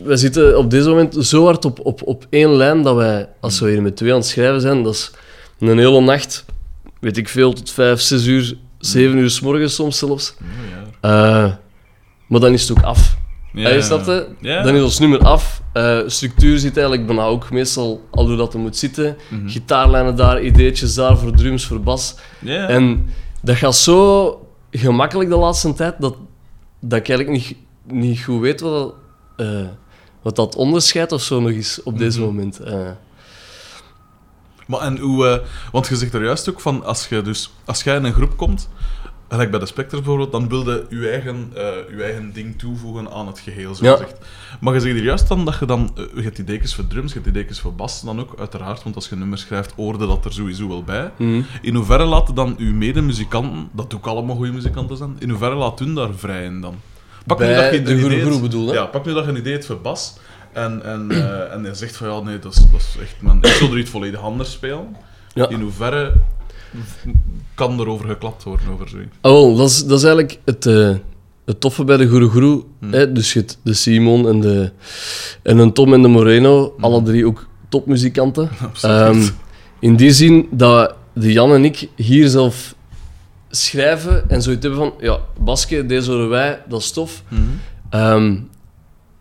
We 0.03 0.17
zitten 0.17 0.57
op 0.57 0.69
deze 0.69 0.89
moment 0.89 1.15
zo 1.19 1.45
hard 1.45 1.65
op, 1.65 1.79
op, 1.83 2.01
op 2.03 2.27
één 2.29 2.53
lijn 2.53 2.81
dat 2.81 2.95
wij, 2.95 3.29
als 3.39 3.59
we 3.59 3.69
hier 3.69 3.81
met 3.81 3.95
twee 3.95 4.11
aan 4.11 4.17
het 4.17 4.27
schrijven 4.27 4.61
zijn, 4.61 4.83
dat 4.83 4.93
is 4.93 5.11
een 5.59 5.77
hele 5.77 6.01
nacht, 6.01 6.45
weet 6.99 7.17
ik 7.17 7.29
veel, 7.29 7.53
tot 7.53 7.71
vijf, 7.71 8.01
zes 8.01 8.25
uur, 8.25 8.57
zeven 8.77 9.17
uur 9.17 9.29
s 9.29 9.39
morgens 9.39 9.75
soms 9.75 9.97
zelfs. 9.97 10.35
Eh, 11.01 11.53
maar 12.27 12.39
dan 12.39 12.53
is 12.53 12.67
het 12.67 12.77
ook 12.77 12.83
af. 12.83 13.17
Ja, 13.53 13.69
je 13.69 13.81
snapt 13.81 14.05
het? 14.05 14.27
Ja. 14.41 14.61
Dan 14.61 14.75
is 14.75 14.81
ons 14.81 14.99
nummer 14.99 15.19
af. 15.19 15.61
Eh, 15.73 15.99
structuur 16.05 16.57
zit 16.59 16.77
eigenlijk 16.77 17.07
bijna 17.07 17.23
ook 17.23 17.51
meestal 17.51 18.01
al 18.11 18.27
hoe 18.27 18.37
dat 18.37 18.53
er 18.53 18.59
moet 18.59 18.77
zitten. 18.77 19.17
Mhm. 19.29 19.47
Gitaarlijnen 19.47 20.15
daar, 20.15 20.41
ideetjes 20.41 20.93
daar 20.93 21.17
voor 21.17 21.31
drums, 21.31 21.65
voor 21.65 21.81
bas. 21.81 22.15
Ja. 22.39 22.67
En 22.67 23.09
dat 23.41 23.55
gaat 23.55 23.75
zo 23.75 24.47
gemakkelijk 24.71 25.29
de 25.29 25.35
laatste 25.35 25.73
tijd 25.73 25.95
dat, 25.99 26.15
dat 26.79 26.99
ik 26.99 27.09
eigenlijk 27.09 27.39
niet, 27.39 27.57
niet 28.03 28.23
goed 28.23 28.41
weet 28.41 28.61
wat 28.61 28.93
eh, 29.39 29.67
wat 30.21 30.35
dat 30.35 30.55
onderscheid 30.55 31.11
of 31.11 31.21
zo 31.21 31.39
nog 31.39 31.51
is 31.51 31.83
op 31.83 31.97
deze 31.97 32.17
Mhm. 32.19 32.27
moment. 32.27 32.59
Eh, 32.59 32.89
Maar 34.67 34.79
en 34.81 34.97
hoe... 34.97 35.27
eh, 35.27 35.39
want 35.71 35.87
je 35.87 35.95
zegt 35.95 36.13
er 36.13 36.23
juist 36.23 36.49
ook 36.49 36.59
van, 36.59 36.83
als 36.85 37.07
je 37.07 37.21
dus... 37.21 37.51
Als 37.65 37.83
jij 37.83 37.95
in 37.95 38.03
een 38.03 38.13
groep 38.13 38.37
komt, 38.37 38.69
gelijk 39.29 39.51
bij 39.51 39.59
de 39.59 39.65
Spectres 39.65 39.99
bijvoorbeeld, 39.99 40.31
dan 40.31 40.49
wilde 40.49 40.85
je 40.89 41.09
eigen, 41.09 41.51
eh, 41.55 41.63
je 41.97 42.03
eigen 42.03 42.33
ding 42.33 42.59
toevoegen 42.59 43.11
aan 43.11 43.27
het 43.27 43.39
geheel, 43.39 43.75
zo 43.75 43.85
Ja. 43.85 43.91
gezegd. 43.91 44.17
Maar 44.59 44.73
je 44.73 44.79
zegt 44.79 44.93
hier 44.95 45.03
juist 45.03 45.27
dan 45.27 45.45
dat 45.45 45.59
je 45.59 45.65
dan... 45.65 45.91
eh, 45.95 46.03
je 46.15 46.21
hebt 46.21 46.35
die 46.35 46.45
dekens 46.45 46.75
voor 46.75 46.87
drums, 46.87 47.07
je 47.13 47.19
hebt 47.19 47.33
die 47.33 47.41
dekens 47.41 47.59
voor 47.59 47.73
bas 47.73 48.01
dan 48.01 48.19
ook, 48.19 48.33
uiteraard, 48.39 48.83
want 48.83 48.95
als 48.95 49.09
je 49.09 49.15
nummers 49.15 49.41
schrijft, 49.41 49.71
hoorde 49.75 50.07
dat 50.07 50.25
er 50.25 50.33
sowieso 50.33 50.67
wel 50.67 50.83
bij. 50.83 51.11
mhm. 51.17 51.41
In 51.61 51.75
hoeverre 51.75 52.05
laten 52.05 52.35
dan 52.35 52.55
uw 52.57 52.73
medemuzikanten, 52.73 53.69
dat 53.71 53.95
ook 53.95 54.05
allemaal 54.07 54.35
goede 54.35 54.51
muzikanten 54.51 54.97
zijn, 54.97 55.15
in 55.19 55.29
hoeverre 55.29 55.55
laat 55.55 55.79
hun 55.79 55.95
daar 55.95 56.13
vrij 56.13 56.43
in 56.45 56.61
dan? 56.61 56.75
Pak 57.25 57.39
nu 57.39 57.53
dat 57.55 57.73
je 57.73 57.81
de 57.81 57.97
groep 57.99 58.11
hebt- 58.29 58.41
bedoel, 58.41 58.67
hè? 58.67 58.73
Ja, 58.73 58.85
pak 58.85 59.05
nu 59.05 59.13
dat 59.13 59.23
je 59.23 59.29
een 59.29 59.37
idee 59.37 59.53
hebt 59.53 59.65
voor 59.65 59.81
bas 59.81 60.13
en, 60.53 60.83
en, 60.83 61.11
eh, 61.11 61.53
en 61.53 61.63
je 61.63 61.73
zegt 61.73 61.95
van 61.95 62.07
ja, 62.07 62.19
nee, 62.19 62.39
dat 62.39 62.53
is, 62.53 62.57
dat 62.71 62.79
is 62.79 62.95
echt... 63.01 63.15
Man, 63.19 63.37
ik 63.41 63.45
zou 63.47 63.71
er 63.71 63.77
iets 63.77 63.89
volledig 63.89 64.19
anders 64.21 64.51
spelen. 64.51 64.95
Ja. 65.33 65.49
In 65.49 65.61
hoeverre 65.61 66.13
kan 67.55 67.79
erover 67.79 68.07
geklapt 68.07 68.43
worden 68.43 68.69
over 68.73 68.89
zoiets? 68.89 69.15
Ah, 69.21 69.31
wel, 69.31 69.55
dat, 69.55 69.69
is, 69.69 69.85
dat 69.85 69.97
is 69.97 70.03
eigenlijk 70.03 70.39
het, 70.45 70.65
eh, 70.65 70.89
het 71.45 71.59
toffe 71.59 71.83
bij 71.83 71.97
de 71.97 72.07
Goeroe 72.07 72.29
Groe. 72.29 72.63
Hmm. 72.79 72.93
Hè? 72.93 73.11
Dus 73.11 73.33
je 73.33 73.39
hebt 73.39 73.59
de 73.63 73.73
Simon 73.73 74.27
en 74.27 74.39
de, 74.39 74.71
en 75.43 75.57
een 75.57 75.73
Tom 75.73 75.93
en 75.93 76.01
de 76.01 76.07
Moreno, 76.07 76.73
Hmm. 76.75 76.83
alle 76.83 77.01
drie 77.03 77.25
ook 77.25 77.47
topmuzikanten. 77.69 78.49
Ehm, 78.81 79.21
in 79.79 79.95
die 79.95 80.11
zin 80.11 80.47
dat 80.51 80.95
de 81.13 81.31
Jan 81.31 81.53
en 81.53 81.65
ik 81.65 81.89
hier 81.95 82.27
zelf 82.27 82.75
schrijven 83.49 84.29
en 84.29 84.41
zoiets 84.41 84.61
hebben 84.65 84.79
van, 84.79 84.93
ja, 84.99 85.19
Baske, 85.39 85.85
deze 85.85 86.11
horen 86.11 86.29
wij, 86.29 86.61
dat 86.67 86.79
is 86.81 86.91
tof. 86.91 87.23
Mhm. 87.27 87.41
Ehm, 87.89 88.37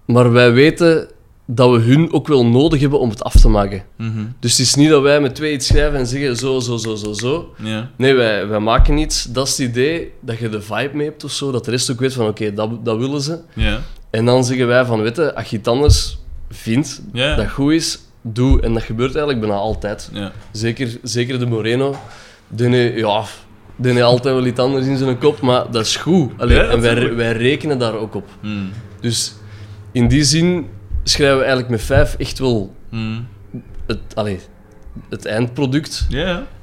maar 0.07 0.33
wij 0.33 0.53
weten 0.53 1.09
dat 1.47 1.71
we 1.71 1.79
hun 1.79 2.13
ook 2.13 2.29
wel 2.29 2.47
nodig 2.47 2.81
hebben 2.81 3.01
om 3.01 3.11
het 3.11 3.23
af 3.23 3.35
te 3.41 3.49
maken. 3.49 3.83
Mhm. 3.97 4.25
Dus 4.41 4.51
het 4.59 4.67
is 4.67 4.75
niet 4.75 4.89
dat 4.89 5.03
wij 5.03 5.21
met 5.21 5.35
twee 5.35 5.53
iets 5.53 5.67
schrijven 5.67 5.99
en 5.99 6.07
zeggen 6.07 6.37
zo, 6.37 6.61
zo, 6.61 6.77
zo, 6.77 6.95
zo, 6.95 7.13
zo. 7.13 7.55
Nee, 7.97 8.15
wij, 8.15 8.47
wij 8.49 8.59
maken 8.59 8.99
iets. 8.99 9.25
Dat 9.25 9.47
is 9.47 9.59
het 9.59 9.69
idee, 9.69 10.13
dat 10.21 10.39
je 10.39 10.49
de 10.49 10.61
vibe 10.63 10.91
mee 10.97 11.07
hebt 11.07 11.25
of 11.25 11.31
zo. 11.33 11.51
Dat 11.51 11.65
de 11.65 11.71
rest 11.71 11.91
ook 11.91 12.01
weet 12.01 12.13
van, 12.15 12.27
oké, 12.27 12.53
dat, 12.55 12.85
dat 12.85 12.99
willen 12.99 13.21
ze. 13.21 13.39
En 14.11 14.25
dan 14.25 14.45
zeggen 14.45 14.67
wij 14.67 14.85
van, 14.85 15.03
weet 15.03 15.17
je, 15.17 15.35
als 15.35 15.49
je 15.51 15.57
het 15.57 15.69
anders 15.69 16.19
vindt, 16.51 17.03
dat 17.37 17.51
goed 17.51 17.73
is, 17.73 17.99
doe. 18.23 18.61
En 18.61 18.75
dat 18.75 18.83
gebeurt 18.83 19.11
eigenlijk 19.15 19.41
bijna 19.47 19.57
altijd. 19.61 20.09
Zeker, 20.53 20.99
zeker 21.03 21.39
de 21.39 21.47
Moreno. 21.47 21.95
Die, 22.49 22.69
heeft- 22.69 22.99
ja, 22.99 23.25
die 23.79 23.93
heeft 23.93 24.05
altijd 24.05 24.35
wel 24.35 24.47
iets 24.47 24.61
anders 24.61 24.87
in 24.87 24.97
zijn 24.97 25.19
kop, 25.19 25.41
maar 25.41 25.71
dat 25.71 25.85
is 25.87 25.97
goed. 25.97 26.33
Allee, 26.37 26.57
Ja, 26.57 26.69
en 26.69 26.81
wij, 26.81 27.15
wij 27.15 27.33
rekenen 27.33 27.79
daar 27.79 27.95
ook 27.95 28.15
op. 28.15 28.29
Mhm. 28.43 28.53
Dus 29.01 29.35
in 29.93 30.09
die 30.09 30.25
zin 30.25 30.67
schrijven 31.05 31.37
we 31.37 31.43
eigenlijk 31.45 31.71
met 31.71 31.83
vijf 31.83 32.15
echt 32.19 32.39
wel 32.39 32.75
Mhm. 32.91 33.21
het, 33.87 33.99
allee, 34.15 34.39
het 35.09 35.27
eindproduct. 35.27 36.07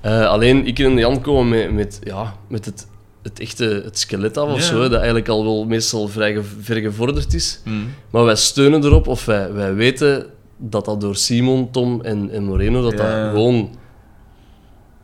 Eh, 0.01 0.25
alleen 0.27 0.65
ik 0.65 0.79
en 0.79 0.97
Jan 0.97 1.21
komen 1.21 1.49
met, 1.49 1.71
met, 1.73 1.99
ja, 2.03 2.33
met 2.49 2.65
het, 2.65 2.87
het 3.23 3.39
echte 3.39 3.81
het 3.85 3.99
skelet 3.99 4.37
af 4.37 4.51
of 4.51 4.61
zo, 4.61 4.81
dat 4.81 4.93
eigenlijk 4.93 5.27
al 5.27 5.43
wel 5.43 5.65
meestal 5.65 6.07
vrij 6.07 6.33
ge- 6.33 6.43
ver 6.61 6.75
gevorderd 6.81 7.33
is. 7.33 7.61
Mhm. 7.65 7.75
Maar 8.09 8.23
wij 8.23 8.35
steunen 8.35 8.83
erop, 8.83 9.07
of 9.07 9.25
wij, 9.25 9.53
wij 9.53 9.73
weten 9.73 10.25
dat 10.57 10.85
dat 10.85 11.01
door 11.01 11.15
Simon, 11.15 11.71
Tom 11.71 12.01
en, 12.01 12.29
en 12.31 12.43
Moreno, 12.43 12.81
dat 12.81 12.97
dat 12.97 13.07
gewoon 13.29 13.69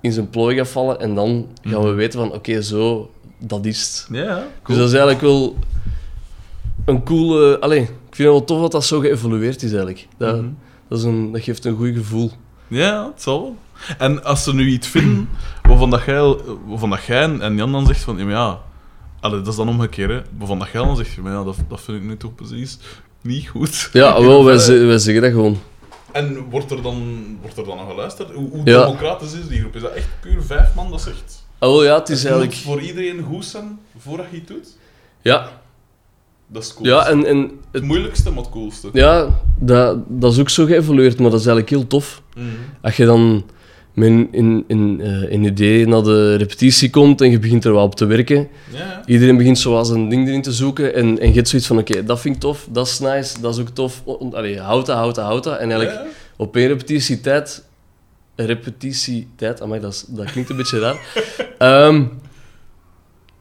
in 0.02 0.12
zijn 0.12 0.30
plooi 0.30 0.56
gaat 0.58 0.68
vallen. 0.68 1.00
En 1.00 1.16
dan 1.16 1.48
gaan 1.64 1.82
we 1.82 1.88
Mhm. 1.88 1.96
weten 1.96 2.20
van, 2.20 2.34
oké, 2.34 2.62
zo, 2.62 3.12
dat 3.40 3.66
is 3.66 3.80
het. 3.82 4.08
Ja. 4.18 4.36
Dus 4.36 4.44
Cool. 4.64 4.78
dat 4.78 4.88
is 4.88 4.94
eigenlijk 4.94 5.22
wel 5.22 5.56
een 6.86 7.04
coole... 7.04 7.60
Allee, 7.60 7.80
ik 7.82 7.88
vind 7.88 8.18
het 8.18 8.28
wel 8.28 8.44
tof 8.44 8.62
dat 8.62 8.72
dat 8.72 8.86
zo 8.86 9.00
geëvolueerd 9.00 9.64
is 9.64 9.70
eigenlijk. 9.72 10.08
Dat, 10.18 10.36
Mhm. 10.36 10.50
dat, 10.88 10.98
is 10.98 11.04
een, 11.04 11.32
dat 11.32 11.42
geeft 11.42 11.66
een 11.66 11.76
goed 11.78 11.96
gevoel. 11.96 12.32
Ja, 12.68 13.06
het 13.14 13.22
zal 13.22 13.42
wel. 13.42 13.56
En 13.98 14.24
als 14.24 14.44
ze 14.44 14.54
nu 14.54 14.68
iets 14.70 14.88
vinden 14.88 15.30
waarvan 15.68 15.90
dat 15.90 16.04
jij, 16.06 16.36
waarvan 16.68 16.90
dat 16.90 17.04
jij 17.04 17.40
en 17.40 17.56
Jan 17.56 17.72
dan 17.72 17.86
zegt 17.86 18.02
van, 18.04 18.18
ja, 18.18 18.24
maar 18.24 18.34
ja, 18.34 18.60
allee, 19.20 19.38
dat 19.40 19.48
is 19.48 19.56
dan 19.56 19.70
omgekeerd, 19.70 20.10
hè. 20.10 20.22
waarvan 20.38 20.60
dat 20.60 20.70
jij 20.74 20.82
dan 20.84 20.96
zegt, 20.96 21.18
maar 21.18 21.32
ja, 21.32 21.44
dat, 21.44 21.56
dat 21.68 21.82
vind 21.82 21.98
ik 21.98 22.04
nu 22.04 22.18
toch 22.18 22.36
precies 22.36 22.78
niet 23.22 23.48
goed. 23.48 23.90
Ja, 23.94 24.22
wel, 24.22 24.46
wij, 24.46 24.86
wij 24.86 24.98
zeggen 24.98 25.24
dat 25.24 25.32
gewoon. 25.32 25.58
En 26.14 26.50
wordt 26.50 26.72
er 26.72 26.82
dan, 26.82 27.26
wordt 27.42 27.58
er 27.58 27.66
dan 27.66 27.78
nog 27.78 27.90
geluisterd? 27.90 28.32
Hoe, 28.32 28.50
hoe 28.50 28.62
Ja. 28.64 28.86
democratisch 28.86 29.34
is 29.34 29.48
die 29.48 29.60
groep? 29.60 29.76
Is 29.76 29.82
dat 29.82 29.92
echt 29.94 30.08
puur 30.22 30.42
vijf 30.44 30.76
man? 30.76 30.90
Dat. 30.92 31.08
Ah, 31.60 31.70
wel, 31.70 31.84
ja, 31.84 32.00
het 32.00 32.10
is 32.10 32.24
Het 32.24 32.32
eigenlijk... 32.32 32.62
voor 32.62 32.82
iedereen 32.82 33.22
goed 33.24 33.46
zijn 33.46 33.80
voordat 33.98 34.26
je 34.32 34.38
het 34.38 34.48
doet? 34.48 34.68
Ja, 35.22 35.50
Dat 36.48 36.64
is 36.64 36.74
cool. 36.74 36.88
ja 36.88 37.08
en, 37.08 37.26
en 37.26 37.38
Het 37.42 37.50
het, 37.72 37.84
moeilijkste, 37.84 38.30
maar 38.32 38.44
het 38.44 38.52
coolste. 38.52 38.90
ja, 38.94 39.42
dat, 39.60 39.98
dat 40.08 40.32
is 40.34 40.40
ook 40.40 40.50
zo 40.50 40.66
geëvolueerd, 40.66 41.20
maar 41.20 41.30
dat 41.32 41.40
is 41.40 41.46
eigenlijk 41.46 41.76
heel 41.76 41.88
tof. 41.88 42.22
Mhm. 42.36 42.46
Als 42.82 42.98
je 42.98 43.06
dan 43.06 43.44
met 43.94 44.08
een, 44.10 44.28
in, 44.32 44.64
in, 44.68 45.02
eh, 45.02 45.32
een 45.32 45.44
idee 45.44 45.88
naar 45.88 46.04
de 46.04 46.36
repetitie 46.36 46.90
komt 46.90 47.22
en 47.22 47.32
je 47.32 47.40
begint 47.40 47.66
er 47.66 47.74
wel 47.74 47.84
op 47.84 47.96
te 47.96 48.06
werken, 48.06 48.48
Ja, 48.74 49.02
iedereen 49.06 49.38
begint 49.38 49.60
zoals 49.60 49.90
een 49.90 50.10
ding 50.10 50.28
erin 50.28 50.42
te 50.42 50.52
zoeken 50.52 50.94
en, 50.96 51.20
en 51.20 51.28
je 51.28 51.34
hebt 51.36 51.48
zoiets 51.48 51.68
van, 51.68 51.78
oké, 51.78 52.04
dat 52.04 52.20
vind 52.22 52.36
ik 52.36 52.42
tof, 52.42 52.68
dat 52.72 52.88
is 52.88 53.00
nice, 53.00 53.42
dat 53.42 53.54
is 53.56 53.62
ook 53.62 53.70
tof. 53.70 54.04
Allee, 54.32 54.60
houd 54.60 54.86
dat, 54.86 54.96
houd 54.98 55.16
dat, 55.16 55.26
houd 55.26 55.44
dat. 55.44 55.58
En 55.60 55.72
eigenlijk 55.72 55.94
Ja. 56.06 56.06
op 56.38 56.56
één 56.56 56.68
repetitietijd... 56.68 57.70
Repetitietijd, 58.36 59.62
amai, 59.62 59.80
dat, 59.82 59.94
is, 59.94 60.06
dat 60.08 60.32
klinkt 60.32 60.50
een 60.50 60.56
beetje 60.56 60.80
raar. 60.80 61.00
Ehm, 61.58 62.04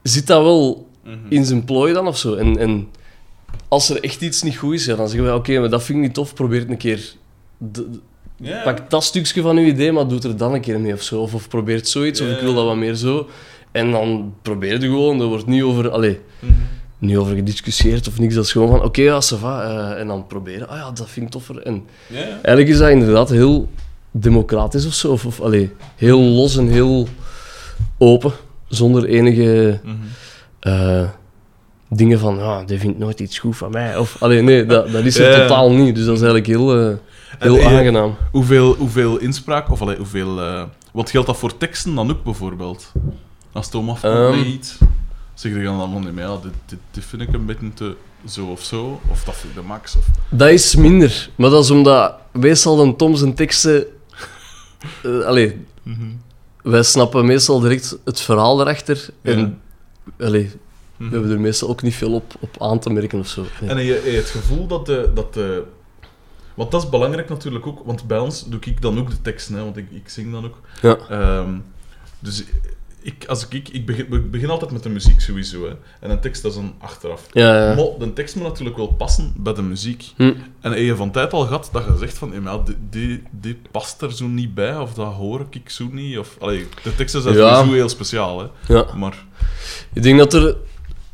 zit 0.03 0.27
dat 0.27 0.43
wel 0.43 0.89
Mhm. 1.05 1.17
in 1.29 1.45
zijn 1.45 1.65
plooi 1.65 1.93
dan 1.93 2.07
of 2.07 2.19
zo. 2.19 2.35
En, 2.35 2.59
en 2.59 2.89
als 3.69 3.89
er 3.91 4.03
echt 4.05 4.21
iets 4.23 4.43
niet 4.43 4.57
goed 4.57 4.75
is, 4.75 4.85
ja, 4.85 4.95
dan 4.97 5.09
zeggen 5.09 5.27
wij: 5.27 5.35
Oké, 5.35 5.59
maar 5.59 5.71
dat 5.71 5.83
vind 5.83 5.99
ik 5.99 6.05
niet 6.05 6.15
tof, 6.15 6.35
probeer 6.35 6.61
het 6.61 6.69
een 6.71 6.77
keer. 6.77 7.13
D- 7.73 7.83
Pak 8.65 8.91
dat 8.91 9.05
stukje 9.05 9.43
van 9.43 9.57
uw 9.57 9.65
idee, 9.67 9.93
maar 9.93 10.05
doe 10.07 10.15
het 10.15 10.25
er 10.25 10.37
dan 10.37 10.55
een 10.55 10.61
keer 10.61 10.81
mee 10.81 10.93
of 10.93 11.03
zo. 11.03 11.21
Of, 11.21 11.35
of 11.35 11.49
probeer 11.49 11.77
het 11.77 11.89
zoiets, 11.89 12.21
of 12.21 12.29
ik 12.29 12.41
wil 12.41 12.55
dat 12.55 12.65
wat 12.65 12.77
meer 12.77 12.95
zo. 12.95 13.29
En 13.73 13.91
dan 13.91 14.35
probeer 14.43 14.73
je 14.81 14.87
gewoon, 14.87 15.21
er 15.21 15.27
wordt 15.27 15.47
niet 15.47 15.63
over, 15.63 15.91
allee, 15.91 16.21
Mhm. 16.39 16.53
niet 16.99 17.17
over 17.17 17.35
gediscussieerd 17.35 18.09
of 18.09 18.19
niks. 18.19 18.35
Dat 18.35 18.45
is 18.45 18.53
gewoon 18.53 18.69
van: 18.69 18.83
Oké, 18.85 19.03
ja, 19.03 19.21
ça 19.23 19.39
va. 19.39 19.63
eh, 19.63 20.01
en 20.01 20.07
dan 20.07 20.27
proberen. 20.27 20.69
Ah 20.69 20.77
ja, 20.77 20.91
dat 20.91 21.11
vind 21.11 21.27
ik 21.27 21.33
toffer. 21.33 21.63
En 21.63 21.85
eigenlijk 22.33 22.69
is 22.69 22.79
dat 22.79 22.89
inderdaad 22.91 23.31
heel 23.31 23.69
democratisch 24.11 24.87
of 24.87 24.95
zo. 24.95 25.13
Of, 25.13 25.27
of 25.27 25.41
allee, 25.41 25.71
heel 25.97 26.21
los 26.21 26.57
en 26.57 26.69
heel 26.69 27.09
open, 27.99 28.33
zonder 28.69 29.05
enige. 29.05 29.81
Mhm. 29.85 29.95
eh, 30.61 31.09
dingen 31.89 32.19
van, 32.19 32.37
ja, 32.37 32.63
die 32.65 32.79
vindt 32.79 32.99
nooit 32.99 33.21
iets 33.21 33.39
goed 33.39 33.57
van 33.57 33.71
mij. 33.71 33.97
Of, 33.97 34.17
allee, 34.21 34.43
nee, 34.43 34.67
dat, 34.67 34.93
dat 34.93 35.05
is 35.05 35.17
er 35.19 35.31
Ja, 35.31 35.37
ja. 35.37 35.43
totaal 35.47 35.71
niet. 35.73 35.95
Dus 35.95 36.05
dat 36.05 36.15
is 36.17 36.23
eigenlijk 36.23 36.47
heel, 36.47 36.79
eh, 36.81 36.95
heel 37.39 37.59
En, 37.59 37.77
aangenaam. 37.77 38.17
Hoeveel, 38.33 38.75
hoeveel 38.75 39.19
inspraak, 39.19 39.71
of 39.71 39.81
allee, 39.81 39.97
hoeveel... 39.97 40.41
eh, 40.41 40.63
wat 40.93 41.11
geldt 41.11 41.27
dat 41.27 41.37
voor 41.37 41.57
teksten 41.57 41.95
dan 41.95 42.11
ook, 42.11 42.25
bijvoorbeeld? 42.25 42.93
Als 43.53 43.67
het 43.67 43.75
om 43.75 43.91
afkomt 43.91 44.15
Ehm. 44.15 44.39
met 44.39 44.47
iets, 44.47 44.79
zeg 45.35 45.53
je 45.53 45.63
dan 45.63 45.93
van, 45.93 46.03
nee, 46.03 46.13
maar 46.13 46.25
ja, 46.25 46.37
dit, 46.43 46.53
dit, 46.67 46.79
dit 46.91 47.05
vind 47.05 47.23
ik 47.23 47.33
een 47.33 47.47
beetje 47.47 47.73
te 47.75 47.97
zo 48.29 48.47
of 48.47 48.63
zo, 48.65 49.01
of 49.11 49.25
dat 49.25 49.37
vind 49.37 49.53
ik 49.57 49.61
de 49.61 49.67
max, 49.67 49.97
of... 49.97 50.07
Dat 50.31 50.49
is 50.49 50.75
minder. 50.77 51.31
Maar 51.35 51.51
dat 51.51 51.65
is 51.65 51.71
omdat 51.71 52.15
meestal 52.33 52.77
dan 52.77 52.97
Tom 52.97 53.15
zijn 53.17 53.35
teksten... 53.35 53.85
eh, 55.03 55.21
allee, 55.21 55.67
wij 56.63 56.83
snappen 56.83 57.27
meestal 57.27 57.61
direct 57.61 57.97
het 58.05 58.21
verhaal 58.21 58.61
erachter. 58.61 59.09
En 59.23 59.61
allee, 60.19 60.45
we 60.97 61.05
Mhm. 61.05 61.13
hebben 61.13 61.31
er 61.31 61.41
meestal 61.41 61.69
ook 61.69 61.83
niet 61.83 61.95
veel 61.95 62.13
op, 62.13 62.35
op 62.41 62.57
aan 62.63 62.79
te 62.79 62.91
merken 62.91 63.19
of 63.19 63.27
zo. 63.29 63.41
Nee. 63.61 63.71
En 63.71 63.77
heb 63.77 63.87
je, 63.87 64.11
je 64.11 64.17
het 64.17 64.29
gevoel 64.31 64.67
dat 64.67 64.87
de, 64.87 65.11
dat 65.15 65.35
de... 65.35 65.65
Want 66.61 66.73
dat 66.73 66.83
is 66.83 66.89
belangrijk 66.89 67.29
natuurlijk 67.29 67.67
ook, 67.67 67.83
want 67.85 68.07
bij 68.07 68.19
ons 68.19 68.49
doe 68.49 68.61
ik 68.61 68.83
dan 68.83 68.99
ook 68.99 69.11
de 69.11 69.21
teksten, 69.23 69.55
hè, 69.55 69.65
want 69.65 69.77
ik, 69.77 69.91
ik 69.91 70.09
zing 70.09 70.33
dan 70.33 70.45
ook. 70.45 70.61
Ja. 70.83 70.97
Ehm, 71.09 71.55
dus 72.19 72.45
ik, 73.03 73.25
als 73.27 73.49
ik, 73.49 73.69
ik 73.69 73.87
begin, 73.87 74.13
ik 74.13 74.31
begin 74.31 74.51
altijd 74.51 74.71
met 74.71 74.83
de 74.83 74.89
muziek 74.89 75.21
sowieso, 75.21 75.65
hè. 75.65 75.75
En 76.01 76.11
een 76.11 76.21
tekst 76.21 76.43
dat 76.43 76.51
is 76.51 76.57
dan 76.57 76.75
achteraf. 76.79 77.27
Ja, 77.33 77.69
ja. 77.69 77.75
Maar 77.75 77.85
de 77.99 78.13
tekst 78.13 78.35
moet 78.35 78.45
natuurlijk 78.45 78.77
wel 78.77 78.87
passen 78.87 79.35
bij 79.37 79.53
de 79.53 79.63
muziek. 79.63 80.13
Hm. 80.17 80.33
En 80.61 80.73
heb 80.73 80.79
je 80.79 80.97
van 80.97 81.11
tijd 81.11 81.33
al 81.33 81.45
gehad 81.45 81.69
dat 81.73 81.85
je 81.85 81.97
zegt 81.99 82.19
van, 82.19 82.33
ja, 82.33 82.41
maar 82.41 82.65
die, 82.65 82.77
die, 82.91 83.23
die 83.31 83.59
past 83.71 84.03
er 84.03 84.13
zo 84.13 84.27
niet 84.27 84.55
bij, 84.55 84.77
of 84.77 84.95
dat 84.95 85.13
hoor 85.13 85.47
ik 85.51 85.71
zo 85.71 85.89
niet, 85.93 86.19
of... 86.19 86.37
Allee, 86.39 86.69
de 86.83 86.95
teksten 86.95 87.23
zijn 87.23 87.37
Ja. 87.37 87.55
sowieso 87.55 87.75
heel 87.75 87.89
speciaal, 87.89 88.41
hè. 88.41 88.75
ja. 88.75 88.87
Maar... 88.97 89.25
Ik 89.93 90.03
denk 90.03 90.19
dat 90.19 90.35
er 90.35 90.57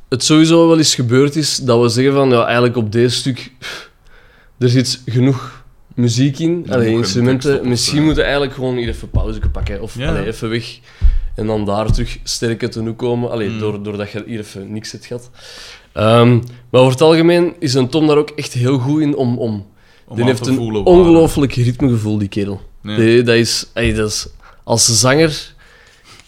het 0.09 0.25
sowieso 0.25 0.69
wel 0.69 0.79
eens 0.79 0.95
gebeurd 0.95 1.37
is 1.37 1.57
dat 1.57 1.81
we 1.81 1.89
zeggen 1.89 2.15
van 2.15 2.31
ja, 2.31 2.45
eigenlijk 2.45 2.77
op 2.77 2.93
deze 2.93 3.17
stuk 3.17 3.53
er 4.59 4.69
zit 4.69 5.03
genoeg 5.07 5.65
muziek 5.95 6.39
in, 6.39 6.49
allee, 6.49 6.65
moet 6.67 6.77
geen 6.77 6.85
tekst 6.85 6.97
instrumenten. 6.97 7.59
op 7.61 7.65
Misschien 7.67 7.97
zo. 7.99 8.03
moeten 8.05 8.17
we 8.23 8.23
eigenlijk 8.29 8.55
gewoon 8.55 8.77
hier 8.77 8.89
even 8.89 9.11
pauze 9.11 9.41
pakken 9.53 9.81
of 9.83 9.99
Ja. 9.99 10.09
allee, 10.09 10.27
even 10.27 10.49
weg 10.51 10.79
en 11.35 11.47
dan 11.47 11.65
daar 11.65 11.93
terug 11.93 12.19
sterker 12.23 12.71
te 12.71 12.83
nu 12.83 12.93
komen, 12.93 13.31
allee, 13.31 13.49
Mm. 13.49 13.59
door, 13.59 13.83
doordat 13.83 14.11
je 14.11 14.23
hier 14.27 14.39
even 14.39 14.73
niks 14.73 14.93
hebt 14.93 15.07
gehad. 15.07 15.31
Ehm, 15.93 16.35
maar 16.71 16.81
over 16.81 16.93
het 16.93 17.01
algemeen 17.01 17.55
is 17.59 17.75
een 17.75 17.89
Tom 17.89 18.07
daar 18.07 18.17
ook 18.17 18.31
echt 18.31 18.53
heel 18.53 18.79
goed 18.79 19.01
in 19.01 19.17
om. 19.17 19.39
om 19.39 19.67
Om 20.09 20.17
die 20.17 20.25
heeft 20.25 20.47
een 20.47 20.59
ongelooflijk 20.59 21.53
ritmegevoel, 21.55 22.19
die 22.19 22.29
kerel. 22.29 22.61
Nee. 22.83 22.97
Die- 22.97 23.23
dat 23.23 23.35
is, 23.35 23.67
ey, 23.73 23.93
dat 23.95 24.09
is, 24.09 24.29
als 24.65 25.01
zanger 25.01 25.55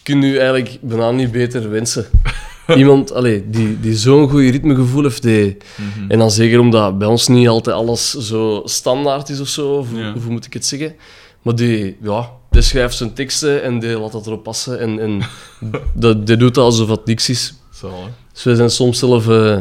kun 0.03 0.21
je 0.21 0.37
eigenlijk 0.39 0.77
bijna 0.81 1.11
niet 1.11 1.31
beter 1.31 1.69
wensen. 1.69 2.05
Iemand 2.75 3.11
allee, 3.13 3.49
die, 3.49 3.79
die 3.79 3.95
zo'n 3.95 4.29
goed 4.29 4.39
ritmegevoel 4.41 5.03
heeft. 5.03 5.21
Die, 5.21 5.57
Mhm. 5.75 6.11
En 6.11 6.19
dan 6.19 6.31
zeker 6.31 6.59
omdat 6.59 6.97
bij 6.97 7.07
ons 7.07 7.27
niet 7.27 7.47
altijd 7.47 7.75
alles 7.75 8.09
zo 8.11 8.61
standaard 8.65 9.29
is 9.29 9.39
of 9.39 9.47
zo, 9.47 9.69
of, 9.77 9.87
Ja. 9.93 10.13
hoe 10.13 10.31
moet 10.31 10.45
ik 10.45 10.53
het 10.53 10.65
zeggen. 10.65 10.95
Maar 11.41 11.55
die, 11.55 11.97
ja, 12.01 12.29
die 12.51 12.61
schrijft 12.61 12.97
zijn 12.97 13.13
teksten 13.13 13.63
en 13.63 13.79
die 13.79 13.99
laat 13.99 14.11
dat 14.11 14.27
erop 14.27 14.43
passen. 14.43 14.79
En, 14.79 14.99
en 14.99 15.21
dat, 15.93 16.27
die 16.27 16.37
doet 16.37 16.55
dat 16.55 16.63
alsof 16.65 16.89
het 16.89 17.05
niks 17.05 17.29
is. 17.29 17.53
Zo. 17.73 17.91
Dus 18.33 18.43
wij 18.43 18.55
zijn 18.55 18.69
soms 18.69 18.99
zelf 18.99 19.27
eh, 19.27 19.59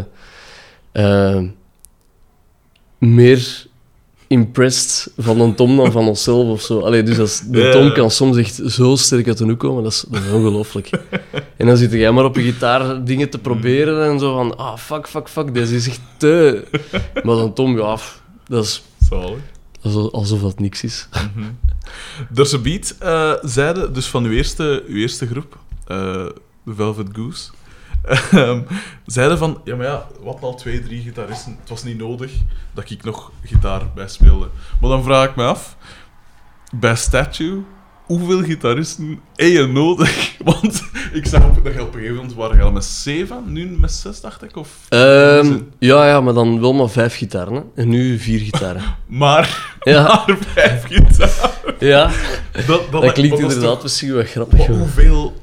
eh, 0.92 1.42
meer 2.98 3.66
impressed 4.26 5.12
van 5.16 5.40
een 5.40 5.54
Tom 5.54 5.76
dan 5.76 5.92
van 5.92 6.08
onszelf 6.14 6.48
of 6.48 6.62
zo. 6.62 6.80
Allee, 6.80 7.02
dus 7.02 7.18
als, 7.18 7.40
de. 7.46 7.68
Tom 7.72 7.92
kan 7.92 8.10
soms 8.10 8.36
echt 8.36 8.60
zo 8.66 8.96
sterk 8.96 9.26
uit 9.26 9.38
de 9.38 9.44
hoek 9.44 9.58
komen, 9.58 9.82
dat 9.82 9.92
is, 9.92 10.04
dat 10.08 10.22
is 10.22 10.32
ongelooflijk. 10.32 10.90
en 11.58 11.66
dan 11.66 11.76
zit 11.76 11.92
jij 11.92 12.12
maar 12.12 12.24
op 12.24 12.36
je 12.36 12.42
gitaar 12.42 13.04
dingen 13.04 13.30
te 13.30 13.38
proberen 13.38 14.10
en 14.10 14.18
zo 14.18 14.34
van, 14.36 14.56
ah, 14.56 14.76
fuck, 14.76 15.08
fuck, 15.08 15.28
fuck, 15.28 15.54
deze 15.54 15.74
is 15.74 15.88
echt 15.88 16.00
te... 16.16 16.64
Maar 17.24 17.36
dan 17.36 17.52
Tom, 17.52 17.78
ja, 17.78 17.96
dat 18.46 18.64
is 18.64 18.82
Zalig. 19.08 19.38
alsof, 19.82 20.12
alsof 20.12 20.40
dat 20.40 20.58
niks 20.58 20.82
is. 20.82 21.08
A 22.54 22.58
Beat 22.58 22.96
eh 22.98 23.32
zeiden, 23.42 23.92
dus 23.92 24.06
van 24.06 24.24
uw 24.24 24.30
eerste, 24.30 24.84
uw 24.88 24.96
eerste 24.96 25.26
groep, 25.26 25.58
The 25.86 26.34
Velvet 26.66 27.06
Goose, 27.12 27.50
ehm, 28.30 28.62
zeiden 29.06 29.38
van, 29.38 29.60
ja 29.64 29.76
maar 29.76 29.86
ja, 29.86 30.06
wat 30.22 30.38
al 30.40 30.54
twee, 30.54 30.82
drie 30.82 31.02
gitaristen, 31.02 31.56
het 31.60 31.68
was 31.68 31.82
niet 31.82 31.98
nodig 31.98 32.32
dat 32.74 32.90
ik 32.90 33.04
nog 33.04 33.32
gitaar 33.44 33.82
bij 33.94 34.08
speelde. 34.08 34.48
Maar 34.80 34.90
dan 34.90 35.02
vraag 35.02 35.28
ik 35.28 35.36
me 35.36 35.44
af, 35.44 35.76
bij 36.74 36.96
Statue, 36.96 37.62
hoeveel 38.08 38.42
gitaristen 38.42 39.20
heb 39.36 39.48
je 39.48 39.66
nodig? 39.66 40.32
Want 40.44 40.82
ik 41.12 41.26
zag 41.26 41.44
op, 41.44 41.64
dat 41.64 41.74
je 41.74 41.80
op 41.82 41.86
een 41.86 41.92
gegeven 41.92 42.16
moment 42.16 42.34
waren 42.34 42.56
je 42.56 42.62
al 42.62 42.72
met 42.72 42.84
zeven, 42.84 43.42
nu 43.46 43.66
met 43.78 43.92
zes, 43.92 44.20
dacht 44.20 44.42
ik, 44.42 44.56
of... 44.56 44.68
Ehm, 44.88 45.58
ja, 45.78 46.06
ja, 46.08 46.20
maar 46.20 46.34
dan 46.34 46.60
wel 46.60 46.72
maar 46.72 46.88
vijf 46.90 47.14
gitaren, 47.16 47.54
hè. 47.54 47.62
En 47.82 47.88
nu 47.88 48.18
vier 48.18 48.38
gitaren. 48.38 48.82
Maar, 49.06 49.76
Ja, 49.80 50.02
maar 50.26 50.36
vijf 50.54 50.84
gitaar. 50.84 51.50
ja. 51.78 52.10
Dat, 52.90 53.12
klinkt 53.12 53.36
toch- 53.40 53.50
inderdaad 53.52 53.82
misschien 53.82 54.14
wel 54.14 54.24
grappig. 54.24 54.58
Maar 54.58 54.76
hoeveel... 54.76 55.34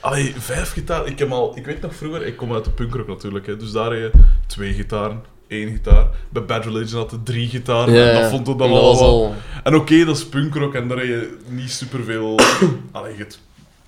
Allee, 0.00 0.34
vijf 0.38 0.72
gitaar. 0.72 1.06
Ik 1.06 1.18
heb 1.18 1.30
al... 1.30 1.52
Ik 1.56 1.64
weet 1.66 1.80
nog 1.80 1.94
vroeger... 1.94 2.26
Ik 2.26 2.36
kom 2.36 2.52
uit 2.52 2.64
de 2.64 2.70
punkrock 2.70 3.06
natuurlijk, 3.06 3.46
hè, 3.46 3.56
dus 3.56 3.70
daar 3.72 3.90
heb 3.92 4.12
je 4.12 4.18
twee 4.46 4.72
gitaren, 4.72 5.22
één 5.48 5.68
gitaar. 5.68 6.06
Bij 6.28 6.44
Bad 6.44 6.64
Religion 6.64 7.00
had 7.00 7.10
je 7.10 7.22
drie 7.22 7.48
gitaren. 7.48 7.94
Ja, 7.94 8.10
en 8.10 8.20
dat 8.20 8.30
vond 8.30 8.48
ik 8.48 8.58
dan 8.58 8.70
dat 8.70 8.80
al 8.80 8.98
wel- 8.98 9.08
al... 9.08 9.34
En 9.62 9.74
oké, 9.74 10.04
dat 10.04 10.16
is 10.16 10.26
punkrock 10.26 10.74
en 10.74 10.88
daar 10.88 10.98
heb 10.98 11.06
je 11.06 11.38
niet 11.48 11.70
superveel... 11.70 12.38
Allee, 12.92 13.12
je 13.12 13.18
hebt... 13.18 13.40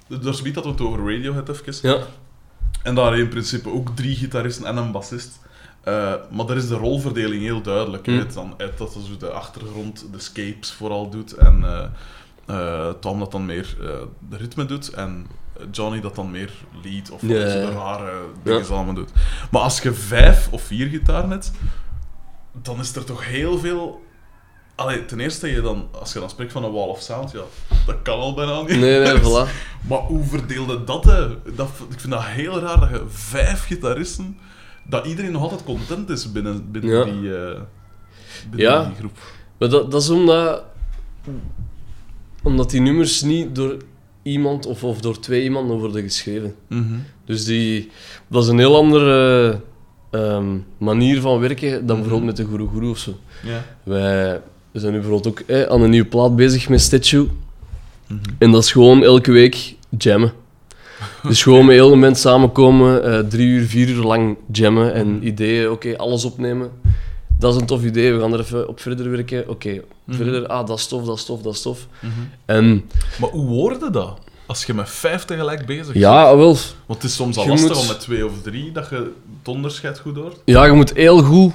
Daar 0.06 0.34
zoiets 0.34 0.54
hadden 0.54 0.62
we 0.62 0.68
het 0.68 0.80
over 0.80 1.12
Radiohead 1.12 1.48
even. 1.48 1.88
Ja. 1.88 1.98
En 2.82 2.94
daar 2.94 3.06
heb 3.06 3.14
je 3.14 3.22
in 3.22 3.28
principe 3.28 3.70
ook 3.70 3.96
drie 3.96 4.16
gitaristen 4.16 4.64
en 4.64 4.76
een 4.76 4.92
bassist. 4.92 5.38
Eh, 5.88 6.14
maar 6.30 6.46
daar 6.46 6.56
is 6.56 6.68
de 6.68 6.74
rolverdeling 6.74 7.42
heel 7.42 7.62
duidelijk. 7.62 8.06
Hm. 8.06 8.18
Het 8.18 8.32
dan 8.32 8.54
Ed 8.56 8.78
dat 8.78 8.92
dus 8.92 9.18
de 9.18 9.30
achtergrond, 9.30 10.06
de 10.12 10.20
scapes 10.20 10.72
vooral 10.72 11.11
doet. 11.11 11.32
En 11.32 11.64
eh, 11.64 11.84
eh, 12.46 12.94
Tom 13.00 13.18
dat 13.18 13.32
dan 13.32 13.46
meer 13.46 13.76
de 14.28 14.36
ritme 14.36 14.66
doet. 14.66 14.88
En 14.88 15.26
Johnny 15.70 16.00
dat 16.00 16.14
dan 16.14 16.30
meer 16.30 16.52
lead 16.82 17.11
of 17.11 17.20
ja. 17.22 17.28
de 17.28 17.70
rare 17.70 18.12
dingen 18.42 18.62
Ja. 18.62 18.74
allemaal 18.74 18.94
doet. 18.94 19.11
Maar 19.50 19.62
als 19.62 19.80
je 19.80 19.92
vijf 19.92 20.48
of 20.50 20.62
vier 20.62 20.86
gitaren 20.88 21.30
hebt, 21.30 21.50
dan 22.62 22.78
is 22.80 22.96
er 22.96 23.04
toch 23.04 23.26
heel 23.26 23.59
veel... 23.59 24.06
Allee, 24.74 25.04
ten 25.04 25.20
eerste, 25.20 25.48
je 25.52 25.61
dan, 25.61 25.88
als 25.92 26.12
je 26.12 26.18
dan 26.20 26.30
spreekt 26.30 26.52
van 26.52 26.64
een 26.64 26.72
wall 26.72 26.88
of 26.88 27.00
sound, 27.00 27.30
ja, 27.30 27.40
dat 27.86 27.96
kan 28.02 28.18
al 28.18 28.34
bijna 28.34 28.61
niet. 28.61 28.68
Nee, 28.68 29.00
nee, 29.00 29.18
voilà. 29.26 29.48
Maar 29.88 29.98
hoe 29.98 30.24
verdeelde 30.24 30.84
dat, 30.84 31.04
hè? 31.04 31.28
dat? 31.54 31.68
Ik 31.90 32.00
vind 32.00 32.12
dat 32.12 32.24
heel 32.24 32.61
raar 32.61 32.80
dat 32.80 32.88
je 32.88 33.04
vijf 33.09 33.64
gitaristen, 33.64 34.38
dat 34.84 35.06
iedereen 35.06 35.32
nog 35.32 35.42
altijd 35.42 35.64
content 35.64 36.09
is 36.11 36.32
binnen, 36.32 36.70
binnen, 36.70 36.90
Ja. 36.90 37.04
die, 37.04 37.36
eh, 37.36 37.61
binnen 38.50 38.70
Ja. 38.72 38.84
die 38.84 38.94
groep. 38.96 39.18
Maar 39.59 39.68
dat, 39.68 39.90
dat 39.90 40.02
is 40.02 40.11
omdat... 40.11 40.62
Omdat 42.42 42.70
die 42.70 42.80
nummers 42.80 43.22
niet 43.22 43.54
door 43.54 43.76
iemand 44.22 44.66
of, 44.66 44.84
of 44.84 45.00
door 45.00 45.20
twee 45.20 45.42
iemanden 45.42 45.78
worden 45.78 46.02
geschreven. 46.02 46.54
Dus 47.24 47.44
die, 47.44 47.90
dat 48.28 48.42
is 48.42 48.48
een 48.48 48.58
heel 48.58 48.76
andere 48.76 49.60
ehm, 50.10 50.56
manier 50.78 51.20
van 51.20 51.40
werken 51.40 51.86
dan 51.86 52.00
bijvoorbeeld 52.00 52.24
met 52.24 52.36
de 52.36 52.46
Guru 52.46 52.68
Guru 52.72 52.88
of 52.88 52.98
zo. 52.98 53.16
Wij 53.82 54.40
we 54.70 54.80
zijn 54.80 54.92
nu 54.92 54.98
bijvoorbeeld 54.98 55.38
ook 55.38 55.48
eh, 55.48 55.62
aan 55.62 55.82
een 55.82 55.90
nieuwe 55.90 56.08
plaat 56.08 56.36
bezig 56.36 56.68
met 56.68 56.80
Statue. 56.80 57.26
En 58.38 58.50
dat 58.50 58.62
is 58.62 58.72
gewoon 58.72 59.02
elke 59.02 59.32
week 59.32 59.74
jammen. 59.98 60.32
Dus 61.28 61.42
gewoon 61.42 61.64
met 61.64 61.74
heel 61.74 61.90
de 61.90 61.96
mensen 61.96 62.30
samenkomen, 62.30 63.04
eh, 63.04 63.18
drie 63.18 63.46
uur, 63.46 63.66
vier 63.66 63.88
uur 63.88 64.02
lang 64.02 64.36
jammen 64.52 64.94
en 64.94 65.26
ideeën, 65.26 65.70
oké, 65.70 65.96
alles 65.96 66.24
opnemen. 66.24 66.70
Dat 67.39 67.55
is 67.55 67.61
een 67.61 67.66
tof 67.66 67.84
idee, 67.84 68.12
we 68.14 68.20
gaan 68.20 68.32
er 68.32 68.41
even 68.41 68.68
op 68.68 68.80
verder 68.80 69.11
werken. 69.11 69.49
Oké, 69.49 69.80
verder, 70.09 70.47
ah, 70.47 70.66
dat 70.66 70.78
is 70.78 70.86
tof, 70.86 71.05
dat 71.05 71.16
is 71.16 71.24
tof, 71.24 71.43
dat 71.43 71.55
is 71.55 71.62
tof. 71.62 71.86
En 72.45 72.84
Maar 73.20 73.30
hoe 73.30 73.47
hoorde 73.49 73.91
dat? 73.91 74.18
Als 74.47 74.64
je 74.64 74.74
met 74.74 74.91
vijf 74.91 75.24
tegelijk 75.24 75.66
bezig 75.66 75.86
bent? 75.86 75.99
ja, 75.99 76.36
wel, 76.36 76.57
Want 76.86 77.03
het 77.03 77.03
is 77.03 77.14
soms 77.14 77.36
al 77.36 77.43
Je 77.45 77.49
lastig 77.51 77.68
moet- 77.68 77.78
om 77.80 77.86
met 77.86 78.01
twee 78.01 78.26
of 78.26 78.32
drie 78.43 78.72
dat 78.72 78.89
je 78.91 78.97
het 79.39 79.49
onderscheid 79.49 79.99
goed 79.99 80.16
hoort. 80.16 80.36
ja, 80.45 80.64
je 80.64 80.72
moet 80.72 80.93
heel 80.95 81.22
goed 81.22 81.53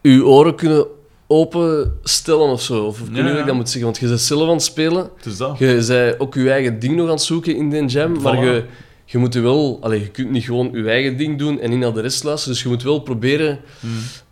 je 0.00 0.24
oren 0.26 0.54
kunnen 0.54 0.86
openstellen 1.26 2.48
of 2.48 2.62
zo. 2.62 2.84
Of 2.84 2.98
ik 2.98 3.04
weet 3.04 3.12
niet 3.14 3.22
hoe 3.22 3.32
ja. 3.32 3.38
ik 3.40 3.46
dat 3.46 3.54
moet 3.54 3.66
zeggen, 3.66 3.84
want 3.84 3.98
je 3.98 4.06
bent 4.06 4.20
zelf 4.20 4.42
aan 4.48 4.54
het 4.54 4.62
spelen. 4.62 5.10
Het 5.16 5.26
is 5.26 5.36
dat. 5.36 5.58
Je 5.58 5.84
bent 5.88 6.20
ook 6.20 6.34
je 6.34 6.50
eigen 6.50 6.78
ding 6.78 6.96
nog 6.96 7.06
aan 7.06 7.12
het 7.12 7.22
zoeken 7.22 7.56
in 7.56 7.70
die 7.70 7.84
jam, 7.86 8.20
maar 8.22 8.44
je, 8.44 8.64
je 9.04 9.18
moet 9.18 9.34
je 9.34 9.40
wel... 9.40 9.78
Allee, 9.82 10.00
je 10.00 10.08
kunt 10.10 10.30
niet 10.30 10.44
gewoon 10.44 10.70
je 10.72 10.88
eigen 10.90 11.16
ding 11.16 11.38
doen 11.38 11.60
en 11.60 11.70
niet 11.70 11.78
naar 11.78 11.92
de 11.92 12.00
rest 12.00 12.24
luisteren. 12.24 12.54
Dus 12.54 12.62
je 12.62 12.68
moet 12.68 12.82
wel 12.82 12.98
proberen 12.98 13.60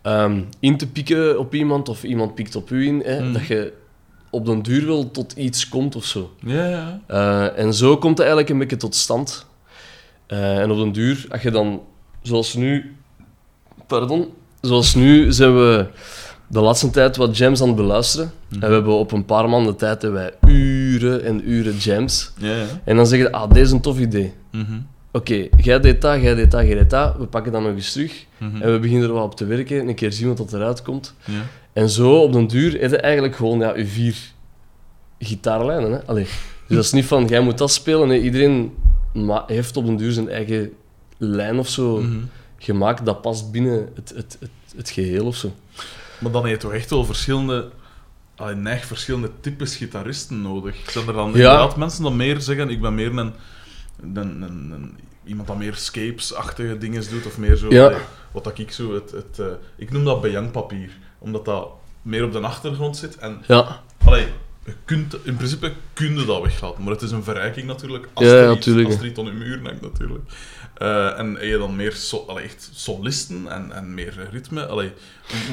ehm, 0.02 0.40
in 0.60 0.76
te 0.76 0.86
pikken 0.86 1.38
op 1.38 1.54
iemand 1.54 1.88
of 1.88 2.04
iemand 2.04 2.34
pikt 2.34 2.56
op 2.56 2.70
u 2.70 2.86
in. 2.86 3.02
Hè, 3.04 3.20
Mm. 3.20 3.32
Dat 3.32 3.46
je 3.46 3.72
op 4.30 4.46
den 4.46 4.62
duur 4.62 4.86
wel 4.86 5.10
tot 5.10 5.32
iets 5.32 5.68
komt 5.68 5.96
of 5.96 6.04
zo. 6.04 6.30
Ja, 6.40 6.68
ja. 6.68 7.00
Eh, 7.06 7.58
en 7.64 7.74
zo 7.74 7.96
komt 7.96 8.18
het 8.18 8.26
eigenlijk 8.26 8.48
een 8.48 8.58
beetje 8.58 8.76
tot 8.76 8.94
stand. 8.94 9.46
Eh, 10.26 10.58
en 10.58 10.70
op 10.70 10.76
den 10.78 10.92
duur, 10.92 11.26
als 11.28 11.42
je 11.42 11.50
dan, 11.50 11.82
zoals 12.22 12.54
nu, 12.54 12.96
pardon, 13.86 14.28
zoals 14.60 14.94
nu 14.94 15.32
zijn 15.32 15.54
we 15.56 15.86
de 16.52 16.60
laatste 16.60 16.90
tijd 16.90 17.16
wat 17.16 17.36
jams 17.36 17.60
aan 17.60 17.66
het 17.66 17.76
beluisteren. 17.76 18.32
En 18.50 18.60
we 18.60 18.66
hebben 18.74 18.92
op 18.94 19.12
een 19.12 19.24
paar 19.24 19.48
maanden 19.48 19.76
tijd 19.76 20.02
hebben 20.02 20.20
wij 20.40 20.52
uren 20.52 21.24
en 21.24 21.50
uren 21.50 21.76
jams. 21.76 22.32
Ja, 22.38 22.56
ja. 22.56 22.66
En 22.84 22.96
dan 22.96 23.06
zeggen 23.06 23.28
ze, 23.28 23.34
ah, 23.34 23.50
deze 23.50 23.60
is 23.64 23.70
een 23.70 23.80
tof 23.80 23.98
idee. 23.98 24.32
Mhm. 24.50 24.72
oké, 25.12 25.48
jij 25.56 25.80
deed 25.80 26.00
dat, 26.00 26.20
jij 26.22 26.34
deed 26.34 26.50
dat, 26.50 26.66
jij 26.66 26.74
deed 26.74 26.90
dat, 26.90 27.16
we 27.16 27.24
pakken 27.26 27.52
dat 27.52 27.62
nog 27.62 27.70
eens 27.74 27.92
terug 27.92 28.24
Mhm. 28.38 28.62
en 28.62 28.72
we 28.72 28.78
beginnen 28.78 29.08
er 29.08 29.14
wat 29.14 29.24
op 29.24 29.34
te 29.36 29.44
werken, 29.44 29.88
een 29.88 29.94
keer 29.94 30.12
zien 30.12 30.36
wat 30.36 30.52
eruit 30.52 30.82
komt. 30.82 31.14
Ja. 31.24 31.42
En 31.72 31.90
zo 31.90 32.16
op 32.16 32.32
den 32.32 32.46
duur 32.46 32.80
heb 32.80 32.90
je 32.90 32.96
eigenlijk 32.96 33.36
gewoon 33.36 33.58
ja, 33.58 33.76
je 33.76 33.86
vier 33.86 34.16
gitaarlijnen. 35.18 35.92
Hè? 35.92 36.04
Allee. 36.06 36.24
Dus 36.66 36.76
dat 36.76 36.84
is 36.84 36.92
niet 36.92 37.04
van, 37.04 37.26
jij 37.26 37.40
moet 37.40 37.58
dat 37.58 37.70
spelen. 37.72 38.08
Nee, 38.08 38.22
iedereen 38.22 38.72
heeft 39.46 39.76
op 39.76 39.86
den 39.86 39.96
duur 39.96 40.12
zijn 40.12 40.28
eigen 40.28 40.70
lijn 41.18 41.58
of 41.58 41.68
zo 41.68 41.98
Mhm. 42.00 42.16
gemaakt 42.58 43.04
dat 43.06 43.20
past 43.20 43.50
binnen 43.52 43.88
het, 43.94 44.12
het, 44.16 44.36
het, 44.40 44.50
het 44.76 44.90
geheel 44.90 45.26
of 45.26 45.36
zo. 45.36 45.52
Maar 46.22 46.32
dan 46.32 46.42
heb 46.42 46.50
je 46.50 46.56
toch 46.56 46.72
echt 46.72 46.90
wel 46.90 47.04
verschillende, 47.04 47.70
verschillende 48.86 49.30
types 49.40 49.76
gitaristen 49.76 50.42
nodig. 50.42 50.90
Zijn 50.90 51.06
er 51.06 51.12
dan 51.12 51.26
Ja. 51.28 51.34
inderdaad 51.34 51.76
mensen 51.76 52.02
die 52.02 52.14
meer 52.14 52.40
zeggen, 52.40 52.68
ik 52.70 52.80
ben 52.80 52.94
meer 52.94 53.18
een, 53.18 53.32
een, 54.02 54.16
een, 54.16 54.42
een- 54.72 54.98
iemand 55.24 55.48
dat 55.48 55.58
meer 55.58 55.74
scapes-achtige 55.74 56.78
dingen 56.78 57.10
doet, 57.10 57.26
of 57.26 57.38
meer 57.38 57.56
zo, 57.56 57.70
Ja. 57.70 57.84
allee, 57.86 57.98
wat 58.32 58.44
dat 58.44 58.58
ik 58.58 58.72
zo, 58.72 58.94
het, 58.94 59.10
het, 59.10 59.38
eh, 59.38 59.46
ik 59.76 59.90
noem 59.90 60.04
dat 60.04 60.20
bejangpapier, 60.20 60.90
omdat 61.18 61.44
dat 61.44 61.68
meer 62.02 62.24
op 62.24 62.32
de 62.32 62.38
achtergrond 62.40 62.96
zit. 62.96 63.16
En 63.16 63.42
Ja, 63.46 63.80
allee, 64.04 64.26
je 64.64 64.72
kunt, 64.84 65.16
in 65.22 65.36
principe 65.36 65.72
kun 65.92 66.18
je 66.18 66.24
dat 66.24 66.42
weglaten, 66.42 66.82
maar 66.82 66.92
het 66.92 67.02
is 67.02 67.10
een 67.10 67.24
verrijking 67.24 67.66
natuurlijk, 67.66 68.08
als 68.12 68.26
Ja, 68.26 68.32
er 68.32 68.52
iets, 68.56 68.66
als 68.68 68.94
er 68.98 69.06
iets 69.06 69.18
aan 69.18 69.24
je 69.24 69.32
muur 69.32 69.60
hangt 69.62 69.80
natuurlijk. 69.80 70.30
Eh, 70.74 71.18
en 71.18 71.32
heb 71.34 71.42
je 71.42 71.58
dan 71.58 71.76
meer 71.76 71.92
so, 71.92 72.24
allee, 72.26 72.44
echt 72.44 72.70
solisten 72.74 73.46
en, 73.48 73.72
en 73.72 73.94
meer 73.94 74.28
ritme? 74.32 74.66
Allee, 74.66 74.90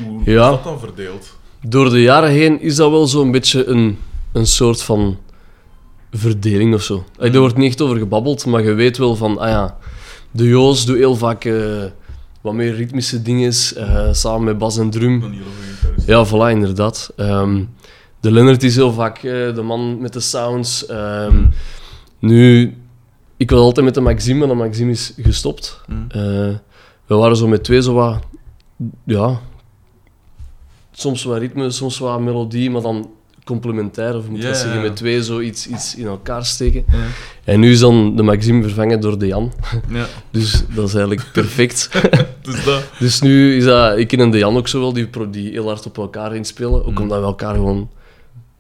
hoe, 0.04 0.12
hoe 0.14 0.22
Ja. 0.26 0.44
is 0.46 0.50
dat 0.56 0.64
dan 0.64 0.80
verdeeld? 0.80 1.38
door 1.62 1.90
de 1.90 2.02
jaren 2.02 2.30
heen 2.30 2.62
is 2.62 2.76
dat 2.76 2.90
wel 2.90 3.08
zo'n 3.08 3.32
beetje 3.32 3.66
een, 3.66 3.98
een 4.34 4.48
soort 4.48 4.82
van 4.84 5.18
verdeling 6.12 6.74
of 6.74 6.82
zo. 6.84 7.04
Allee, 7.18 7.32
Daar 7.32 7.42
wordt 7.42 7.58
niet 7.58 7.68
echt 7.70 7.82
over 7.82 7.98
gebabbeld, 7.98 8.46
maar 8.46 8.64
je 8.64 8.74
weet 8.74 8.98
wel 8.98 9.16
van, 9.16 9.38
ah 9.38 9.50
ja, 9.50 9.78
de 10.32 10.48
Joos 10.48 10.86
doet 10.86 10.98
heel 10.98 11.16
vaak 11.16 11.46
eh, 11.46 11.84
wat 12.42 12.54
meer 12.54 12.76
ritmische 12.76 13.22
dingen, 13.22 13.54
eh, 13.76 14.08
samen 14.12 14.44
met 14.44 14.58
bas 14.58 14.78
en 14.78 14.90
drum. 14.90 15.20
Dan. 15.20 15.36
Ja, 16.06 16.26
voilà, 16.28 16.52
inderdaad. 16.56 17.12
Ehm, 17.16 17.64
de 18.20 18.32
Leonard 18.32 18.64
is 18.64 18.76
heel 18.76 18.92
vaak 18.92 19.22
de 19.22 19.62
man 19.64 20.02
met 20.02 20.14
de 20.14 20.20
sounds. 20.20 20.86
Ehm, 20.86 21.36
Mm. 21.36 21.50
Nu, 22.20 22.78
ik 23.40 23.50
was 23.50 23.60
altijd 23.60 23.86
met 23.86 23.96
de 23.96 24.02
Maxime, 24.02 24.40
maar 24.40 24.48
de 24.48 24.54
Maxime 24.64 24.92
is 24.92 25.14
gestopt. 25.18 25.82
Mm. 25.88 26.06
Eh, 26.10 26.20
we 27.06 27.16
waren 27.16 27.38
zo 27.38 27.48
met 27.48 27.64
twee 27.64 27.82
zo 27.82 27.94
wat... 27.94 28.20
Ja... 29.06 29.40
Soms 30.92 31.24
wat 31.24 31.38
ritme, 31.38 31.72
soms 31.72 32.00
wat 32.00 32.20
melodie, 32.20 32.70
maar 32.70 32.82
dan 32.82 33.10
complementair, 33.44 34.16
of 34.16 34.30
moet 34.30 34.42
dat 34.42 34.58
zeggen, 34.58 34.82
met 34.82 34.96
twee 34.96 35.24
zo 35.24 35.40
iets, 35.40 35.68
iets 35.68 35.96
in 35.96 36.06
elkaar 36.06 36.46
steken. 36.46 36.86
En 37.44 37.60
nu 37.60 37.72
is 37.72 37.80
dan 37.80 38.16
de 38.16 38.24
Maxime 38.24 38.64
vervangen 38.64 39.00
door 39.00 39.18
de 39.18 39.28
Jan. 39.28 39.54
Ja, 39.90 40.06
Dus 40.32 40.64
dat 40.76 40.88
is 40.88 40.94
eigenlijk 40.94 41.30
perfect. 41.34 41.90
dus 42.42 42.64
dat. 42.66 42.84
Dus 43.00 43.22
nu 43.22 43.56
is 43.56 43.64
dat, 43.64 43.98
ik 43.98 44.08
ken 44.08 44.30
de 44.30 44.38
Jan 44.38 44.58
ook 44.58 44.68
zo 44.68 44.80
wel, 44.80 44.94
die, 44.94 45.10
die 45.30 45.52
heel 45.52 45.68
hard 45.68 45.86
op 45.86 45.98
elkaar 45.98 46.36
inspelen. 46.36 46.86
Ook 46.86 46.92
Mm. 46.92 46.98
omdat 47.02 47.20
we 47.20 47.26
elkaar 47.26 47.56
gewoon 47.56 47.90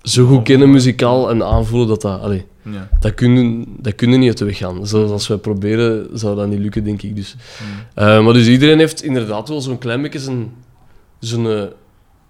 zo 0.10 0.26
goed 0.26 0.44
kennen 0.44 0.72
muzikaal 0.72 1.30
en 1.30 1.44
aanvoelen 1.44 1.88
dat 1.88 2.02
dat... 2.02 2.22
Allee, 2.22 2.46
Ja. 2.64 2.90
dat 3.00 3.14
kunnen, 3.14 3.66
dat 3.68 3.96
kunnen 3.96 4.20
niet 4.20 4.28
uit 4.30 4.38
de 4.38 4.46
weg 4.46 4.58
gaan. 4.58 4.88
Zelfs 4.88 5.12
als 5.12 5.28
wij 5.28 5.38
proberen, 5.38 6.08
zou 6.14 6.36
dat 6.36 6.48
niet 6.48 6.60
lukken, 6.60 6.84
denk 6.84 7.02
ik. 7.02 7.16
Dus. 7.16 7.36
Eh, 7.94 8.24
maar 8.24 8.34
dus 8.34 8.48
iedereen 8.48 8.80
heeft 8.80 9.04
inderdaad 9.04 9.50
wel 9.50 9.62
zo'n 9.62 9.78
klein 9.78 10.02
beetje 10.02 10.20
zijn, 10.20 10.54
zijn 11.20 11.46
eh, 11.46 11.64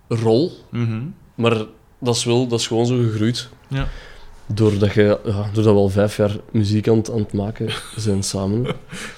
rol. 0.07 0.51
Mhm. 0.71 0.99
Maar 1.36 1.57
dat 1.99 2.15
is, 2.15 2.23
wel, 2.23 2.47
dat 2.47 2.59
is 2.59 2.67
gewoon 2.67 2.86
zo 2.86 2.97
gegroeid. 2.97 3.49
Ja. 3.67 3.88
Doordat, 4.53 4.93
je, 4.93 5.19
ja, 5.25 5.49
doordat 5.53 5.73
we 5.73 5.80
al 5.80 5.89
vijf 5.89 6.17
jaar 6.17 6.36
muziek 6.51 6.88
aan 6.88 6.97
het, 6.97 7.11
aan 7.11 7.17
het 7.19 7.34
maken 7.34 7.69
zijn 7.95 8.23
samen. 8.23 8.65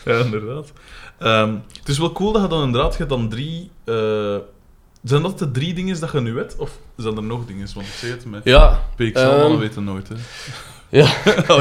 ja, 0.05 0.17
inderdaad. 0.23 0.71
Ehm, 1.19 1.53
het 1.79 1.87
is 1.89 1.97
wel 1.97 2.11
cool 2.11 2.31
dat 2.31 2.41
je 2.41 2.47
dan 2.47 2.63
inderdaad 2.63 2.95
je 2.97 3.05
dan 3.05 3.29
drie... 3.29 3.69
eh, 3.83 4.35
zijn 5.03 5.21
dat 5.21 5.39
de 5.39 5.51
drie 5.51 5.73
dingen 5.73 5.99
dat 5.99 6.11
je 6.11 6.19
nu 6.21 6.37
hebt? 6.37 6.55
Of 6.57 6.77
zijn 6.97 7.15
er 7.15 7.23
nog 7.23 7.45
dingen? 7.45 7.67
Want 7.75 7.87
ik 7.87 7.93
zeg 7.93 8.09
het 8.09 8.25
met 8.25 8.41
Ja, 8.43 8.79
PXL, 8.95 9.17
Ehm, 9.19 9.39
mannen 9.39 9.59
weten 9.59 9.83
nooit. 9.83 10.07
Hè. 10.07 10.15
ja 10.99 11.05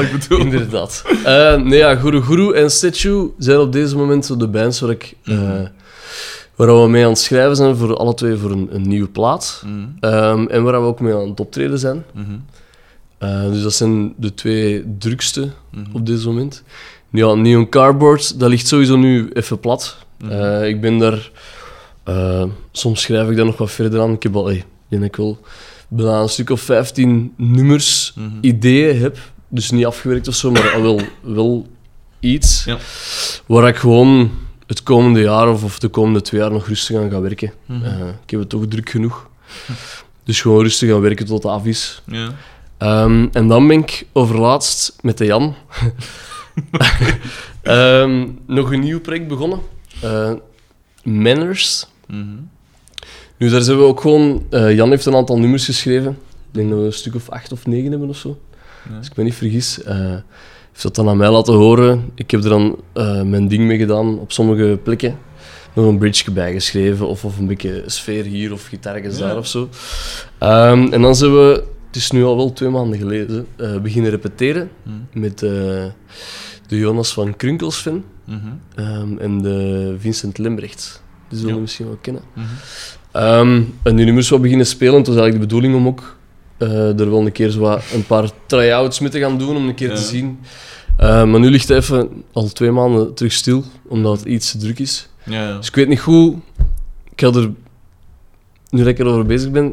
ik 0.01 0.11
bedoel. 0.19 0.39
inderdaad. 0.39 1.03
Eh, 1.23 1.55
nee, 1.55 1.77
ja, 1.77 1.95
Guru 1.95 2.21
Guru 2.21 2.53
en 2.53 2.71
Statue 2.71 3.31
zijn 3.37 3.59
op 3.59 3.71
deze 3.71 3.97
moment 3.97 4.25
zo 4.25 4.37
de 4.37 4.47
bands 4.47 4.79
waar, 4.79 4.89
ik, 4.89 5.15
eh, 5.23 5.37
Mhm. 5.37 5.65
waar 6.55 6.81
we 6.81 6.87
mee 6.89 7.03
aan 7.03 7.09
het 7.09 7.19
schrijven 7.19 7.55
zijn, 7.55 7.75
voor 7.75 7.97
alle 7.97 8.13
twee 8.13 8.35
voor 8.35 8.51
een, 8.51 8.67
een 8.71 8.87
nieuwe 8.87 9.07
plaat. 9.09 9.63
Mhm. 9.65 9.73
Ehm, 9.99 10.45
en 10.47 10.63
waar 10.63 10.81
we 10.81 10.87
ook 10.87 10.99
mee 10.99 11.13
aan 11.13 11.29
het 11.29 11.39
optreden 11.39 11.79
zijn. 11.79 12.03
Mhm. 12.13 12.25
Eh, 13.17 13.43
dus 13.51 13.61
dat 13.63 13.73
zijn 13.73 14.13
de 14.17 14.33
twee 14.33 14.85
drukste 14.97 15.49
op 15.93 16.05
dit 16.05 16.25
moment. 16.25 16.63
Ja, 17.09 17.33
Neon 17.33 17.69
Cardboard, 17.69 18.39
dat 18.39 18.49
ligt 18.49 18.67
sowieso 18.67 18.95
nu 18.97 19.29
even 19.33 19.59
plat. 19.59 19.97
Ik 20.63 20.81
ben 20.81 20.97
daar... 20.97 21.31
eh, 22.15 22.43
soms 22.71 23.01
schrijf 23.01 23.29
ik 23.29 23.35
daar 23.35 23.45
nog 23.45 23.57
wat 23.57 23.71
verder 23.71 24.01
aan. 24.01 24.13
Ik 24.13 24.23
heb 24.23 24.35
al... 24.35 24.45
Hey, 24.45 24.55
ik 24.55 24.65
denk 24.87 25.01
dat 25.01 25.11
ik 25.11 25.15
wel 25.17 25.39
bijna 25.87 26.19
een 26.21 26.29
stuk 26.29 26.49
of 26.49 26.61
15 26.61 27.33
nummers, 27.37 28.13
Mhm. 28.15 28.29
ideeën 28.41 28.99
heb. 29.01 29.17
Dus 29.47 29.71
niet 29.71 29.85
afgewerkt 29.85 30.27
of 30.27 30.35
zo, 30.35 30.51
maar 30.51 30.71
al 30.73 30.81
wel, 30.81 31.01
wel 31.21 31.67
iets. 32.19 32.63
Ja. 32.65 32.77
Waar 33.45 33.67
ik 33.67 33.75
gewoon 33.75 34.31
het 34.67 34.83
komende 34.83 35.19
jaar 35.21 35.49
of, 35.49 35.63
of 35.63 35.79
de 35.79 35.87
komende 35.87 36.21
twee 36.21 36.41
jaar 36.41 36.51
nog 36.51 36.67
rustig 36.67 36.97
aan 36.97 37.09
ga 37.09 37.21
werken. 37.21 37.51
Mhm. 37.65 37.83
Eh, 37.83 38.07
ik 38.23 38.29
heb 38.29 38.39
het 38.39 38.49
toch 38.49 38.65
druk 38.67 38.89
genoeg. 38.89 39.29
Dus 40.23 40.41
gewoon 40.41 40.63
rustig 40.63 40.93
aan 40.93 41.01
werken 41.01 41.25
tot 41.25 41.43
het 41.43 41.51
af 41.51 41.65
is. 41.65 42.01
Ja. 42.05 42.29
Ehm, 42.77 43.27
en 43.31 43.47
dan 43.47 43.67
ben 43.67 43.77
ik 43.79 44.05
overlaatst 44.11 44.95
met 45.01 45.17
de 45.17 45.25
Jan 45.25 45.55
Ehm, 47.61 48.27
nog 48.47 48.71
een 48.71 48.79
nieuw 48.79 48.99
project 49.01 49.27
begonnen. 49.27 49.59
Eh, 50.01 50.31
Manners. 51.03 51.87
Mhm. 52.11 52.25
Nu, 53.37 53.49
daar 53.49 53.61
zijn 53.61 53.77
we 53.77 53.83
ook 53.83 54.01
gewoon... 54.01 54.45
eh, 54.49 54.75
Jan 54.75 54.89
heeft 54.89 55.05
een 55.05 55.15
aantal 55.15 55.39
nummers 55.39 55.65
geschreven. 55.65 56.11
Ik 56.11 56.17
denk 56.57 56.69
dat 56.69 56.79
we 56.79 56.85
een 56.85 56.93
stuk 56.93 57.15
of 57.15 57.29
acht 57.29 57.51
of 57.51 57.65
negen 57.67 57.91
hebben 57.91 58.09
of 58.09 58.17
zo. 58.17 58.39
Ja. 58.89 58.97
Als 58.97 59.07
ik 59.07 59.15
me 59.15 59.23
niet 59.23 59.33
vergis. 59.35 59.83
Eh 59.83 60.15
heeft 60.71 60.83
dat 60.83 60.95
dan 60.95 61.09
aan 61.09 61.17
mij 61.17 61.29
laten 61.29 61.53
horen. 61.53 62.11
Ik 62.15 62.31
heb 62.31 62.43
er 62.43 62.49
dan 62.49 62.79
eh, 62.93 63.21
mijn 63.21 63.47
ding 63.47 63.63
mee 63.63 63.77
gedaan 63.77 64.19
op 64.19 64.31
sommige 64.31 64.79
plekken. 64.83 65.17
Nog 65.73 65.85
een 65.85 65.97
bridge 65.97 66.31
bijgeschreven 66.31 67.07
of, 67.07 67.25
of 67.25 67.37
een 67.37 67.47
beetje 67.47 67.83
sfeer 67.85 68.23
hier 68.23 68.51
of 68.51 68.65
gitaartjes 68.65 69.17
Ja. 69.17 69.27
daar 69.27 69.37
of 69.37 69.47
zo. 69.47 69.69
Ehm, 70.37 70.87
en 70.93 71.01
dan 71.01 71.15
zijn 71.15 71.31
we, 71.33 71.63
het 71.87 71.95
is 71.95 72.11
nu 72.11 72.23
al 72.23 72.35
wel 72.35 72.53
twee 72.53 72.69
maanden 72.69 72.99
geleden, 72.99 73.47
beginnen 73.81 74.11
repeteren 74.11 74.69
Mhm. 74.83 75.19
met 75.19 75.39
de 75.39 75.91
Jonas 76.67 77.13
van 77.13 77.35
Krunkelsven 77.35 78.03
Mhm. 78.25 78.37
ehm, 78.75 79.17
en 79.17 79.41
de 79.41 79.95
Vincent 79.99 80.37
Lembrecht. 80.37 81.03
Die 81.31 81.39
zullen 81.39 81.47
Ja. 81.47 81.55
we 81.55 81.61
misschien 81.61 81.85
wel 81.85 81.97
kennen. 82.01 82.21
Mhm. 82.33 82.45
Ehm, 83.11 83.61
en 83.83 83.95
die 83.95 84.05
nummers 84.05 84.29
wat 84.29 84.41
beginnen 84.41 84.65
spelen. 84.65 84.95
Het 84.95 85.07
was 85.07 85.15
eigenlijk 85.15 85.49
de 85.49 85.55
bedoeling 85.55 85.75
om 85.79 85.87
ook 85.87 86.15
eh, 86.57 86.99
er 86.99 87.09
wel 87.09 87.19
een 87.25 87.31
keer 87.31 87.49
zo 87.49 87.59
wat 87.59 87.83
een 87.93 88.05
paar 88.05 88.29
try-outs 88.45 88.99
mee 88.99 89.09
te 89.09 89.19
gaan 89.19 89.37
doen, 89.37 89.55
om 89.55 89.67
een 89.67 89.75
keer 89.75 89.89
Ja. 89.89 89.95
te 89.95 90.01
zien. 90.01 90.39
Eh, 90.97 91.23
maar 91.25 91.39
nu 91.39 91.49
ligt 91.49 91.67
het 91.67 91.77
even 91.83 92.23
al 92.33 92.47
twee 92.47 92.71
maanden 92.71 93.13
terug 93.13 93.31
stil, 93.31 93.63
omdat 93.87 94.19
het 94.19 94.27
iets 94.27 94.51
te 94.51 94.57
druk 94.57 94.79
is. 94.79 95.09
Ja, 95.23 95.47
ja. 95.47 95.57
Dus 95.57 95.67
ik 95.67 95.75
weet 95.75 95.87
niet 95.87 95.99
goed. 95.99 96.35
Ik 97.11 97.21
ga 97.21 97.27
er, 97.27 97.51
nu 98.69 98.79
dat 98.79 98.87
ik 98.87 98.99
erover 98.99 99.25
bezig 99.25 99.51
ben, 99.51 99.65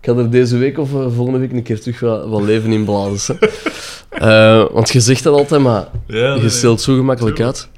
ik 0.00 0.08
ga 0.08 0.12
er 0.14 0.30
deze 0.30 0.56
week 0.56 0.78
of 0.78 0.92
eh, 0.94 1.06
volgende 1.14 1.38
week 1.38 1.52
een 1.52 1.62
keer 1.62 1.80
terug 1.80 2.00
wat, 2.00 2.26
wat 2.28 2.42
leven 2.42 2.72
in 2.72 2.84
blazen. 2.84 3.38
Eh, 4.12 4.64
want 4.72 4.90
je 4.90 5.00
zegt 5.00 5.22
dat 5.22 5.34
altijd, 5.38 5.60
maar 5.62 5.88
Ja, 6.06 6.34
je 6.34 6.48
stelt 6.48 6.80
zo 6.80 6.94
gemakkelijk 6.96 7.40
uit. 7.40 7.68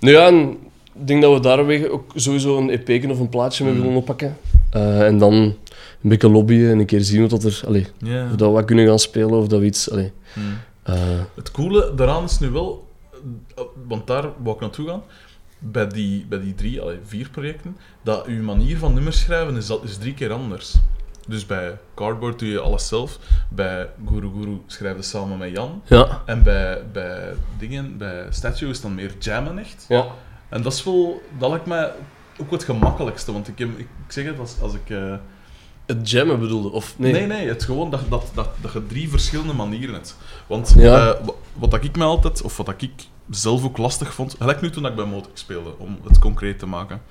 Nou 0.00 0.14
ja, 0.14 0.26
en 0.26 0.56
ik 1.00 1.06
denk 1.06 1.22
dat 1.22 1.32
we 1.32 1.40
daarwege 1.40 1.90
ook 1.90 2.12
sowieso 2.14 2.58
een 2.58 2.70
EP 2.70 3.10
of 3.10 3.18
een 3.18 3.28
plaatje 3.28 3.64
mee 3.64 3.72
Mm. 3.74 3.80
willen 3.80 3.96
oppakken. 3.96 4.36
Eh, 4.70 5.06
en 5.06 5.18
dan 5.18 5.32
een 5.34 5.56
beetje 6.00 6.28
lobbyen 6.30 6.70
en 6.70 6.78
een 6.78 6.86
keer 6.86 7.00
zien 7.00 7.28
wat 7.28 7.44
er, 7.44 7.62
allee, 7.66 7.86
of 8.30 8.36
dat 8.36 8.48
we 8.48 8.54
wat 8.54 8.64
kunnen 8.64 8.86
gaan 8.86 8.98
spelen 8.98 9.30
of 9.38 9.46
dat 9.48 9.60
we 9.60 9.66
iets. 9.66 9.90
Allee, 9.90 10.12
Mhm. 10.34 10.46
eh, 10.82 10.94
Het 11.36 11.50
coole 11.50 11.92
daaraan 11.94 12.24
is 12.24 12.38
nu 12.38 12.50
wel, 12.50 12.86
want 13.88 14.06
daar 14.06 14.28
wou 14.42 14.54
ik 14.54 14.60
naartoe 14.60 14.88
gaan, 14.88 15.02
bij 15.58 15.86
die, 15.86 16.26
bij 16.28 16.40
die 16.40 16.54
drie, 16.54 16.80
allee, 16.80 16.98
vier 17.04 17.30
projecten, 17.30 17.76
dat 18.02 18.26
uw 18.26 18.42
manier 18.42 18.78
van 18.78 18.94
nummers 18.94 19.20
schrijven 19.20 19.56
is, 19.56 19.66
dat 19.66 19.82
is 19.84 19.96
drie 19.96 20.14
keer 20.14 20.32
anders. 20.32 20.74
Dus 21.28 21.46
bij 21.46 21.78
Cardboard 21.94 22.38
doe 22.38 22.48
je 22.48 22.60
alles 22.60 22.88
zelf, 22.88 23.18
bij 23.50 23.88
Guru 24.08 24.28
Guru 24.38 24.60
schrijf 24.66 24.96
je 24.96 25.02
samen 25.02 25.38
met 25.38 25.50
Jan, 25.50 25.82
ja. 25.86 26.22
en 26.26 26.42
bij, 26.42 26.82
bij 26.92 27.32
dingen, 27.58 27.96
bij 27.98 28.26
Statue 28.30 28.70
is 28.70 28.80
dan 28.80 28.94
meer 28.94 29.14
jammen 29.18 29.58
echt. 29.58 29.84
ja. 29.88 30.06
En 30.50 30.62
dat 30.62 30.72
is 30.72 30.84
wel, 30.84 31.22
dat 31.38 31.50
lijkt 31.50 31.66
mij 31.66 31.92
ook 32.40 32.50
het 32.50 32.64
gemakkelijkste, 32.64 33.32
want 33.32 33.48
ik, 33.48 33.58
heb, 33.58 33.78
ik, 33.78 33.88
zeg 34.08 34.24
het 34.24 34.38
als, 34.38 34.60
als 34.60 34.74
ik... 34.74 34.90
eh, 34.90 35.14
Het 35.86 36.10
jammen 36.10 36.40
bedoelde, 36.40 36.70
of 36.70 36.94
nee? 36.98 37.12
Nee, 37.12 37.26
nee, 37.26 37.48
het 37.48 37.64
gewoon 37.64 37.90
dat, 37.90 38.00
dat, 38.08 38.30
dat, 38.34 38.48
dat 38.60 38.72
je 38.72 38.86
drie 38.86 39.10
verschillende 39.10 39.52
manieren 39.52 39.94
hebt. 39.94 40.16
Want 40.46 40.74
Ja. 40.76 40.98
eh, 41.14 41.24
wa- 41.26 41.32
wat 41.52 41.70
dat 41.70 41.84
ik 41.84 41.96
me 41.96 42.04
altijd, 42.04 42.42
of 42.42 42.56
wat 42.56 42.66
dat 42.66 42.82
ik 42.82 42.92
zelf 43.30 43.64
ook 43.64 43.76
lastig 43.78 44.14
vond, 44.14 44.36
gelijk 44.38 44.60
nu 44.60 44.70
toen 44.70 44.86
ik 44.86 44.94
bij 44.94 45.04
Motrix 45.04 45.40
speelde, 45.40 45.78
om 45.78 45.98
het 46.08 46.18
concreet 46.18 46.58
te 46.58 46.66
maken. 46.66 47.02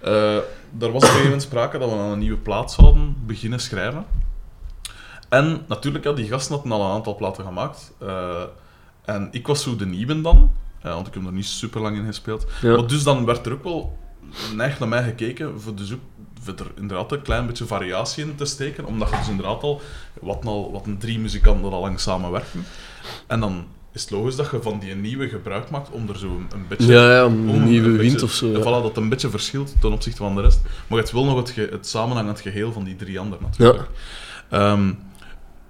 Eh 0.00 0.34
er 0.36 0.42
was 0.78 0.86
op 0.88 0.92
een 0.94 1.00
gegeven 1.00 1.22
moment 1.24 1.42
sprake 1.42 1.78
dat 1.78 1.90
we 1.90 1.96
aan 1.96 2.10
een 2.12 2.18
nieuwe 2.18 2.36
plaat 2.38 2.72
zouden 2.72 3.16
beginnen 3.26 3.60
schrijven. 3.60 4.04
En 5.28 5.60
natuurlijk, 5.68 6.04
ja, 6.04 6.12
die 6.12 6.28
gasten 6.28 6.54
hadden 6.54 6.72
al 6.72 6.84
een 6.84 6.90
aantal 6.94 7.16
platen 7.16 7.44
gemaakt. 7.44 7.92
En 9.04 9.28
ik 9.30 9.46
was 9.46 9.62
zo 9.62 9.76
de 9.76 9.86
nieuwe 9.86 10.20
dan. 10.20 10.50
Eh, 10.82 10.94
want 10.94 11.06
ik 11.06 11.14
heb 11.14 11.26
er 11.26 11.32
niet 11.32 11.46
super 11.46 11.80
lang 11.80 11.96
in 11.96 12.06
gespeeld. 12.06 12.46
Ja. 12.62 12.76
Maar 12.76 12.86
dus 12.86 13.02
dan 13.02 13.24
werd 13.24 13.46
er 13.46 13.52
ook 13.52 13.64
wel 13.64 13.98
neig 14.54 14.78
naar 14.78 14.88
mij 14.88 15.02
gekeken 15.02 15.60
voor 15.60 15.74
dus 15.74 15.92
ook 15.92 16.00
voor 16.42 16.54
er 16.54 16.70
inderdaad 16.76 17.12
een 17.12 17.22
klein 17.22 17.46
beetje 17.46 17.66
variatie 17.66 18.24
in 18.24 18.34
te 18.34 18.44
steken. 18.44 18.84
Omdat 18.84 19.10
je 19.10 19.16
dus 19.16 19.28
inderdaad 19.28 19.62
al 19.62 19.80
wat, 20.20 20.44
al, 20.46 20.72
wat 20.72 20.86
een 20.86 20.98
drie 20.98 21.18
muzikanten 21.18 21.72
al 21.72 21.80
lang 21.80 22.00
samenwerken. 22.00 22.64
En 23.26 23.40
dan 23.40 23.64
is 23.92 24.00
het 24.02 24.10
logisch 24.10 24.36
dat 24.36 24.50
je 24.50 24.62
van 24.62 24.78
die 24.78 24.94
nieuwe 24.94 25.28
gebruik 25.28 25.70
maakt 25.70 25.90
om 25.90 26.08
er 26.08 26.18
zo 26.18 26.26
een, 26.52 26.64
beetje... 26.68 26.92
Ja, 26.92 27.12
ja, 27.14 27.26
om 27.26 27.48
een 27.48 27.64
nieuwe 27.64 27.90
wind 27.90 28.22
of 28.22 28.32
zo. 28.32 28.46
Ja, 28.46 28.52
Ja. 28.58 28.60
voilà, 28.60 28.82
dat 28.82 28.96
een 28.96 29.08
beetje 29.08 29.30
verschilt 29.30 29.74
ten 29.80 29.92
opzichte 29.92 30.18
van 30.22 30.34
de 30.34 30.40
rest. 30.40 30.60
Maar 30.86 30.98
het 30.98 31.12
wil 31.12 31.24
nog 31.24 31.36
het, 31.36 31.50
ge- 31.50 31.68
het 31.70 31.86
samenhangend 31.86 32.40
geheel 32.40 32.72
van 32.72 32.84
die 32.84 32.96
drie 32.96 33.18
anderen 33.20 33.44
natuurlijk. 33.44 33.88
Ehm, 34.50 34.92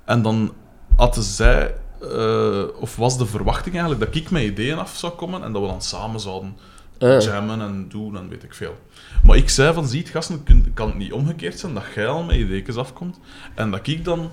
en 0.04 0.22
dan 0.22 0.52
hadden 0.96 1.22
zij, 1.22 1.74
eh, 2.10 2.80
of 2.80 2.96
was 2.96 3.18
de 3.18 3.26
verwachting 3.26 3.74
eigenlijk 3.74 4.04
dat 4.04 4.22
ik 4.22 4.30
met 4.30 4.42
ideeën 4.42 4.78
af 4.78 4.96
zou 4.96 5.12
komen 5.12 5.42
en 5.42 5.52
dat 5.52 5.62
we 5.62 5.68
dan 5.68 5.82
samen 5.82 6.20
zouden 6.20 6.56
Ah, 6.98 7.20
jammen 7.20 7.60
en 7.60 7.86
doen 7.88 8.16
en 8.16 8.28
weet 8.28 8.42
ik 8.42 8.54
veel. 8.54 8.76
Maar 9.22 9.36
ik 9.36 9.48
zei 9.48 9.74
van, 9.74 9.86
ziet 9.86 10.08
gasten, 10.08 10.44
kan 10.74 10.88
het 10.88 10.96
niet 10.96 11.12
omgekeerd 11.12 11.58
zijn 11.58 11.74
dat 11.74 11.82
jij 11.94 12.06
al 12.08 12.22
met 12.22 12.36
ideeën 12.36 12.76
afkomt 12.76 13.18
en 13.54 13.70
dat 13.70 13.86
ik 13.86 14.04
dan, 14.04 14.30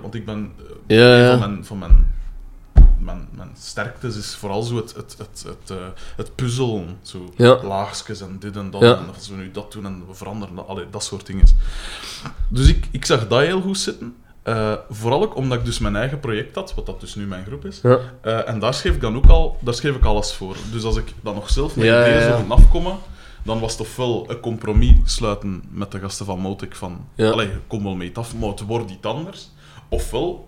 want 0.00 0.14
ik 0.14 0.24
ben, 0.24 0.52
eh, 0.86 0.96
Ja, 0.98 1.16
een 1.16 1.22
ja. 1.24 1.30
van 1.38 1.38
mijn, 1.50 1.64
van 1.64 1.78
mijn, 1.78 2.14
mijn, 2.98 3.28
mijn 3.36 3.50
sterktes 3.58 4.16
is 4.16 4.34
vooral 4.34 4.62
zo 4.62 4.76
het, 4.76 4.94
het, 4.94 5.14
het, 5.18 5.44
het, 5.46 5.78
het 6.16 6.34
puzzelen, 6.34 6.98
zo 7.02 7.32
Ja. 7.36 7.62
laagjes 7.62 8.20
en 8.20 8.36
dit 8.38 8.56
en 8.56 8.70
dat, 8.70 8.80
Ja. 8.80 8.96
en 8.96 9.14
als 9.14 9.28
we 9.28 9.36
nu 9.36 9.50
dat 9.50 9.72
doen 9.72 9.86
en 9.86 10.02
we 10.08 10.14
veranderen 10.14 10.54
dat, 10.54 10.66
allee, 10.68 10.86
dat 10.90 11.04
soort 11.04 11.26
dingen. 11.26 11.46
Dus 12.48 12.68
ik, 12.68 12.88
ik 12.90 13.04
zag 13.04 13.28
dat 13.28 13.40
heel 13.40 13.60
goed 13.60 13.78
zitten. 13.78 14.14
Eh, 14.42 14.72
vooral 14.90 15.22
ook 15.22 15.36
omdat 15.36 15.58
ik 15.58 15.64
dus 15.64 15.78
mijn 15.78 15.96
eigen 15.96 16.20
project 16.20 16.54
had, 16.54 16.74
wat 16.74 16.86
dat 16.86 17.00
dus 17.00 17.14
nu 17.14 17.26
mijn 17.26 17.44
groep 17.44 17.64
is. 17.64 17.80
Ja. 17.82 17.98
Eh, 18.20 18.48
en 18.48 18.58
daar 18.58 18.74
schreef 18.74 18.94
ik 18.94 19.00
dan 19.00 19.16
ook 19.16 19.26
al, 19.26 19.56
daar 19.60 19.74
schreef 19.74 19.94
ik 19.96 20.04
alles 20.04 20.32
voor. 20.32 20.56
Dus 20.72 20.84
als 20.84 20.96
ik 20.96 21.12
dan 21.22 21.34
nog 21.34 21.50
zelf 21.50 21.76
met 21.76 21.84
Ja, 21.84 22.00
ideeën 22.00 22.14
ja, 22.14 22.20
ja. 22.20 22.26
zou 22.28 22.38
moeten 22.46 22.64
afkomen, 22.64 22.96
dan 23.44 23.60
was 23.60 23.72
het 23.72 23.80
ofwel 23.80 24.24
een 24.30 24.40
compromis 24.40 24.94
sluiten 25.04 25.62
met 25.70 25.90
de 25.92 25.98
gasten 25.98 26.26
van 26.26 26.38
Motic 26.38 26.74
van, 26.76 27.06
Ja. 27.14 27.30
allee, 27.30 27.50
kom 27.66 27.82
wel 27.82 27.94
mee 27.94 28.08
het 28.08 28.18
af, 28.18 28.34
maar 28.36 28.48
het 28.48 28.60
wordt 28.66 28.90
iets 28.90 29.06
anders. 29.06 29.50
Ofwel, 29.88 30.46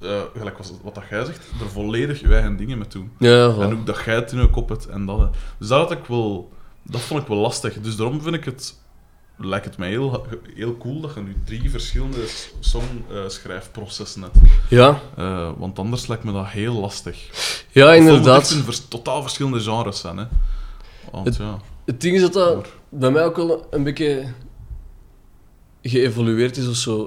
eh, 0.00 0.20
gelijk 0.38 0.58
was 0.58 0.72
wat 0.82 0.94
dat 0.94 1.04
jij 1.10 1.24
zegt, 1.24 1.38
er 1.60 1.70
volledig 1.70 2.20
je 2.20 2.28
eigen 2.34 2.56
dingen 2.56 2.78
mee 2.78 2.88
doen. 2.88 3.10
Ja, 3.18 3.28
ja, 3.30 3.54
En 3.60 3.72
ook 3.72 3.86
dat 3.86 4.00
jij 4.04 4.14
het 4.14 4.32
in 4.32 4.40
je 4.40 4.50
kop 4.50 4.68
hebt 4.68 4.86
en 4.86 5.06
dat. 5.06 5.34
Dus 5.58 5.68
dat, 5.68 5.78
had 5.78 5.90
ik 5.90 6.04
wel, 6.04 6.52
dat 6.82 7.00
vond 7.00 7.22
ik 7.22 7.28
wel 7.28 7.36
lastig. 7.38 7.80
Dus 7.80 7.96
daarom 7.96 8.22
vind 8.22 8.34
ik 8.34 8.44
het, 8.44 8.74
lijkt 9.38 9.64
het 9.64 9.76
mij 9.78 9.88
heel, 9.88 10.26
heel 10.54 10.76
cool 10.76 11.00
dat 11.00 11.14
je 11.14 11.20
nu 11.20 11.36
drie 11.44 11.70
verschillende 11.70 12.24
songschrijfprocessen 12.60 14.22
hebt. 14.22 14.36
ja. 14.68 15.00
Eh, 15.16 15.50
want 15.56 15.78
anders 15.78 16.06
lijkt 16.06 16.24
me 16.24 16.32
dat 16.32 16.46
heel 16.46 16.74
lastig. 16.74 17.16
ja, 17.70 17.86
het 17.88 17.98
inderdaad. 17.98 18.50
in 18.50 18.62
vers- 18.62 18.88
totaal 18.88 19.22
verschillende 19.22 19.60
genres 19.60 20.00
zijn, 20.00 20.16
hè. 20.16 20.24
Want 21.12 21.24
Het- 21.26 21.36
ja... 21.36 21.58
Het 21.84 22.00
ding 22.00 22.14
is 22.14 22.20
dat 22.20 22.32
dat 22.32 22.66
bij 22.88 23.10
mij 23.10 23.24
ook 23.24 23.36
wel 23.36 23.66
een 23.70 23.82
beetje 23.84 24.24
geëvolueerd 25.82 26.56
is 26.56 26.68
of 26.68 26.74
zo. 26.76 27.06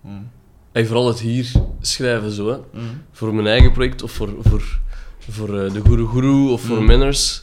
mm, 0.00 0.30
en 0.72 0.86
vooral 0.86 1.06
het 1.08 1.20
hier 1.20 1.52
schrijven 1.80 2.30
zo, 2.30 2.48
hè. 2.50 2.56
mm, 2.80 3.02
voor 3.12 3.34
mijn 3.34 3.46
eigen 3.46 3.72
project 3.72 4.02
of 4.02 4.10
voor, 4.12 4.28
voor, 4.40 4.78
voor 5.18 5.60
eh, 5.60 5.72
de 5.72 5.80
Guru 5.80 6.06
Guru 6.06 6.48
of 6.50 6.60
voor 6.62 6.78
Mm. 6.80 6.84
Manners. 6.86 7.42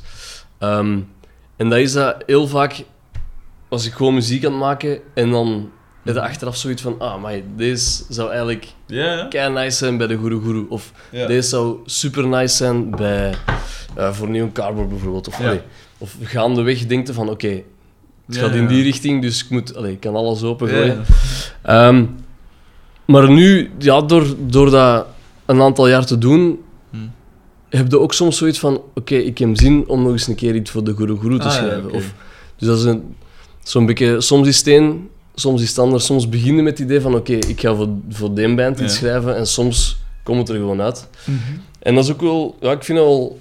Ehm, 0.58 1.00
en 1.56 1.70
dat 1.70 1.80
is 1.80 1.94
dat 1.94 2.24
heel 2.26 2.48
vaak 2.48 2.84
als 3.76 3.86
ik 3.86 3.94
gewoon 3.94 4.14
muziek 4.14 4.46
aan 4.46 4.52
het 4.52 4.60
maken 4.62 5.00
en 5.14 5.30
dan 5.32 5.70
heb 6.04 6.16
je 6.16 6.22
achteraf 6.22 6.56
zoiets 6.56 6.82
van, 6.82 6.96
ah, 7.00 7.22
maar 7.22 7.34
deze 7.56 8.04
zou 8.10 8.30
eigenlijk 8.30 8.66
kei 9.30 9.54
nice 9.54 9.78
zijn 9.78 9.98
bij 9.98 10.08
de 10.08 10.18
Guru 10.18 10.40
Guru. 10.42 10.66
Of 10.70 10.92
deze 11.12 11.50
zou 11.50 11.78
super 11.86 12.28
nice 12.28 12.56
zijn 12.56 12.90
bij, 12.90 13.34
eh, 13.96 14.12
voor 14.14 14.30
Neon 14.30 14.52
Cardboard 14.52 14.90
bijvoorbeeld. 14.90 15.28
Of, 15.28 15.40
Ja. 15.40 15.46
allee, 15.48 15.62
of 15.98 16.16
gaandeweg 16.22 16.86
denkt 16.86 17.08
je 17.08 17.14
van, 17.14 17.30
oké, 17.30 17.62
het 18.28 18.38
gaat 18.38 18.52
in 18.56 18.68
die 18.68 18.84
richting, 18.84 19.22
dus 19.22 19.44
ik, 19.44 19.50
moet, 19.50 19.76
allee, 19.76 19.92
ik 19.92 20.00
kan 20.00 20.16
alles 20.16 20.44
opengooien. 20.44 21.04
Ehm, 21.62 22.06
maar 23.06 23.30
nu, 23.32 23.72
ja, 23.78 24.02
door, 24.02 24.26
door 24.40 24.70
dat 24.70 25.06
een 25.46 25.62
aantal 25.62 25.88
jaar 25.88 26.06
te 26.06 26.18
doen, 26.18 26.60
Hm. 26.92 26.98
heb 27.70 27.92
je 27.92 28.00
ook 28.00 28.14
soms 28.14 28.38
zoiets 28.38 28.60
van: 28.60 28.82
oké, 28.94 29.16
ik 29.16 29.38
heb 29.38 29.50
zin 29.58 29.84
om 29.88 30.02
nog 30.02 30.12
eens 30.12 30.28
een 30.28 30.36
keer 30.36 30.56
iets 30.56 30.72
voor 30.72 30.84
de 30.84 30.96
Guru 30.96 31.18
Guru 31.18 31.40
te 31.40 31.46
Ah, 31.48 31.54
ja, 31.54 31.58
schrijven. 31.60 31.92
Of, 31.92 32.14
dus 32.58 32.68
dat 32.68 32.78
is 32.78 32.84
een, 32.84 33.16
zo'n 33.68 33.86
beetje, 33.86 34.22
soms 34.22 34.48
is 34.48 34.58
het 34.58 34.68
een, 34.68 35.10
soms 35.36 35.62
is 35.62 35.70
het 35.70 35.78
ander. 35.80 36.02
Soms 36.02 36.30
beginnen 36.30 36.64
met 36.64 36.78
het 36.78 36.88
idee 36.88 37.02
van: 37.02 37.16
oké, 37.16 37.34
ik 37.34 37.60
ga 37.60 37.76
voor, 37.76 37.90
voor 38.10 38.34
die 38.34 38.56
band 38.56 38.80
iets 38.80 38.94
Ja. 38.94 39.00
schrijven, 39.00 39.36
en 39.36 39.48
soms 39.48 39.98
komt 40.24 40.38
het 40.40 40.50
er 40.50 40.56
gewoon 40.56 40.82
uit. 40.82 41.08
Mhm. 41.26 41.38
En 41.80 41.96
dat 41.96 42.04
is 42.04 42.12
ook 42.12 42.22
wel, 42.22 42.58
ja, 42.62 42.72
ik 42.72 42.84
vind 42.84 42.98
het 42.98 43.08
wel 43.08 43.40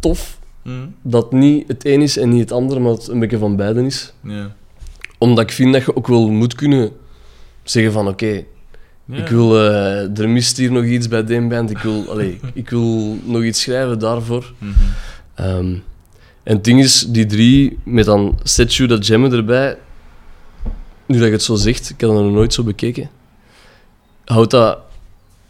tof 0.00 0.38
Mm, 0.62 0.94
dat 1.02 1.32
niet 1.32 1.68
het 1.68 1.86
een 1.86 2.02
is 2.02 2.16
en 2.16 2.28
niet 2.28 2.40
het 2.40 2.52
ander, 2.52 2.80
maar 2.80 2.92
het 2.92 3.08
een 3.08 3.18
beetje 3.18 3.38
van 3.38 3.56
beiden 3.56 3.84
is. 3.84 4.12
Omdat 5.18 5.44
ik 5.44 5.52
vind 5.52 5.72
dat 5.72 5.84
je 5.84 5.96
ook 5.96 6.06
wel 6.06 6.30
moet 6.30 6.54
kunnen 6.54 6.90
zeggen 7.64 7.92
van 7.92 8.08
oké, 8.08 8.44
ik 9.10 9.28
wil, 9.28 9.56
eh, 9.58 10.18
er 10.18 10.28
mist 10.28 10.56
hier 10.56 10.72
nog 10.72 10.84
iets 10.84 11.08
bij 11.08 11.24
die 11.24 11.46
band, 11.46 11.70
ik 11.70 11.78
wil, 11.78 12.04
allee, 12.10 12.40
ik 12.54 12.70
wil 12.70 13.16
nog 13.24 13.42
iets 13.42 13.60
schrijven 13.60 13.98
daarvoor. 13.98 14.52
Mhm. 14.58 14.70
Ehm, 15.34 15.74
en 16.42 16.54
het 16.54 16.64
ding 16.64 16.80
is, 16.80 17.00
die 17.08 17.26
drie, 17.26 17.78
met 17.84 18.04
dan 18.04 18.38
Statue, 18.42 18.86
dat 18.86 19.06
jammen 19.06 19.32
erbij, 19.32 19.78
nu 21.06 21.16
dat 21.18 21.26
je 21.26 21.32
het 21.32 21.42
zo 21.42 21.54
zegt, 21.54 21.90
ik 21.90 22.00
had 22.00 22.10
dat 22.14 22.22
nog 22.22 22.32
nooit 22.32 22.52
zo 22.54 22.62
bekeken, 22.62 23.10
houdt 24.24 24.50
dat 24.50 24.78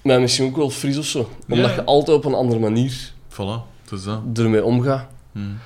mij 0.03 0.21
misschien 0.21 0.47
ook 0.47 0.57
wel 0.57 0.71
fris 0.71 0.99
of 0.99 1.05
zo. 1.05 1.31
Omdat 1.49 1.69
Ja. 1.71 1.75
je 1.75 1.85
altijd 1.85 2.17
op 2.17 2.25
een 2.25 2.35
andere 2.35 2.61
manier 2.61 3.13
Voilà, 3.33 3.63
het 3.83 3.93
is 3.93 4.03
dat. 4.05 4.21
ermee 4.35 4.65
omgaat. 4.65 5.07
Mm. 5.33 5.59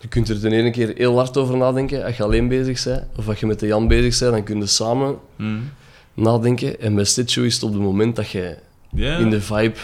Je 0.00 0.08
kunt 0.08 0.28
er 0.28 0.40
de 0.40 0.50
ene 0.50 0.70
keer 0.70 0.92
heel 0.96 1.16
hard 1.16 1.36
over 1.36 1.56
nadenken 1.56 2.04
als 2.04 2.16
je 2.16 2.22
alleen 2.22 2.48
bezig 2.48 2.84
bent, 2.84 3.02
of 3.16 3.28
als 3.28 3.40
je 3.40 3.46
met 3.46 3.60
de 3.60 3.66
Jan 3.66 3.88
bezig 3.88 4.18
bent, 4.18 4.32
dan 4.32 4.42
kun 4.44 4.58
je 4.58 4.66
samen 4.66 5.16
Mm. 5.36 5.70
nadenken. 6.14 6.80
En 6.80 6.94
bij 6.94 7.04
Stitcho 7.04 7.42
is 7.42 7.54
het 7.54 7.62
op 7.62 7.72
het 7.72 7.82
moment 7.82 8.16
dat 8.16 8.30
je 8.30 8.56
in 8.92 9.30
de 9.30 9.40
vibe... 9.40 9.78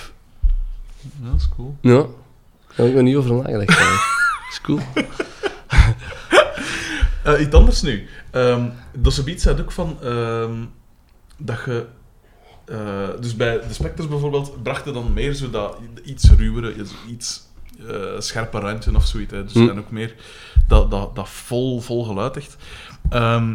ja, 1.00 1.30
dat 1.30 1.40
is 1.40 1.48
cool. 1.56 1.76
Ja, 1.80 1.90
daar 1.92 2.06
heb 2.74 2.86
ik 2.86 2.94
nog 2.94 3.02
niet 3.02 3.16
over 3.16 3.34
nagedacht. 3.34 3.78
is 4.50 4.60
cool. 4.62 4.80
Eh, 7.22 7.40
iets 7.40 7.54
anders 7.54 7.82
nu. 7.82 8.08
Ehm 8.30 8.68
dat 8.98 9.12
Subiet 9.12 9.42
zei 9.42 9.60
ook 9.60 9.72
van 9.72 9.98
ehm, 10.02 10.64
dat 11.36 11.58
je. 11.66 11.86
eh, 12.64 13.08
dus 13.20 13.36
bij 13.36 13.58
de 13.68 13.74
Spectres 13.74 14.08
bijvoorbeeld 14.08 14.62
brachten 14.62 14.92
dan 14.92 15.12
meer 15.12 15.32
zo 15.34 15.50
dat 15.50 15.78
iets 16.04 16.30
ruwere, 16.30 16.74
iets 17.08 17.44
eh 17.88 17.94
scherper 18.18 18.60
randje 18.60 18.94
of 18.94 19.06
zoiets. 19.06 19.32
Hè. 19.32 19.44
Dus 19.44 19.52
Hm. 19.52 19.68
en 19.68 19.78
ook 19.78 19.90
meer 19.90 20.14
dat, 20.68 20.90
dat, 20.90 21.14
dat 21.16 21.28
vol, 21.28 21.80
vol 21.80 22.04
geluid 22.04 22.36
echt. 22.36 22.56
Ehm, 23.10 23.54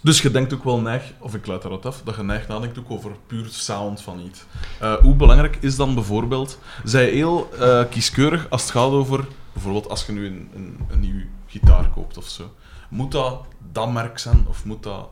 dus 0.00 0.22
je 0.22 0.30
denkt 0.30 0.54
ook 0.54 0.64
wel 0.64 0.80
neig, 0.80 1.02
of 1.18 1.34
ik 1.34 1.46
luid 1.46 1.62
daaruit 1.62 1.86
af, 1.86 2.02
dat 2.04 2.16
je 2.16 2.22
neig 2.22 2.48
nadenkt 2.48 2.78
ook 2.78 2.90
over 2.90 3.10
puur 3.26 3.46
sound 3.50 4.00
van 4.00 4.20
iets. 4.20 4.44
Eh, 4.80 4.94
hoe 4.94 5.14
belangrijk 5.14 5.56
is 5.60 5.76
dan 5.76 5.94
bijvoorbeeld, 5.94 6.58
zij 6.84 7.10
heel 7.10 7.50
eh, 7.58 7.82
kieskeurig 7.90 8.46
als 8.50 8.62
het 8.62 8.70
gaat 8.70 8.90
over, 8.90 9.24
bijvoorbeeld 9.52 9.88
als 9.88 10.06
je 10.06 10.12
nu 10.12 10.26
een, 10.26 10.48
een, 10.54 10.76
een 10.90 11.00
nieuwe 11.00 11.24
gitaar 11.46 11.90
koopt 11.90 12.16
of 12.16 12.28
zo. 12.28 12.50
Moet 12.88 13.12
dat 13.12 13.40
dat 13.72 13.92
merk 13.92 14.18
zijn, 14.18 14.44
of 14.48 14.64
moet 14.64 14.82
dat, 14.82 15.08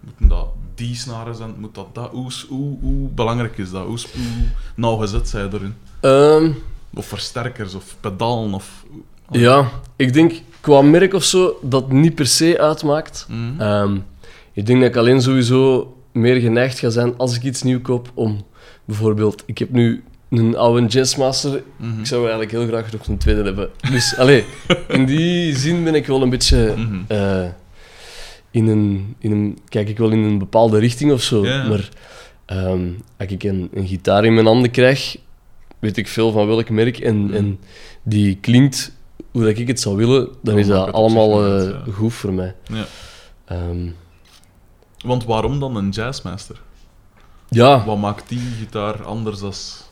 moeten 0.00 0.28
dat 0.28 0.46
die 0.74 0.94
snaren 0.94 1.34
zijn, 1.34 1.54
moet 1.58 1.74
dat 1.74 1.94
dat, 1.94 2.10
hoe, 2.10 2.30
hoe, 2.48 2.78
hoe 2.80 3.08
belangrijk 3.08 3.58
is 3.58 3.70
dat, 3.70 3.86
hoe, 3.86 3.98
hoe 4.14 4.46
nauwgezet 4.76 5.28
zij 5.28 5.48
erin? 5.52 5.74
Ehm, 6.00 6.50
Of 6.94 7.06
versterkers, 7.06 7.74
of 7.74 7.96
pedalen, 8.00 8.54
of... 8.54 8.84
ja, 9.30 9.70
ik 9.96 10.12
denk 10.12 10.32
qua 10.60 10.82
merk 10.82 11.14
of 11.14 11.24
zo 11.24 11.58
dat 11.62 11.92
niet 11.92 12.14
per 12.14 12.26
se 12.26 12.60
uitmaakt. 12.60 13.26
Mhm. 13.28 13.60
Ehm, 13.60 13.98
ik 14.52 14.66
denk 14.66 14.80
dat 14.80 14.88
ik 14.88 14.96
alleen 14.96 15.22
sowieso 15.22 15.94
meer 16.12 16.40
geneigd 16.40 16.78
ga 16.78 16.90
zijn 16.90 17.16
als 17.16 17.36
ik 17.36 17.42
iets 17.42 17.62
nieuw 17.62 17.80
koop 17.80 18.10
om 18.14 18.44
bijvoorbeeld, 18.84 19.42
ik 19.46 19.58
heb 19.58 19.70
nu 19.70 20.04
een 20.38 20.56
oude 20.56 20.86
Jazzmaster, 20.86 21.62
Mhm. 21.76 21.98
ik 22.00 22.06
zou 22.06 22.20
eigenlijk 22.20 22.50
heel 22.50 22.66
graag 22.66 22.92
nog 22.92 23.06
een 23.06 23.18
tweede 23.18 23.42
hebben. 23.42 23.70
Dus 23.90 24.16
allee, 24.16 24.44
in 24.88 25.04
die 25.06 25.56
zin 25.56 25.84
ben 25.84 25.94
ik 25.94 26.06
wel 26.06 26.22
een 26.22 26.30
beetje 26.30 26.74
Mhm. 26.76 26.98
eh, 27.08 27.44
in, 28.50 28.66
een, 28.66 29.14
in 29.18 29.30
een, 29.32 29.58
kijk 29.68 29.88
ik 29.88 29.98
wel 29.98 30.10
in 30.10 30.18
een 30.18 30.38
bepaalde 30.38 30.78
richting 30.78 31.12
of 31.12 31.22
zo. 31.22 31.42
Maar 31.42 31.88
ehm, 32.46 32.88
als 33.18 33.28
ik 33.30 33.42
een, 33.42 33.68
een 33.74 33.86
gitaar 33.86 34.24
in 34.24 34.34
mijn 34.34 34.46
handen 34.46 34.70
krijg, 34.70 35.16
weet 35.78 35.96
ik 35.96 36.08
veel 36.08 36.32
van 36.32 36.46
welk 36.46 36.68
merk 36.70 36.98
en, 36.98 37.24
Mhm. 37.24 37.34
en 37.34 37.58
die 38.02 38.36
klinkt 38.40 38.92
hoe 39.30 39.42
dat 39.44 39.58
ik 39.58 39.68
het 39.68 39.80
zou 39.80 39.96
willen, 39.96 40.24
dan 40.24 40.34
Dan 40.42 40.58
is 40.58 40.66
dat 40.66 40.92
allemaal 40.92 41.44
eh, 41.46 41.68
ja. 41.70 41.82
goed 41.92 42.12
voor 42.14 42.32
mij. 42.32 42.54
Ja. 42.72 42.84
Ehm, 43.44 43.88
Want 45.04 45.24
waarom 45.24 45.60
dan 45.60 45.76
een 45.76 45.88
jazzmaster? 45.88 46.60
ja, 47.48 47.84
Wat 47.84 47.98
maakt 47.98 48.28
die 48.28 48.40
gitaar 48.58 49.02
anders 49.04 49.40
als, 49.40 49.83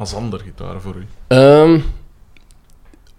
als 0.00 0.14
andere 0.14 0.42
gitaren 0.44 0.80
voor 0.80 0.94
u? 0.96 1.04
Ehm, 1.26 1.78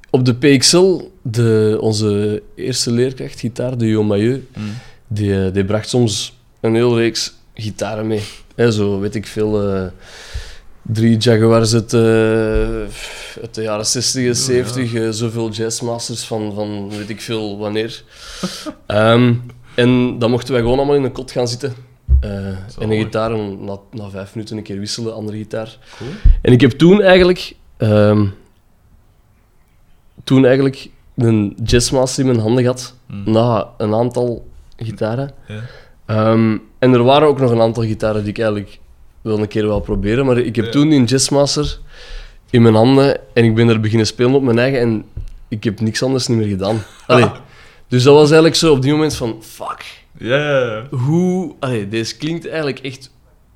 op 0.10 0.26
de 0.26 0.36
PXL, 0.36 1.02
de, 1.22 1.78
onze 1.82 2.42
eerste 2.56 2.92
leerkracht 2.92 3.40
gitaar, 3.40 3.78
de 3.78 3.88
Jo 3.88 4.04
Mailleu, 4.04 4.42
Mhm. 4.54 4.64
die, 5.08 5.46
eh, 5.46 5.54
die 5.54 5.66
bracht 5.66 5.90
soms 5.90 6.38
een 6.62 6.76
hele 6.76 6.96
reeks 6.96 7.34
gitaren 7.54 8.08
mee. 8.08 8.22
Zo 8.72 9.00
weet 9.00 9.16
ik 9.16 9.28
veel. 9.28 9.72
eh, 9.74 9.86
drie 10.82 11.18
Jaguars 11.18 11.74
uit, 11.74 11.94
eh, 11.94 12.00
uit 13.42 13.54
de 13.54 13.62
jaren 13.62 13.86
60 13.86 14.26
en 14.28 14.36
70, 14.36 14.94
eh, 14.94 15.10
zoveel 15.10 15.50
jazzmasters 15.50 16.24
van, 16.24 16.54
van 16.54 16.90
weet 16.90 17.10
ik 17.10 17.22
veel 17.22 17.58
wanneer. 17.58 18.04
Ehm, 18.86 19.34
en 19.76 20.20
dan 20.20 20.30
mochten 20.32 20.54
wij 20.54 20.62
gewoon 20.62 20.78
allemaal 20.78 20.96
in 20.96 21.04
een 21.04 21.12
kot 21.12 21.32
gaan 21.32 21.48
zitten. 21.48 21.74
Eh, 22.22 22.30
en 22.48 22.58
een 22.80 22.88
mooi. 22.88 23.00
gitaar, 23.04 23.38
na, 23.38 23.78
na 23.92 24.10
vijf 24.10 24.36
minuten 24.36 24.58
een 24.58 24.64
keer 24.64 24.80
wisselen, 24.80 25.14
andere 25.16 25.38
gitaar. 25.38 25.78
Cool. 25.98 26.10
En 26.42 26.52
ik 26.52 26.62
heb 26.62 26.72
toen 26.72 27.02
eigenlijk, 27.02 27.54
ehm, 27.78 28.26
toen 30.24 30.46
eigenlijk 30.46 30.90
een 31.16 31.58
jazzmaster 31.64 32.20
in 32.26 32.30
mijn 32.30 32.42
handen 32.42 32.64
gehad, 32.64 32.96
Mm. 33.08 33.32
na 33.32 33.70
een 33.78 33.94
aantal 33.94 34.46
gitaren. 34.78 35.32
Ja. 35.48 35.62
Ehm, 36.06 36.58
en 36.80 36.94
er 36.94 37.04
waren 37.04 37.28
ook 37.28 37.40
nog 37.40 37.52
een 37.52 37.62
aantal 37.62 37.84
gitaren 37.84 38.22
die 38.22 38.30
ik 38.30 38.38
eigenlijk 38.38 38.80
wel 39.22 39.40
een 39.40 39.48
keer 39.48 39.64
wil 39.68 39.80
proberen, 39.80 40.26
maar 40.26 40.38
ik 40.38 40.56
heb 40.56 40.66
Ja. 40.66 40.72
toen 40.72 40.90
die 40.90 41.04
jazzmaster 41.04 41.80
in 42.50 42.62
mijn 42.62 42.76
handen 42.76 43.20
en 43.34 43.44
ik 43.46 43.56
ben 43.56 43.70
er 43.70 43.80
beginnen 43.80 44.08
spelen 44.08 44.34
op 44.34 44.42
mijn 44.44 44.60
eigen 44.60 44.80
en 44.80 45.06
ik 45.48 45.64
heb 45.64 45.80
niks 45.80 46.04
anders 46.04 46.28
niet 46.28 46.38
meer 46.38 46.48
gedaan. 46.48 46.84
Allee, 47.08 47.30
dus 47.88 48.04
dat 48.04 48.14
was 48.14 48.24
eigenlijk 48.26 48.56
zo 48.56 48.74
op 48.74 48.82
die 48.82 48.92
moment 48.92 49.16
van, 49.16 49.38
fuck, 49.42 50.01
Ja, 50.22 50.88
hoe... 50.90 51.56
Allee, 51.60 51.88
deze 51.88 52.18
klinkt 52.18 52.48
eigenlijk 52.48 52.80
echt 52.80 53.12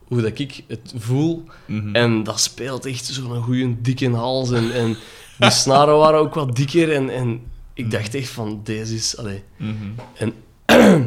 hoe 0.08 0.22
dat 0.22 0.40
ik 0.40 0.64
het 0.68 0.94
voel. 0.98 1.44
Mhm. 1.66 1.96
En 1.96 2.24
dat 2.24 2.40
speelt 2.40 2.86
echt 2.86 3.06
zo'n 3.06 3.44
goede 3.44 3.82
dikke 3.82 4.10
hals. 4.10 4.52
En, 4.52 4.74
en 4.74 4.98
die 5.38 5.50
snaren 5.66 5.98
waren 5.98 6.20
ook 6.20 6.34
wat 6.34 6.56
dikker. 6.56 6.94
En, 6.94 7.10
en 7.10 7.42
ik 7.74 7.92
dacht 7.92 8.16
echt 8.16 8.30
van, 8.30 8.62
deze 8.64 8.96
is... 8.96 9.18
Allee. 9.18 9.44
Mhm. 9.58 10.34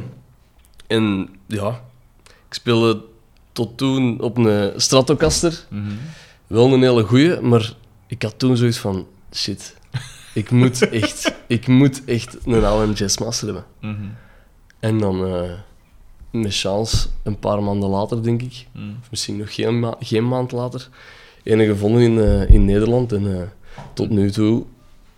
En 0.87 1.29
ja, 1.47 1.69
ik 2.49 2.55
speelde 2.55 3.05
tot 3.53 3.77
toen 3.77 4.21
op 4.21 4.37
een 4.37 4.81
Stratocaster. 4.81 5.67
Mhm. 5.69 5.93
Wel 6.47 6.73
een 6.73 6.83
hele 6.83 7.03
goeie, 7.03 7.41
maar 7.41 7.73
ik 8.07 8.23
had 8.23 8.39
toen 8.39 8.57
zoiets 8.57 8.79
van, 8.79 9.07
shit. 9.35 9.77
Ik 10.35 10.51
moet 10.51 10.89
echt, 10.89 11.35
ik 11.47 11.67
moet 11.67 12.05
echt 12.05 12.37
een 12.47 12.65
oude 12.65 12.93
jazzmaster 12.93 13.47
hebben. 13.47 13.65
En 14.81 14.99
dan, 14.99 15.27
eh, 15.27 15.51
met 16.31 16.55
chance, 16.57 17.09
een 17.23 17.39
paar 17.39 17.63
maanden 17.63 17.89
later, 17.89 18.23
denk 18.23 18.43
ik, 18.43 18.67
Mhm. 18.73 18.85
of 19.01 19.11
misschien 19.11 19.37
nog 19.37 19.55
geen, 19.55 19.79
ma- 19.81 19.97
geen 20.01 20.29
maand 20.29 20.53
later, 20.53 20.89
een 21.45 21.67
gevonden 21.67 22.03
in, 22.03 22.19
eh, 22.21 22.51
in 22.55 22.65
Nederland. 22.65 23.13
En 23.13 23.37
eh, 23.41 23.43
tot 23.93 24.11
nu 24.11 24.31
toe, 24.31 24.61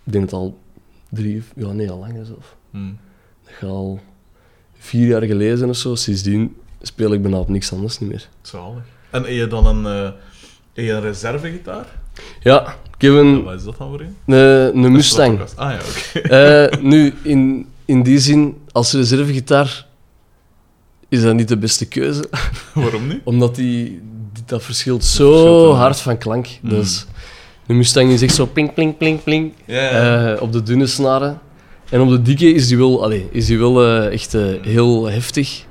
ik 0.03 0.11
denk 0.11 0.23
het 0.23 0.33
al 0.33 0.57
drie, 1.09 1.43
ja 1.55 1.71
nee, 1.71 1.91
al 1.91 1.97
langer 1.99 2.25
zelf. 2.25 2.55
Mhm. 2.69 2.91
Dat 3.45 3.53
gaat 3.53 3.69
al 3.69 3.99
vier 4.77 5.07
jaar 5.07 5.21
geleden 5.23 5.69
of 5.69 5.75
zo. 5.75 5.95
Sindsdien 5.95 6.55
speel 6.81 7.13
ik 7.13 7.21
bijna 7.21 7.37
op 7.39 7.49
niks 7.49 7.73
anders 7.73 7.99
niet 7.99 8.09
meer. 8.09 8.27
Zalig. 8.41 8.83
En 9.09 9.21
heb 9.23 9.31
je 9.31 9.47
dan 9.47 9.65
een, 9.65 9.83
heb 10.73 10.85
je 10.85 10.91
een 10.91 11.01
reservegitaar? 11.01 11.85
Ja, 12.41 12.75
ik 12.95 13.01
heb 13.01 13.11
En 13.11 13.17
een, 13.17 13.43
wat 13.43 13.53
is 13.53 13.63
dat 13.63 13.77
dan 13.77 13.89
voor 13.89 13.99
een? 14.01 14.15
een, 14.35 14.83
een 14.83 14.91
Mustang. 14.91 15.39
Ah 15.55 15.71
ja, 15.71 15.79
oké. 16.21 16.81
Nu, 16.81 17.13
in, 17.23 17.67
in 17.85 18.03
die 18.03 18.19
zin, 18.19 18.57
als 18.71 18.93
reservegitaar 18.93 19.89
is 21.11 21.21
dat 21.21 21.35
niet 21.35 21.47
de 21.47 21.57
beste 21.57 21.85
keuze. 21.85 22.29
Waarom 22.73 23.07
niet? 23.07 23.21
Omdat 23.23 23.55
die, 23.55 24.01
dat 24.45 24.63
verschilt 24.63 25.05
zo 25.05 25.71
hard 25.73 25.99
van 25.99 26.17
klank. 26.17 26.47
Mm. 26.61 26.69
Dus 26.69 27.05
de 27.65 27.73
Mustang 27.73 28.11
is 28.11 28.21
echt 28.21 28.35
zo 28.35 28.49
plink, 28.53 28.73
plink, 28.73 28.97
plink, 28.97 29.23
plink. 29.23 29.53
Eh, 29.65 30.33
op 30.39 30.51
de 30.51 30.63
dunne 30.63 30.87
snaren. 30.87 31.39
En 31.89 32.01
op 32.01 32.09
de 32.09 32.21
dikke 32.21 32.53
is 32.53 32.67
die 32.67 32.77
wel, 32.77 33.03
allee, 33.03 33.27
is 33.31 33.45
die 33.45 33.59
wel 33.59 33.85
eh, 33.85 34.13
echt 34.13 34.33
eh, 34.33 34.43
heel 34.61 35.09
heftig. 35.09 35.65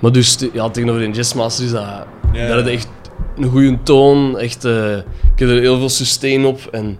Maar 0.00 0.12
dus 0.12 0.38
ja, 0.52 0.70
tegenover 0.70 1.02
een 1.02 1.12
jazzmaster 1.12 1.64
is 1.64 1.70
dat... 1.70 2.06
Ja. 2.32 2.56
echt 2.56 2.88
een 3.36 3.48
goede 3.50 3.78
toon. 3.82 4.38
Echt, 4.38 4.64
ik 4.64 5.38
heb 5.38 5.48
er 5.48 5.60
heel 5.60 5.78
veel 5.78 5.88
sustain 5.88 6.44
op. 6.44 6.68
En. 6.72 6.98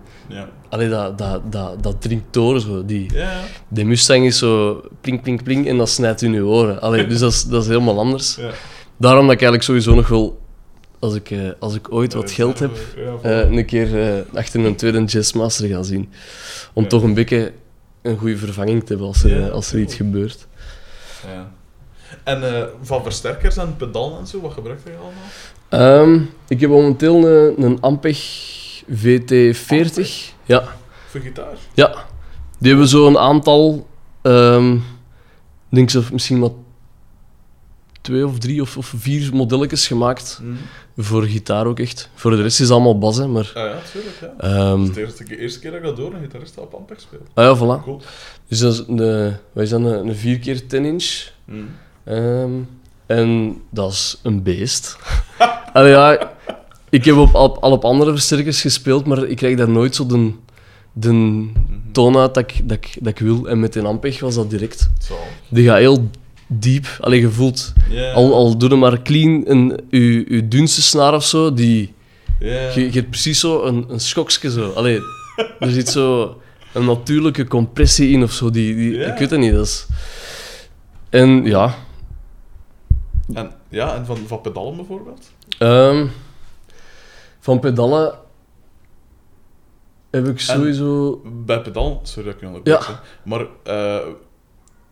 Allee, 0.75 0.89
dat, 0.89 1.19
dat, 1.19 1.53
dat, 1.53 1.83
dat 1.83 2.01
dringt 2.01 2.25
door. 2.31 2.61
Zo. 2.61 2.85
Die, 2.85 3.11
Ja, 3.15 3.85
Mustang 3.85 4.25
is 4.27 4.39
zo 4.39 4.83
plink, 5.01 5.23
plink, 5.23 5.43
plink 5.43 5.67
en 5.67 5.77
dat 5.77 5.89
snijdt 5.89 6.23
in 6.23 6.33
je 6.33 6.45
oren. 6.45 6.81
Allee, 6.81 7.07
dus 7.07 7.19
dat 7.19 7.33
is, 7.33 7.45
dat 7.45 7.63
is 7.63 7.69
helemaal 7.69 7.99
anders. 7.99 8.37
Ja. 8.37 8.51
Daarom 8.97 9.27
dat 9.27 9.35
ik 9.35 9.43
eigenlijk 9.43 9.63
sowieso 9.63 9.95
nog 9.95 10.09
wel, 10.09 10.41
als 10.99 11.15
ik, 11.15 11.31
eh, 11.31 11.39
als 11.59 11.75
ik 11.75 11.93
ooit 11.93 12.15
wat 12.15 12.31
geld 12.31 12.59
heb, 12.59 12.71
eh, 13.23 13.51
een 13.51 13.65
keer 13.65 14.03
eh, 14.03 14.39
achter 14.39 14.65
een 14.65 14.77
tweede 14.77 15.05
jazzmaster 15.05 15.69
gaan 15.69 15.85
zien. 15.85 16.13
Om 16.73 16.89
toch 16.89 17.03
een 17.03 17.15
beetje 17.15 17.53
een 18.03 18.19
goede 18.19 18.37
vervanging 18.37 18.81
te 18.81 18.89
hebben 18.89 19.07
als 19.07 19.25
er, 19.25 19.51
als 19.51 19.73
er 19.73 19.79
iets 19.79 19.95
gebeurt. 19.95 20.47
Ja. 21.27 21.51
En 22.25 22.69
van 22.83 23.03
versterkers 23.03 23.57
en 23.57 23.77
pedalen 23.77 24.19
en 24.19 24.27
zo, 24.27 24.41
wat 24.41 24.53
gebruik 24.53 24.79
je 24.85 24.91
allemaal? 24.91 26.03
Ehm, 26.03 26.21
ik 26.49 26.61
heb 26.61 26.71
momenteel 26.71 27.29
een, 27.29 27.63
een 27.63 27.81
Ampeg 27.81 28.19
VT40. 28.91 30.09
Ja, 30.45 30.65
Voor 31.09 31.21
gitaar? 31.21 31.57
ja. 31.75 31.95
Die 32.59 32.69
hebben 32.71 32.89
zo 32.89 33.07
een 33.07 33.19
aantal, 33.19 33.87
ik 34.23 34.81
denk 35.71 36.11
misschien 36.13 36.39
maar 36.39 36.51
twee 38.01 38.27
of 38.27 38.39
drie 38.39 38.63
of, 38.63 38.77
of 38.77 38.93
vier 38.97 39.35
modelletjes 39.35 39.87
gemaakt. 39.87 40.41
Mhm. 40.43 40.55
Voor 40.97 41.23
gitaar 41.23 41.67
ook 41.67 41.79
echt. 41.79 42.11
Voor 42.15 42.31
de 42.31 42.37
rest 42.43 42.61
is 42.61 42.67
het 42.67 42.71
allemaal 42.71 42.99
bas, 42.99 43.17
hè, 43.17 43.27
maar... 43.27 43.51
Ah 43.55 43.63
ja, 43.65 43.77
tuurlijk. 43.93 44.17
Ja. 44.21 44.35
ehm, 44.39 44.79
Dat 44.79 44.89
is 44.89 44.95
de 44.95 45.01
eerste, 45.39 45.59
keer- 45.61 45.71
dat 45.71 45.81
ik 45.81 45.87
dat 45.87 45.97
door 45.97 46.15
een 46.15 46.21
gitarist 46.21 46.59
op 46.59 46.75
Ampeg 46.75 47.01
speel. 47.01 47.19
ah 47.35 47.45
ja, 47.45 47.57
voilà. 47.57 47.83
Cool. 47.83 48.01
Dus 48.49 48.59
dat 48.59 48.73
is 48.73 48.83
een, 48.89 48.97
wat 49.53 49.63
is 49.65 49.71
dat, 49.71 49.81
een, 49.81 50.09
een 50.09 50.17
4 50.17 50.39
keer 50.39 50.67
10 50.67 50.85
inch. 50.85 51.31
Mhm. 51.45 51.59
Ehm, 52.05 52.51
en 53.07 53.61
dat 53.71 53.93
is 53.93 54.19
een 54.23 54.43
beest. 54.43 54.97
Allee, 55.73 55.91
ja, 55.91 56.33
ik 56.95 57.05
heb 57.05 57.17
op, 57.17 57.35
al, 57.35 57.61
al 57.61 57.73
op 57.73 57.85
andere 57.85 58.11
versterkers 58.11 58.61
gespeeld, 58.61 59.07
maar 59.07 59.25
ik 59.25 59.37
krijg 59.37 59.57
daar 59.57 59.69
nooit 59.69 59.95
zo 59.95 60.07
de, 60.07 60.31
de 60.93 61.47
toon 61.93 62.17
uit 62.17 62.35
dat 62.35 62.51
ik, 62.51 62.69
dat, 62.69 62.77
ik, 62.79 62.97
dat 63.01 63.13
ik 63.13 63.19
wil. 63.19 63.47
En 63.49 63.61
met 63.61 63.75
een 63.75 63.87
Ampeg 63.87 64.21
was 64.21 64.35
dat 64.35 64.51
direct. 64.51 64.91
Zo. 64.99 65.15
Die 65.49 65.65
gaat 65.67 65.79
heel 65.79 66.11
diep. 66.47 66.87
Allee, 67.01 67.21
je 67.21 67.31
voelt, 67.31 67.73
Ja. 67.91 68.13
al, 68.13 68.35
al 68.35 68.59
doe 68.59 68.69
je 68.69 68.75
maar 68.77 69.03
clean 69.03 69.43
een, 69.47 69.81
je, 69.91 70.25
je 70.35 70.49
dunste 70.49 70.83
snaar 70.83 71.15
of 71.15 71.25
zo, 71.25 71.53
die, 71.55 71.95
Ja. 72.41 72.71
je, 72.75 72.81
je 72.81 72.91
hebt 72.91 73.11
precies 73.11 73.41
zo 73.41 73.63
een, 73.65 73.85
een 73.89 74.01
schokje 74.01 74.51
zo. 74.51 74.71
Allee, 74.71 75.01
er 75.59 75.71
zit 75.71 75.89
zo 75.89 76.37
een 76.73 76.85
natuurlijke 76.85 77.47
compressie 77.47 78.09
in 78.11 78.23
of 78.23 78.33
zo. 78.33 78.51
Die, 78.51 78.75
die. 78.75 78.93
Ik 79.05 79.19
weet 79.19 79.31
het 79.31 79.41
niet. 79.41 79.53
Dat 79.53 79.67
is... 79.67 79.87
En 81.11 81.45
ja, 81.45 81.75
En, 83.35 83.51
ja, 83.69 83.95
en 83.95 84.07
van, 84.07 84.19
van 84.27 84.41
pedalen 84.41 84.77
bijvoorbeeld? 84.77 85.31
Ehm, 85.59 86.07
van 87.45 87.61
pedalen 87.61 88.19
heb 90.11 90.27
ik 90.27 90.41
sowieso. 90.41 91.21
Bij 91.45 91.61
pedalen, 91.63 91.99
sorry 92.03 92.25
dat 92.25 92.35
ik 92.35 92.41
je 92.41 92.47
onderbreek, 92.47 93.01
maar 93.25 93.47
eh, 93.65 94.07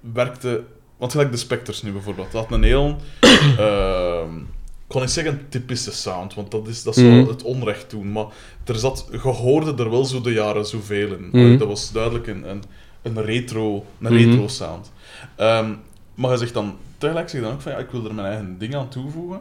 werkte... 0.01 0.65
Want 0.97 1.13
gelijk 1.13 1.31
de 1.31 1.37
Spectres 1.37 1.83
nu 1.83 1.93
bijvoorbeeld, 1.93 2.33
dat 2.33 2.43
had 2.43 2.53
een 2.53 2.63
heel... 2.63 2.97
ehm, 3.59 4.37
ik 4.39 4.89
kon 4.99 5.01
niet 5.01 5.11
zeggen 5.11 5.47
typische 5.49 5.93
sound, 5.93 6.35
want 6.35 6.51
dat 6.51 6.69
is, 6.69 6.83
dat 6.83 6.97
is 6.97 7.03
wel 7.03 7.13
Mhm. 7.13 7.29
het 7.29 7.43
onrecht 7.43 7.91
doen, 7.91 8.13
maar 8.13 8.27
er 8.65 8.75
zat, 8.77 9.09
je 9.11 9.19
hoorde 9.19 9.83
er 9.83 9.91
wel 9.91 10.05
zo 10.05 10.21
de 10.21 10.33
jaren 10.33 10.67
zoveel 10.67 11.13
in. 11.13 11.29
Mhm. 11.33 11.59
Dat 11.59 11.69
was 11.69 11.93
duidelijk 11.93 12.27
een, 12.27 12.51
een, 12.51 12.63
een 13.03 13.23
retro, 13.25 13.75
een 14.01 14.13
Mhm. 14.15 14.15
retro 14.15 14.49
sound. 14.49 14.93
Ehm, 15.37 15.71
maar 16.15 16.31
je 16.31 16.37
zegt 16.37 16.55
dan, 16.55 16.77
tegelijk 16.99 17.29
zeg 17.29 17.41
je 17.41 17.47
dan 17.47 17.55
ook 17.55 17.63
van, 17.63 17.73
ja, 17.73 17.79
ik 17.79 17.91
wil 17.91 18.05
er 18.05 18.15
mijn 18.15 18.27
eigen 18.27 18.59
ding 18.59 18.75
aan 18.75 18.89
toevoegen. 18.89 19.41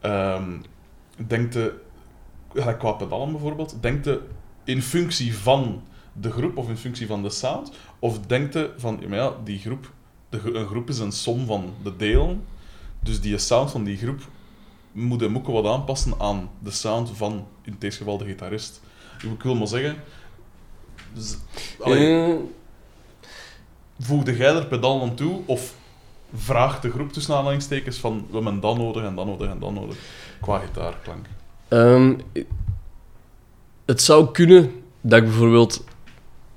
Ehm 0.00 0.42
denkt 1.26 1.52
de, 1.52 1.72
gelijk 2.60 2.78
qua 2.78 2.92
pedalen 2.92 3.30
bijvoorbeeld, 3.30 3.76
denkt 3.80 4.04
de 4.04 4.20
in 4.64 4.82
functie 4.82 5.36
van 5.36 5.82
de 6.12 6.30
groep 6.30 6.56
of 6.56 6.68
in 6.68 6.76
functie 6.76 7.06
van 7.06 7.22
de 7.22 7.30
sound? 7.30 7.72
Of 7.98 8.18
denkt 8.20 8.52
de 8.52 8.72
van, 8.76 9.02
ja, 9.08 9.32
die 9.44 9.58
groep, 9.58 9.92
de, 10.28 10.54
een 10.54 10.66
groep 10.66 10.88
is 10.88 10.98
een 10.98 11.12
som 11.12 11.46
van 11.46 11.72
de 11.82 11.96
delen, 11.96 12.44
dus 13.00 13.20
die 13.20 13.38
sound 13.38 13.70
van 13.70 13.84
die 13.84 13.96
groep 13.96 14.20
moet 14.92 15.20
hem 15.20 15.36
ook 15.36 15.46
wat 15.46 15.66
aanpassen 15.66 16.14
aan 16.18 16.50
de 16.58 16.70
sound 16.70 17.10
van, 17.14 17.46
in 17.62 17.76
dit 17.78 17.94
geval, 17.94 18.18
de 18.18 18.24
gitarist. 18.24 18.80
Ik 19.32 19.42
wil 19.42 19.54
maar 19.54 19.66
zeggen, 19.66 19.96
z- 21.16 21.36
allee, 21.80 22.36
voegde 23.98 24.36
jij 24.36 24.54
er 24.54 24.66
pedalen 24.66 25.02
aan 25.08 25.14
toe, 25.14 25.40
of 25.46 25.74
vraagt 26.34 26.82
de 26.82 26.90
groep 26.90 27.12
tussen 27.12 27.34
aanhalingstekens 27.36 27.98
van, 27.98 28.26
we 28.30 28.34
hebben 28.34 28.60
dat 28.60 28.76
nodig 28.76 29.04
en 29.04 29.14
dat 29.14 29.26
nodig 29.26 29.50
en 29.50 29.58
dat 29.58 29.72
nodig, 29.72 29.96
qua 30.40 30.58
gitaarklank? 30.58 31.26
Ehm, 31.68 32.14
het 33.84 34.02
zou 34.02 34.30
kunnen 34.32 34.70
dat 35.00 35.18
ik 35.18 35.24
bijvoorbeeld 35.24 35.84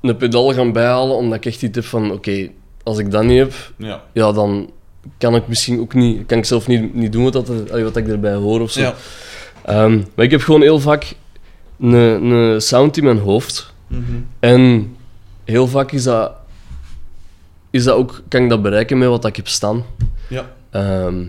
een 0.01 0.17
pedaal 0.17 0.53
ga 0.53 0.71
bijhalen 0.71 1.15
omdat 1.15 1.37
ik 1.37 1.45
echt 1.45 1.61
iets 1.61 1.75
heb 1.75 1.85
van: 1.85 2.11
oké, 2.11 2.49
als 2.83 2.97
ik 2.97 3.11
dat 3.11 3.23
niet 3.23 3.37
heb, 3.39 3.53
Ja. 3.77 4.03
ja, 4.13 4.31
dan 4.31 4.69
kan 5.17 5.35
ik 5.35 5.47
misschien 5.47 5.79
ook 5.79 5.93
niet, 5.93 6.25
kan 6.25 6.37
ik 6.37 6.45
zelf 6.45 6.67
niet, 6.67 6.93
niet 6.93 7.11
doen 7.11 7.23
wat, 7.23 7.33
dat 7.33 7.49
er, 7.49 7.83
wat 7.83 7.95
ik 7.97 8.07
erbij 8.07 8.33
hoor 8.33 8.61
of 8.61 8.71
zo. 8.71 8.81
Ja. 8.81 8.95
Ehm, 9.65 10.01
maar 10.15 10.25
ik 10.25 10.31
heb 10.31 10.41
gewoon 10.41 10.61
heel 10.61 10.79
vaak 10.79 11.15
een, 11.79 11.93
een 11.93 12.61
sound 12.61 12.97
in 12.97 13.03
mijn 13.03 13.19
hoofd. 13.19 13.73
Mhm. 13.87 14.01
En 14.39 14.95
heel 15.43 15.67
vaak 15.67 15.91
is 15.91 16.03
dat, 16.03 16.31
is 17.69 17.83
dat 17.83 17.95
ook, 17.95 18.21
kan 18.27 18.43
ik 18.43 18.49
dat 18.49 18.61
bereiken 18.61 18.97
met 18.97 19.07
wat 19.07 19.25
ik 19.25 19.35
heb 19.35 19.47
staan. 19.47 19.83
Ja. 20.27 20.49
Ehm, 20.69 21.25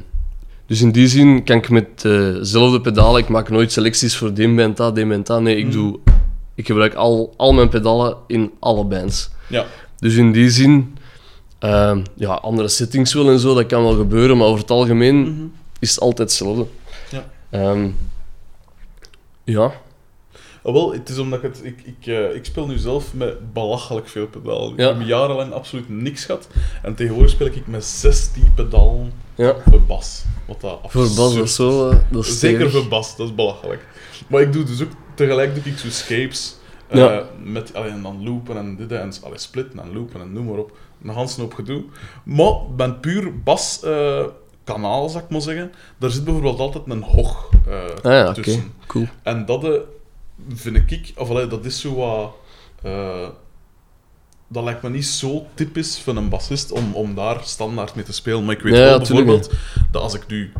Dus 0.71 0.81
in 0.81 0.91
die 0.93 1.09
zin 1.09 1.45
kan 1.45 1.57
ik 1.57 1.71
met 1.71 1.87
eh, 1.97 2.13
dezelfde 2.13 2.81
pedalen, 2.81 3.21
ik 3.21 3.29
maak 3.29 3.49
nooit 3.49 3.73
selecties 3.73 4.17
voor 4.17 4.35
die 4.35 4.55
band, 4.55 4.77
dat, 4.77 4.95
die 4.95 5.07
band, 5.07 5.27
dat. 5.27 5.41
Nee, 5.41 5.57
ik, 5.57 5.65
Mhm. 5.65 5.73
doe, 5.73 5.99
ik 6.55 6.67
gebruik 6.67 6.95
al, 6.95 7.35
al 7.37 7.53
mijn 7.53 7.69
pedalen 7.69 8.17
in 8.27 8.51
alle 8.61 8.85
bands. 8.85 9.31
Ja. 9.49 9.65
Dus 9.99 10.15
in 10.15 10.33
die 10.33 10.51
zin, 10.51 10.97
ehm, 11.59 12.03
ja, 12.17 12.33
andere 12.35 12.69
settings 12.69 13.15
wel 13.15 13.31
en 13.31 13.39
zo, 13.39 13.55
dat 13.55 13.67
kan 13.67 13.83
wel 13.83 13.97
gebeuren, 13.97 14.37
maar 14.37 14.47
over 14.47 14.61
het 14.61 14.71
algemeen 14.71 15.17
Mhm. 15.21 15.45
is 15.79 15.91
het 15.91 16.01
altijd 16.01 16.29
hetzelfde. 16.29 16.67
Ja. 17.11 17.25
Ehm, 17.51 17.89
ja. 19.45 19.73
Ah, 20.63 20.73
wel, 20.73 20.93
het 20.93 21.09
is 21.09 21.19
omdat 21.19 21.39
ik 21.43 21.55
het... 21.55 21.61
Ik, 21.65 21.83
ik, 21.85 22.07
eh, 22.07 22.35
ik 22.35 22.45
speel 22.45 22.67
nu 22.67 22.79
zelf 22.79 23.15
met 23.15 23.53
belachelijk 23.53 24.09
veel 24.09 24.27
pedalen. 24.27 24.73
Ja. 24.77 24.91
Ik 24.91 24.99
heb 24.99 25.07
jarenlang 25.07 25.53
absoluut 25.53 25.89
niks 25.89 26.25
gehad. 26.25 26.49
En 26.83 26.95
tegenwoordig 26.95 27.31
speel 27.31 27.47
ik 27.47 27.67
met 27.67 27.85
16 27.85 28.53
pedalen 28.55 29.13
ja. 29.35 29.57
voor 29.71 29.81
bas. 29.83 30.25
Wat 30.47 30.61
dat 30.61 30.79
Voor 30.87 31.03
Bas, 31.17 31.35
dat 31.35 31.45
is 31.45 31.55
zo... 31.55 31.89
dat 32.11 32.25
is 32.25 32.39
Zeker 32.39 32.59
stevig. 32.61 32.81
voor 32.81 32.89
bas, 32.89 33.17
dat 33.17 33.27
is 33.27 33.35
belachelijk. 33.35 33.87
Maar 34.27 34.41
ik 34.41 34.53
doe 34.53 34.65
dus 34.65 34.83
ook... 34.83 34.91
Tegelijk 35.15 35.55
doe 35.55 35.73
ik 35.73 35.79
zo 35.79 35.89
scapes. 35.91 36.57
eh, 36.89 36.99
Ja. 36.99 37.25
met, 37.43 37.75
allee, 37.75 37.91
en 37.91 38.03
dan 38.03 38.25
loopen 38.25 38.57
en 38.57 38.77
dit 38.77 38.93
en 38.93 39.13
allee, 39.23 39.39
splitten 39.39 39.79
en 39.81 39.93
loopen 39.93 40.21
en 40.21 40.33
noem 40.33 40.45
maar 40.47 40.59
op. 40.59 40.77
Een 41.05 41.15
ganse 41.15 41.41
hoop 41.41 41.55
gedoe. 41.55 41.85
Maar 42.25 42.53
ben 42.77 43.01
puur 43.01 43.43
bas... 43.43 43.81
kanaal, 44.65 45.09
zou 45.09 45.25
ik 45.25 45.31
maar 45.31 45.41
zeggen. 45.41 45.73
Daar 45.99 46.11
zit 46.11 46.25
bijvoorbeeld 46.25 46.59
altijd 46.59 46.85
een 46.87 47.03
hoog 47.03 47.49
eh, 47.69 47.75
Ah 48.03 48.13
ja, 48.13 48.33
tussen. 48.33 48.73
Cool. 48.87 49.07
En 49.23 49.47
dat 49.47 49.65
eh, 49.65 49.71
vind 50.55 50.77
ik, 50.77 51.13
of 51.17 51.31
allee, 51.31 51.47
dat 51.47 51.65
is 51.65 51.81
zo 51.81 51.95
wat. 51.95 52.33
eh, 52.83 53.29
dat 54.53 54.65
lijkt 54.65 54.83
me 54.83 54.91
niet 54.91 55.07
zo 55.07 55.47
typisch 55.55 55.99
van 55.99 56.17
een 56.17 56.29
bassist 56.29 56.73
om, 56.73 56.95
om 56.95 57.15
daar 57.15 57.41
standaard 57.43 57.95
mee 57.95 58.05
te 58.05 58.13
spelen. 58.13 58.45
Maar 58.45 58.55
ik 58.55 58.61
weet 58.63 58.77
Ja, 58.77 58.79
wel 58.85 59.01
tuurlijk, 59.01 59.27
bijvoorbeeld 59.27 59.61
dat 59.91 60.03
als 60.03 60.15
ik 60.15 60.27
nu 60.27 60.53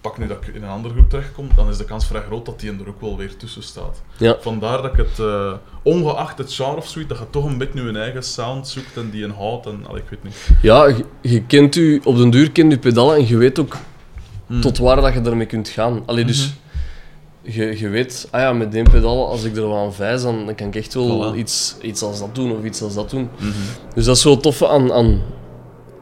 pak 0.00 0.18
nu 0.18 0.26
dat 0.26 0.46
ik 0.46 0.54
in 0.54 0.62
een 0.62 0.68
andere 0.68 0.94
groep 0.94 1.10
terechtkom, 1.10 1.48
dan 1.54 1.68
is 1.68 1.76
de 1.76 1.84
kans 1.84 2.06
vrij 2.06 2.22
groot 2.22 2.46
dat 2.46 2.60
die 2.60 2.70
er 2.70 2.88
ook 2.88 3.00
wel 3.00 3.16
weer 3.16 3.36
tussen 3.36 3.62
staat. 3.62 4.02
Ja. 4.16 4.36
Vandaar 4.40 4.82
dat 4.82 4.92
ik 4.92 4.96
het, 4.98 5.18
eh, 5.18 5.52
ongeacht 5.82 6.38
het 6.38 6.52
genre 6.52 6.76
of 6.76 6.88
zoiets, 6.88 7.10
dat 7.10 7.18
je 7.18 7.30
toch 7.30 7.44
een 7.44 7.58
beetje 7.58 7.82
je 7.92 7.98
eigen 7.98 8.22
sound 8.22 8.68
zoekt 8.68 8.96
en 8.96 9.10
die 9.10 9.24
een 9.24 9.30
houdt 9.34 9.66
en 9.66 9.86
allee, 9.86 10.02
ik 10.02 10.08
weet 10.08 10.22
niet. 10.24 10.48
Ja, 10.62 10.86
je, 10.86 11.04
je 11.20 11.42
kent 11.42 11.76
u, 11.76 12.00
op 12.04 12.16
den 12.16 12.30
duur 12.30 12.52
kent 12.52 12.72
je 12.72 12.78
pedalen 12.78 13.16
en 13.16 13.26
je 13.28 13.36
weet 13.36 13.58
ook 13.58 13.76
Hmm. 14.46 14.60
tot 14.60 14.78
waar 14.78 14.96
dat 15.00 15.12
je 15.14 15.20
ermee 15.20 15.46
kunt 15.46 15.68
gaan. 15.68 16.02
Allee, 16.06 16.24
dus 16.24 16.52
je, 17.50 17.78
je 17.78 17.88
weet, 17.88 18.28
ah 18.30 18.40
ja, 18.40 18.52
met 18.52 18.72
die 18.72 18.82
pedalen, 18.82 19.26
als 19.28 19.44
ik 19.44 19.56
er 19.56 19.66
wat 19.68 19.78
aan 19.78 19.94
vijs, 19.94 20.22
dan, 20.22 20.46
dan 20.46 20.54
kan 20.54 20.66
ik 20.66 20.76
echt 20.76 20.94
wel 20.94 21.34
Voilà. 21.34 21.36
iets, 21.36 21.76
iets 21.82 22.02
als 22.02 22.18
dat 22.18 22.34
doen 22.34 22.56
of 22.58 22.64
iets 22.64 22.82
als 22.82 22.94
dat 22.94 23.10
doen. 23.10 23.28
Mhm. 23.38 23.48
Dus 23.94 24.04
dat 24.04 24.16
is 24.16 24.22
zo 24.22 24.36
tof 24.36 24.62
aan, 24.64 24.92
aan, 24.92 25.22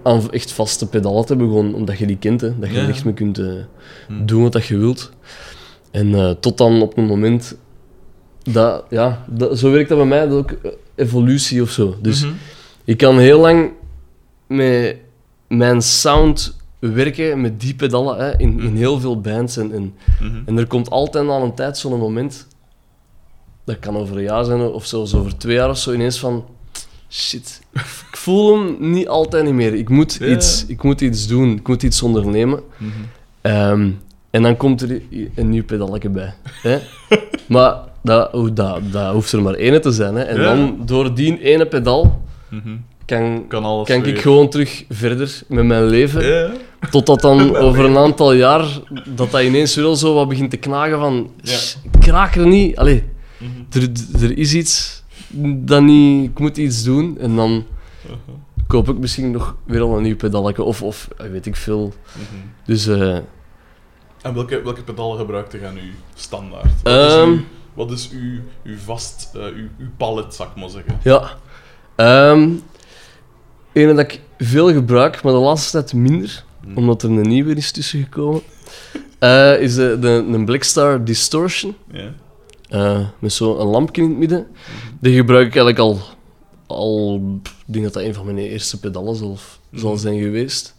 aan 0.03 0.31
echt 0.31 0.53
vaste 0.53 0.87
pedalen 0.89 1.23
te 1.23 1.29
hebben, 1.29 1.47
gewoon 1.47 1.75
omdat 1.75 1.99
je 1.99 2.07
die 2.07 2.19
kent, 2.19 2.41
hè, 2.41 2.59
dat 2.59 2.69
je 2.69 2.75
Ja, 2.75 2.83
er 2.83 2.89
echt 2.89 3.05
mee 3.05 3.15
kunt 3.15 3.39
eh, 3.39 3.47
Hmm. 4.07 4.27
doen 4.27 4.43
wat 4.43 4.53
dat 4.53 4.67
je 4.67 4.77
wilt. 4.77 5.11
En 5.91 6.15
eh, 6.15 6.31
tot 6.41 6.59
dan 6.59 6.83
op 6.83 6.97
een 6.97 7.07
moment, 7.07 7.57
dat, 8.43 8.85
ja, 8.91 9.25
dat, 9.29 9.59
zo 9.59 9.71
werkt 9.71 9.89
dat 9.89 9.99
bij 9.99 10.07
mij, 10.07 10.27
dat 10.29 10.39
ook 10.39 10.51
eh, 10.51 10.71
evolutie 10.95 11.63
of 11.63 11.71
zo. 11.71 11.97
Dus 12.03 12.23
Mhm. 12.25 12.33
ik 12.85 12.97
kan 12.97 13.19
heel 13.19 13.41
lang 13.41 13.71
met 14.47 14.97
mijn 15.49 15.83
sound 15.83 16.57
werken, 16.93 17.41
met 17.41 17.61
die 17.61 17.75
pedalen, 17.75 18.17
hè, 18.19 18.31
in, 18.39 18.39
in 18.49 18.55
Mhm. 18.67 18.77
heel 18.77 19.01
veel 19.01 19.21
bands. 19.21 19.57
En, 19.57 19.73
en, 19.73 19.95
Mhm. 20.21 20.37
en 20.45 20.59
er 20.59 20.67
komt 20.67 20.91
altijd 20.91 21.29
aan 21.29 21.43
een 21.43 21.55
tijd 21.55 21.79
zo'n 21.79 21.99
moment, 21.99 22.47
dat 23.65 23.79
kan 23.79 23.97
over 23.97 24.17
een 24.17 24.23
jaar 24.23 24.45
zijn 24.45 24.61
of 24.61 24.87
zelfs 24.87 25.15
over 25.15 25.37
twee 25.39 25.55
jaar 25.55 25.71
of 25.71 25.79
zo, 25.79 25.93
ineens 25.93 26.19
van... 26.19 26.45
Shit, 27.11 27.61
ik 28.11 28.17
voel 28.17 28.57
hem 28.59 28.77
niet 28.91 29.09
altijd 29.09 29.45
niet 29.45 29.55
meer. 29.55 29.75
Ik 29.75 29.89
moet, 29.89 30.15
Ja. 30.21 30.27
iets, 30.27 30.67
ik 30.67 30.83
moet 30.83 31.01
iets 31.01 31.27
doen, 31.27 31.57
ik 31.57 31.69
moet 31.69 31.83
iets 31.83 32.03
ondernemen. 32.03 32.61
Mhm. 32.77 32.91
Ehm, 33.41 33.91
en 34.31 34.43
dan 34.43 34.57
komt 34.57 34.83
er 34.83 35.01
een 35.35 35.49
nieuw 35.49 35.65
pedaletje 35.65 36.09
bij. 36.09 36.35
Hè? 36.63 36.79
maar 37.49 37.75
dat, 38.03 38.33
oh, 38.35 38.49
dat, 38.55 38.81
dat 38.93 39.13
hoeft 39.13 39.33
er 39.33 39.43
maar 39.43 39.55
één 39.55 39.81
te 39.81 39.91
zijn. 39.93 40.15
Hè? 40.15 40.23
En 40.23 40.37
Ja. 40.41 40.43
dan, 40.43 40.79
door 40.85 41.15
die 41.15 41.43
ene 41.43 41.67
pedal, 41.67 42.23
kan, 43.05 43.45
Kan 43.49 43.65
alles 43.65 43.89
kan 43.89 44.05
ik 44.05 44.19
gewoon 44.21 44.49
terug 44.49 44.85
verder 44.89 45.43
met 45.49 45.65
mijn 45.65 45.85
leven. 45.85 46.25
Ja. 46.27 46.51
Totdat 46.91 47.21
dan 47.21 47.57
over 47.67 47.85
een 47.85 47.97
aantal 47.97 48.33
jaar, 48.33 48.81
dat 49.07 49.31
dat 49.31 49.43
ineens 49.43 49.75
wel 49.75 49.97
zo 49.97 50.15
wat 50.15 50.29
begint 50.29 50.51
te 50.51 50.57
knagen 50.57 50.99
van... 50.99 51.31
Ja. 51.43 51.53
"Sh, 51.53 51.75
Ik 52.01 52.07
raak 52.07 52.35
er 52.35 52.47
niet... 52.47 52.77
Allee, 52.77 53.05
Mhm. 53.39 53.83
er, 53.83 53.91
er 54.23 54.39
is 54.39 54.55
iets 54.55 55.03
dat 55.45 55.83
niet... 55.83 56.31
Ik 56.31 56.39
moet 56.39 56.57
iets 56.57 56.83
doen. 56.85 57.19
En 57.21 57.37
dan 57.37 57.51
Mhm. 57.51 58.15
koop 58.67 58.89
ik 58.89 58.99
misschien 58.99 59.31
nog 59.31 59.57
weer 59.65 59.81
al 59.81 59.97
een 59.97 60.03
nieuw 60.03 60.17
pedaletje. 60.17 60.63
Of, 60.63 60.83
of 60.83 61.09
eh, 61.19 61.27
weet 61.31 61.47
ik 61.47 61.57
veel. 61.57 61.93
Mhm. 62.13 62.25
Dus... 62.65 62.87
eh, 62.87 63.17
En 64.23 64.35
welke, 64.35 64.63
welke 64.63 64.83
pedalen 64.83 65.19
gebruikte 65.19 65.61
je 65.61 65.69
nu 65.75 65.95
standaard? 66.15 66.83
Wat 66.83 66.95
is, 67.07 67.13
Ehm. 67.15 67.29
uw, 67.31 67.39
wat 67.75 67.91
is 67.91 68.11
uw, 68.13 68.39
uw 68.65 68.77
vast, 68.85 69.31
eh, 69.35 69.43
uw, 69.43 69.69
uw 69.79 69.89
palet, 69.97 70.35
zou 70.35 70.49
ik 70.49 70.57
maar 70.57 70.69
zeggen? 70.71 70.99
Ja. 71.03 71.31
Ene 73.73 73.95
dat 73.95 73.99
ik 74.13 74.21
veel 74.39 74.73
gebruik, 74.73 75.23
maar 75.23 75.33
de 75.33 75.39
laatste 75.39 75.71
tijd 75.71 75.93
minder. 75.93 76.45
Omdat 76.75 77.03
er 77.03 77.11
een 77.11 77.29
nieuwe 77.29 77.55
is 77.55 77.71
tussengekomen, 77.71 78.43
eh 79.19 79.61
is 79.61 79.75
de, 79.75 79.97
de, 80.01 80.09
een 80.09 80.45
Blackstar 80.45 81.05
Distortion. 81.05 81.75
Ja. 81.93 82.13
eh, 82.69 83.07
met 83.19 83.33
zo'n 83.33 83.57
lampje 83.67 84.03
in 84.03 84.09
het 84.09 84.19
midden. 84.19 84.47
Die 85.01 85.17
gebruik 85.17 85.47
ik 85.47 85.55
eigenlijk 85.57 85.79
al... 85.79 86.01
al 86.67 87.15
ik 87.67 87.73
denk 87.73 87.85
dat 87.85 87.95
dat 87.95 88.03
een 88.03 88.15
van 88.15 88.25
mijn 88.25 88.39
eerste 88.39 88.81
pedalen 88.81 89.17
zal, 89.17 89.39
zal 89.73 89.91
Mhm. 89.93 90.01
zijn 90.01 90.19
geweest. 90.21 90.75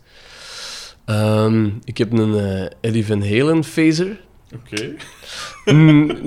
Ehm, 1.05 1.69
ik 1.83 1.97
heb 1.97 2.11
een 2.11 2.37
eh, 2.39 2.65
Eddie 2.81 3.05
Van 3.05 3.21
Halen 3.23 3.63
phaser. 3.63 4.19
Oké. 4.55 4.91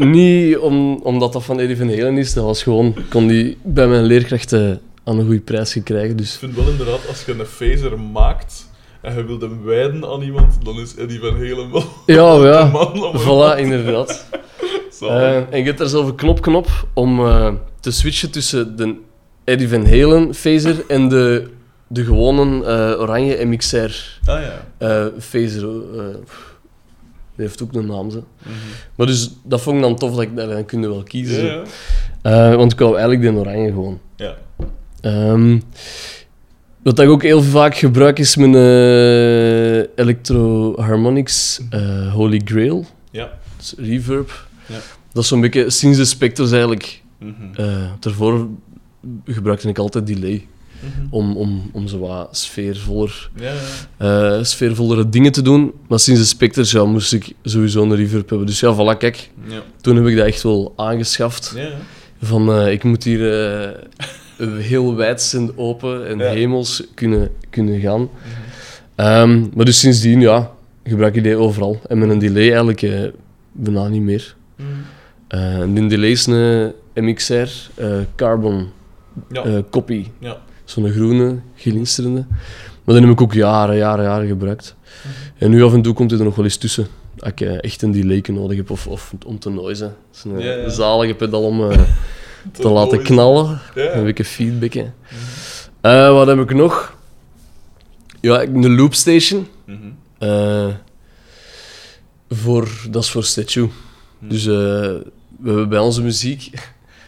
Niet 0.07 0.57
om, 0.59 0.95
omdat 1.03 1.33
dat 1.33 1.45
van 1.45 1.61
Eddie 1.61 1.77
Van 1.77 1.89
Halen 1.89 2.19
is, 2.19 2.33
dat 2.33 2.45
was 2.45 2.63
gewoon... 2.63 2.87
Ik 2.87 3.11
kon 3.11 3.27
die 3.27 3.57
bij 3.63 3.89
mijn 3.89 4.05
leerkrachten 4.05 4.81
aan 5.05 5.19
een 5.19 5.25
goede 5.25 5.41
prijs 5.41 5.73
gekregen, 5.73 6.11
Ik 6.11 6.19
dus... 6.19 6.37
vind 6.37 6.55
wel 6.55 6.69
inderdaad, 6.69 7.09
als 7.09 7.25
je 7.25 7.33
een 7.33 7.47
phaser 7.47 7.99
maakt 8.01 8.69
en 9.03 9.17
je 9.17 9.25
wilt 9.25 9.41
hem 9.41 9.65
wijden 9.65 10.05
aan 10.05 10.23
iemand, 10.23 10.65
dan 10.65 10.81
is 10.81 10.97
Eddie 10.97 11.21
Van 11.21 11.33
Halen 11.33 11.73
wel 11.73 11.85
Ja, 12.17 12.35
ja. 12.35 12.65
man 12.65 13.21
Voilà, 13.21 13.59
inderdaad. 13.59 14.25
Eh, 15.01 15.37
en 15.37 15.59
je 15.59 15.65
hebt 15.65 15.79
daar 15.79 15.89
zelf 15.89 16.07
een 16.07 16.15
knopje 16.15 16.57
op 16.57 16.87
om 16.95 17.27
eh, 17.27 17.53
te 17.81 17.91
switchen 17.91 18.31
tussen 18.31 18.77
de 18.77 18.95
Eddie 19.45 19.69
Van 19.69 19.87
Halen 19.87 20.31
phaser 20.31 20.85
en 20.89 21.09
de, 21.09 21.51
de 21.87 22.05
gewone 22.05 22.65
eh, 22.65 23.01
oranje 23.01 23.45
MXR 23.45 23.91
ah 24.25 24.41
ja. 24.79 25.11
phaser. 25.19 25.61
die 27.37 27.47
heeft 27.47 27.63
ook 27.63 27.75
een 27.75 27.87
naam, 27.87 28.11
ze. 28.11 28.23
Mhm. 28.43 28.53
Maar 28.95 29.07
dus 29.07 29.31
dat 29.43 29.61
vond 29.61 29.77
ik 29.77 29.83
dan 29.83 29.97
tof, 29.97 30.11
dat 30.11 30.23
ik, 30.23 30.37
dan 30.37 30.65
kun 30.65 30.81
je 30.81 30.89
wel 30.89 31.03
kiezen. 31.03 31.65
Ja, 32.23 32.57
want 32.57 32.73
ik 32.73 32.79
wou 32.79 32.99
eigenlijk 32.99 33.35
de 33.35 33.41
oranje 33.41 33.69
gewoon. 33.73 34.01
ja. 34.17 34.35
Ehm, 35.01 35.59
wat 36.83 36.99
ik 36.99 37.09
ook 37.09 37.23
heel 37.23 37.43
vaak 37.43 37.77
gebruik 37.77 38.19
is 38.19 38.37
mijn 38.37 38.55
eh 38.55 39.79
Electro 40.05 40.75
Harmonics 40.81 41.61
eh, 41.71 42.13
Holy 42.15 42.41
Grail. 42.45 42.87
Ja. 43.11 43.31
Dus 43.57 43.75
reverb. 43.79 44.47
Ja. 44.67 44.79
Dat 45.13 45.23
is 45.23 45.29
zo'n 45.29 45.41
beetje 45.41 45.71
sinds 45.71 45.99
de 45.99 46.05
Spectres 46.05 46.51
eigenlijk. 46.51 47.03
Mhm. 47.19 47.33
eh 47.55 47.91
daarvoor 48.01 48.49
gebruikte 49.25 49.69
ik 49.69 49.79
altijd 49.79 50.07
delay. 50.07 50.47
Mhm. 50.81 51.07
Om, 51.11 51.37
om, 51.37 51.71
om 51.73 51.89
zo 51.89 51.99
wat 51.99 52.37
sfeervoller, 52.37 53.31
Ja, 53.37 53.53
ja. 53.99 54.37
eh, 54.39 54.45
sfeervollere 54.45 55.09
dingen 55.09 55.33
te 55.33 55.43
doen. 55.43 55.73
Maar 55.89 55.99
sinds 55.99 56.21
de 56.21 56.27
Spectres 56.27 56.71
ja, 56.71 56.85
moest 56.85 57.13
ik 57.13 57.33
sowieso 57.43 57.83
een 57.83 57.95
reverb 57.97 58.29
hebben. 58.29 58.47
Dus 58.47 58.61
ja, 58.61 58.75
voilà, 58.75 58.99
kijk. 58.99 59.31
Ja. 59.49 59.63
Toen 59.81 59.97
heb 59.97 60.07
ik 60.07 60.17
dat 60.17 60.27
echt 60.27 60.43
wel 60.43 60.73
aangeschaft. 60.77 61.55
Van, 62.23 62.67
ik 62.69 62.85
moet 62.85 63.05
hier 63.05 63.21
heel 64.49 64.95
wijd 64.97 65.33
en 65.37 65.53
open 65.57 66.07
en 66.09 66.19
Ja. 66.19 66.25
hemels 66.31 66.85
kunnen, 66.95 67.31
kunnen 67.51 67.81
gaan. 67.81 68.09
Ehm, 68.95 69.41
maar 69.55 69.65
dus 69.65 69.79
sindsdien, 69.79 70.21
ja, 70.21 70.51
gebruik 70.85 71.15
ik 71.15 71.23
die 71.23 71.37
overal. 71.37 71.81
En 71.89 71.99
met 71.99 72.11
een 72.11 72.19
delay 72.19 72.43
eigenlijk 72.49 72.83
eh, 72.83 73.01
bijna 73.53 73.89
niet 73.89 74.03
meer. 74.03 74.35
Eh, 75.29 75.59
en 75.61 75.75
die 75.75 75.87
delay 75.89 76.11
is 76.11 76.27
een 76.27 76.73
MXR 76.95 77.49
eh, 77.75 77.87
Carbon 78.17 78.69
Ja. 79.33 79.63
copy. 79.71 80.07
ja. 80.19 80.37
Zo'n 80.65 80.91
groene, 80.91 81.37
glinsterende. 81.57 82.25
Maar 82.85 82.95
die 82.95 83.05
heb 83.05 83.13
ik 83.15 83.21
ook 83.21 83.33
jaren, 83.35 83.77
jaren, 83.77 84.05
jaren 84.05 84.27
gebruikt. 84.29 84.75
Mhm. 85.03 85.45
En 85.45 85.51
nu 85.51 85.63
af 85.63 85.73
en 85.73 85.83
toe 85.83 85.95
komt 85.95 86.11
hij 86.11 86.19
er 86.19 86.25
nog 86.27 86.35
wel 86.37 86.45
eens 86.45 86.57
tussen. 86.57 86.87
Als 87.19 87.31
ik 87.31 87.41
echt 87.41 87.83
een 87.83 87.91
delay 87.91 88.23
nodig 88.33 88.57
heb 88.57 88.71
of, 88.71 88.87
of 88.87 89.13
om 89.27 89.39
te 89.39 89.51
noizen. 89.51 89.87
Dat 90.11 90.17
is 90.17 90.25
een 90.25 90.39
Ja, 90.39 90.55
ja. 90.55 90.69
zalige 90.69 91.15
pedal 91.15 91.43
om 91.43 91.61
te 92.53 92.69
laten 92.69 93.03
knallen. 93.03 93.61
Ja. 93.75 93.93
Een 93.95 94.05
beetje 94.05 94.25
feedback. 94.25 94.73
hè. 94.73 94.87
Eh, 95.81 96.13
wat 96.13 96.27
heb 96.27 96.39
ik 96.39 96.55
nog? 96.55 96.97
Ja, 98.21 98.43
een 98.43 98.75
loopstation. 98.77 99.47
Mhm. 99.65 99.79
Eh, 100.19 100.69
voor, 102.29 102.69
dat 102.91 103.03
is 103.03 103.11
voor 103.11 103.25
statue. 103.25 103.69
Mhm. 104.19 104.31
Dus 104.31 104.47
eh, 104.47 104.53
we 105.39 105.47
hebben 105.49 105.69
bij 105.69 105.79
onze 105.79 106.03
muziek 106.03 106.51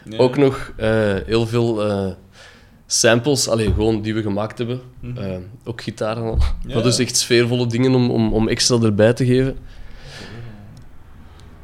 Ja. 0.05 0.17
ook 0.19 0.37
nog 0.37 0.73
heel 1.27 1.47
veel 1.47 1.83
samples, 2.87 3.49
allee, 3.49 3.67
gewoon 3.67 4.03
die 4.03 4.15
we 4.15 4.23
gemaakt 4.23 4.59
hebben. 4.59 4.81
Mhm. 5.01 5.41
Ook 5.65 5.83
gitaren 5.83 6.23
al. 6.23 6.39
Ja, 6.67 6.81
dus 6.81 6.97
ja. 6.97 7.03
echt 7.05 7.17
sfeervolle 7.17 7.67
dingen 7.67 7.95
om, 7.95 8.11
om, 8.11 8.33
om 8.33 8.49
extra 8.49 8.79
erbij 8.83 9.13
te 9.13 9.27
geven. 9.27 9.57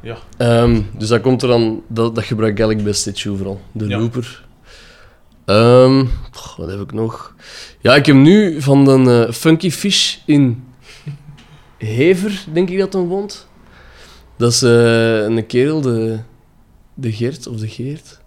Ja. 0.01 0.17
Ehm, 0.37 0.81
dus 0.97 1.07
dat 1.07 1.21
komt 1.21 1.41
er 1.41 1.47
dan, 1.47 1.83
dat, 1.87 2.15
dat 2.15 2.23
gebruik 2.23 2.51
ik 2.51 2.57
eigenlijk 2.59 2.89
bij 2.89 2.97
Stitchu 2.97 3.35
vooral. 3.37 3.61
De 3.71 3.87
Ja. 3.87 3.97
looper. 3.99 4.45
Ehm, 5.45 6.05
wat 6.57 6.69
heb 6.69 6.79
ik 6.79 6.91
nog? 6.93 7.35
Ja, 7.81 7.95
ik 7.95 8.05
heb 8.05 8.15
nu 8.15 8.61
van 8.61 8.87
een 8.87 9.07
eh, 9.27 9.33
Funky 9.33 9.71
Fish 9.71 10.17
in 10.25 10.63
Hever, 11.77 12.43
denk 12.53 12.69
ik 12.69 12.77
dat 12.79 12.93
hem 12.93 13.07
woont. 13.07 13.47
Dat 14.37 14.51
is 14.51 14.61
eh, 14.61 15.17
een 15.23 15.45
kerel, 15.47 15.81
de, 15.81 16.19
de 16.93 17.11
Geert 17.11 17.47
of 17.47 17.55
de 17.57 17.67
Geert. 17.67 18.19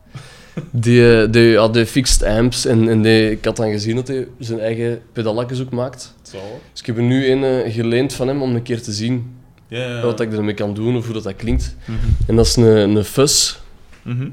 Die, 0.71 1.21
eh, 1.23 1.33
die 1.33 1.57
had 1.57 1.75
de 1.75 1.87
fixed 1.87 2.23
amps 2.23 2.65
en, 2.65 2.89
en 2.89 3.03
die, 3.03 3.31
ik 3.31 3.45
had 3.45 3.57
dan 3.57 3.71
gezien 3.71 3.97
dat 3.97 4.09
hij 4.09 4.29
zijn 4.39 4.61
eigen 4.61 5.03
pedalakjes 5.13 5.61
ook 5.61 5.71
maakt. 5.71 6.15
Zo. 6.23 6.39
Dus 6.73 6.81
ik 6.81 6.87
heb 6.87 6.97
er 6.97 7.03
nu 7.03 7.31
een 7.31 7.71
geleend 7.73 8.13
van 8.13 8.29
hem 8.29 8.43
om 8.43 8.55
een 8.55 8.63
keer 8.63 8.83
te 8.83 8.93
zien 8.93 9.35
Ja, 9.73 9.89
ja. 9.89 10.01
wat 10.01 10.21
ik 10.21 10.33
ermee 10.33 10.55
kan 10.55 10.75
doen 10.75 10.97
of 10.97 11.05
hoe 11.05 11.15
dat, 11.15 11.23
dat 11.23 11.37
klinkt. 11.37 11.77
Mhm. 11.85 11.99
En 12.27 12.37
dat 12.37 12.47
is 12.47 12.57
een, 12.57 12.65
een 12.97 13.05
fuzz. 13.05 13.57
Mhm. 14.03 14.29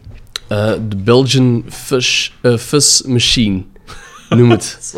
Eh, 0.48 0.74
de 0.90 0.96
Belgian 0.96 1.64
Fuzz, 1.70 2.32
eh, 2.42 2.58
fuzz 2.58 3.02
Machine, 3.02 3.64
noem 4.30 4.52
het. 4.52 4.96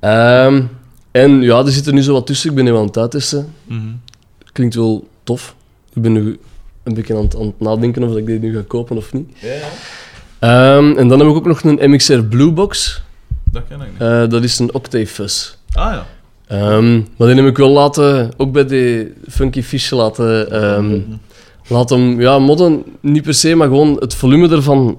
Ehm, 0.00 0.62
en 1.10 1.42
ja, 1.42 1.58
er 1.58 1.70
zit 1.72 1.86
er 1.86 1.92
nu 1.92 2.02
zo 2.02 2.12
wat 2.12 2.26
tussen. 2.26 2.50
Ik 2.50 2.56
ben 2.56 2.64
nu 2.64 2.76
aan 2.76 2.86
het 2.86 2.96
uittesten. 2.96 3.52
Mhm. 3.64 3.80
Klinkt 4.52 4.74
wel 4.74 5.08
tof. 5.24 5.54
Ik 5.92 6.02
ben 6.02 6.12
nu 6.12 6.38
een 6.82 6.94
beetje 6.94 7.16
aan 7.16 7.22
het, 7.22 7.36
aan 7.36 7.46
het 7.46 7.60
nadenken 7.60 8.02
of 8.02 8.16
ik 8.16 8.26
dit 8.26 8.40
nu 8.40 8.54
ga 8.54 8.62
kopen 8.66 8.96
of 8.96 9.12
niet. 9.12 9.28
Ja. 9.40 9.58
Ehm, 10.38 10.98
en 10.98 11.08
dan 11.08 11.18
heb 11.18 11.28
ik 11.28 11.34
ook 11.34 11.46
nog 11.46 11.62
een 11.62 11.90
MXR 11.90 12.20
Blue 12.20 12.50
Box. 12.52 13.02
Dat 13.44 13.62
ken 13.68 13.80
ik 13.80 13.90
niet. 13.90 14.00
Eh, 14.00 14.28
dat 14.28 14.44
is 14.44 14.58
een 14.58 14.74
Octave 14.74 15.06
Fuzz. 15.06 15.54
ah 15.72 15.92
ja. 15.92 16.06
Ehm, 16.46 16.94
maar 17.16 17.28
die 17.28 17.36
heb 17.36 17.46
ik 17.46 17.56
wel 17.56 17.70
laten, 17.70 18.30
ook 18.36 18.52
bij 18.52 18.66
die 18.66 19.12
Funky 19.28 19.62
Fish 19.62 19.90
laten, 19.90 20.50
ehm, 20.50 20.84
Mhm. 20.90 21.00
laten 21.66 22.16
ja, 22.18 22.38
modden. 22.38 22.84
Niet 23.00 23.22
per 23.22 23.34
se, 23.34 23.54
maar 23.54 23.68
gewoon 23.68 23.96
het 23.98 24.14
volume 24.14 24.48
ervan 24.48 24.98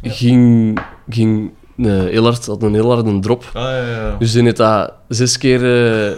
Ja. 0.00 0.10
ging, 0.10 0.78
ging 1.08 1.50
eh, 1.76 1.84
heel 2.04 2.24
hard, 2.24 2.46
had 2.46 2.62
een 2.62 2.74
heel 2.74 2.90
harde 2.94 3.18
drop. 3.18 3.44
Ah 3.52 3.62
ja, 3.62 3.86
ja. 3.88 4.16
Dus 4.18 4.32
die 4.32 4.42
heeft 4.42 4.56
dat 4.56 4.92
zes 5.08 5.38
keer 5.38 5.56
eh, 5.62 6.12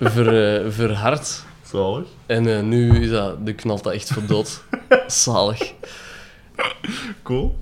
ver, 0.12 0.60
eh, 0.64 0.70
verhard. 0.70 1.44
Zalig. 1.72 2.06
En 2.26 2.68
nu 2.68 3.02
is 3.02 3.10
dat, 3.10 3.46
de 3.46 3.52
knalt 3.52 3.82
dat 3.84 3.92
echt 3.92 4.12
voor 4.12 4.22
dood. 4.26 4.62
Zalig. 5.06 5.72
Cool. 7.22 7.54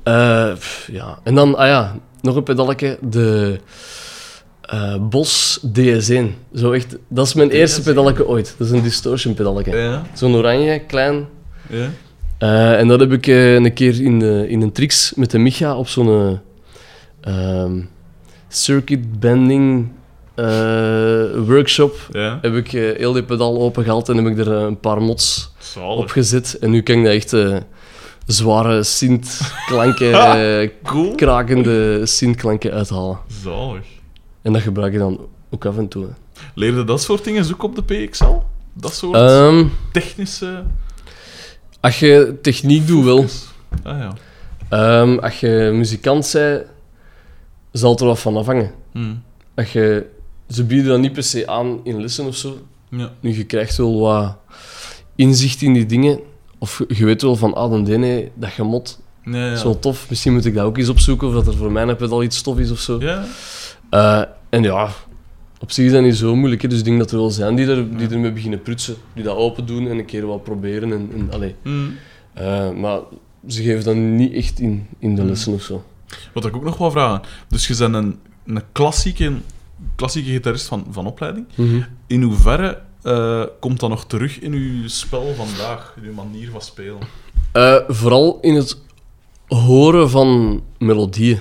Pff, 0.54 0.88
ja. 0.92 1.18
En 1.22 1.34
dan, 1.34 1.56
ah 1.56 1.66
ja, 1.66 1.94
nog 2.20 2.36
een 2.36 2.42
pedaletje. 2.42 2.98
De 3.00 3.58
eh, 4.72 4.96
Bos 5.00 5.60
DS1. 5.66 6.24
Zo 6.54 6.72
echt, 6.72 6.96
dat 7.08 7.26
is 7.26 7.34
mijn 7.34 7.50
eerste 7.50 7.80
DS1? 7.80 7.84
pedaletje 7.84 8.26
ooit. 8.28 8.54
Dat 8.58 8.66
is 8.66 8.72
een 8.72 8.82
distortion 8.82 9.34
pedaletje. 9.34 9.76
Ja. 9.76 10.02
Zo'n 10.14 10.34
oranje, 10.34 10.78
klein. 10.86 11.26
Ja. 11.68 11.90
Eh, 12.42 12.78
en 12.78 12.88
dat 12.88 13.00
heb 13.00 13.12
ik 13.12 13.26
eh, 13.26 13.54
een 13.54 13.72
keer 13.72 14.02
in, 14.02 14.18
de, 14.18 14.46
in 14.48 14.62
een 14.62 14.72
tricks 14.72 15.12
met 15.14 15.30
de 15.30 15.38
Micha 15.38 15.76
op 15.76 15.88
zo'n 15.88 16.40
eh, 17.20 17.62
ehm, 17.62 17.80
circuit 18.48 19.20
bending 19.20 19.88
workshop. 21.46 21.96
Ja. 22.12 22.38
Heb 22.42 22.54
ik 22.54 22.70
heel 22.70 23.12
die 23.12 23.22
pedaal 23.22 23.60
opengehaald 23.60 24.08
en 24.08 24.16
heb 24.16 24.26
ik 24.26 24.38
er 24.38 24.52
een 24.52 24.80
paar 24.80 25.02
mods 25.02 25.52
op 25.76 26.10
gezet. 26.10 26.58
En 26.60 26.70
nu 26.70 26.82
kan 26.82 26.96
ik 26.98 27.04
daar 27.04 27.12
echt 27.12 27.36
zware 28.26 28.82
synth-klanken, 28.82 30.12
Cool. 30.82 31.14
krakende 31.14 32.06
synth-klanken 32.06 32.72
uithalen. 32.72 33.18
Zalig. 33.42 33.84
En 34.42 34.52
dat 34.52 34.62
gebruik 34.62 34.92
ik 34.92 34.98
dan 34.98 35.20
ook 35.50 35.64
af 35.66 35.76
en 35.76 35.88
toe. 35.88 36.04
hè. 36.04 36.10
Leerde 36.54 36.84
dat 36.84 37.02
soort 37.02 37.24
dingen 37.24 37.52
ook 37.52 37.62
op 37.62 37.74
de 37.76 37.82
PXL? 37.82 38.34
Dat 38.72 38.94
soort 38.94 39.14
Ehm, 39.16 39.64
technische... 39.92 40.62
als 41.80 41.98
je 42.00 42.38
techniek 42.42 42.86
doet, 42.86 43.04
wel. 43.04 43.24
Ah 43.82 43.98
ja. 43.98 44.12
Ehm, 44.68 45.18
als 45.18 45.40
je 45.40 45.70
muzikant 45.74 46.30
bent, 46.32 46.64
zal 47.72 47.90
het 47.90 48.00
er 48.00 48.06
wat 48.06 48.18
van 48.20 48.36
afhangen. 48.36 48.70
Hm. 48.92 49.14
Als 49.54 49.72
je, 49.72 50.06
ze 50.48 50.64
bieden 50.64 50.86
dat 50.90 51.00
niet 51.00 51.12
per 51.12 51.22
se 51.22 51.46
aan 51.46 51.80
in 51.84 52.00
lessen 52.00 52.26
of 52.26 52.36
zo. 52.36 52.58
Ja. 52.88 53.10
Nu, 53.20 53.36
je 53.36 53.44
krijgt 53.44 53.76
wel 53.76 54.00
wat 54.00 54.36
inzicht 55.16 55.62
in 55.62 55.72
die 55.72 55.86
dingen. 55.86 56.20
Of 56.58 56.78
je- 56.88 56.94
je 56.96 57.04
weet 57.04 57.22
wel 57.22 57.36
van, 57.36 57.54
ah, 57.54 57.70
dan 57.70 57.84
dene, 57.84 58.30
dat 58.34 58.50
gemot, 58.50 59.00
Ja, 59.24 59.36
ja. 59.36 59.48
dat 59.48 59.56
is 59.56 59.62
wel 59.62 59.78
tof. 59.78 60.06
Misschien 60.08 60.32
moet 60.32 60.44
ik 60.44 60.54
dat 60.54 60.64
ook 60.64 60.78
eens 60.78 60.88
opzoeken, 60.88 61.28
of 61.28 61.34
dat 61.34 61.46
er 61.46 61.56
voor 61.56 61.72
mij 61.72 61.96
pedal 61.96 62.22
iets 62.22 62.42
tof 62.42 62.58
is 62.58 62.70
of 62.70 62.78
zo. 62.78 63.00
Ja. 63.00 63.24
Eh, 63.92 64.22
en 64.48 64.62
ja, 64.62 64.88
op 65.60 65.70
zich 65.70 65.86
is 65.86 65.92
dat 65.92 66.02
niet 66.02 66.16
zo 66.16 66.36
moeilijk. 66.36 66.62
Hè. 66.62 66.68
Dus 66.68 66.78
ik 66.78 66.84
denk 66.84 66.98
dat 66.98 67.10
er 67.10 67.16
wel 67.16 67.30
zijn 67.30 67.54
die, 67.54 67.66
er, 67.66 67.96
die 67.96 68.08
ermee 68.08 68.32
beginnen 68.32 68.62
prutsen. 68.62 68.96
Die 69.14 69.24
dat 69.24 69.36
open 69.36 69.66
doen 69.66 69.88
en 69.88 69.98
een 69.98 70.04
keer 70.04 70.26
wat 70.26 70.44
proberen. 70.44 70.92
En, 70.92 71.10
en, 71.14 71.28
allee. 71.32 71.54
Hm. 71.62 71.70
Eh, 72.32 72.70
maar 72.70 73.00
ze 73.48 73.62
geven 73.62 73.84
dat 73.84 73.94
niet 73.94 74.32
echt 74.32 74.60
in, 74.60 74.86
in 74.98 75.14
de 75.14 75.20
Hmm. 75.20 75.30
lessen 75.30 75.52
of 75.52 75.62
zo. 75.62 75.84
Wat 76.34 76.44
ik 76.44 76.56
ook 76.56 76.64
nog 76.64 76.78
wil 76.78 76.90
vragen. 76.90 77.20
Dus 77.48 77.66
je 77.66 77.76
bent 77.76 77.94
een, 77.94 78.18
een 78.46 78.62
klassieke, 78.72 79.32
klassieke 79.96 80.30
gitarist 80.30 80.66
van, 80.66 80.86
van 80.90 81.06
opleiding. 81.06 81.46
In 82.06 82.22
hoeverre 82.22 82.80
eh, 83.02 83.44
komt 83.60 83.80
dat 83.80 83.90
nog 83.90 84.06
terug 84.06 84.40
in 84.40 84.52
uw 84.52 84.88
spel 84.88 85.34
vandaag? 85.34 85.94
In 85.96 86.08
uw 86.08 86.14
manier 86.14 86.50
van 86.50 86.60
spelen? 86.60 86.98
Vooral 87.88 88.38
in 88.40 88.54
het 88.54 88.78
horen 89.46 90.10
van 90.10 90.62
melodieën. 90.78 91.38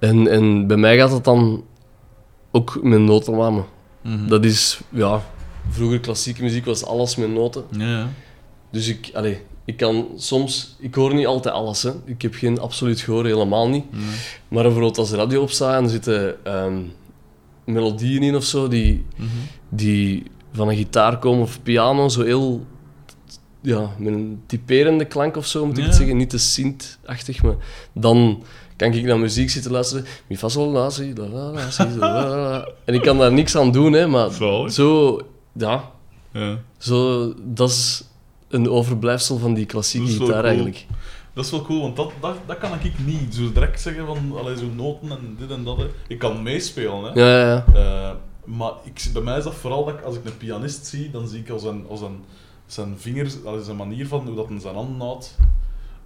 En, 0.00 0.28
en 0.28 0.66
bij 0.66 0.76
mij 0.76 0.96
gaat 0.96 1.10
het 1.12 1.24
dan 1.24 1.64
ook 2.50 2.78
met 2.82 3.00
notennamen. 3.00 3.64
Mhm. 4.02 4.28
Dat 4.28 4.44
is, 4.44 4.80
ja, 4.88 5.22
vroeger 5.68 6.00
klassieke 6.00 6.42
muziek 6.42 6.64
was 6.64 6.84
alles 6.84 7.16
met 7.16 7.30
noten. 7.32 7.64
Ja, 7.70 7.86
ja. 7.88 8.08
Dus 8.70 8.88
ik, 8.88 9.10
allee, 9.14 9.40
ik 9.64 9.76
kan 9.76 10.06
soms, 10.16 10.76
ik 10.78 10.94
hoor 10.94 11.14
niet 11.14 11.26
altijd 11.26 11.54
alles. 11.54 11.82
Hè. 11.82 11.90
Ik 12.04 12.22
heb 12.22 12.34
geen 12.34 12.60
absoluut 12.60 13.00
gehoor, 13.00 13.24
helemaal 13.24 13.68
niet. 13.68 13.92
Nee. 13.92 14.02
Maar 14.48 14.62
bijvoorbeeld 14.62 14.98
als 14.98 15.10
de 15.10 15.16
radio 15.16 15.42
opstaat 15.42 15.76
en 15.76 15.84
er 15.84 15.90
zitten 15.90 16.44
ehm, 16.44 16.78
melodieën 17.64 18.22
in 18.22 18.36
of 18.36 18.44
zo, 18.44 18.68
die, 18.68 19.04
Mhm. 19.16 19.26
die 19.68 20.22
van 20.52 20.68
een 20.68 20.76
gitaar 20.76 21.18
komen 21.18 21.42
of 21.42 21.62
piano, 21.62 22.08
zo 22.08 22.22
heel, 22.22 22.64
ja, 23.60 23.90
met 23.98 24.12
een 24.12 24.42
typerende 24.46 25.04
klank 25.04 25.36
of 25.36 25.46
zo, 25.46 25.66
moet 25.66 25.76
ik 25.76 25.82
Ja. 25.82 25.88
het 25.88 25.96
zeggen. 25.98 26.16
Niet 26.16 26.30
te 26.30 26.38
synth-achtig, 26.38 27.42
maar 27.42 27.56
dan 27.92 28.42
kan 28.80 28.92
ik 28.92 29.04
naar 29.04 29.18
muziek 29.18 29.50
zitten 29.50 29.70
luisteren. 29.70 30.04
Mi 30.26 30.36
fa 30.36 30.48
sol 30.48 30.70
la 30.70 30.90
si 30.90 31.12
la 31.16 31.26
la 31.26 31.50
la 31.50 31.70
si. 31.70 31.82
En 32.84 32.94
ik 32.94 33.02
kan 33.02 33.18
daar 33.18 33.32
niks 33.32 33.56
aan 33.56 33.72
doen, 33.72 33.92
hè, 33.92 34.06
maar 34.06 34.30
zo, 34.68 35.20
ja, 35.52 35.90
Ja. 36.32 36.58
zo, 36.78 37.32
dat 37.44 37.68
is 37.70 38.04
een 38.48 38.68
overblijfsel 38.70 39.38
van 39.38 39.54
die 39.54 39.66
klassieke 39.66 40.06
Dat 40.06 40.14
is 40.14 40.20
gitaar 40.20 40.34
cool. 40.34 40.44
eigenlijk. 40.46 40.86
Dat 41.34 41.44
is 41.44 41.50
wel 41.50 41.62
cool, 41.62 41.80
want 41.80 41.96
dat, 41.96 42.10
dat, 42.20 42.34
dat 42.46 42.58
kan 42.58 42.70
ik 42.82 42.92
niet. 43.06 43.34
Zo 43.34 43.52
direct 43.52 43.80
zeggen 43.80 44.06
van 44.06 44.32
allee, 44.38 44.56
zo 44.56 44.66
noten 44.76 45.10
en 45.10 45.36
dit 45.38 45.50
en 45.50 45.64
dat. 45.64 45.76
Hè. 45.76 45.86
Ik 46.08 46.18
kan 46.18 46.42
meespelen, 46.42 47.02
hè. 47.02 47.20
Ja, 47.20 47.40
ja, 47.40 47.46
ja. 47.48 47.64
Eh, 47.74 48.14
maar 48.44 48.72
ik, 48.84 49.10
bij 49.12 49.22
mij 49.22 49.38
is 49.38 49.44
dat 49.44 49.54
vooral 49.54 49.84
dat 49.84 49.94
ik, 49.94 50.02
als 50.04 50.16
ik 50.16 50.24
een 50.24 50.36
pianist 50.36 50.86
zie, 50.86 51.10
dan 51.10 51.28
zie 51.28 51.38
ik 51.40 51.50
als 51.50 51.62
een, 51.64 51.84
als 51.88 52.00
een, 52.00 52.24
zijn 52.66 52.94
vingers, 52.98 53.34
allee, 53.44 53.62
zijn 53.62 53.76
manier 53.76 54.06
van 54.08 54.26
hoe 54.26 54.36
dat 54.36 54.48
hij 54.48 54.60
zijn 54.60 54.74
handen 54.74 55.00
houdt. 55.06 55.36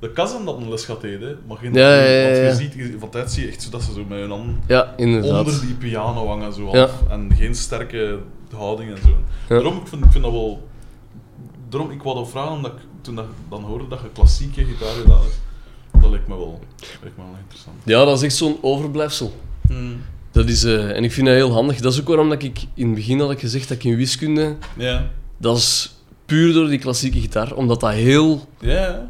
De 0.04 0.12
kassen 0.12 0.44
dat 0.44 0.56
een 0.56 0.68
les 0.68 0.84
gaat 0.84 1.02
heden, 1.02 1.38
maar 1.46 1.56
geen. 1.56 1.74
Ja, 1.74 1.94
ja, 1.94 2.04
ja, 2.04 2.44
Want 2.44 2.58
je 2.58 2.70
ziet, 2.70 2.94
van 2.98 3.10
tijd 3.10 3.32
zie 3.32 3.44
je 3.44 3.48
echt 3.48 3.62
zo 3.62 3.70
dat 3.70 3.82
ze 3.82 3.92
zo 3.92 4.04
met 4.08 4.18
hun 4.18 4.56
inderdaad. 4.96 5.46
onder 5.46 5.60
die 5.60 5.74
piano 5.74 6.26
hangen 6.26 6.52
zo 6.52 6.66
af. 6.66 7.02
En 7.10 7.30
geen 7.36 7.54
sterke 7.54 8.18
houding 8.54 8.90
en 8.90 8.96
zo. 9.02 9.16
Daarom, 9.48 9.76
ik 9.76 9.86
vind, 9.86 10.04
ik 10.04 10.10
vind 10.10 10.24
dat 10.24 10.32
wel... 10.32 10.68
Daarom, 11.68 11.90
ik 11.90 12.02
wou 12.02 12.16
dat 12.16 12.28
vragen, 12.28 12.52
omdat 12.52 12.72
ik 12.72 12.78
toen 13.00 13.14
dat, 13.14 13.24
dan 13.48 13.62
hoorde 13.62 13.88
dat 13.88 14.00
je 14.00 14.08
klassieke 14.12 14.64
gitaar 14.64 14.94
gedaan 15.02 15.20
hebt. 15.20 15.40
Dat 16.00 16.10
lijkt 16.10 16.28
me 16.28 16.36
wel, 16.36 16.60
lijkt 17.02 17.16
me 17.16 17.22
wel 17.22 17.36
interessant. 17.40 17.76
Ja, 17.84 18.04
dat 18.04 18.16
is 18.16 18.22
echt 18.22 18.34
zo'n 18.36 18.58
overblijfsel. 18.60 19.34
Dat 20.30 20.48
is, 20.48 20.64
eh, 20.64 20.96
en 20.96 21.04
ik 21.04 21.12
vind 21.12 21.26
dat 21.26 21.36
heel 21.36 21.52
handig. 21.52 21.80
Dat 21.80 21.92
is 21.92 22.00
ook 22.00 22.08
waarom 22.08 22.28
dat 22.28 22.42
ik 22.42 22.64
in 22.74 22.86
het 22.86 22.94
begin 22.94 23.20
had 23.20 23.30
ik 23.30 23.40
gezegd 23.40 23.68
dat 23.68 23.76
ik 23.76 23.84
in 23.84 23.96
wiskunde... 23.96 24.56
Ja. 24.76 25.10
Dat 25.36 25.56
is 25.56 25.93
puur 26.26 26.52
door 26.52 26.68
die 26.68 26.78
klassieke 26.78 27.20
gitaar. 27.20 27.54
Omdat 27.54 27.80
dat 27.80 27.92
heel 27.92 28.48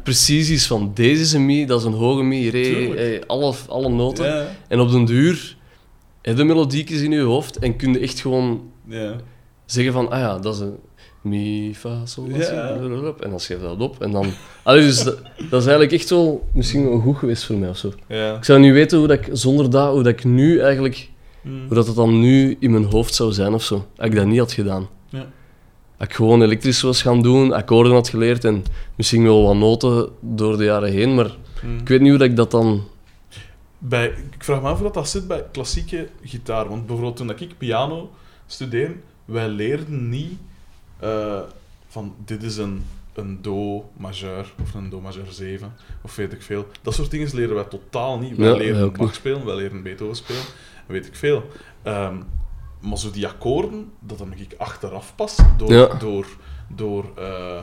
precies 0.03 0.49
is 0.49 0.67
van 0.67 0.91
deze 0.93 1.21
is 1.21 1.33
een 1.33 1.45
mi, 1.45 1.65
dat 1.65 1.79
is 1.79 1.85
een 1.85 1.93
hoge 1.93 2.23
mi, 2.23 2.49
re, 2.49 3.23
alle, 3.27 3.53
alle 3.67 3.89
noten. 3.89 4.47
En 4.67 4.79
op 4.79 4.91
den 4.91 5.05
duur 5.05 5.55
heb 6.21 6.37
je 6.37 6.43
melodiekjes 6.43 7.01
in 7.01 7.11
je 7.11 7.19
hoofd 7.21 7.59
en 7.59 7.75
kun 7.75 7.93
je 7.93 7.99
echt 7.99 8.19
gewoon 8.19 8.61
zeggen 9.65 9.93
van, 9.93 10.09
ah 10.11 10.19
ja, 10.19 10.37
dat 10.39 10.53
is 10.53 10.59
een 10.59 10.75
mi, 11.21 11.73
fa, 11.75 12.05
sol, 12.05 12.27
en 13.19 13.29
dan 13.29 13.39
schrijf 13.39 13.59
je 13.61 13.67
dat 13.67 13.79
op. 13.79 14.01
En 14.01 14.11
dan... 14.11 14.25
Allee, 14.63 14.81
dus 14.81 15.03
dat, 15.03 15.17
dat 15.49 15.61
is 15.61 15.67
eigenlijk 15.67 15.91
echt 15.91 16.09
wel 16.09 16.47
misschien 16.53 16.89
wel 16.89 16.99
goed 16.99 17.17
geweest 17.17 17.43
voor 17.43 17.55
mij 17.55 17.69
of 17.69 17.77
zo. 17.77 17.93
Ja. 18.07 18.35
Ik 18.35 18.43
zou 18.43 18.59
niet 18.59 18.73
weten 18.73 18.97
hoe 18.97 19.07
dat 19.07 19.17
ik, 19.17 19.29
zonder 19.31 19.69
dat, 19.69 19.91
hoe 19.91 20.03
dat 20.03 20.13
ik 20.13 20.23
nu 20.23 20.59
eigenlijk, 20.59 21.09
Mm. 21.45 21.65
hoe 21.67 21.75
dat 21.75 21.87
het 21.87 21.95
dan 21.95 22.19
nu 22.19 22.57
in 22.59 22.71
mijn 22.71 22.83
hoofd 22.83 23.15
zou 23.15 23.31
zijn 23.31 23.53
of 23.53 23.63
zo. 23.63 23.85
Als 23.97 24.07
ik 24.09 24.15
dat 24.15 24.25
niet 24.25 24.39
had 24.39 24.51
gedaan. 24.51 24.87
Ik 25.99 26.13
gewoon 26.13 26.41
elektrisch 26.41 26.81
was 26.81 27.01
gaan 27.01 27.21
doen, 27.21 27.53
akkoorden 27.53 27.93
had 27.93 28.09
geleerd 28.09 28.43
en 28.43 28.63
misschien 28.95 29.23
wel 29.23 29.43
wat 29.43 29.55
noten 29.55 30.09
door 30.19 30.57
de 30.57 30.63
jaren 30.63 30.91
heen, 30.91 31.15
maar 31.15 31.35
Mm. 31.63 31.77
ik 31.79 31.87
weet 31.87 31.99
niet 31.99 32.09
hoe 32.09 32.17
dat 32.19 32.29
ik 32.29 32.35
dat 32.35 32.51
dan 32.51 32.83
bij, 33.77 34.05
ik 34.31 34.43
vraag 34.43 34.61
me 34.61 34.67
af 34.67 34.73
hoe 34.75 34.83
dat, 34.83 34.93
dat 34.93 35.09
zit 35.09 35.27
bij 35.27 35.43
klassieke 35.51 36.09
gitaar. 36.23 36.69
Want 36.69 36.85
bijvoorbeeld 36.85 37.15
toen 37.15 37.27
dat 37.27 37.39
ik 37.41 37.57
piano 37.57 38.09
studeerde, 38.47 38.93
wij 39.25 39.47
leerden 39.47 40.09
niet 40.09 40.37
eh, 40.99 41.39
van 41.87 42.13
dit 42.25 42.43
is 42.43 42.57
een, 42.57 42.83
een 43.13 43.39
do 43.41 43.89
majeur 43.97 44.53
of 44.61 44.73
een 44.73 44.89
do 44.89 45.01
majeur 45.01 45.25
7 45.29 45.73
of 46.01 46.15
weet 46.15 46.33
ik 46.33 46.41
veel. 46.41 46.67
Dat 46.81 46.93
soort 46.93 47.11
dingen 47.11 47.29
leren 47.35 47.55
wij 47.55 47.63
totaal 47.63 48.19
niet. 48.19 48.37
Wij 48.37 48.47
Ja, 48.49 48.55
leren 48.55 48.93
Bach 48.93 49.13
spelen, 49.15 49.45
wij 49.45 49.55
leren 49.55 49.83
Beethoven 49.83 50.15
spelen, 50.15 50.41
weet 50.85 51.05
ik 51.07 51.15
veel. 51.15 51.43
Ehm, 51.81 52.15
maar 52.85 52.97
zo 52.97 53.11
die 53.11 53.27
akkoorden, 53.27 53.91
dat 53.99 54.17
dan 54.17 54.33
ik 54.35 54.55
achteraf 54.57 55.13
pas 55.15 55.37
door, 55.57 55.73
Ja. 55.73 55.93
door, 55.93 56.25
door 56.67 57.05
eh, 57.17 57.59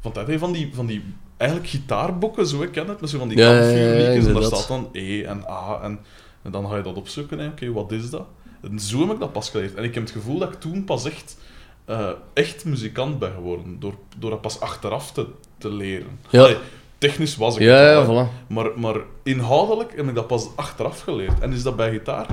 van, 0.00 0.12
tijd, 0.12 0.26
hè, 0.26 0.38
van, 0.38 0.52
die, 0.52 0.70
van 0.74 0.86
die 0.86 1.04
eigenlijk 1.36 1.70
gitaarboeken, 1.70 2.46
zo 2.46 2.62
ik 2.62 2.72
ken 2.72 2.88
het, 2.88 3.00
met 3.00 3.10
zo 3.10 3.18
van 3.18 3.28
die 3.28 3.38
Ja, 3.38 3.60
en 3.60 4.32
daar 4.32 4.42
staat 4.42 4.68
dan 4.68 4.88
E 4.92 5.22
en 5.22 5.44
A 5.48 5.80
en, 5.82 5.98
en 6.42 6.50
dan 6.50 6.68
ga 6.68 6.76
je 6.76 6.82
dat 6.82 6.96
opzoeken, 6.96 7.48
oké, 7.48 7.72
wat 7.72 7.92
is 7.92 8.10
dat? 8.10 8.26
En 8.62 8.80
zo 8.80 9.00
heb 9.00 9.10
ik 9.10 9.18
dat 9.18 9.32
pas 9.32 9.50
geleerd. 9.50 9.74
En 9.74 9.84
ik 9.84 9.94
heb 9.94 10.02
het 10.02 10.12
gevoel 10.12 10.38
dat 10.38 10.52
ik 10.52 10.60
toen 10.60 10.84
pas 10.84 11.04
echt, 11.04 11.38
eh, 11.84 12.10
echt 12.32 12.64
muzikant 12.64 13.18
ben 13.18 13.32
geworden, 13.32 13.80
door, 13.80 13.94
door 14.18 14.30
dat 14.30 14.40
pas 14.40 14.60
achteraf 14.60 15.12
te, 15.12 15.26
te 15.58 15.68
leren. 15.72 16.18
Ja. 16.30 16.40
Allee, 16.42 16.56
technisch 16.98 17.36
was 17.36 17.56
ik 17.56 17.62
Ja, 17.62 17.76
het 17.76 18.08
al, 18.08 18.26
voilà. 18.26 18.46
maar, 18.48 18.66
maar 18.76 18.94
inhoudelijk 19.22 19.92
heb 19.96 20.08
ik 20.08 20.14
dat 20.14 20.26
pas 20.26 20.46
achteraf 20.56 21.00
geleerd. 21.00 21.38
En 21.40 21.52
is 21.52 21.62
dat 21.62 21.76
bij 21.76 21.90
gitaar 21.90 22.26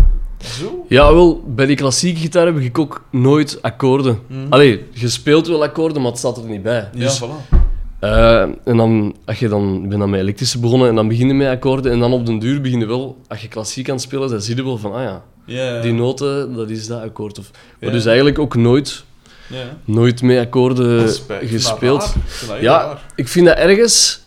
zo? 0.44 0.86
Ja, 0.88 1.14
wel, 1.14 1.44
bij 1.48 1.66
die 1.66 1.76
klassieke 1.76 2.20
gitaar 2.20 2.46
heb 2.46 2.60
ik 2.60 2.80
ook 2.80 3.04
nooit 3.12 3.58
akkoorden. 3.62 4.20
Mhm. 4.28 4.40
Allee, 4.50 4.86
je 4.92 5.10
speelt 5.10 5.48
wel 5.48 5.64
akkoorden, 5.64 6.02
maar 6.02 6.12
het 6.12 6.20
staat 6.20 6.38
er 6.38 6.44
niet 6.44 6.64
bij. 6.64 6.90
Ja, 6.94 7.00
Dus, 7.00 7.22
voilà. 7.24 7.56
eh, 8.00 8.42
en 8.42 8.78
dan, 8.78 9.16
als 9.26 9.40
je 9.40 9.48
dan, 9.48 9.80
ik 9.84 9.90
ben 9.90 10.00
dan 10.00 10.10
met 10.10 10.20
elektrische 10.20 10.60
begonnen 10.60 10.88
en 10.90 10.96
dan 10.96 11.08
begin 11.08 11.28
je 11.28 11.34
met 11.34 11.48
akkoorden 11.48 11.92
en 11.92 12.00
dan 12.00 12.14
op 12.14 12.26
den 12.26 12.40
duur 12.40 12.62
begin 12.62 12.80
je 12.80 12.86
wel, 12.86 13.18
als 13.28 13.42
je 13.42 13.48
klassiek 13.48 13.88
aan 13.90 13.96
het 13.96 14.04
spelen, 14.04 14.30
dan 14.30 14.42
zie 14.42 14.56
je 14.56 14.64
wel 14.64 14.78
van, 14.78 14.94
ah 14.94 15.20
ja, 15.46 15.82
die 15.82 15.94
noten, 15.94 16.54
dat 16.56 16.70
is 16.70 16.88
dat 16.88 17.02
akkoord. 17.02 17.40
Of, 17.40 17.52
maar 17.80 17.92
dus 17.92 18.06
eigenlijk 18.06 18.40
ook 18.40 18.56
nooit, 18.56 19.04
ja. 19.48 19.64
nooit 19.86 20.22
met 20.22 20.40
akkoorden 20.40 21.10
gespeeld. 21.42 22.14
Ja, 22.62 22.78
raar. 22.82 23.02
ik 23.16 23.28
vind 23.28 23.46
dat 23.46 23.58
ergens... 23.58 24.22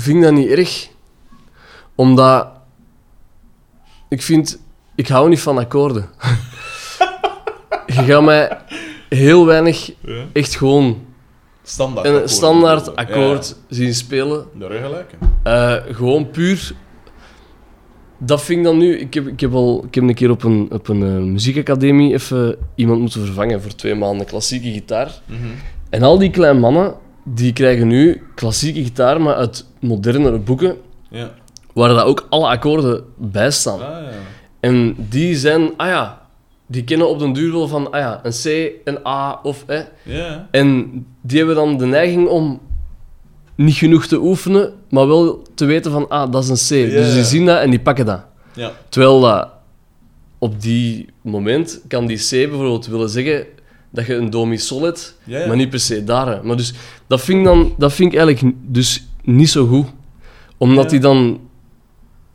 vind 0.00 0.16
ik 0.16 0.22
dat 0.22 0.32
niet 0.32 0.48
erg. 0.48 0.88
Omdat... 1.94 2.48
Ik 4.08 4.22
vind... 4.22 4.60
Ik 4.94 5.08
hou 5.08 5.28
niet 5.28 5.40
van 5.40 5.58
akkoorden. 5.58 6.06
je 7.86 8.02
gaat 8.02 8.22
mij 8.22 8.58
heel 9.08 9.46
weinig 9.46 9.92
Ja. 10.00 10.24
echt 10.32 10.56
gewoon 10.56 11.06
Standaard 11.62 12.06
een 12.06 12.12
akkoord. 12.12 12.30
standaard 12.30 12.96
akkoord 12.96 13.56
zien 13.68 13.94
spelen. 13.94 14.46
Daar 14.54 14.72
je 14.72 14.80
gelijk. 14.80 15.14
Eh, 15.42 15.94
gewoon 15.96 16.30
puur... 16.30 16.72
Dat 18.20 18.42
vind 18.42 18.58
ik 18.58 18.64
dan 18.64 18.78
nu... 18.78 18.98
Ik 18.98 19.14
heb, 19.14 19.26
ik 19.26 19.40
heb, 19.40 19.52
al, 19.52 19.84
ik 19.86 19.94
heb 19.94 20.04
een 20.04 20.14
keer 20.14 20.30
op 20.30 20.42
een, 20.42 20.68
op 20.72 20.88
een 20.88 21.02
eh, 21.02 21.22
muziekacademie 21.22 22.12
even 22.12 22.56
iemand 22.74 23.00
moeten 23.00 23.24
vervangen 23.24 23.62
voor 23.62 23.74
twee 23.74 23.94
maanden 23.94 24.26
klassieke 24.26 24.70
gitaar. 24.72 25.20
Mhm. 25.26 25.38
En 25.90 26.02
al 26.02 26.18
die 26.18 26.30
kleine 26.30 26.58
mannen, 26.58 26.94
die 27.34 27.52
krijgen 27.52 27.86
nu 27.86 28.22
klassieke 28.34 28.82
gitaar, 28.82 29.20
maar 29.20 29.34
uit 29.34 29.66
modernere 29.80 30.38
boeken, 30.38 30.76
Ja. 31.10 31.30
waar 31.72 31.88
dat 31.88 32.04
ook 32.04 32.26
alle 32.30 32.46
akkoorden 32.48 33.04
bij 33.16 33.50
staan. 33.50 33.80
Ah, 33.80 34.02
ja. 34.02 34.08
En 34.60 34.94
die 35.08 35.36
zijn, 35.36 35.70
ah 35.76 35.86
ja, 35.88 36.26
die 36.66 36.84
kennen 36.84 37.08
op 37.08 37.18
den 37.18 37.32
duur 37.32 37.52
wel 37.52 37.68
van, 37.68 37.90
ah 37.90 38.00
ja, 38.00 38.20
een 38.22 38.32
C, 38.32 38.70
een 38.84 39.06
A 39.06 39.40
of 39.42 39.64
hè. 39.66 39.82
Ja. 40.02 40.48
En 40.50 40.90
die 41.20 41.38
hebben 41.38 41.56
dan 41.56 41.76
de 41.78 41.86
neiging 41.86 42.28
om 42.28 42.60
niet 43.54 43.74
genoeg 43.74 44.06
te 44.06 44.20
oefenen, 44.20 44.72
maar 44.90 45.08
wel 45.08 45.42
te 45.54 45.64
weten 45.64 45.92
van, 45.92 46.08
ah, 46.08 46.32
dat 46.32 46.42
is 46.42 46.48
een 46.70 46.86
C. 46.86 46.90
Dus 46.90 47.14
die 47.14 47.24
zien 47.24 47.46
dat 47.46 47.60
en 47.60 47.70
die 47.70 47.80
pakken 47.80 48.06
dat. 48.06 48.20
Ja. 48.54 48.72
Terwijl 48.88 49.20
dat 49.20 49.48
op 50.38 50.60
die 50.62 51.08
moment 51.22 51.80
kan 51.88 52.06
die 52.06 52.16
C 52.18 52.30
bijvoorbeeld 52.30 52.86
willen 52.86 53.08
zeggen 53.08 53.46
dat 53.90 54.06
je 54.06 54.14
een 54.14 54.30
do 54.30 54.46
mi 54.46 54.58
sol 54.58 54.82
hebt, 54.82 55.16
Ja, 55.24 55.38
ja. 55.38 55.46
maar 55.46 55.56
niet 55.56 55.70
per 55.70 55.80
se 55.80 56.04
daar. 56.04 56.40
Maar 56.46 56.56
dus 56.56 56.72
dat 57.06 57.20
vind 57.20 57.38
ik, 57.38 57.44
dan, 57.44 57.74
dat 57.78 57.92
vind 57.92 58.12
ik 58.12 58.18
eigenlijk 58.18 58.54
dus 58.66 59.06
niet 59.22 59.50
zo 59.50 59.66
goed. 59.66 59.86
Omdat 60.56 60.90
die 60.90 61.00
dan 61.00 61.40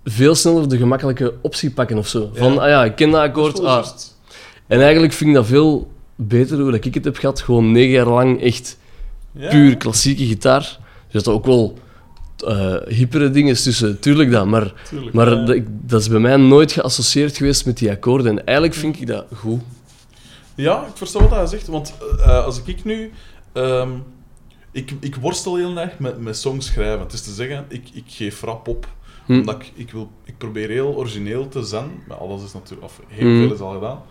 veel 0.05 0.35
sneller 0.35 0.69
de 0.69 0.77
gemakkelijke 0.77 1.33
optie 1.41 1.71
pakken 1.71 1.97
of 1.97 2.07
zo. 2.07 2.29
Van, 2.33 2.53
Ja. 2.53 2.59
ah 2.61 2.67
ja, 2.69 2.85
ik 2.85 2.95
ken 2.95 3.09
dat 3.11 3.19
Dat 3.21 3.29
akkoord. 3.29 3.59
Ah. 3.59 3.85
En 4.67 4.81
eigenlijk 4.81 5.13
vind 5.13 5.29
ik 5.29 5.35
dat 5.35 5.45
veel 5.45 5.91
beter 6.15 6.59
hoe 6.59 6.71
dat 6.71 6.85
ik 6.85 6.93
het 6.93 7.05
heb 7.05 7.17
gehad. 7.17 7.41
Gewoon 7.41 7.71
negen 7.71 7.91
jaar 7.91 8.07
lang 8.09 8.41
echt 8.41 8.77
puur 9.49 9.77
klassieke 9.77 10.25
gitaar. 10.25 10.61
Er 11.05 11.11
zitten 11.11 11.33
ook 11.33 11.45
wel 11.45 11.77
eh 12.47 12.75
hippere 12.87 13.29
dingen 13.29 13.55
tussen, 13.55 13.99
tuurlijk 13.99 14.31
dat. 14.31 14.45
Maar, 14.45 14.73
Tuurlijk, 14.89 15.13
maar 15.13 15.29
ja. 15.29 15.45
dat, 15.45 15.57
dat 15.81 16.01
is 16.01 16.09
bij 16.09 16.19
mij 16.19 16.35
nooit 16.35 16.71
geassocieerd 16.71 17.37
geweest 17.37 17.65
met 17.65 17.77
die 17.77 17.91
akkoorden. 17.91 18.31
En 18.31 18.45
eigenlijk 18.45 18.77
vind 18.77 18.99
ik 18.99 19.07
dat 19.07 19.25
goed. 19.35 19.61
Ja, 20.55 20.85
ik 20.85 20.97
versta 20.97 21.19
wat 21.19 21.29
hij 21.29 21.45
zegt. 21.45 21.67
Want 21.67 21.93
eh, 22.19 22.45
als 22.45 22.61
ik 22.63 22.83
nu... 22.83 23.11
ehm, 23.53 23.91
ik, 24.71 24.93
ik 24.99 25.15
worstel 25.15 25.55
heel 25.55 25.77
erg 25.77 25.99
met, 25.99 26.19
met 26.19 26.37
songs 26.37 26.65
schrijven. 26.65 26.99
Het 26.99 27.13
is 27.13 27.21
te 27.21 27.31
zeggen, 27.33 27.65
ik, 27.69 27.89
ik 27.93 28.03
geef 28.07 28.41
rap 28.41 28.67
op. 28.67 28.87
Hm. 29.25 29.33
Omdat 29.33 29.55
ik, 29.61 29.71
ik, 29.75 29.91
wil, 29.91 30.09
ik 30.23 30.37
probeer 30.37 30.69
heel 30.69 30.95
origineel 30.95 31.47
te 31.47 31.63
zijn. 31.63 31.89
Maar 32.07 32.17
alles 32.17 32.43
is 32.43 32.53
natuurlijk... 32.53 32.83
Of 32.83 32.99
heel 33.07 33.27
Hm. 33.29 33.37
veel 33.47 33.53
is 33.53 33.59
al 33.59 33.73
gedaan. 33.73 34.01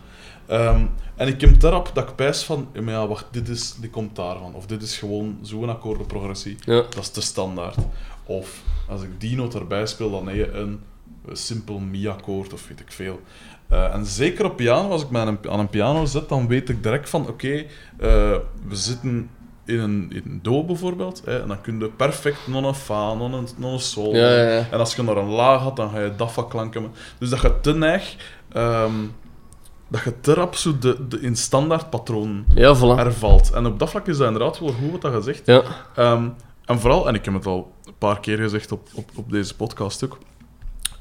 Ehm, 0.47 0.87
en 1.17 1.29
ik 1.29 1.41
heb 1.41 1.61
daarop 1.61 1.91
dat 1.95 2.09
ik 2.09 2.15
pijs 2.15 2.43
van... 2.43 2.69
Ja, 2.73 2.81
maar 2.83 2.95
ja, 2.95 3.07
wacht, 3.07 3.27
dit, 3.31 3.49
is, 3.49 3.75
dit 3.81 3.91
komt 3.91 4.17
daarvan. 4.17 4.55
Of 4.55 4.67
dit 4.67 4.83
is 4.83 4.99
gewoon 4.99 5.39
zo'n 5.43 5.69
akkoordenprogressie. 5.69 6.57
Ja. 6.65 6.75
Dat 6.75 6.97
is 6.99 7.09
te 7.09 7.21
standaard. 7.21 7.77
Of 8.25 8.63
als 8.89 9.03
ik 9.03 9.21
die 9.21 9.37
noot 9.37 9.55
erbij 9.55 9.87
speel, 9.87 10.11
dan 10.11 10.27
heb 10.27 10.37
je 10.37 10.51
een, 10.53 10.81
een 11.27 11.37
simpel 11.37 11.79
mi-akkoord 11.79 12.53
of 12.53 12.69
weet 12.69 12.81
ik 12.81 12.93
veel. 12.93 13.21
Eh, 13.73 13.95
en 13.95 14.07
zeker 14.07 14.45
op 14.45 14.57
piano, 14.57 14.89
als 14.89 15.03
ik 15.03 15.11
me 15.11 15.19
aan 15.19 15.29
een, 15.29 15.39
aan 15.51 15.59
een 15.59 15.69
piano 15.69 16.05
zet, 16.05 16.29
dan 16.29 16.49
weet 16.49 16.69
ik 16.69 16.83
direct 16.83 17.09
van 17.11 17.29
oké, 17.29 17.53
eh, 17.53 17.67
we 18.69 18.77
zitten 18.77 19.31
in 19.65 19.79
een, 19.79 20.11
in 20.11 20.23
een 20.25 20.41
do 20.43 20.65
bijvoorbeeld, 20.65 21.23
hè, 21.25 21.41
en 21.41 21.49
dan 21.49 21.61
kun 21.61 21.79
je 21.79 21.89
perfect 21.89 22.47
non 22.47 22.65
een 22.65 22.75
fa, 22.75 23.15
non 23.15 23.33
een, 23.33 23.49
non 23.57 23.73
een 23.73 23.81
sol. 23.81 24.15
Ja, 24.15 24.29
ja, 24.29 24.51
ja. 24.51 24.67
En 24.71 24.79
als 24.79 24.95
je 24.95 25.03
naar 25.03 25.17
een 25.17 25.29
laag 25.29 25.61
had, 25.61 25.77
dan 25.77 25.91
ga 25.91 26.01
je 26.01 26.17
daffa 26.17 26.43
klanken. 26.49 26.91
Dus 27.19 27.31
dat 27.31 27.41
je 27.41 27.61
te 27.61 27.75
neig, 27.75 28.17
ehm, 28.53 28.93
dat 29.89 30.03
je 30.03 30.21
te 30.21 30.35
rap 30.35 30.55
zo 30.55 30.79
de, 30.79 31.09
de 31.09 31.21
in 31.21 31.37
standaard 31.37 31.91
patroon 31.91 32.45
voilà. 32.55 32.99
ervalt. 32.99 33.51
En 33.51 33.67
op 33.67 33.79
dat 33.79 33.91
vlak 33.91 34.07
is 34.07 34.17
dat 34.17 34.27
inderdaad 34.27 34.59
wel 34.59 34.73
goed 34.73 34.91
wat 34.91 35.01
dat 35.03 35.13
je 35.13 35.23
zegt. 35.23 35.47
Ja. 35.47 35.63
Ehm, 35.95 36.29
en 36.65 36.81
vooral, 36.81 37.09
en 37.09 37.15
ik 37.15 37.25
heb 37.25 37.35
het 37.35 37.47
al 37.47 37.73
een 37.85 37.95
paar 37.99 38.21
keer 38.21 38.39
gezegd 38.39 38.73
op, 38.73 38.89
op, 38.95 39.11
op 39.15 39.31
deze 39.31 39.57
podcast 39.57 40.05
ook. 40.05 40.19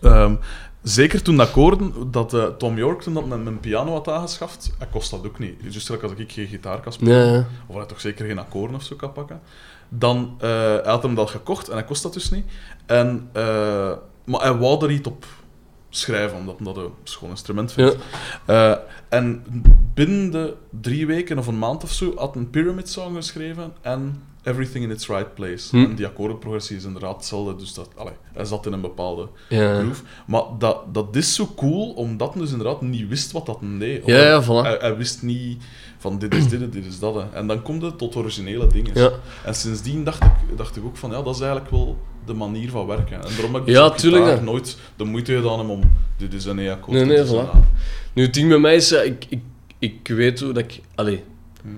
ehm, 0.01 0.35
zeker 0.81 1.21
toen 1.21 1.35
de 1.35 1.41
akkoorden, 1.41 2.11
dat 2.11 2.33
eh, 2.33 2.45
Tom 2.45 2.77
York 2.77 3.01
toen 3.01 3.13
dat 3.13 3.25
met 3.25 3.43
mijn 3.43 3.59
piano 3.59 3.91
had 3.91 4.07
aangeschaft, 4.07 4.71
hij 4.77 4.87
kost 4.87 5.11
dat 5.11 5.25
ook 5.25 5.39
niet. 5.39 5.55
Juist 5.61 6.01
als 6.03 6.11
ik 6.15 6.31
geen 6.31 6.47
gitaar 6.47 6.79
kan 6.79 6.93
spelen, 6.93 7.47
of 7.67 7.75
hij 7.75 7.85
toch 7.85 8.01
zeker 8.01 8.25
geen 8.25 8.39
akkoorden 8.39 8.75
of 8.75 8.83
zo 8.83 8.95
kan 8.95 9.11
pakken, 9.11 9.41
dan 9.89 10.35
eh, 10.39 10.49
hij 10.49 10.81
had 10.83 11.03
hem 11.03 11.15
dat 11.15 11.29
gekocht 11.29 11.67
en 11.67 11.73
hij 11.73 11.85
kost 11.85 12.03
dat 12.03 12.13
dus 12.13 12.29
niet. 12.29 12.45
En, 12.85 13.29
eh, 13.31 13.91
maar 14.23 14.41
hij 14.41 14.57
wou 14.57 14.83
er 14.83 14.91
iets 14.91 15.07
op 15.07 15.25
schrijven, 15.89 16.37
omdat 16.37 16.55
hij 16.57 16.65
dat 16.65 16.77
een 16.77 16.91
schoon 17.03 17.29
instrument 17.29 17.73
vindt. 17.73 17.95
En 19.09 19.43
binnen 19.93 20.31
de 20.31 20.55
drie 20.81 21.07
weken 21.07 21.37
of 21.37 21.47
een 21.47 21.59
maand 21.59 21.83
of 21.83 21.91
zo 21.91 22.13
had 22.15 22.35
een 22.35 22.49
Pyramid 22.49 22.89
Song 22.89 23.15
geschreven 23.15 23.73
en 23.81 24.23
Everything 24.43 24.83
in 24.83 24.91
its 24.91 25.07
Right 25.07 25.33
Place. 25.33 25.69
Hm. 25.77 25.83
En 25.83 25.95
die 25.95 26.05
akkoordenprogressie 26.05 26.77
is 26.77 26.83
inderdaad 26.83 27.15
hetzelfde, 27.15 27.55
dus 27.55 27.73
dat, 27.73 27.89
allee, 27.95 28.13
hij 28.33 28.45
zat 28.45 28.65
in 28.65 28.73
een 28.73 28.81
bepaalde 28.81 29.27
Ja. 29.49 29.79
groove. 29.79 30.03
Maar 30.27 30.41
dat, 30.59 30.93
dat 30.93 31.15
is 31.15 31.35
zo 31.35 31.49
cool, 31.55 31.89
omdat 31.91 32.33
hij 32.33 32.41
dus 32.41 32.51
inderdaad 32.51 32.81
niet 32.81 33.07
wist 33.07 33.31
wat 33.31 33.45
dat 33.45 33.59
deed. 33.79 34.05
Ja, 34.05 34.17
ja, 34.23 34.43
voilà. 34.43 34.47
Hij, 34.65 34.77
hij 34.79 34.97
wist 34.97 35.21
niet 35.23 35.63
van 35.97 36.19
dit 36.19 36.35
is 36.35 36.47
dit, 36.49 36.71
dit 36.73 36.85
is 36.85 36.99
dat. 36.99 37.15
hè. 37.15 37.21
En 37.33 37.47
dan 37.47 37.61
komt 37.61 37.81
het 37.81 37.97
tot 37.97 38.15
originele 38.15 38.67
dingen. 38.67 38.91
Ja. 38.93 39.11
En 39.45 39.55
sindsdien 39.55 40.03
dacht 40.03 40.23
ik, 40.23 40.31
dacht 40.57 40.75
ik 40.75 40.83
ook 40.85 40.97
van, 40.97 41.11
ja, 41.11 41.21
dat 41.21 41.35
is 41.35 41.41
eigenlijk 41.41 41.71
wel 41.71 41.97
de 42.25 42.33
manier 42.33 42.69
van 42.69 42.85
werken. 42.87 43.15
En 43.23 43.29
daarom 43.35 43.53
heb 43.53 43.61
ik 43.61 43.67
dus 43.67 43.75
Ja, 43.75 43.85
op 43.85 43.97
tuurlijk, 43.97 44.41
nooit 44.41 44.77
de 44.95 45.03
moeite 45.03 45.35
gedaan 45.35 45.59
om, 45.59 45.69
om 45.69 45.91
dit 46.17 46.33
is 46.33 46.45
een 46.45 46.59
E-akkoord, 46.59 46.97
Nee, 46.97 47.05
nee, 47.05 47.25
voilà. 47.25 47.49
Nu, 48.13 48.23
het 48.23 48.33
ding 48.33 48.49
bij 48.49 48.57
mij 48.59 48.75
is, 48.75 48.91
ik, 48.91 49.25
ik, 49.29 49.41
ik 49.79 50.07
weet 50.07 50.39
hoe 50.39 50.53
dat 50.53 50.63
ik... 50.63 50.81
Allee. 50.95 51.23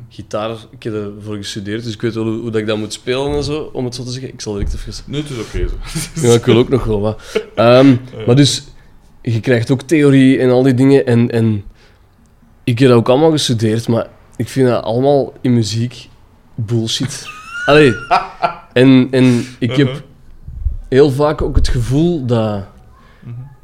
Gitaar, 0.10 0.56
ik 0.72 0.84
heb 0.84 0.94
ervoor 0.94 1.36
gestudeerd, 1.36 1.84
dus 1.84 1.94
ik 1.94 2.02
weet 2.02 2.14
wel 2.14 2.24
hoe, 2.24 2.40
hoe 2.40 2.52
dat 2.52 2.62
ik 2.62 2.68
dat 2.68 2.78
moet 2.78 2.94
spelen 2.94 3.36
en 3.36 3.44
zo, 3.44 3.70
om 3.74 3.86
het 3.86 3.96
zo 3.96 4.04
te 4.04 4.12
zeggen. 4.12 4.34
Ik 4.34 4.42
zal 4.42 4.54
direct 4.54 4.74
even... 4.74 4.94
Nee, 5.06 5.22
het 5.22 5.30
is 5.30 5.38
oké 5.40 5.68
zo. 5.68 5.76
Ja, 6.28 6.34
ik 6.34 6.46
wil 6.46 6.58
ook 6.58 6.70
nog 6.70 6.84
wel 6.84 7.00
wat. 7.02 7.22
Ehm, 7.56 7.96
Maar 8.26 8.36
dus, 8.36 8.64
je 9.22 9.40
krijgt 9.40 9.72
ook 9.72 9.82
theorie 9.82 10.40
en 10.40 10.50
al 10.50 10.64
die 10.64 10.74
dingen. 10.74 11.06
En, 11.06 11.30
en 11.30 11.64
ik 12.64 12.80
heb 12.80 12.90
dat 12.90 12.98
ook 12.98 13.10
allemaal 13.10 13.32
gestudeerd, 13.32 13.88
maar 13.88 14.08
ik 14.36 14.50
vind 14.50 14.68
dat 14.68 14.84
allemaal 14.84 15.34
in 15.42 15.54
muziek 15.54 16.10
bullshit. 16.56 17.26
Allee. 17.66 17.94
En, 18.74 19.08
en 19.12 19.46
ik 19.60 19.70
Uh-huh. 19.70 19.88
heb 19.88 20.04
heel 20.90 21.12
vaak 21.12 21.42
ook 21.42 21.56
het 21.56 21.68
gevoel 21.68 22.26
dat, 22.26 22.64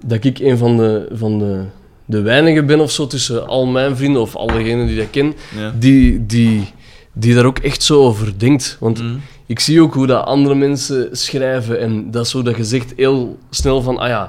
dat 0.06 0.24
ik 0.24 0.40
een 0.40 0.58
van 0.58 0.78
de, 0.78 1.08
van 1.12 1.40
de, 1.40 1.64
de 2.10 2.22
weinigen 2.22 2.66
ben 2.66 2.80
of 2.80 2.92
zo 2.92 3.08
tussen 3.08 3.48
al 3.48 3.66
mijn 3.66 3.96
vrienden 3.98 4.22
of 4.22 4.36
al 4.36 4.48
degenen 4.48 4.88
die 4.88 5.02
ik 5.02 5.12
ken, 5.12 5.34
Ja. 5.58 5.74
die, 5.80 6.26
die, 6.26 6.72
die 7.14 7.36
daar 7.36 7.46
ook 7.46 7.60
echt 7.60 7.84
zo 7.84 8.02
over 8.04 8.40
denkt. 8.40 8.78
Want 8.80 9.02
Mm. 9.02 9.22
ik 9.46 9.60
zie 9.60 9.82
ook 9.82 9.94
hoe 9.94 10.08
dat 10.08 10.26
andere 10.26 10.56
mensen 10.56 11.10
schrijven 11.12 11.80
en 11.80 12.12
dat 12.12 12.26
is 12.26 12.32
zo 12.32 12.42
dat 12.42 12.58
je 12.58 12.64
zegt 12.64 12.94
heel 12.96 13.38
snel 13.50 13.82
van, 13.82 13.98
ah 13.98 14.08
ja, 14.08 14.28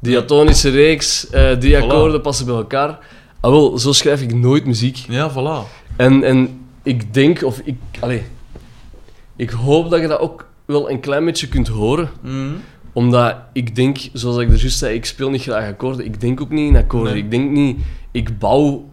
Diatonische 0.00 0.70
reeks, 0.70 1.30
eh, 1.30 1.60
die 1.60 1.72
Voilà. 1.74 1.82
akkoorden 1.82 2.20
passen 2.20 2.46
bij 2.46 2.54
elkaar. 2.54 2.98
Ah, 3.40 3.50
wel, 3.50 3.78
zo 3.78 3.92
schrijf 3.92 4.22
ik 4.22 4.34
nooit 4.34 4.64
muziek. 4.66 4.96
Ja, 5.08 5.30
voilà. 5.32 5.68
En, 5.96 6.22
en 6.24 6.60
ik 6.82 7.14
denk, 7.14 7.42
of 7.42 7.60
ik... 7.64 7.76
Allee, 8.00 8.22
ik 9.36 9.50
hoop 9.50 9.90
dat 9.90 10.00
je 10.00 10.06
dat 10.08 10.18
ook 10.20 10.46
wel 10.64 10.90
een 10.90 11.00
klein 11.00 11.24
beetje 11.24 11.48
kunt 11.48 11.68
horen. 11.68 12.10
Mhm. 12.22 12.48
Omdat 12.94 13.36
ik 13.52 13.74
denk, 13.76 13.96
zoals 14.12 14.36
ik 14.38 14.50
er 14.50 14.56
juist 14.58 14.78
zei, 14.78 14.94
ik 14.94 15.04
speel 15.04 15.30
niet 15.30 15.42
graag 15.42 15.68
akkoorden. 15.68 16.04
Ik 16.04 16.20
denk 16.20 16.40
ook 16.40 16.50
niet 16.50 16.68
in 16.68 16.76
akkoorden. 16.76 17.12
Nee. 17.12 17.22
Ik 17.22 17.30
denk 17.30 17.50
niet... 17.50 17.78
Ik 18.10 18.38
bouw 18.38 18.88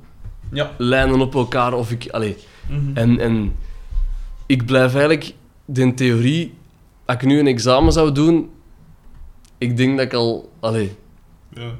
Ja. 0.52 0.72
lijnen 0.78 1.22
op 1.22 1.36
elkaar 1.36 1.73
of 1.73 1.91
ik... 1.91 2.07
Allee, 2.10 2.38
Mhm. 2.69 2.98
en, 2.98 3.19
en 3.19 3.53
ik 4.45 4.65
blijf 4.65 4.91
eigenlijk 4.94 5.34
de 5.65 5.94
theorie... 5.94 6.53
Als 7.06 7.15
ik 7.15 7.26
nu 7.26 7.40
een 7.40 7.48
examen 7.48 7.94
zou 7.94 8.11
doen... 8.11 8.49
Ik 9.57 9.78
denk 9.78 9.98
dat 9.98 10.06
ik 10.06 10.14
al... 10.14 10.52
Allee, 10.60 10.91
Ja. 11.53 11.72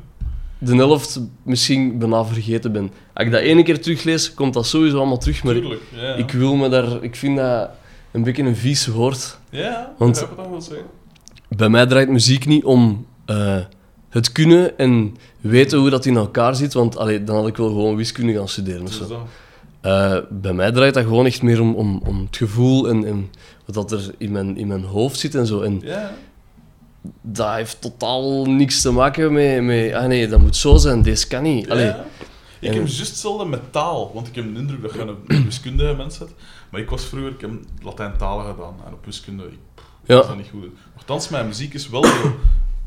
de 0.58 0.76
helft 0.76 1.20
misschien 1.44 1.98
bijna 1.98 2.26
vergeten 2.26 2.72
ben. 2.72 2.92
Als 3.14 3.26
ik 3.26 3.32
dat 3.32 3.42
ene 3.42 3.64
keer 3.64 3.82
teruglees, 3.82 4.34
komt 4.34 4.54
dat 4.54 4.66
sowieso 4.66 4.98
allemaal 4.98 5.18
terug. 5.18 5.44
Maar 5.44 5.54
Tuurlijk. 5.54 5.82
Ja, 5.96 6.02
ja. 6.02 6.14
ik 6.16 6.32
wil 6.32 6.56
me 6.56 6.70
daar... 6.70 7.04
Ik 7.04 7.16
vind 7.16 7.38
dat 7.38 7.70
een 8.12 8.24
beetje 8.24 8.44
een 8.44 8.56
vies 8.56 8.88
woord. 8.88 9.38
Ja, 9.50 9.94
Want- 9.98 10.28
al 10.38 10.50
wel 10.52 10.62
zeggen. 10.62 10.86
Bij 11.56 11.70
mij 11.70 11.86
draait 11.86 12.10
muziek 12.10 12.46
niet 12.46 12.64
om 12.64 13.06
eh, 13.26 13.58
het 14.10 14.32
kunnen 14.32 14.78
en 14.78 15.16
weten 15.42 15.80
hoe 15.80 15.90
dat 15.90 16.06
in 16.06 16.16
elkaar 16.16 16.56
zit. 16.56 16.74
Want 16.74 16.98
allee, 16.98 17.24
dan 17.24 17.36
had 17.36 17.48
ik 17.48 17.58
wel 17.58 17.68
gewoon 17.68 17.96
wiskunde 17.96 18.34
gaan 18.34 18.48
studeren 18.48 18.82
of 18.82 18.88
Dus 18.88 18.98
zo. 18.98 19.08
dat. 19.08 19.20
Eh, 19.82 20.18
bij 20.30 20.54
mij 20.54 20.72
draait 20.72 20.94
dat 20.94 21.04
gewoon 21.04 21.26
echt 21.26 21.42
meer 21.42 21.62
om, 21.62 21.74
om, 21.76 22.02
om 22.06 22.20
het 22.26 22.38
gevoel 22.38 22.90
en, 22.90 23.06
en 23.06 23.30
wat 23.66 23.76
dat 23.76 23.92
er 23.92 24.14
in 24.18 24.32
mijn, 24.32 24.58
in 24.58 24.68
mijn 24.68 24.84
hoofd 24.84 25.20
zit 25.20 25.36
en 25.36 25.46
zo. 25.48 25.62
En 25.62 25.80
Ja. 25.84 26.12
dat 27.22 27.54
heeft 27.54 27.82
totaal 27.82 28.46
niks 28.46 28.82
te 28.82 28.92
maken 28.92 29.34
met, 29.34 29.64
met... 29.64 29.94
Ah 29.94 30.06
nee, 30.06 30.28
dat 30.28 30.40
moet 30.40 30.56
zo 30.56 30.78
zijn, 30.78 31.02
deze 31.02 31.28
kan 31.28 31.44
niet. 31.44 31.70
Allee. 31.70 31.88
Ik 31.88 31.94
En- 32.70 32.74
heb 32.76 32.88
juist 32.88 33.00
hetzelfde 33.00 33.46
met 33.46 33.72
taal, 33.72 34.12
want 34.14 34.28
ik 34.28 34.36
heb 34.36 34.54
de 34.54 34.60
indruk 34.60 34.82
dat 34.82 34.94
je 34.94 35.16
een, 35.28 35.44
wiskundige 35.46 35.94
mens 35.96 36.18
bent. 36.18 36.32
Maar 36.70 36.82
ik 36.82 36.90
was 36.90 37.04
vroeger, 37.06 37.32
ik 37.32 37.42
heb 37.42 37.52
Latijn-talen 37.84 38.46
gedaan 38.46 38.74
en 38.88 38.94
op 38.94 39.06
wiskunde, 39.06 39.44
ik 39.44 39.60
Ja. 40.04 40.22
dat 40.22 40.38
niet 40.38 40.50
goed. 40.50 40.68
Nochtans, 40.96 41.30
mijn 41.30 41.48
muziek 41.48 41.74
is 41.74 41.90
wel 41.90 42.04
heel 42.04 42.36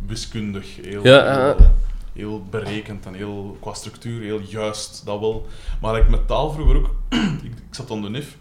wiskundig, 0.06 0.76
heel, 0.76 1.02
heel, 1.02 1.56
heel 2.12 2.44
berekend 2.50 3.06
en 3.06 3.14
heel, 3.14 3.56
qua 3.60 3.74
structuur 3.74 4.22
heel 4.22 4.40
juist, 4.40 5.02
dat 5.04 5.20
wel. 5.20 5.46
Maar 5.80 5.98
ik 5.98 6.08
met 6.08 6.26
taal 6.26 6.50
vroeger 6.50 6.76
ook, 6.76 6.94
ik, 7.42 7.44
ik 7.44 7.74
zat 7.74 7.90
aan 7.90 8.02
de 8.02 8.10
NIF 8.10 8.36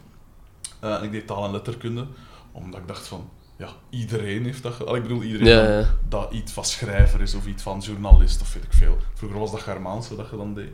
eh, 0.79 0.95
en 0.95 1.03
ik 1.03 1.11
deed 1.11 1.27
taal 1.27 1.45
en 1.45 1.51
letterkunde, 1.51 2.07
omdat 2.51 2.79
ik 2.79 2.87
dacht 2.87 3.07
van, 3.07 3.29
ja, 3.57 3.69
iedereen 3.89 4.43
heeft 4.43 4.63
dat. 4.63 4.85
Allee, 4.85 5.01
Ik 5.01 5.07
bedoel, 5.07 5.23
iedereen 5.23 5.47
Ja, 5.47 5.63
dan 5.63 5.79
ja. 5.79 5.89
dat 6.09 6.31
iets 6.31 6.51
van 6.51 6.65
schrijver 6.65 7.21
is 7.21 7.35
of 7.35 7.45
iets 7.45 7.63
van 7.63 7.79
journalist 7.79 8.41
of 8.41 8.53
weet 8.53 8.63
ik 8.63 8.73
veel. 8.73 8.97
Vroeger 9.13 9.39
was 9.39 9.51
dat 9.51 9.61
Germaanse 9.61 10.15
dat 10.15 10.29
je 10.29 10.37
dan 10.37 10.53
deed. 10.53 10.71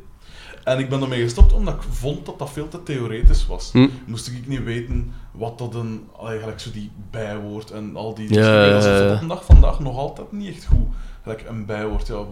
En 0.64 0.80
ik 0.80 0.90
ben 0.90 1.02
ermee 1.02 1.22
gestopt 1.22 1.54
omdat 1.54 1.74
ik 1.74 1.82
vond 1.92 2.26
dat 2.26 2.40
dat 2.40 2.50
veel 2.50 2.68
te 2.68 2.84
theoretisch 2.84 3.48
was. 3.48 3.70
Hm. 3.72 3.88
Moest 4.06 4.28
ik 4.28 4.48
niet 4.48 4.64
weten 4.64 5.14
wat 5.32 5.58
dat 5.58 5.76
een, 5.76 6.08
allee, 6.18 6.40
gelijk 6.40 6.60
zo 6.60 6.72
die 6.72 6.92
bijwoord 7.12 7.72
en 7.72 7.96
al 7.96 8.14
die... 8.14 8.28
Dingen. 8.28 8.72
Dat 8.72 8.86
is 8.86 9.20
de 9.20 9.28
dag 9.28 9.46
vandaag 9.46 9.80
nog 9.80 9.98
altijd 9.98 10.32
niet 10.32 10.56
echt 10.56 10.66
goed. 10.66 10.88
Gelijk 11.24 11.44
een 11.48 11.66
bijwoord, 11.66 12.08
ja. 12.08 12.24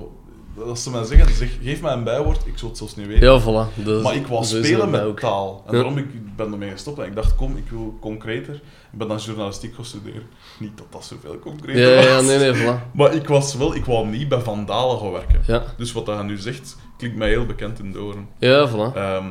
Als 0.65 0.83
ze 0.83 0.89
mij 0.91 1.03
zeggen, 1.03 1.35
zeg, 1.35 1.57
geef 1.61 1.81
mij 1.81 1.93
een 1.93 2.03
bijwoord, 2.03 2.45
ik 2.45 2.57
zou 2.57 2.69
het 2.69 2.77
zelfs 2.77 2.95
niet 2.95 3.07
weten. 3.07 3.31
Ja, 3.33 3.41
voilà. 3.41 3.85
Is- 3.85 4.01
Maar 4.03 4.15
ik 4.15 4.27
wou 4.27 4.41
is 4.41 4.49
spelen 4.49 4.89
met 4.89 5.01
ook. 5.01 5.19
taal. 5.19 5.63
En 5.65 5.71
Ja. 5.71 5.77
daarom 5.77 5.97
ik 5.97 6.35
ben 6.35 6.51
ermee 6.51 6.71
gestopt. 6.71 6.99
En 6.99 7.05
ik 7.05 7.15
dacht, 7.15 7.35
kom, 7.35 7.57
ik 7.57 7.69
wil 7.69 7.97
concreter. 8.01 8.53
Ik 8.91 8.97
ben 8.97 9.07
dan 9.07 9.17
journalistiek 9.17 9.75
gaan 9.75 9.85
studeren. 9.85 10.23
Niet 10.59 10.77
dat 10.77 10.85
dat 10.89 11.05
zoveel 11.05 11.39
concreter 11.39 11.89
Ja, 11.89 11.95
was. 11.95 12.05
ja, 12.05 12.21
nee, 12.21 12.51
nee, 12.51 12.63
voilà. 12.63 12.91
Maar 12.93 13.13
ik 13.13 13.27
was 13.27 13.55
wel, 13.55 13.75
ik 13.75 13.85
wou 13.85 14.07
niet 14.07 14.27
bij 14.29 14.39
Van 14.39 14.65
Dalen 14.65 14.99
gaan 14.99 15.11
werken. 15.11 15.41
Ja, 15.47 15.63
Dus 15.77 15.91
wat 15.91 16.07
hij 16.07 16.21
nu 16.23 16.37
zegt, 16.37 16.77
klinkt 16.97 17.17
mij 17.17 17.29
heel 17.29 17.45
bekend 17.45 17.79
in 17.79 17.91
de 17.91 17.99
oren. 18.01 18.27
ja 18.39 18.69
voilà. 18.69 18.95
Ehm, 18.95 19.25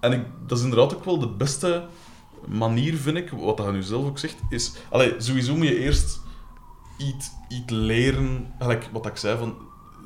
en 0.00 0.12
ik, 0.12 0.24
dat 0.46 0.58
is 0.58 0.64
inderdaad 0.64 0.94
ook 0.94 1.04
wel 1.04 1.18
de 1.18 1.28
beste 1.28 1.84
manier, 2.46 2.94
vind 2.96 3.16
ik, 3.16 3.30
wat 3.30 3.58
hij 3.58 3.70
nu 3.70 3.82
zelf 3.82 4.04
ook 4.06 4.18
zegt, 4.18 4.36
is... 4.48 4.72
Allee, 4.90 5.14
sowieso 5.18 5.56
moet 5.56 5.68
je 5.68 5.78
eerst 5.78 6.20
iets, 6.98 7.30
iets 7.48 7.72
leren, 7.72 8.54
gelijk 8.58 8.88
wat 8.92 9.06
ik 9.06 9.16
zei, 9.16 9.38
van 9.38 9.54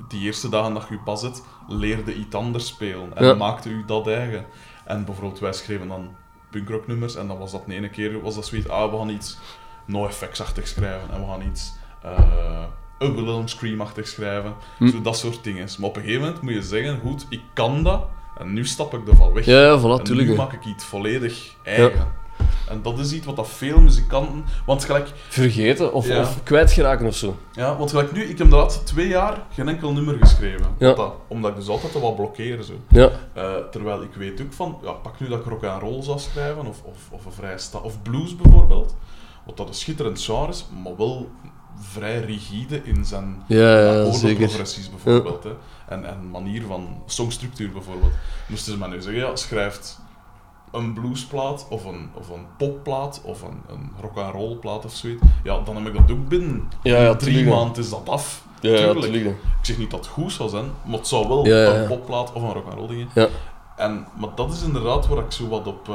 die 0.08 0.20
eerste 0.20 0.48
dagen 0.48 0.74
dat 0.74 0.86
je 0.88 0.94
je 0.94 1.00
pas 1.00 1.20
zet, 1.20 1.42
leerde 1.68 2.14
iets 2.14 2.34
anders 2.34 2.66
spelen. 2.66 3.16
En 3.16 3.24
Ja. 3.26 3.34
maakte 3.34 3.68
u 3.68 3.84
dat 3.86 4.06
eigen. 4.06 4.46
En 4.84 5.04
bijvoorbeeld, 5.04 5.38
wij 5.38 5.52
schreven 5.52 5.88
dan 5.88 6.08
punkrocknummers, 6.50 7.16
en 7.16 7.26
dan 7.28 7.38
was 7.38 7.52
dat 7.52 7.66
de 7.66 7.74
ene 7.74 7.88
keer, 7.90 8.20
was 8.20 8.34
dat 8.34 8.46
zoiets, 8.46 8.68
ah, 8.68 8.90
we 8.90 8.98
gaan 8.98 9.08
iets 9.08 9.38
no-effects-achtig 9.86 10.68
schrijven, 10.68 11.10
en 11.10 11.20
we 11.20 11.26
gaan 11.26 11.42
iets... 11.42 11.72
eh 12.02 12.64
een 12.98 13.14
Wilhelm 13.14 13.48
Scream-achtig 13.48 14.08
schrijven. 14.08 14.54
Hm. 14.78 14.88
Zo 14.88 15.00
dat 15.00 15.16
soort 15.18 15.44
dingen. 15.44 15.68
Maar 15.78 15.88
op 15.88 15.96
een 15.96 16.02
gegeven 16.02 16.24
moment 16.24 16.42
moet 16.42 16.52
je 16.52 16.62
zeggen, 16.62 16.98
goed, 17.00 17.26
ik 17.28 17.40
kan 17.52 17.82
dat, 17.82 18.06
en 18.38 18.52
nu 18.52 18.66
stap 18.66 18.94
ik 18.94 19.08
ervan 19.08 19.32
weg. 19.32 19.44
Ja, 19.44 19.60
ja, 19.62 19.78
voilà, 19.80 19.98
en 19.98 20.02
tuurlijk. 20.04 20.28
nu 20.28 20.34
maak 20.34 20.52
ik 20.52 20.64
iets 20.64 20.84
volledig 20.84 21.54
eigen. 21.62 22.16
En 22.68 22.82
dat 22.82 22.98
is 22.98 23.12
iets 23.12 23.26
wat 23.26 23.36
dat 23.36 23.48
veel 23.48 23.80
muzikanten... 23.80 24.44
Want 24.66 24.84
gelijk, 24.84 25.08
Vergeten 25.28 25.92
of, 25.92 26.06
Ja. 26.08 26.20
of 26.20 26.42
kwijtgeraken 26.42 27.06
of 27.06 27.14
zo. 27.14 27.36
ja, 27.52 27.76
want 27.76 27.90
gelijk 27.90 28.12
nu, 28.12 28.22
ik 28.24 28.38
heb 28.38 28.50
de 28.50 28.56
laatste 28.56 28.84
twee 28.84 29.08
jaar 29.08 29.42
geen 29.54 29.68
enkel 29.68 29.92
nummer 29.92 30.16
geschreven. 30.20 30.66
Ja. 30.78 30.92
Dat, 30.94 31.12
omdat 31.28 31.50
ik 31.50 31.56
dus 31.56 31.68
altijd 31.68 31.92
wat 31.92 32.16
blokkeer. 32.16 32.62
Zo. 32.62 32.72
Ja, 32.88 33.10
Eh, 33.34 33.54
terwijl 33.70 34.02
ik 34.02 34.14
weet 34.14 34.40
ook 34.40 34.52
van, 34.52 34.78
ja, 34.82 34.90
pak 34.92 35.20
nu 35.20 35.28
dat 35.28 35.38
ik 35.38 35.44
rock 35.46 35.64
and 35.64 35.82
roll 35.82 36.02
zou 36.02 36.18
schrijven, 36.18 36.66
of, 36.66 36.82
of, 36.82 36.96
of 37.10 37.24
een 37.26 37.32
vrij 37.32 37.58
sta 37.58 37.78
of 37.78 38.02
blues 38.02 38.36
bijvoorbeeld. 38.36 38.96
Wat 39.46 39.56
dat 39.56 39.68
een 39.68 39.74
schitterend 39.74 40.22
genre 40.22 40.48
is, 40.48 40.66
maar 40.82 40.96
wel 40.96 41.28
vrij 41.80 42.20
rigide 42.20 42.80
in 42.84 43.05
zijn 43.05 43.42
ja, 43.46 43.78
ja, 43.80 44.10
bijvoorbeeld. 44.90 45.44
Hè. 45.44 45.50
En, 45.88 46.05
en 46.05 46.30
manier 46.30 46.62
van 46.66 47.02
songstructuur 47.06 47.72
bijvoorbeeld. 47.72 48.12
Moesten 48.46 48.72
ze 48.72 48.78
mij 48.78 48.88
nu 48.88 49.02
zeggen, 49.02 49.22
ja, 49.22 49.36
schrijft 49.36 49.98
een 50.72 50.92
bluesplaat 50.92 51.66
of 51.70 51.84
een, 51.84 52.10
of 52.14 52.28
een 52.28 52.46
popplaat 52.56 53.20
of 53.24 53.42
een, 53.42 53.62
een 53.68 53.90
rock 54.00 54.16
and 54.16 54.34
roll 54.34 54.55
plaat 54.56 54.84
of 54.84 54.92
zoiets. 54.92 55.22
Ja, 55.44 55.60
dan 55.60 55.76
heb 55.76 55.86
ik 55.86 55.92
dat 55.92 56.10
ook 56.16 56.28
binnen. 56.28 56.68
Ja, 56.82 57.02
ja, 57.02 57.14
drie 57.14 57.46
maanden 57.46 57.82
is 57.82 57.90
dat 57.90 58.09
af. 58.09 58.42
Ja, 58.60 58.70
ja, 58.70 58.92
Tuurlijk. 58.92 59.24
hè. 59.24 59.28
Ik 59.30 59.36
zeg 59.62 59.78
niet 59.78 59.90
dat 59.90 60.00
het 60.00 60.09
goed 60.09 60.32
zou 60.32 60.48
zijn, 60.48 60.64
maar 60.84 60.98
het 60.98 61.09
zou 61.09 61.28
wel 61.28 61.46
Ja, 61.46 61.56
ja, 61.56 61.72
ja. 61.72 61.80
een 61.80 61.86
popplaat 61.86 62.32
of 62.32 62.42
een 62.42 62.52
rock 62.52 62.64
and 62.64 62.74
roll 62.74 62.88
ding. 62.88 63.09
Ja. 63.14 63.28
En, 63.76 64.06
maar 64.16 64.28
dat 64.34 64.52
is 64.52 64.62
inderdaad 64.62 65.09
waar 65.09 65.24
ik 65.24 65.32
zo 65.32 65.48
wat 65.48 65.66
op, 65.66 65.88
eh, 65.88 65.94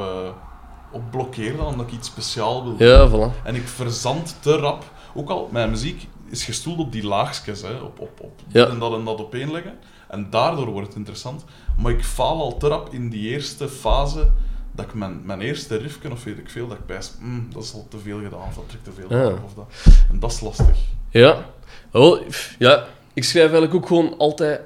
op 0.90 1.02
blokkeer 1.10 1.64
omdat 1.64 1.86
ik 1.86 1.92
iets 1.92 2.08
speciaal 2.08 2.64
wil. 2.64 2.88
Ja, 2.88 3.08
voilà. 3.08 3.42
En 3.44 3.54
ik 3.54 3.68
verzand 3.68 4.36
te 4.40 4.56
rap. 4.56 4.84
Ook 5.14 5.30
al, 5.30 5.48
mijn 5.52 5.70
muziek 5.70 6.06
is 6.30 6.44
gestoeld 6.44 6.78
op 6.78 6.92
die 6.92 7.04
laagjes, 7.06 7.62
hè, 7.62 7.72
op, 7.76 8.00
op, 8.00 8.20
op 8.20 8.40
Ja. 8.48 8.66
en 8.68 8.78
dat 8.78 8.92
en 8.94 9.04
dat 9.04 9.18
opeenleggen. 9.20 9.74
En 10.08 10.30
daardoor 10.30 10.66
wordt 10.70 10.86
het 10.88 10.96
interessant. 10.96 11.44
Maar 11.78 11.92
ik 11.92 12.04
faal 12.04 12.40
al 12.40 12.56
te 12.56 12.68
rap 12.68 12.92
in 12.92 13.08
die 13.08 13.28
eerste 13.30 13.68
fase, 13.68 14.30
dat 14.72 14.84
ik 14.84 14.94
mijn, 14.94 15.20
mijn 15.24 15.40
eerste 15.40 15.76
riffje, 15.76 16.10
of 16.10 16.24
weet 16.24 16.38
ik 16.38 16.50
veel, 16.50 16.68
dat 16.68 16.78
ik 16.78 16.86
bijs, 16.86 17.12
mm, 17.20 17.48
dat 17.52 17.62
is 17.62 17.74
al 17.74 17.86
te 17.90 17.98
veel 17.98 18.22
gedaan, 18.22 18.40
of 18.48 18.54
dat 18.54 18.68
trekt 18.68 18.84
te 18.84 18.92
veel 18.92 19.18
Ja. 19.18 19.24
af, 19.24 19.42
of 19.44 19.54
dat. 19.54 19.72
En 20.10 20.18
dat 20.18 20.32
is 20.32 20.40
lastig. 20.40 20.76
Ja. 21.10 21.44
Pff, 21.90 22.54
ja, 22.58 22.84
ik 23.12 23.24
schrijf 23.24 23.44
eigenlijk 23.50 23.74
ook 23.74 23.86
gewoon 23.86 24.18
altijd 24.18 24.60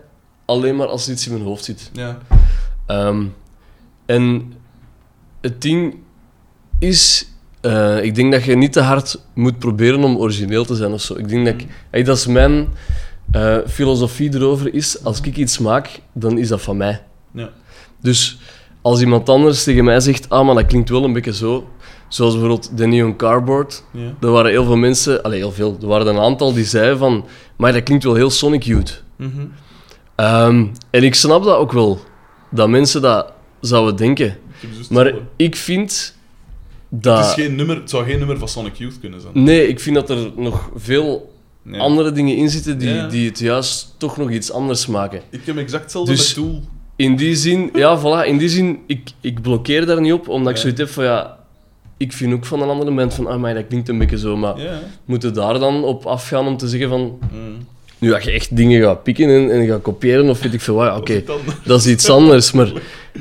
alleen 0.45 0.77
maar 0.77 0.87
als 0.87 1.07
er 1.07 1.12
iets 1.12 1.27
in 1.27 1.33
mijn 1.33 1.45
hoofd 1.45 1.65
zit. 1.65 1.91
Ja. 1.93 2.19
Ehm, 2.87 3.27
en 4.07 4.53
het 5.41 5.62
ding 5.62 5.97
is, 6.79 7.29
eh, 7.60 8.02
ik 8.05 8.14
denk 8.14 8.32
dat 8.32 8.44
je 8.44 8.56
niet 8.56 8.72
te 8.72 8.80
hard 8.80 9.20
moet 9.35 9.59
proberen 9.59 10.05
om 10.05 10.16
origineel 10.16 10.64
te 10.64 10.74
zijn 10.76 10.93
of 10.93 11.01
zo. 11.01 11.14
Ik 11.16 11.28
denk 11.28 11.44
dat 11.44 11.55
ik, 11.55 11.66
hey, 11.90 12.02
dat 12.02 12.16
is 12.16 12.26
mijn 12.26 12.68
eh, 13.30 13.56
filosofie 13.66 14.35
erover 14.35 14.74
is, 14.74 15.05
als 15.05 15.20
ik 15.20 15.36
iets 15.36 15.59
maak, 15.59 16.01
dan 16.12 16.39
is 16.39 16.48
dat 16.48 16.62
van 16.62 16.76
mij. 16.76 17.02
Ja. 17.32 17.51
Dus 18.01 18.39
als 18.82 19.01
iemand 19.01 19.28
anders 19.28 19.64
tegen 19.64 19.85
mij 19.85 20.01
zegt, 20.01 20.28
ah, 20.28 20.47
maar 20.47 20.55
dat 20.55 20.66
klinkt 20.66 20.89
wel 20.89 21.05
een 21.05 21.12
beetje 21.12 21.35
zo, 21.35 21.68
zoals 22.09 22.32
bijvoorbeeld 22.32 22.76
de 22.78 22.86
Neon 22.86 23.16
Cardboard, 23.16 23.82
Ja. 23.90 24.14
er 24.20 24.30
waren 24.30 24.51
heel 24.51 24.64
veel 24.64 24.76
mensen, 24.76 25.22
allee, 25.22 25.39
heel 25.39 25.52
veel, 25.52 25.76
er 25.80 25.86
waren 25.86 26.06
een 26.06 26.18
aantal 26.20 26.52
die 26.52 26.64
zeiden 26.64 26.98
van, 26.98 27.24
maar 27.56 27.72
dat 27.72 27.82
klinkt 27.82 28.05
wel 28.05 28.14
heel 28.14 28.30
Sonic 28.30 28.62
Youth. 28.62 29.02
Mhm. 29.16 29.30
Ehm, 30.14 30.66
en 30.90 31.02
ik 31.05 31.14
snap 31.14 31.44
dat 31.44 31.56
ook 31.56 31.72
wel, 31.72 32.01
dat 32.51 32.68
mensen 32.68 33.02
dat 33.02 33.32
zouden 33.60 33.97
denken. 33.97 34.36
Dus 34.78 34.89
Maar 34.89 35.12
ik 35.36 35.56
vind 35.56 36.16
het, 37.01 37.06
is 37.27 37.32
geen 37.32 37.55
nummer, 37.55 37.77
het 37.77 37.90
zou 37.90 38.05
geen 38.05 38.19
nummer 38.19 38.39
van 38.39 38.48
Sonic 38.48 38.74
Youth 38.74 39.01
kunnen 39.01 39.20
zijn. 39.20 39.44
Nee, 39.44 39.69
ik 39.69 39.81
vind 39.81 39.94
dat 39.97 40.10
er 40.10 40.31
nog 40.36 40.70
veel 40.77 41.36
Nee. 41.62 41.81
andere 41.81 42.12
dingen 42.12 42.36
in 42.36 42.51
zitten 42.51 42.78
die, 42.78 42.89
Ja. 42.89 43.06
die 43.09 43.28
het 43.28 43.39
juist 43.39 43.94
toch 43.97 44.16
nog 44.16 44.31
iets 44.31 44.52
anders 44.52 44.86
maken. 44.86 45.20
Ik 45.31 45.40
heb 45.44 45.56
exact 45.56 45.82
hetzelfde 45.82 46.12
Dus- 46.12 46.35
met 46.35 46.44
Tool. 46.44 46.60
In 46.97 47.16
die 47.16 47.36
zin, 47.36 47.70
ja, 47.74 48.01
voilà, 48.01 48.27
in 48.27 48.39
die 48.39 48.48
zin, 48.48 48.78
ik, 48.86 49.10
ik 49.20 49.43
blokkeer 49.43 49.86
daar 49.86 50.01
niet 50.01 50.12
op, 50.12 50.28
omdat 50.28 50.52
ik 50.52 50.59
zoiets 50.59 50.81
heb 50.81 50.89
van, 50.89 51.05
ja, 51.05 51.39
ik 51.97 52.12
vind 52.12 52.32
ook 52.32 52.44
van 52.47 52.62
een 52.62 52.69
andere 52.69 52.94
band 52.94 53.15
van, 53.15 53.27
ah, 53.27 53.40
maar 53.40 53.55
dat 53.55 53.66
klinkt 53.69 53.89
een 53.89 53.98
beetje 53.98 54.19
zo, 54.19 54.36
maar 54.36 54.60
Ja. 54.60 54.81
moeten 55.05 55.35
daar 55.35 55.59
dan 55.59 55.85
op 55.85 56.06
afgaan 56.06 56.47
om 56.47 56.56
te 56.56 56.69
zeggen 56.69 56.89
van, 56.89 57.19
Mm. 57.32 57.56
nu 57.98 58.10
dat 58.10 58.24
je 58.24 58.31
echt 58.31 58.56
dingen 58.56 58.82
gaat 58.82 59.02
pikken 59.02 59.28
en, 59.28 59.51
en 59.51 59.66
gaat 59.66 59.82
kopiëren, 59.82 60.28
of 60.28 60.43
weet 60.43 60.55
ik 60.55 60.60
veel 60.60 60.74
wat, 60.74 60.97
oké, 60.98 61.23
Dat 61.24 61.39
is 61.39 61.44
dan- 61.47 61.55
dat 61.65 61.81
is 61.81 61.86
iets 61.86 62.10
anders, 62.10 62.52
maar 62.52 62.73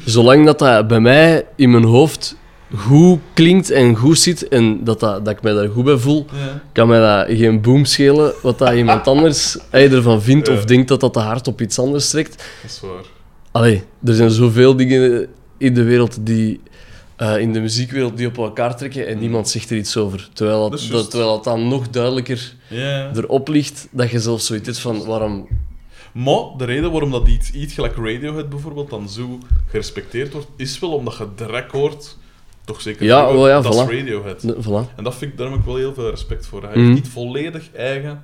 zolang 0.06 0.45
dat, 0.45 0.60
dat 0.60 0.88
bij 0.88 0.99
mij 0.99 1.45
in 1.56 1.72
mijn 1.72 1.84
hoofd 1.84 2.35
goed 2.76 3.19
klinkt 3.34 3.72
en 3.72 3.95
goed 3.95 4.19
zit 4.19 4.48
en 4.48 4.84
dat, 4.84 4.99
dat, 4.99 5.26
dat 5.26 5.34
ik 5.35 5.41
mij 5.41 5.53
daar 5.53 5.69
goed 5.69 5.84
bij 5.84 5.98
voel, 5.98 6.26
Ja. 6.34 6.61
kan 6.72 6.88
mij 6.88 6.99
dat 6.99 7.38
geen 7.38 7.61
boom 7.61 7.85
schelen 7.85 8.34
wat 8.41 8.57
dat 8.60 8.73
iemand 8.73 9.07
anders 9.14 9.57
eh, 9.69 9.94
ervan 9.94 10.22
vindt 10.22 10.48
Ja. 10.48 10.53
of 10.53 10.65
denkt 10.65 10.88
dat 10.88 10.99
dat 10.99 11.14
te 11.14 11.19
hard 11.19 11.48
op 11.48 11.61
iets 11.61 11.80
anders 11.80 12.10
trekt. 12.10 12.35
Dat 12.61 12.72
is 12.72 12.80
waar. 12.80 13.03
Allee, 13.52 13.84
er 14.03 14.14
zijn 14.14 14.30
zoveel 14.31 14.76
dingen 14.76 15.27
in 15.57 15.73
de 15.73 15.84
wereld 15.84 16.18
die... 16.26 16.60
eh, 17.15 17.38
in 17.38 17.53
de 17.53 17.60
muziekwereld 17.60 18.18
die 18.18 18.27
op 18.27 18.38
elkaar 18.38 18.77
trekken 18.77 19.07
en 19.07 19.19
niemand 19.19 19.49
zegt 19.49 19.69
er 19.69 19.77
iets 19.77 19.98
over. 19.98 20.30
Terwijl 20.34 20.69
Dat 20.69 20.88
dat, 20.91 21.10
terwijl 21.10 21.34
het 21.34 21.44
dan 21.44 21.68
nog 21.68 21.89
duidelijker 21.89 22.53
erop 23.15 23.48
ligt 23.48 23.88
dat 23.91 24.10
je 24.10 24.19
zelfs 24.19 24.45
zoiets 24.45 24.65
hebt 24.68 24.80
van 24.80 25.06
waarom... 25.06 25.48
Maar 26.14 26.44
de 26.57 26.65
reden 26.65 26.91
waarom 26.91 27.11
dat 27.11 27.27
iets, 27.27 27.52
iets 27.52 27.73
gelijk 27.73 27.95
Radiohead 27.95 28.49
bijvoorbeeld 28.49 28.89
dan 28.89 29.10
zo 29.10 29.38
gerespecteerd 29.69 30.34
wordt, 30.34 30.48
is 30.56 30.80
wel 30.80 30.91
omdat 30.91 31.18
je 31.18 31.27
direct 31.35 31.72
hoort, 31.72 32.18
toch 32.68 32.81
zeker 32.81 33.06
Ja, 33.06 33.34
wel 33.34 33.48
ja, 33.48 33.61
dat 33.61 33.73
voilà. 33.76 33.89
is 33.91 33.98
Radiohead. 33.99 34.44
Voilà. 34.44 34.95
En 34.95 35.03
dat 35.03 35.15
vind 35.15 35.31
ik, 35.31 35.38
daar 35.38 35.49
heb 35.49 35.60
ik 35.60 35.65
wel 35.65 35.76
heel 35.76 35.94
veel 35.94 36.10
respect 36.10 36.45
voor. 36.48 36.61
Hij 36.64 36.69
Mhm. 36.72 36.80
heeft 36.80 36.94
niet 36.94 37.07
volledig 37.07 37.69
eigen, 37.76 38.23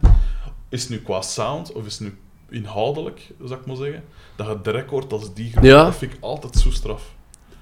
is 0.70 0.82
het 0.82 0.90
nu 0.90 0.98
qua 0.98 1.22
sound 1.22 1.72
of 1.72 1.86
is 1.86 2.00
het 2.00 2.02
nu 2.08 2.18
inhoudelijk, 2.60 3.32
zou 3.46 3.60
ik 3.60 3.66
maar 3.66 3.76
zeggen, 3.76 4.04
dat 4.36 4.48
je 4.48 4.58
direct 4.64 4.90
hoort 4.90 5.14
als 5.14 5.34
die 5.34 5.52
groep. 5.52 5.64
Ja. 5.64 5.84
Dat 5.84 5.96
vind 5.96 6.14
ik 6.14 6.18
altijd 6.22 6.56
zo 6.56 6.72
straf. 6.72 7.14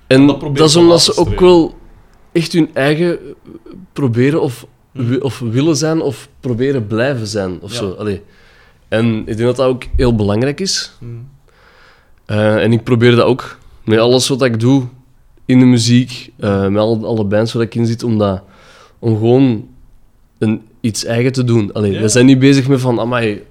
En 0.08 0.28
dat 0.28 0.60
is 0.60 0.76
omdat 0.76 1.02
ze 1.02 1.16
ook 1.18 1.40
wel 1.40 1.76
echt 2.32 2.52
hun 2.52 2.70
eigen 2.74 3.20
eh, 3.20 3.32
proberen 3.94 4.42
of, 4.42 4.66
Mhm. 4.92 5.18
of 5.22 5.40
willen 5.40 5.76
zijn 5.76 6.02
of 6.02 6.30
proberen 6.40 6.88
blijven 6.88 7.28
zijn 7.28 7.62
of 7.62 7.72
Ja. 7.72 7.78
zo. 7.78 7.92
Allee. 7.92 8.22
En 8.88 9.18
ik 9.20 9.26
denk 9.26 9.40
dat 9.40 9.56
dat 9.56 9.68
ook 9.68 9.84
heel 9.96 10.16
belangrijk 10.16 10.60
is. 10.60 10.92
Mhm. 11.00 11.12
Eh, 12.26 12.64
en 12.64 12.74
ik 12.74 12.84
probeer 12.84 13.16
dat 13.16 13.26
ook 13.26 13.58
met 13.84 14.00
alles 14.00 14.28
wat 14.28 14.42
ik 14.42 14.60
doe 14.60 14.88
in 15.46 15.60
de 15.60 15.66
muziek, 15.66 16.32
eh, 16.40 16.68
met 16.68 16.82
alle, 16.82 17.06
alle 17.06 17.24
bands 17.26 17.54
waar 17.54 17.64
ik 17.64 17.76
in 17.76 17.86
zit, 17.86 18.04
om, 18.04 18.18
dat, 18.18 18.42
om 19.00 19.14
gewoon 19.16 19.68
een, 20.38 20.62
iets 20.82 21.06
eigen 21.06 21.32
te 21.32 21.44
doen. 21.44 21.74
Allee, 21.74 21.92
Ja. 21.92 22.02
We 22.02 22.08
zijn 22.10 22.26
niet 22.26 22.40
bezig 22.40 22.68
met 22.68 22.80
van, 22.80 23.00
amai, 23.00 23.44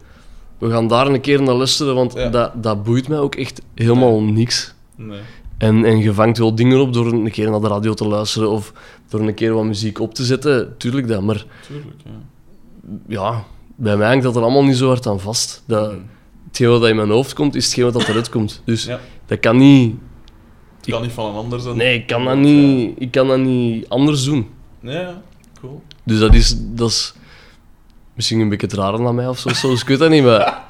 we 0.59 0.71
gaan 0.71 0.89
daar 0.89 1.07
een 1.07 1.21
keer 1.21 1.43
naar 1.43 1.55
luisteren, 1.55 1.95
want 1.95 2.13
Ja. 2.15 2.29
dat, 2.29 2.63
dat 2.63 2.83
boeit 2.85 3.09
mij 3.09 3.19
ook 3.19 3.35
echt 3.35 3.63
helemaal 3.75 4.21
niks. 4.23 4.75
Nee. 4.97 5.19
En, 5.59 5.85
en 5.85 5.99
je 5.99 6.15
vangt 6.15 6.39
wel 6.39 6.55
dingen 6.55 6.81
op 6.81 6.93
door 6.93 7.13
een 7.13 7.31
keer 7.31 7.51
naar 7.51 7.61
de 7.61 7.69
radio 7.69 7.95
te 7.95 8.07
luisteren 8.09 8.51
of 8.51 8.73
door 9.09 9.21
een 9.21 9.35
keer 9.35 9.53
wat 9.55 9.65
muziek 9.65 10.01
op 10.01 10.15
te 10.15 10.25
zetten. 10.25 10.75
Tuurlijk 10.79 11.09
dat, 11.09 11.23
maar 11.23 11.45
Tuurlijk, 11.67 11.97
ja. 12.05 12.11
ja, 13.07 13.45
bij 13.77 13.97
mij 13.97 14.09
hangt 14.09 14.23
dat 14.25 14.37
er 14.37 14.43
allemaal 14.43 14.65
niet 14.65 14.77
zo 14.77 14.87
hard 14.87 15.07
aan 15.07 15.21
vast. 15.21 15.63
Dat, 15.67 15.91
Mhm. 15.93 16.01
hetgeen 16.49 16.69
wat 16.69 16.87
in 16.89 16.97
mijn 16.97 17.11
hoofd 17.11 17.33
komt, 17.33 17.55
is 17.55 17.65
hetgeen 17.65 17.93
wat 17.93 18.09
eruit 18.09 18.29
komt. 18.29 18.63
Dus 18.65 18.85
Ja. 18.85 19.01
dat 19.27 19.41
kan 19.41 19.57
niet... 19.57 19.95
Het 20.81 20.91
kan 20.91 21.03
niet 21.03 21.13
van 21.13 21.27
een 21.31 21.35
ander 21.35 21.61
zijn. 21.61 21.77
Nee, 21.77 21.95
ik 21.99 22.07
kan 22.07 22.25
dat 22.25 22.37
niet, 22.37 22.95
ik 22.99 23.11
kan 23.11 23.29
dat 23.29 23.39
niet 23.39 23.89
anders 23.89 24.25
doen. 24.25 24.49
Ja, 24.81 25.23
cool. 25.61 25.83
Dus 26.05 26.19
dat 26.19 26.35
is, 26.35 26.55
dat 26.59 26.89
is 26.89 27.15
misschien 28.15 28.41
een 28.41 28.49
beetje 28.49 28.67
het 28.67 28.77
rare 28.77 29.07
aan 29.07 29.15
mij 29.15 29.29
of 29.29 29.39
zo, 29.39 29.49
soms, 29.49 29.81
ik 29.83 29.89
weet 29.89 29.99
dat 29.99 30.11
niet, 30.11 30.23
maar 30.25 30.65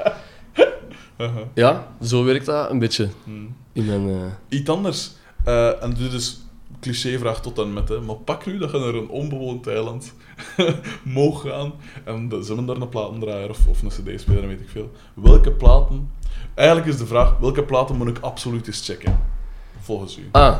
Haha. 1.16 1.42
ja, 1.54 1.86
zo 2.02 2.24
werkt 2.24 2.46
dat 2.46 2.70
een 2.70 2.78
beetje 2.78 3.08
Mhm. 3.24 3.36
in 3.72 3.84
mijn... 3.84 4.08
eh, 4.08 4.58
Iets 4.58 4.70
anders. 4.70 5.10
Eh, 5.44 5.82
en 5.82 5.94
dit 5.94 6.12
is 6.12 6.40
clichévraag 6.80 7.40
tot 7.40 7.58
en 7.58 7.72
met, 7.72 7.88
hè. 7.88 8.00
maar 8.00 8.16
pak 8.16 8.46
nu 8.46 8.58
dat 8.58 8.70
je 8.70 8.78
naar 8.78 8.94
een 8.94 9.08
onbewoond 9.08 9.66
eiland 9.66 10.14
moog 11.04 11.40
gaan 11.42 11.72
en 12.04 12.28
de- 12.28 12.44
hebben 12.46 12.66
daar 12.66 12.76
een 12.76 12.88
platendraaier 12.88 13.50
of, 13.50 13.66
of 13.66 13.82
een 13.82 13.88
cd-speler, 13.88 14.46
weet 14.48 14.60
ik 14.60 14.68
veel. 14.68 14.90
Welke 15.14 15.50
platen... 15.52 16.10
Eigenlijk 16.54 16.88
is 16.88 16.96
de 16.98 17.06
vraag, 17.06 17.38
welke 17.38 17.62
platen 17.62 17.96
moet 17.96 18.08
ik 18.08 18.18
absoluut 18.18 18.66
eens 18.66 18.84
checken? 18.86 19.18
Volgens 19.90 20.18
u. 20.18 20.22
Ah, 20.32 20.56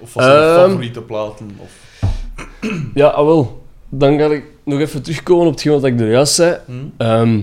Of 0.00 0.16
uw 0.16 0.22
Ehm. 0.22 0.54
favoriete 0.68 1.00
platen? 1.02 1.50
Of... 1.58 2.00
ja, 2.94 3.06
ah, 3.06 3.24
wel. 3.26 3.62
Dan 3.88 4.18
ga 4.18 4.24
ik 4.26 4.44
nog 4.64 4.80
even 4.80 5.02
terugkomen 5.02 5.46
op 5.46 5.52
hetgeen 5.52 5.72
wat 5.72 5.84
ik 5.84 6.00
er 6.00 6.10
juist 6.10 6.34
zei. 6.34 6.56
Hm? 6.66 6.72
Ehm, 6.96 7.40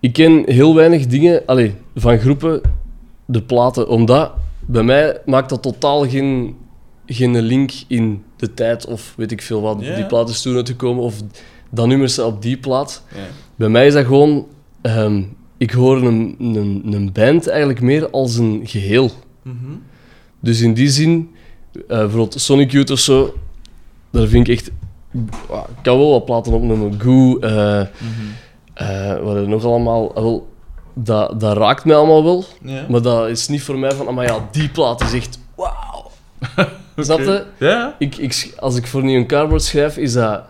ik 0.00 0.12
ken 0.12 0.42
heel 0.46 0.74
weinig 0.74 1.06
dingen 1.06 1.42
allee, 1.46 1.74
van 1.94 2.18
groepen, 2.18 2.60
de 3.24 3.42
platen, 3.42 3.88
omdat 3.88 4.32
bij 4.60 4.82
mij 4.82 5.20
maakt 5.26 5.48
dat 5.48 5.62
totaal 5.62 6.08
geen, 6.08 6.56
geen 7.06 7.40
link 7.40 7.70
in 7.86 8.24
de 8.36 8.54
tijd 8.54 8.86
of 8.86 9.14
weet 9.16 9.32
ik 9.32 9.42
veel 9.42 9.60
wat. 9.60 9.76
Ja. 9.80 9.94
Die 9.94 10.06
plaat 10.06 10.28
is 10.28 10.42
toen 10.42 10.56
uitgekomen 10.56 11.02
of 11.04 11.14
dat 11.70 11.86
nummer 11.86 12.08
staat 12.08 12.26
op 12.26 12.42
die 12.42 12.56
plaat. 12.56 13.02
Bij 13.56 13.68
mij 13.68 13.86
is 13.86 13.92
dat 13.92 14.04
gewoon, 14.04 14.46
ehm, 14.80 15.22
ik 15.58 15.70
hoor 15.70 15.96
een, 16.02 16.36
een, 16.38 16.82
een 16.90 17.12
band 17.12 17.48
eigenlijk 17.48 17.80
meer 17.80 18.10
als 18.10 18.36
een 18.36 18.60
geheel. 18.64 19.10
Mhm. 19.42 19.56
Dus 20.40 20.60
in 20.60 20.74
die 20.74 20.88
zin, 20.88 21.30
eh, 21.72 21.80
bijvoorbeeld 21.86 22.40
Sonic 22.40 22.70
Youth 22.70 22.90
of 22.90 22.98
zo, 22.98 23.34
daar 24.10 24.26
vind 24.26 24.48
ik 24.48 24.54
echt, 24.56 24.70
ah, 25.50 25.62
ik 25.68 25.82
kan 25.82 25.98
wel 25.98 26.10
wat 26.10 26.24
platen 26.24 26.52
opnoemen. 26.52 27.00
Goo, 27.00 27.38
eh, 27.38 27.82
wat 29.22 29.36
er 29.36 29.48
nog 29.48 29.64
allemaal... 29.64 30.14
ah, 30.14 30.22
wel, 30.22 30.48
dat, 30.94 31.40
dat 31.40 31.56
raakt 31.56 31.84
mij 31.84 31.96
allemaal 31.96 32.24
wel. 32.24 32.44
Maar 32.88 33.02
dat 33.02 33.28
is 33.28 33.48
niet 33.48 33.62
voor 33.62 33.78
mij 33.78 33.92
van... 33.92 34.06
ah, 34.06 34.14
Maar 34.14 34.24
ja, 34.26 34.48
die 34.52 34.68
plaat 34.68 35.00
is 35.00 35.12
echt... 35.12 35.38
Wauw. 35.56 36.10
Snap 36.96 37.18
je? 37.18 37.44
Ja? 37.58 37.94
Ik, 37.98 38.16
ik, 38.16 38.54
als 38.58 38.76
ik 38.76 38.86
voor 38.86 39.04
Neon 39.04 39.26
Cardboard 39.26 39.62
schrijf, 39.62 39.96
is 39.96 40.12
dat 40.12 40.42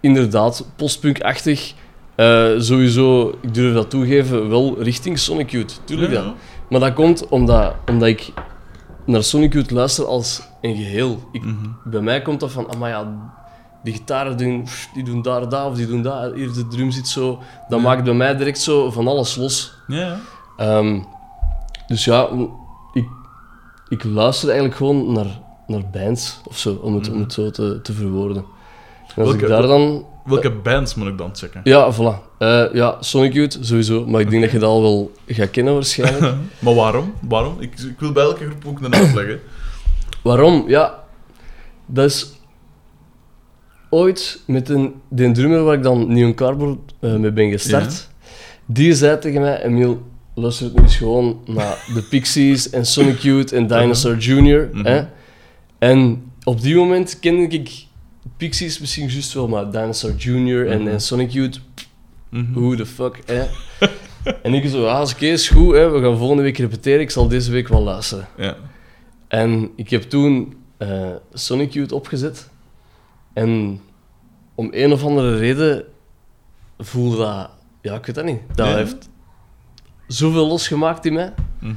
inderdaad 0.00 0.64
postpunk-achtig. 0.76 1.72
Eh, 2.14 2.50
sowieso, 2.58 3.28
ik 3.40 3.54
durf 3.54 3.74
dat 3.74 3.90
toegeven, 3.90 4.48
wel 4.48 4.82
richting 4.82 5.18
Sonic 5.18 5.50
Youth. 5.50 5.80
Tuurlijk 5.84 6.12
Ja. 6.12 6.22
dat. 6.22 6.34
Maar 6.70 6.80
dat 6.80 6.92
komt 6.94 7.28
omdat, 7.28 7.74
omdat 7.90 8.08
ik 8.08 8.32
naar 9.06 9.22
Sonic 9.22 9.52
Youth 9.52 9.70
luister 9.70 10.06
als 10.06 10.42
een 10.60 10.76
geheel. 10.76 11.18
Ik, 11.32 11.44
Mhm. 11.44 11.54
bij 11.84 12.00
mij 12.00 12.22
komt 12.22 12.40
dat 12.40 12.50
van, 12.50 12.68
ah, 12.68 12.78
maar 12.78 12.90
ja, 12.90 13.12
die 13.82 13.94
gitaren 13.94 14.36
doen, 14.36 14.66
die 14.94 15.04
doen 15.04 15.22
daar 15.22 15.48
dat, 15.48 15.66
of 15.70 15.76
die 15.76 15.86
doen 15.86 16.02
dat, 16.02 16.34
hier 16.34 16.52
de 16.52 16.68
drum 16.68 16.90
zit 16.90 17.08
zo. 17.08 17.38
Dat 17.68 17.78
Ja. 17.80 17.84
maakt 17.86 18.04
bij 18.04 18.14
mij 18.14 18.36
direct 18.36 18.58
zo 18.58 18.90
van 18.90 19.08
alles 19.08 19.36
los. 19.36 19.72
Ja. 19.86 20.16
Ehm, 20.56 21.00
dus 21.86 22.04
ja, 22.04 22.28
ik, 22.92 23.08
ik 23.88 24.04
luister 24.04 24.48
eigenlijk 24.48 24.76
gewoon 24.78 25.12
naar, 25.12 25.40
naar 25.66 25.82
bands 25.92 26.40
of 26.44 26.58
zo, 26.58 26.74
om 26.82 26.94
het, 26.94 27.10
om 27.10 27.20
het 27.20 27.32
zo 27.32 27.50
te, 27.50 27.80
te 27.82 27.92
verwoorden. 27.92 28.44
Als 29.16 29.28
Welke- 29.28 29.42
ik 29.42 29.48
daar 29.48 29.62
dan... 29.62 30.06
Welke 30.24 30.50
bands 30.50 30.94
moet 30.94 31.06
ik 31.08 31.18
dan 31.18 31.30
checken? 31.36 31.60
Ja, 31.64 31.92
voilà. 31.94 32.38
Eh, 32.38 32.64
ja, 32.72 32.96
Sonic 33.00 33.32
Youth 33.32 33.58
sowieso, 33.60 34.06
maar 34.06 34.20
ik 34.20 34.30
denk 34.30 34.42
dat 34.42 34.50
je 34.52 34.58
dat 34.58 34.68
al 34.68 34.82
wel 34.82 35.12
gaat 35.26 35.50
kennen 35.50 35.74
waarschijnlijk. 35.74 36.34
Maar 36.58 36.74
waarom? 36.74 37.12
Waarom? 37.28 37.56
Ik, 37.60 37.78
ik 37.78 37.98
wil 38.00 38.12
bij 38.12 38.22
elke 38.22 38.44
groep 38.44 38.64
ook 38.66 38.80
een 38.80 38.94
uitleggen. 38.94 39.40
Waarom? 40.22 40.64
Ja, 40.68 41.02
dat 41.86 42.04
is 42.04 42.26
ooit 43.90 44.42
met 44.46 44.68
een, 44.68 44.94
de 45.08 45.30
drummer 45.32 45.62
waar 45.64 45.74
ik 45.74 45.82
dan 45.82 46.12
Neon 46.12 46.34
Cardboard 46.34 46.78
eh, 47.00 47.14
mee 47.14 47.32
ben 47.32 47.50
gestart. 47.50 48.08
Die 48.66 48.94
zei 48.94 49.18
tegen 49.18 49.40
mij, 49.40 49.62
Emiel, 49.62 50.02
luister 50.34 50.66
het 50.66 50.74
nu 50.76 50.82
eens 50.82 50.96
gewoon 50.96 51.40
naar 51.46 51.84
de 51.94 52.02
Pixies 52.10 52.70
en 52.70 52.86
Sonic 52.86 53.18
Youth 53.18 53.52
en 53.52 53.66
Dinosaur 53.76 54.16
Jr. 54.18 54.68
Mhm. 54.72 54.84
hè. 54.86 55.04
En 55.78 56.22
op 56.44 56.60
die 56.60 56.76
moment 56.76 57.18
kende 57.20 57.42
ik 57.42 57.84
Pixies 58.36 58.78
misschien 58.78 59.08
juist 59.08 59.32
wel, 59.32 59.48
maar 59.48 59.70
Dinosaur 59.70 60.14
Jr. 60.14 60.66
en, 60.70 60.80
Mhm. 60.80 60.88
en 60.90 61.00
Sonic 61.00 61.30
Youth, 61.30 61.60
Mhm. 62.28 62.52
who 62.52 62.74
the 62.74 62.86
fuck, 62.86 63.22
hè. 63.26 63.46
en 64.42 64.54
ik 64.54 64.68
zo, 64.68 64.86
ah, 64.86 65.10
oké, 65.10 65.26
is 65.26 65.48
goed, 65.48 65.74
hè. 65.74 65.90
we 65.90 66.00
gaan 66.00 66.16
volgende 66.18 66.42
week 66.42 66.58
repeteren, 66.58 67.00
ik 67.00 67.10
zal 67.10 67.28
deze 67.28 67.50
week 67.50 67.68
wel 67.68 67.82
luisteren. 67.82 68.28
Ja. 68.36 68.56
En 69.28 69.70
ik 69.76 69.90
heb 69.90 70.02
toen 70.02 70.54
eh, 70.78 71.10
Sonic 71.32 71.72
Youth 71.72 71.92
opgezet. 71.92 72.50
En 73.32 73.80
om 74.54 74.68
een 74.70 74.92
of 74.92 75.04
andere 75.04 75.36
reden 75.36 75.84
voelde 76.78 77.16
dat... 77.16 77.50
Ja, 77.82 77.94
ik 77.94 78.06
weet 78.06 78.14
dat 78.14 78.24
niet. 78.24 78.40
Dat 78.54 78.66
Ja. 78.68 78.76
heeft 78.76 79.08
zoveel 80.06 80.46
losgemaakt 80.46 81.04
in 81.06 81.12
mij. 81.12 81.34
Mhm. 81.60 81.72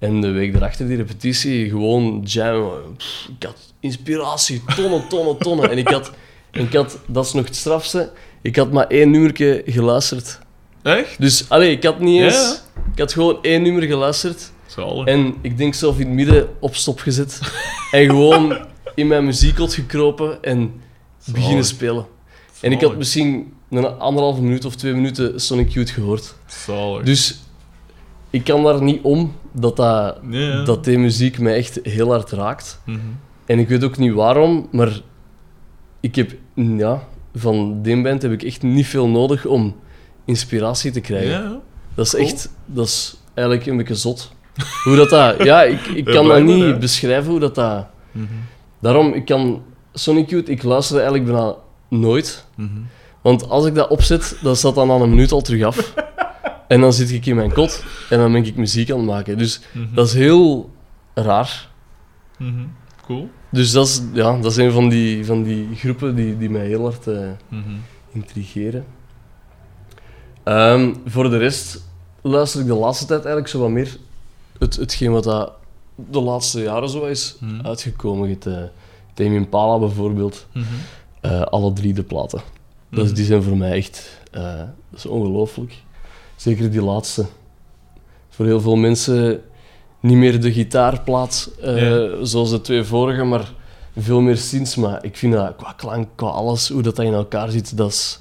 En 0.00 0.20
de 0.20 0.30
week 0.30 0.52
daarachter, 0.52 0.86
die 0.86 0.96
repetitie, 0.96 1.68
gewoon 1.68 2.20
jammen. 2.24 2.96
Pff, 2.96 3.28
ik 3.38 3.42
had 3.46 3.72
inspiratie, 3.80 4.62
tonnen, 4.76 5.08
tonnen, 5.08 5.38
tonnen. 5.38 5.70
En 5.70 5.78
ik 5.78 5.88
had, 5.88 6.12
en 6.50 6.62
ik 6.62 6.72
had, 6.72 6.98
dat 7.06 7.24
is 7.26 7.32
nog 7.32 7.44
het 7.44 7.56
strafste, 7.56 8.12
ik 8.42 8.56
had 8.56 8.72
maar 8.72 8.86
één 8.86 9.10
nummertje 9.10 9.62
geluisterd. 9.66 10.38
Echt? 10.82 11.20
Dus, 11.20 11.48
allee, 11.48 11.70
ik 11.70 11.84
had 11.84 12.00
niet 12.00 12.18
Ja, 12.18 12.24
eens... 12.24 12.62
Ik 12.92 12.98
had 12.98 13.12
gewoon 13.12 13.38
één 13.42 13.62
nummer 13.62 13.82
geluisterd. 13.82 14.52
Zalig. 14.66 15.06
En 15.06 15.34
ik 15.40 15.58
denk 15.58 15.74
zelf 15.74 15.98
in 15.98 16.06
het 16.06 16.14
midden 16.14 16.48
op 16.60 16.74
stop 16.74 16.98
gezet. 16.98 17.40
en 17.90 18.04
gewoon 18.06 18.58
in 18.94 19.06
mijn 19.06 19.24
muziekkot 19.24 19.74
gekropen 19.74 20.42
en 20.42 20.80
beginnen 21.24 21.50
Zalig. 21.50 21.66
spelen. 21.66 22.06
En 22.60 22.72
ik 22.72 22.80
had 22.80 22.96
misschien 22.96 23.52
een 23.70 23.84
anderhalve 23.86 24.42
minuut 24.42 24.64
of 24.64 24.74
twee 24.76 24.92
minuten 24.92 25.40
Sonic 25.40 25.70
Youth 25.70 25.90
gehoord. 25.90 26.34
Zalig. 26.46 27.04
Dus 27.04 27.40
ik 28.30 28.44
kan 28.44 28.62
daar 28.64 28.82
niet 28.82 29.02
om 29.02 29.34
dat, 29.52 29.76
dat, 29.76 30.16
dat 30.64 30.84
die 30.84 30.98
muziek 30.98 31.38
mij 31.38 31.56
echt 31.56 31.78
heel 31.82 32.10
hard 32.10 32.30
raakt. 32.30 32.80
Mhm. 32.84 32.98
En 33.46 33.58
ik 33.58 33.68
weet 33.68 33.84
ook 33.84 33.96
niet 33.98 34.12
waarom, 34.12 34.68
maar 34.72 35.00
ik 36.00 36.14
heb, 36.14 36.34
ja, 36.54 37.02
van 37.34 37.82
die 37.82 38.02
band 38.02 38.22
heb 38.22 38.32
ik 38.32 38.42
echt 38.42 38.62
niet 38.62 38.86
veel 38.86 39.08
nodig 39.08 39.46
om 39.46 39.76
inspiratie 40.24 40.90
te 40.90 41.00
krijgen. 41.00 41.30
Ja. 41.30 41.60
Dat 41.94 42.06
is 42.06 42.12
Cool. 42.12 42.24
echt, 42.24 42.50
dat 42.66 42.86
is 42.86 43.16
eigenlijk 43.34 43.66
een 43.68 43.76
beetje 43.76 43.94
zot. 43.94 44.32
Hoe 44.84 44.96
dat 44.96 45.10
dat, 45.10 45.42
ja, 45.42 45.62
ik, 45.62 45.86
ik 45.86 46.04
kan 46.04 46.28
dat 46.28 46.42
niet 46.42 46.64
ja. 46.64 46.76
beschrijven 46.78 47.30
hoe 47.30 47.40
dat 47.40 47.54
dat, 47.54 47.86
Mhm. 48.12 48.24
Daarom, 48.80 49.12
ik 49.12 49.24
kan 49.24 49.62
Sonic 49.92 50.30
Youth, 50.30 50.48
ik 50.48 50.62
luister 50.62 50.96
eigenlijk 50.96 51.24
bijna 51.26 51.54
nooit. 51.88 52.44
Mhm. 52.56 52.68
Want 53.22 53.48
als 53.48 53.66
ik 53.66 53.74
dat 53.74 53.88
opzet, 53.88 54.38
dan 54.42 54.56
staat 54.56 54.74
dan 54.74 54.90
aan 54.90 55.02
een 55.02 55.08
minuut 55.10 55.32
al 55.32 55.40
terug 55.40 55.62
af. 55.64 55.76
en 56.70 56.80
dan 56.80 56.92
zit 56.92 57.10
ik 57.10 57.26
in 57.26 57.36
mijn 57.36 57.52
kot 57.52 57.84
en 58.10 58.18
dan 58.18 58.32
ben 58.32 58.44
ik 58.44 58.56
muziek 58.56 58.90
aan 58.90 58.96
het 58.96 59.06
maken. 59.06 59.38
Dus 59.38 59.60
Mhm. 59.72 59.94
dat 59.94 60.06
is 60.06 60.14
heel 60.14 60.70
raar. 61.14 61.68
Mhm. 62.38 62.64
Cool. 63.06 63.28
Dus 63.50 63.70
dat 63.72 63.86
is, 63.86 64.02
ja, 64.12 64.36
dat 64.36 64.50
is 64.50 64.56
een 64.56 64.72
van 64.72 64.88
die, 64.88 65.24
van 65.26 65.42
die 65.42 65.68
groepen 65.74 66.14
die, 66.14 66.38
die 66.38 66.50
mij 66.50 66.66
heel 66.66 66.82
hard 66.82 67.06
eh, 67.06 67.18
Mhm. 67.48 67.70
intrigeren. 68.12 68.84
Ehm, 70.44 70.94
voor 71.06 71.30
de 71.30 71.36
rest 71.38 71.84
luister 72.22 72.60
ik 72.60 72.66
de 72.66 72.74
laatste 72.74 73.04
tijd 73.06 73.18
eigenlijk 73.20 73.48
zo 73.48 73.58
wat 73.60 73.70
meer 73.70 73.96
het, 74.58 74.76
hetgeen 74.76 75.12
wat 75.12 75.24
dat 75.24 75.52
de 75.94 76.20
laatste 76.20 76.62
jaren 76.62 76.88
zo 76.88 77.04
is 77.04 77.36
uitgekomen. 77.62 78.28
Het, 78.30 78.46
uh, 78.46 78.58
Tame 79.14 79.34
Impala 79.34 79.78
bijvoorbeeld. 79.78 80.46
Eh, 81.20 81.40
alle 81.42 81.72
drie 81.72 81.92
de 81.94 82.02
platen. 82.02 82.40
Mhm. 82.88 83.14
die 83.14 83.24
zijn 83.24 83.42
voor 83.42 83.56
mij 83.56 83.72
echt 83.72 84.20
eh, 84.32 84.42
dat 84.90 84.98
is 84.98 85.06
ongelooflijk. 85.06 85.74
Zeker 86.40 86.70
die 86.70 86.82
laatste. 86.82 87.26
Voor 88.28 88.46
heel 88.46 88.60
veel 88.60 88.76
mensen 88.76 89.42
niet 90.00 90.16
meer 90.16 90.40
de 90.40 90.52
gitaarplaat 90.52 91.50
Ja. 91.62 92.24
zoals 92.24 92.50
de 92.50 92.60
twee 92.60 92.84
vorige, 92.84 93.24
maar 93.24 93.52
veel 93.96 94.20
meer 94.20 94.36
sinds. 94.36 94.76
Maar 94.76 95.04
ik 95.04 95.16
vind 95.16 95.32
dat 95.32 95.56
qua 95.56 95.72
klank, 95.72 96.08
qua 96.14 96.26
alles, 96.26 96.68
hoe 96.68 96.82
dat, 96.82 96.96
dat 96.96 97.04
in 97.04 97.12
elkaar 97.12 97.50
zit, 97.50 97.76
dat 97.76 97.90
is, 97.90 98.20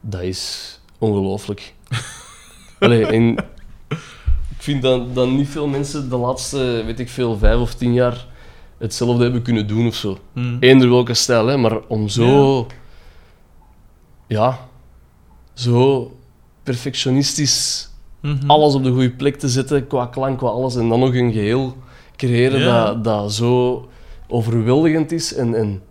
dat 0.00 0.20
is 0.22 0.80
ongelooflijk. 0.98 1.74
Allee, 2.78 3.06
en 3.06 3.36
ik 4.48 4.58
vind 4.58 4.82
dat, 4.82 5.14
dat 5.14 5.28
niet 5.28 5.48
veel 5.48 5.66
mensen 5.66 6.08
de 6.10 6.16
laatste, 6.16 6.82
weet 6.86 7.00
ik 7.00 7.08
veel, 7.08 7.38
vijf 7.38 7.60
of 7.60 7.74
tien 7.74 7.92
jaar 7.92 8.26
hetzelfde 8.78 9.22
hebben 9.22 9.42
kunnen 9.42 9.66
doen 9.66 9.86
of 9.86 9.94
zo. 9.94 10.18
Mhm. 10.32 10.56
Eender 10.60 10.88
welke 10.90 11.14
stijl, 11.14 11.46
hè, 11.46 11.56
maar 11.56 11.78
om 11.86 12.08
zo... 12.08 12.66
Ja, 14.26 14.68
zo 15.54 16.10
perfectionistisch 16.66 17.88
Mhm. 18.20 18.50
alles 18.50 18.74
op 18.74 18.82
de 18.84 18.90
goede 18.90 19.10
plek 19.10 19.36
te 19.38 19.48
zetten, 19.48 19.86
qua 19.86 20.06
klank, 20.06 20.38
qua 20.38 20.48
alles, 20.48 20.76
en 20.76 20.88
dan 20.88 21.00
nog 21.00 21.14
een 21.14 21.32
geheel 21.32 21.76
creëren 22.16 22.60
Ja. 22.60 22.84
dat, 22.84 23.04
dat 23.04 23.32
zo 23.32 23.88
overweldigend 24.28 25.12
is 25.12 25.34
en, 25.34 25.54
en, 25.54 25.82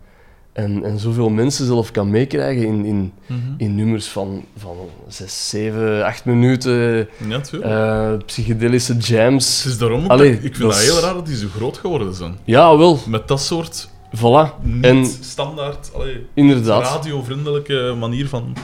en, 0.53 0.84
en 0.84 0.99
zoveel 0.99 1.30
mensen 1.30 1.65
zelf 1.65 1.91
kan 1.91 2.10
meekrijgen 2.10 2.65
in, 2.68 2.85
in, 2.85 3.11
Mhm. 3.27 3.39
in 3.57 3.76
nummers 3.76 4.07
van, 4.07 4.45
van 4.57 4.76
6, 5.07 5.49
7, 5.49 6.06
8 6.06 6.26
minuten, 6.26 7.07
Ja, 7.27 7.41
eh, 7.61 8.18
psychedelische 8.26 8.95
jams. 8.97 9.64
Het 9.64 9.72
is 9.72 9.77
daarom 9.77 10.03
ook 10.03 10.10
Allee, 10.10 10.35
dat- 10.35 10.43
ik 10.43 10.56
vind 10.56 10.69
dat 10.72 10.81
heel 10.81 10.99
raar 10.99 11.14
dat 11.14 11.26
die 11.26 11.38
zo 11.38 11.47
groot 11.56 11.77
geworden 11.77 12.14
zijn. 12.14 12.38
Ja, 12.43 12.77
wel, 12.77 12.99
Met 13.07 13.27
dat 13.27 13.41
soort 13.41 13.89
voilà. 14.15 14.61
niet 14.61 14.85
En 14.85 15.06
standaard, 15.06 15.91
allee, 15.93 16.26
inderdaad. 16.34 16.84
radiovriendelijke 16.84 17.95
manier 17.99 18.27
van... 18.30 18.56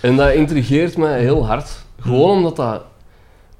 En 0.00 0.16
dat 0.16 0.32
intrigeert 0.32 0.96
mij 0.96 1.20
heel 1.20 1.46
hard. 1.46 1.68
Gewoon 2.00 2.36
omdat 2.36 2.56
dat, 2.56 2.82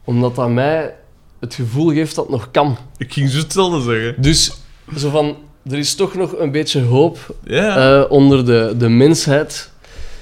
omdat 0.04 0.34
dat 0.34 0.48
mij 0.50 0.94
het 1.40 1.54
gevoel 1.54 1.92
geeft 1.92 2.14
dat 2.14 2.24
het 2.24 2.34
nog 2.34 2.48
kan. 2.50 2.76
Ik 2.96 3.12
ging 3.12 3.28
zo 3.28 3.38
hetzelfde 3.38 3.82
zeggen. 3.92 4.22
Dus 4.22 4.52
zo 4.96 5.10
van, 5.10 5.36
er 5.70 5.78
is 5.78 5.94
toch 5.94 6.14
nog 6.14 6.38
een 6.38 6.50
beetje 6.50 6.82
hoop 6.82 7.34
eh, 7.46 8.02
onder 8.08 8.44
de, 8.46 8.74
de 8.78 8.88
mensheid. 8.88 9.70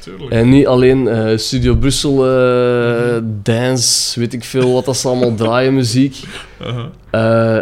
tuurlijk. 0.00 0.30
En 0.32 0.48
niet 0.48 0.66
alleen 0.66 1.08
eh, 1.08 1.36
Studio 1.36 1.74
Brussel, 1.76 2.26
eh, 2.26 3.16
dance, 3.42 4.20
weet 4.20 4.32
ik 4.32 4.44
veel 4.44 4.72
wat 4.72 4.84
dat 4.84 4.96
ze 4.96 5.08
allemaal 5.08 5.34
draaien, 5.44 5.74
muziek. 5.74 6.16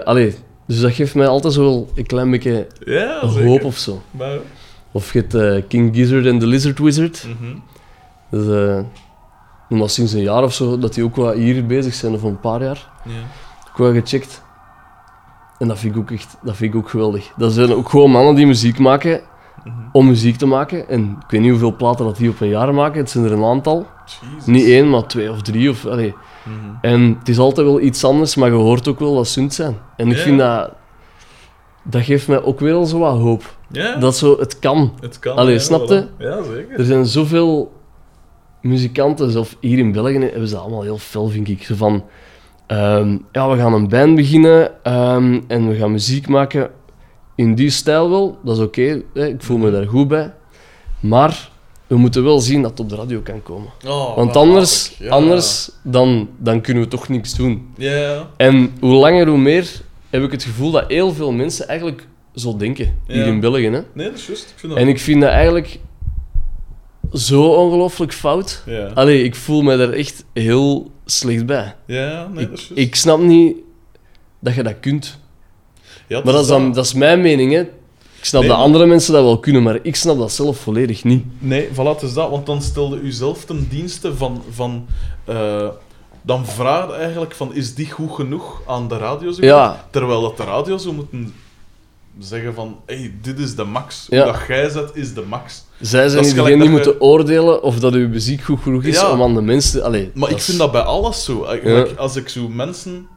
Allee, 0.05 0.35
dus 0.67 0.81
dat 0.81 0.93
geeft 0.93 1.15
mij 1.15 1.27
altijd 1.27 1.53
zo 1.55 1.63
wel 1.63 1.91
een 1.95 2.07
klein 2.07 2.31
beetje 2.31 2.67
hoop 3.21 3.31
zeker. 3.31 3.65
of 3.65 3.77
zo. 3.77 4.03
Maar, 4.11 4.37
Of 4.93 5.13
je 5.13 5.25
hebt 5.29 5.67
King 5.69 5.95
Gizzard 5.97 6.27
en 6.27 6.39
The 6.39 6.47
Lizard 6.47 6.79
Wizard. 6.79 7.27
mhm. 7.41 7.57
Dus, 8.31 8.83
nog 9.69 9.91
sinds 9.91 10.13
een 10.13 10.23
jaar 10.23 10.43
of 10.43 10.53
zo 10.55 10.79
dat 10.79 10.95
die 10.95 11.05
ook 11.05 11.17
wat 11.17 11.35
hier 11.35 11.67
bezig 11.67 11.95
zijn, 11.95 12.15
of 12.15 12.23
een 12.23 12.41
paar 12.41 12.63
jaar. 12.63 12.91
ja. 13.05 13.13
Ik 13.71 13.83
wel 13.83 13.93
gecheckt. 13.93 14.43
En 15.59 15.69
dat 15.69 15.79
vind 15.79 15.95
ik 15.95 16.01
ook 16.01 16.11
echt 16.11 16.37
dat 16.43 16.57
vind 16.57 16.75
ik 16.75 16.81
ook 16.81 16.89
geweldig. 16.89 17.33
Dat 17.37 17.53
zijn 17.53 17.73
ook 17.75 17.89
gewoon 17.89 18.11
mannen 18.11 18.35
die 18.35 18.47
muziek 18.47 18.79
maken 18.79 19.21
Mhm. 19.65 19.75
om 19.93 20.07
muziek 20.07 20.37
te 20.37 20.47
maken. 20.47 20.89
En 20.89 21.17
ik 21.25 21.31
weet 21.31 21.41
niet 21.41 21.51
hoeveel 21.51 21.77
platen 21.77 22.05
dat 22.05 22.17
die 22.17 22.29
op 22.31 22.41
een 22.41 22.49
jaar 22.49 22.75
maken. 22.75 22.99
Het 23.01 23.11
zijn 23.11 23.25
er 23.25 23.33
een 23.33 23.45
aantal. 23.45 23.87
Niet 24.45 24.67
één, 24.67 24.91
maar 24.91 25.07
twee 25.07 25.31
of 25.31 25.43
drie. 25.43 25.71
Of. 25.71 25.85
Mhm. 25.85 26.05
En 26.81 27.17
het 27.19 27.29
is 27.29 27.39
altijd 27.39 27.67
wel 27.67 27.81
iets 27.81 28.05
anders, 28.05 28.35
maar 28.37 28.49
je 28.49 28.55
hoort 28.55 28.89
ook 28.89 28.99
wel 28.99 29.15
dat 29.15 29.29
zunt 29.29 29.55
zijn. 29.55 29.77
En 29.97 30.11
ik 30.11 30.17
vind 30.17 30.39
dat... 30.39 30.71
Dat 31.83 32.03
geeft 32.03 32.29
mij 32.29 32.43
ook 32.43 32.61
wel 32.61 32.85
zo 32.87 32.99
wat 32.99 33.19
hoop. 33.19 33.57
Dat 34.01 34.17
zo, 34.17 34.39
het 34.39 34.59
kan. 34.59 34.93
het 35.01 35.19
kan. 35.19 35.37
Allee, 35.37 35.55
ja, 35.55 35.61
snap 35.61 35.89
je? 35.89 36.07
voilà. 36.07 36.17
Ja, 36.19 36.43
zeker. 36.43 36.79
Er 36.79 36.85
zijn 36.85 37.07
zoveel 37.07 37.73
muzikanten, 38.61 39.31
zelfs 39.31 39.57
hier 39.61 39.79
in 39.79 39.93
België 39.93 40.19
hebben 40.19 40.49
ze 40.49 40.57
allemaal 40.57 40.83
heel 40.83 40.99
fel, 40.99 41.29
vind 41.29 41.49
ik. 41.49 41.63
Zo 41.63 41.75
van, 41.75 42.05
ehm, 42.67 43.19
ja, 43.33 43.51
we 43.51 43.57
gaan 43.57 43.73
een 43.75 43.89
band 43.89 44.15
beginnen 44.15 44.85
ehm, 44.85 45.41
en 45.47 45.69
we 45.69 45.75
gaan 45.75 45.91
muziek 45.91 46.29
maken 46.29 46.71
in 47.35 47.55
die 47.55 47.71
stijl 47.71 48.11
wel. 48.11 48.39
Dat 48.45 48.57
is 48.57 48.63
oké, 48.63 49.03
ik 49.15 49.43
voel 49.43 49.59
me 49.59 49.71
daar 49.71 49.87
goed 49.87 50.09
bij. 50.09 50.33
Maar 51.01 51.51
we 51.87 51.97
moeten 51.97 52.25
wel 52.25 52.41
zien 52.41 52.63
dat 52.63 52.71
het 52.71 52.81
op 52.81 52.89
de 52.89 52.97
radio 52.97 53.21
kan 53.21 53.43
komen. 53.43 53.69
Oh, 53.87 54.17
Want 54.17 54.37
anders. 54.37 54.95
Ja. 54.99 55.11
anders 55.11 55.71
dan, 55.83 56.29
dan 56.39 56.61
kunnen 56.61 56.83
we 56.83 56.89
toch 56.89 57.09
niks 57.09 57.35
doen. 57.35 57.69
En 58.37 58.73
hoe 58.81 58.95
langer, 58.95 59.27
hoe 59.29 59.39
meer 59.39 59.81
heb 60.11 60.23
ik 60.23 60.31
het 60.31 60.43
gevoel 60.43 60.71
dat 60.71 60.85
heel 60.89 61.13
veel 61.13 61.33
mensen 61.33 61.69
eigenlijk 61.69 62.07
zo 62.35 62.57
denken, 62.57 62.99
hier 63.07 63.27
in 63.27 63.41
België. 63.41 63.71
Hè? 63.71 63.81
nee, 63.93 64.07
dat 64.07 64.15
is 64.15 64.27
juist. 64.27 64.51
Ik 64.51 64.55
vind 64.57 64.73
dat... 64.73 64.81
En 64.83 64.89
ik 64.89 65.01
vind 65.01 65.21
dat 65.21 65.31
eigenlijk 65.31 65.79
zo 67.17 67.43
ongelooflijk 67.43 68.13
fout. 68.13 68.63
Ja, 68.67 68.91
Allee, 68.95 69.23
ik 69.23 69.35
voel 69.35 69.63
me 69.63 69.77
daar 69.77 69.93
echt 69.93 70.25
heel 70.33 70.91
slecht 71.05 71.47
bij. 71.47 71.75
ja 71.87 72.29
nee, 72.33 72.49
dat 72.49 72.59
is 72.59 72.71
Ik, 72.71 72.77
ik 72.77 72.95
snap 72.95 73.21
niet 73.21 73.57
dat 74.39 74.55
je 74.55 74.63
dat 74.63 74.81
kunt. 74.81 75.19
Ja, 76.07 76.21
Maar 76.25 76.33
dat 76.33 76.43
is, 76.43 76.49
dan, 76.49 76.73
dat 76.73 76.85
is 76.85 76.95
mijn 76.95 77.21
mening, 77.21 77.53
hè. 77.53 77.61
Ik 78.19 78.25
snap 78.25 78.41
Nee, 78.41 78.51
dat 78.51 78.61
andere 78.61 78.87
mensen 78.87 79.13
dat 79.13 79.23
wel 79.23 79.39
kunnen, 79.39 79.63
maar 79.63 79.79
ik 79.83 79.97
snap 79.97 80.19
dat 80.19 80.33
zelf 80.33 80.59
volledig 80.59 81.05
niet. 81.05 81.25
Nee, 81.39 81.69
voilà, 81.69 81.75
het 81.75 82.03
is 82.03 82.13
dat. 82.13 82.31
Want 82.31 82.47
dan 82.47 82.63
stelde 82.63 83.01
u 83.01 83.11
zelf 83.11 83.45
ten 83.45 83.69
dienste 83.71 84.17
van... 84.17 84.43
van 84.51 84.87
eh, 85.25 85.69
dan 86.23 86.47
vraag 86.47 86.87
je 86.87 86.95
eigenlijk 86.95 87.35
van, 87.35 87.55
is 87.55 87.75
die 87.75 87.91
goed 87.91 88.11
genoeg 88.11 88.63
aan 88.67 88.89
de 88.89 88.97
radio? 88.97 89.33
zo 89.33 89.45
Ja. 89.45 89.87
Terwijl 89.91 90.21
dat 90.21 90.37
de 90.37 90.45
radio 90.45 90.77
zou 90.77 90.95
moeten 90.95 91.35
zeggen 92.19 92.55
van, 92.55 92.81
hey, 92.87 93.15
dit 93.23 93.39
is 93.39 93.55
de 93.55 93.65
max. 93.65 94.07
Ja. 94.09 94.23
Hoe 94.23 94.33
dat 94.33 94.47
jij 94.47 94.69
zet, 94.69 94.91
is 94.95 95.15
de 95.15 95.23
max. 95.23 95.65
Zij 95.81 96.09
zijn 96.09 96.35
degene 96.35 96.61
die 96.63 96.71
moeten 96.71 97.01
oordelen 97.01 97.63
of 97.63 97.79
dat 97.79 97.95
uw 97.95 98.09
muziek 98.09 98.43
goed 98.43 98.61
genoeg 98.63 98.83
is 98.85 99.01
Ja. 99.01 99.11
om 99.11 99.23
aan 99.23 99.35
de 99.35 99.41
mensen... 99.43 99.83
Allee, 99.85 100.11
Maar 100.15 100.31
ik 100.31 100.37
is- 100.37 100.45
vind 100.45 100.59
dat 100.59 100.73
bij 100.73 100.81
alles 100.81 101.25
zo. 101.25 101.45
Eigenlijk, 101.45 101.97
Als 101.97 102.17
ik 102.17 102.29
zo 102.29 102.49
mensen 102.49 103.09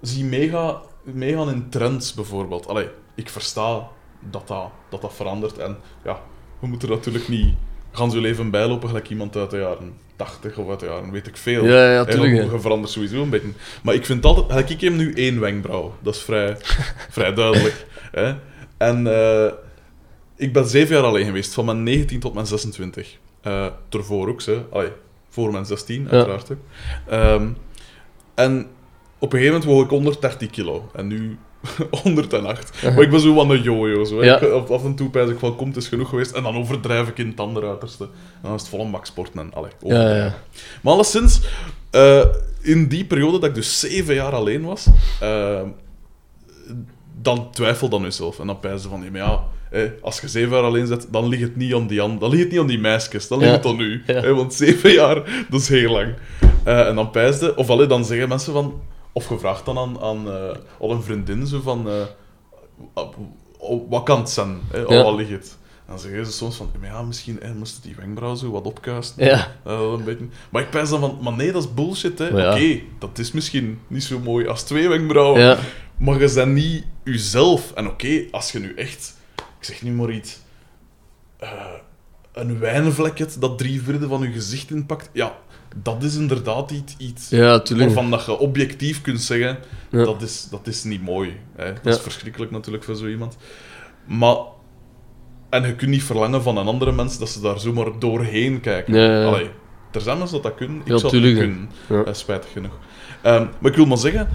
zie 0.00 0.24
mega, 0.24 0.80
meegaan 1.02 1.50
in 1.50 1.66
trends, 1.68 2.14
bijvoorbeeld. 2.14 2.68
Allee, 2.68 2.88
ik 3.14 3.28
versta 3.28 3.88
dat 4.30 4.48
dat, 4.48 4.64
dat 4.90 5.00
dat 5.00 5.12
verandert. 5.14 5.58
En 5.58 5.76
ja, 6.04 6.20
we 6.60 6.66
moeten 6.66 6.88
er 6.88 6.94
natuurlijk 6.94 7.28
niet 7.28 7.54
gaan 7.92 8.10
zo 8.10 8.20
leven 8.20 8.50
bijlopen 8.50 8.88
gelijk 8.88 9.10
iemand 9.10 9.36
uit 9.36 9.50
de 9.50 9.58
jaren 9.58 9.92
80 10.16 10.56
of 10.56 10.68
uit 10.70 10.80
de 10.80 10.86
jaren 10.86 11.10
weet 11.10 11.26
ik 11.26 11.36
veel. 11.36 11.64
Ja, 11.64 11.92
ja, 11.92 12.04
En 12.04 12.10
tuurlijk. 12.10 12.50
Je 12.52 12.60
verandert 12.60 12.92
sowieso 12.92 13.22
een 13.22 13.30
beetje. 13.30 13.48
Maar 13.82 13.94
ik 13.94 14.06
vind 14.06 14.24
altijd... 14.24 14.46
gelijk, 14.48 14.68
Ik 14.70 14.80
heb 14.80 14.92
nu 14.92 15.12
één 15.14 15.40
wenkbrauw. 15.40 15.94
Dat 16.02 16.14
is 16.14 16.20
vrij, 16.20 16.56
vrij 17.10 17.34
duidelijk. 17.34 17.86
Hè? 18.12 18.34
En 18.76 19.06
eh, 19.06 19.52
ik 20.42 20.52
ben 20.52 20.66
zeven 20.66 20.94
jaar 20.96 21.04
alleen 21.04 21.24
geweest. 21.26 21.54
Van 21.54 21.64
mijn 21.64 21.82
19 21.82 22.20
tot 22.20 22.34
mijn 22.34 22.46
26. 22.46 23.18
Eh 23.40 23.66
ervoor 23.90 24.28
ook. 24.28 24.40
Allee, 24.70 24.88
voor 25.28 25.52
mijn 25.52 25.64
16, 25.66 26.08
uiteraard. 26.10 26.50
Ehm, 27.08 27.48
en 28.34 28.66
op 29.18 29.32
een 29.32 29.38
gegeven 29.38 29.58
moment 29.58 29.64
woog 29.64 29.84
ik 29.84 29.90
130 29.90 30.50
kilo. 30.50 30.90
En 30.94 31.06
nu 31.06 31.38
108. 32.02 32.82
Maar 32.82 33.00
ik 33.02 33.10
ben 33.10 33.20
zo 33.20 33.34
van 33.34 33.50
een 33.50 33.62
jojo. 33.62 34.04
Zo. 34.04 34.18
hè. 34.18 34.24
Ja. 34.24 34.40
Ik- 34.40 34.68
af, 34.70 34.84
en 34.84 34.94
toe 34.94 35.10
pijs 35.10 35.30
ik 35.30 35.38
van, 35.38 35.56
komt, 35.56 35.74
het 35.74 35.82
is 35.84 35.88
genoeg 35.88 36.08
geweest. 36.08 36.32
En 36.32 36.42
dan 36.42 36.56
overdrijf 36.56 37.08
ik 37.08 37.18
in 37.18 37.28
het 37.28 37.40
andere 37.40 37.68
uiterste. 37.68 38.04
En 38.04 38.10
dan 38.42 38.54
is 38.54 38.60
het 38.60 38.70
volle 38.70 38.84
max 38.88 39.08
sporten 39.08 39.40
en 39.40 39.52
allee, 39.54 39.70
Ja, 39.80 39.88
ja, 39.88 39.94
overdrijven. 39.96 40.24
ja. 40.24 40.60
Maar 40.82 40.92
alleszins, 40.92 41.40
eh, 41.90 42.24
in 42.60 42.88
die 42.88 43.04
periode 43.04 43.38
dat 43.38 43.48
ik 43.48 43.54
dus 43.54 43.80
zeven 43.80 44.14
jaar 44.14 44.32
alleen 44.32 44.62
was, 44.64 44.86
eh, 45.20 45.60
dan 47.20 47.48
twijfel 47.50 47.88
dan 47.88 48.02
jezelf. 48.02 48.38
En 48.38 48.46
dan 48.46 48.60
pijzen 48.60 48.90
van, 48.90 49.02
ja, 49.02 49.10
maar 49.10 49.20
ja, 49.20 49.44
eh, 49.70 49.90
als 50.00 50.20
je 50.20 50.28
zeven 50.28 50.50
jaar 50.56 50.62
alleen 50.62 50.86
zit, 50.86 51.06
dan 51.12 51.28
ligt 51.28 51.42
het 51.42 51.56
niet 51.56 51.74
aan 51.74 51.86
die, 51.86 52.00
an- 52.02 52.18
dan 52.18 52.30
ligt 52.30 52.42
het 52.42 52.50
niet 52.52 52.60
aan 52.60 52.66
die 52.66 52.78
meisjes, 52.78 53.28
dan 53.28 53.38
ligt 53.38 53.52
het 53.52 53.66
aan 53.66 53.80
u. 53.80 54.02
Eh, 54.06 54.30
want 54.36 54.54
zeven 54.54 54.92
jaar, 55.00 55.44
dat 55.50 55.60
is 55.60 55.68
heel 55.68 55.90
lang. 55.92 56.14
Eh, 56.64 56.88
en 56.88 56.94
dan 56.94 57.10
pijsde, 57.10 57.54
of 57.56 57.70
allee, 57.70 57.86
dan 57.86 58.04
zeggen 58.04 58.28
mensen 58.28 58.52
van, 58.52 58.80
of 59.12 59.28
je 59.28 59.38
vraagt 59.38 59.64
dan 59.64 59.78
aan, 59.78 60.00
aan 60.00 60.30
eh, 60.32 60.56
al 60.78 60.90
een 60.90 61.02
vriendin 61.02 61.46
zo 61.46 61.60
van, 61.60 61.88
eh, 61.88 63.02
wat 63.88 64.02
kan 64.02 64.18
het 64.18 64.30
zijn? 64.30 64.58
Eh. 64.72 65.02
Wat 65.02 65.16
ligt 65.16 65.30
het? 65.30 65.56
Dan 65.86 65.98
zeggen 65.98 66.26
ze 66.26 66.32
soms 66.32 66.56
van, 66.56 66.70
ja, 66.82 67.02
misschien 67.02 67.40
eh, 67.40 67.50
moest 67.52 67.82
die 67.82 67.94
wenkbrauw 67.98 68.34
zo 68.34 68.50
wat. 68.50 68.80
Ja. 69.16 69.52
Wel 69.64 69.92
een 69.94 70.04
beetje. 70.04 70.24
Maar 70.50 70.62
ik 70.62 70.70
pijs 70.70 70.88
dan 70.90 71.00
van, 71.00 71.18
maar 71.22 71.32
nee, 71.32 71.52
dat 71.52 71.62
is 71.62 71.74
bullshit. 71.74 72.18
hè. 72.18 72.26
Ja. 72.28 72.52
Oké, 72.52 72.80
dat 72.98 73.18
is 73.18 73.32
misschien 73.32 73.78
niet 73.86 74.04
zo 74.04 74.18
mooi 74.18 74.46
als 74.46 74.62
twee 74.62 74.88
wenkbrauwen, 74.88 75.40
Ja. 75.40 75.56
maar 75.98 76.20
je 76.20 76.32
bent 76.34 76.52
niet 76.52 76.84
jezelf. 77.04 77.72
En 77.72 77.86
oké, 77.86 78.24
als 78.30 78.52
je 78.52 78.58
nu 78.58 78.74
echt 78.74 79.20
ik 79.58 79.68
zeg 79.68 79.82
nu 79.82 79.90
maar 79.92 80.10
iets, 80.10 80.38
eh, 81.38 81.50
een 82.32 82.58
wijnvlekje 82.58 83.26
dat 83.38 83.58
drie 83.58 83.82
vierde 83.82 84.06
van 84.08 84.20
je 84.22 84.32
gezicht 84.32 84.70
inpakt. 84.70 85.10
Ja, 85.12 85.38
dat 85.76 86.02
is 86.02 86.16
inderdaad 86.16 86.70
iets, 86.70 86.94
iets 86.98 87.28
Ja, 87.28 87.62
waarvan 87.76 88.10
dat 88.10 88.24
je 88.24 88.38
objectief 88.38 89.00
kunt 89.00 89.20
zeggen, 89.20 89.58
Ja. 89.90 90.04
dat, 90.04 90.22
is, 90.22 90.48
dat 90.50 90.66
is 90.66 90.84
niet 90.84 91.02
mooi. 91.02 91.36
Hè. 91.56 91.72
Dat 91.72 91.84
Ja. 91.84 91.90
is 91.90 91.98
verschrikkelijk 92.00 92.50
natuurlijk 92.50 92.84
voor 92.84 92.96
zo 92.96 93.06
iemand. 93.06 93.36
Maar... 94.06 94.36
En 95.50 95.66
je 95.66 95.74
kunt 95.74 95.90
niet 95.90 96.02
verlangen 96.02 96.42
van 96.42 96.56
een 96.56 96.66
andere 96.66 96.92
mens 96.92 97.18
dat 97.18 97.28
ze 97.28 97.40
daar 97.40 97.60
zomaar 97.60 97.98
doorheen 97.98 98.60
kijken. 98.60 98.94
Allee, 99.26 99.50
er 99.92 100.00
zijn 100.00 100.18
mensen 100.18 100.42
dat 100.42 100.42
dat 100.42 100.54
kunnen. 100.54 100.80
Ik 100.80 100.98
zou 100.98 101.16
het 101.16 101.24
niet 101.24 101.38
kunnen. 101.38 101.70
Eh, 101.88 102.12
spijtig 102.12 102.52
genoeg. 102.52 102.78
Ehm, 103.22 103.46
maar 103.60 103.70
ik 103.70 103.76
wil 103.76 103.86
maar 103.86 103.98
zeggen, 103.98 104.28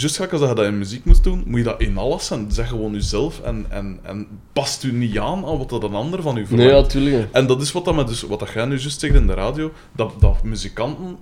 juist 0.00 0.20
als 0.20 0.40
dat 0.40 0.48
je 0.48 0.54
dat 0.54 0.64
in 0.64 0.78
muziek 0.78 1.04
moet 1.04 1.24
doen, 1.24 1.42
moet 1.46 1.58
je 1.58 1.64
dat 1.64 1.80
in 1.80 1.98
alles 1.98 2.26
zijn. 2.26 2.52
Zeg 2.52 2.68
gewoon 2.68 2.92
jezelf 2.92 3.40
en, 3.40 3.66
en, 3.68 3.98
en 4.02 4.26
past 4.52 4.82
u 4.84 4.92
niet 4.92 5.18
aan 5.18 5.44
aan 5.46 5.58
wat 5.58 5.68
dat 5.68 5.82
een 5.82 5.94
ander 5.94 6.22
van 6.22 6.36
u 6.36 6.38
Nee, 6.38 6.46
verwacht. 6.46 6.70
ja, 6.70 6.82
tuurlijk. 7.00 7.28
En 7.32 7.46
dat 7.46 7.62
is 7.62 7.72
wat, 7.72 7.84
dat, 7.84 7.94
met 7.94 8.08
dus, 8.08 8.22
wat 8.22 8.38
dat 8.38 8.50
jij 8.54 8.64
nu 8.64 8.78
juist 8.78 9.00
zegt 9.00 9.14
in 9.14 9.26
de 9.26 9.34
radio, 9.34 9.72
dat, 9.92 10.12
dat 10.20 10.42
muzikanten 10.42 11.16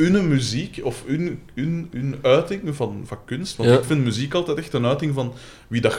hun 0.00 0.28
muziek 0.28 0.80
of 0.82 1.02
hun, 1.06 1.40
hun, 1.54 1.88
hun 1.92 2.18
uiting 2.22 2.76
van, 2.76 3.02
van 3.04 3.18
kunst, 3.24 3.56
want 3.56 3.68
Ja. 3.70 3.76
ik 3.76 3.84
vind 3.84 4.04
muziek 4.04 4.34
altijd 4.34 4.58
echt 4.58 4.72
een 4.72 4.86
uiting 4.86 5.14
van 5.14 5.32
wie 5.68 5.80
dat 5.80 5.92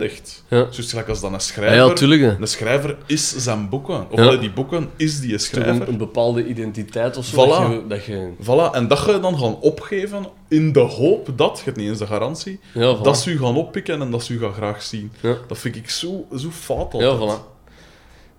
echt. 0.00 0.44
Ja. 0.48 0.56
Juist 0.56 0.90
gelijk 0.90 1.08
als 1.08 1.20
dan 1.20 1.32
een 1.32 1.38
Ja, 1.38 1.44
schrijver, 1.44 1.76
ja, 1.86 1.92
tuurlijk. 1.92 2.40
een 2.40 2.46
schrijver 2.46 2.96
is 3.06 3.36
zijn 3.36 3.68
boeken. 3.68 4.10
Of 4.10 4.18
Ja. 4.18 4.24
allee, 4.26 4.38
die 4.38 4.52
boeken 4.52 4.88
is 4.96 5.20
die 5.20 5.38
schrijver. 5.38 5.72
een, 5.82 5.88
een 5.88 5.96
bepaalde 5.98 6.46
identiteit 6.46 7.16
of 7.16 7.24
zo. 7.24 7.44
Voilà. 7.46 7.48
Dat 7.48 7.70
je, 7.70 7.84
dat 7.88 8.04
je... 8.04 8.28
Voilà, 8.42 8.74
en 8.74 8.88
dat 8.88 8.98
ga 8.98 9.12
je 9.12 9.20
dan 9.20 9.38
gaan 9.38 9.60
opgeven 9.60 10.26
in 10.48 10.72
de 10.72 10.80
hoop 10.80 11.28
dat, 11.36 11.56
je 11.58 11.64
hebt 11.64 11.76
niet 11.76 11.88
eens 11.88 11.98
de 11.98 12.06
garantie, 12.06 12.60
Ja, 12.74 12.96
voilà. 12.98 13.00
dat 13.02 13.18
ze 13.18 13.30
u 13.30 13.38
gaan 13.38 13.56
oppikken 13.56 14.00
en 14.00 14.10
dat 14.10 14.24
ze 14.24 14.32
u 14.32 14.38
gaan 14.38 14.52
graag 14.52 14.82
zien. 14.82 15.12
Ja. 15.20 15.36
Dat 15.48 15.58
vind 15.58 15.76
ik 15.76 15.90
zo, 15.90 16.26
zo 16.36 16.48
fout 16.50 16.92
Ja, 16.92 17.16
voilà. 17.18 17.51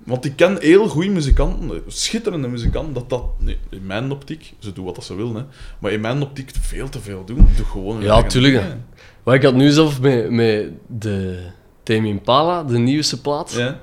Want 0.06 0.26
ik 0.26 0.36
ken 0.36 0.58
heel 0.60 0.88
goede 0.88 1.10
muzikanten, 1.10 1.82
schitterende 1.88 2.48
muzikanten, 2.48 2.94
dat 2.94 3.10
dat, 3.10 3.24
nee, 3.40 3.58
in 3.70 3.86
mijn 3.86 4.12
optiek, 4.12 4.54
ze 4.60 4.74
doen 4.74 4.86
wat 4.86 5.04
ze 5.04 5.16
willen, 5.16 5.36
hè, 5.36 5.42
maar 5.80 5.92
in 5.92 6.02
mijn 6.02 6.22
optiek 6.22 6.52
veel 6.62 6.90
te 6.90 7.00
veel 7.00 7.24
doen. 7.26 7.48
Doe 7.58 7.66
gewoon 7.66 8.02
Ja, 8.02 8.24
tuurlijk, 8.24 8.54
hè. 8.54 8.62
dingen. 8.62 8.86
Maar 9.24 9.36
ik 9.36 9.44
had 9.44 9.54
nu 9.54 9.70
zelf 9.70 10.02
met, 10.02 10.30
met 10.30 10.70
de 10.88 11.40
Tame 11.84 12.08
Impala, 12.08 12.64
de 12.64 12.78
nieuwste 12.78 13.22
plaat. 13.22 13.54
Ja, 13.58 13.80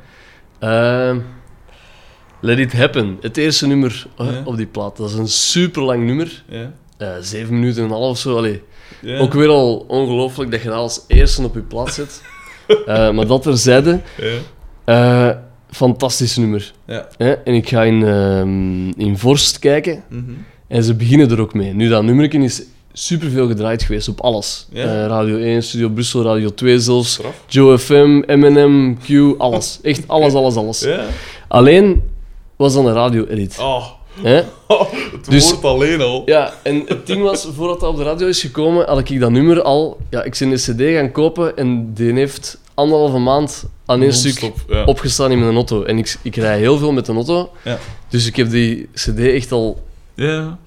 Ehm, 0.58 1.18
Let 2.40 2.58
It 2.58 2.72
Happen, 2.72 3.18
het 3.20 3.36
eerste 3.36 3.66
nummer 3.66 4.06
Ja. 4.16 4.42
op 4.44 4.56
die 4.56 4.66
plaat. 4.66 4.96
Dat 4.96 5.08
is 5.10 5.14
een 5.16 5.28
super 5.28 5.82
lang 5.82 6.04
nummer. 6.06 6.44
ja, 6.48 6.72
Eh, 6.96 7.14
zeven 7.20 7.54
minuten 7.54 7.82
en 7.82 7.88
een 7.88 7.94
half 7.96 8.10
of 8.10 8.18
zo. 8.18 8.36
Allee. 8.36 8.62
Ook 9.18 9.32
weer 9.32 9.48
al 9.48 9.76
ongelooflijk 9.88 10.50
dat 10.50 10.62
je 10.62 10.68
dat 10.68 10.76
als 10.76 11.04
eerste 11.06 11.42
op 11.42 11.54
je 11.54 11.60
plaat 11.60 11.94
zet. 11.94 12.22
Eh, 12.86 13.10
maar 13.10 13.26
dat 13.26 13.42
terzijde, 13.42 14.00
Ja, 14.16 14.38
eh 14.84 15.36
fantastisch 15.70 16.36
nummer. 16.36 16.72
ja. 16.86 17.08
Hè? 17.16 17.32
En 17.32 17.54
ik 17.54 17.68
ga 17.68 17.84
in, 17.84 18.02
ehm, 18.02 18.88
in 19.00 19.18
Vorst 19.18 19.58
kijken 19.58 20.02
mhm. 20.08 20.22
en 20.66 20.84
ze 20.84 20.94
beginnen 20.94 21.30
er 21.30 21.40
ook 21.40 21.54
mee. 21.54 21.74
Nu, 21.74 21.88
dat 21.88 22.02
nummerken 22.02 22.42
is 22.42 22.62
superveel 22.92 23.46
gedraaid 23.48 23.82
geweest 23.82 24.08
op 24.08 24.20
alles. 24.20 24.66
Ja. 24.72 24.84
Eh, 24.84 25.06
Radio 25.06 25.36
1, 25.36 25.62
Studio 25.62 25.88
Brussel, 25.88 26.22
Radio 26.22 26.54
2 26.54 26.78
zelfs. 26.78 27.12
Straf. 27.12 27.44
Joe 27.48 27.78
FM, 27.78 28.22
M&M, 28.26 28.96
Q, 29.06 29.34
alles. 29.38 29.78
Echt 29.82 30.08
alles, 30.08 30.34
alles, 30.34 30.54
alles. 30.54 30.80
Ja. 30.80 31.04
Alleen 31.48 32.02
was 32.56 32.74
dan 32.74 32.86
een 32.86 32.94
radio-edit. 32.94 33.58
Oh, 33.58 33.86
Hè? 34.22 34.34
het 35.12 35.24
Dus- 35.28 35.50
woord 35.50 35.64
alleen 35.64 36.00
al. 36.00 36.22
Ja, 36.26 36.52
en 36.62 36.82
het 36.86 37.06
ding 37.06 37.22
was, 37.22 37.48
voordat 37.56 37.80
dat 37.80 37.88
op 37.88 37.96
de 37.96 38.02
radio 38.02 38.28
is 38.28 38.40
gekomen, 38.40 38.86
had 38.86 39.10
ik 39.10 39.20
dat 39.20 39.30
nummer 39.30 39.62
al... 39.62 39.98
Ja, 40.10 40.22
ik 40.22 40.36
ben 40.38 40.50
de 40.50 40.56
cd 40.56 40.94
gaan 40.94 41.12
kopen 41.12 41.56
en 41.56 41.92
die 41.94 42.12
heeft 42.12 42.58
anderhalve 42.74 43.18
maand 43.18 43.64
aan 43.90 44.02
één 44.02 44.12
stuk 44.12 44.52
ja. 44.68 44.84
opgestaan 44.84 45.30
in 45.30 45.38
mijn 45.38 45.54
auto. 45.54 45.82
En 45.82 45.98
ik, 45.98 46.16
ik 46.22 46.36
rij 46.36 46.58
heel 46.58 46.78
veel 46.78 46.92
met 46.92 47.06
de 47.06 47.12
auto, 47.12 47.50
Ja. 47.64 47.78
dus 48.08 48.26
ik 48.26 48.36
heb 48.36 48.50
die 48.50 48.88
cd 48.94 49.18
echt 49.18 49.52
al, 49.52 49.82
Ja, 50.14 50.58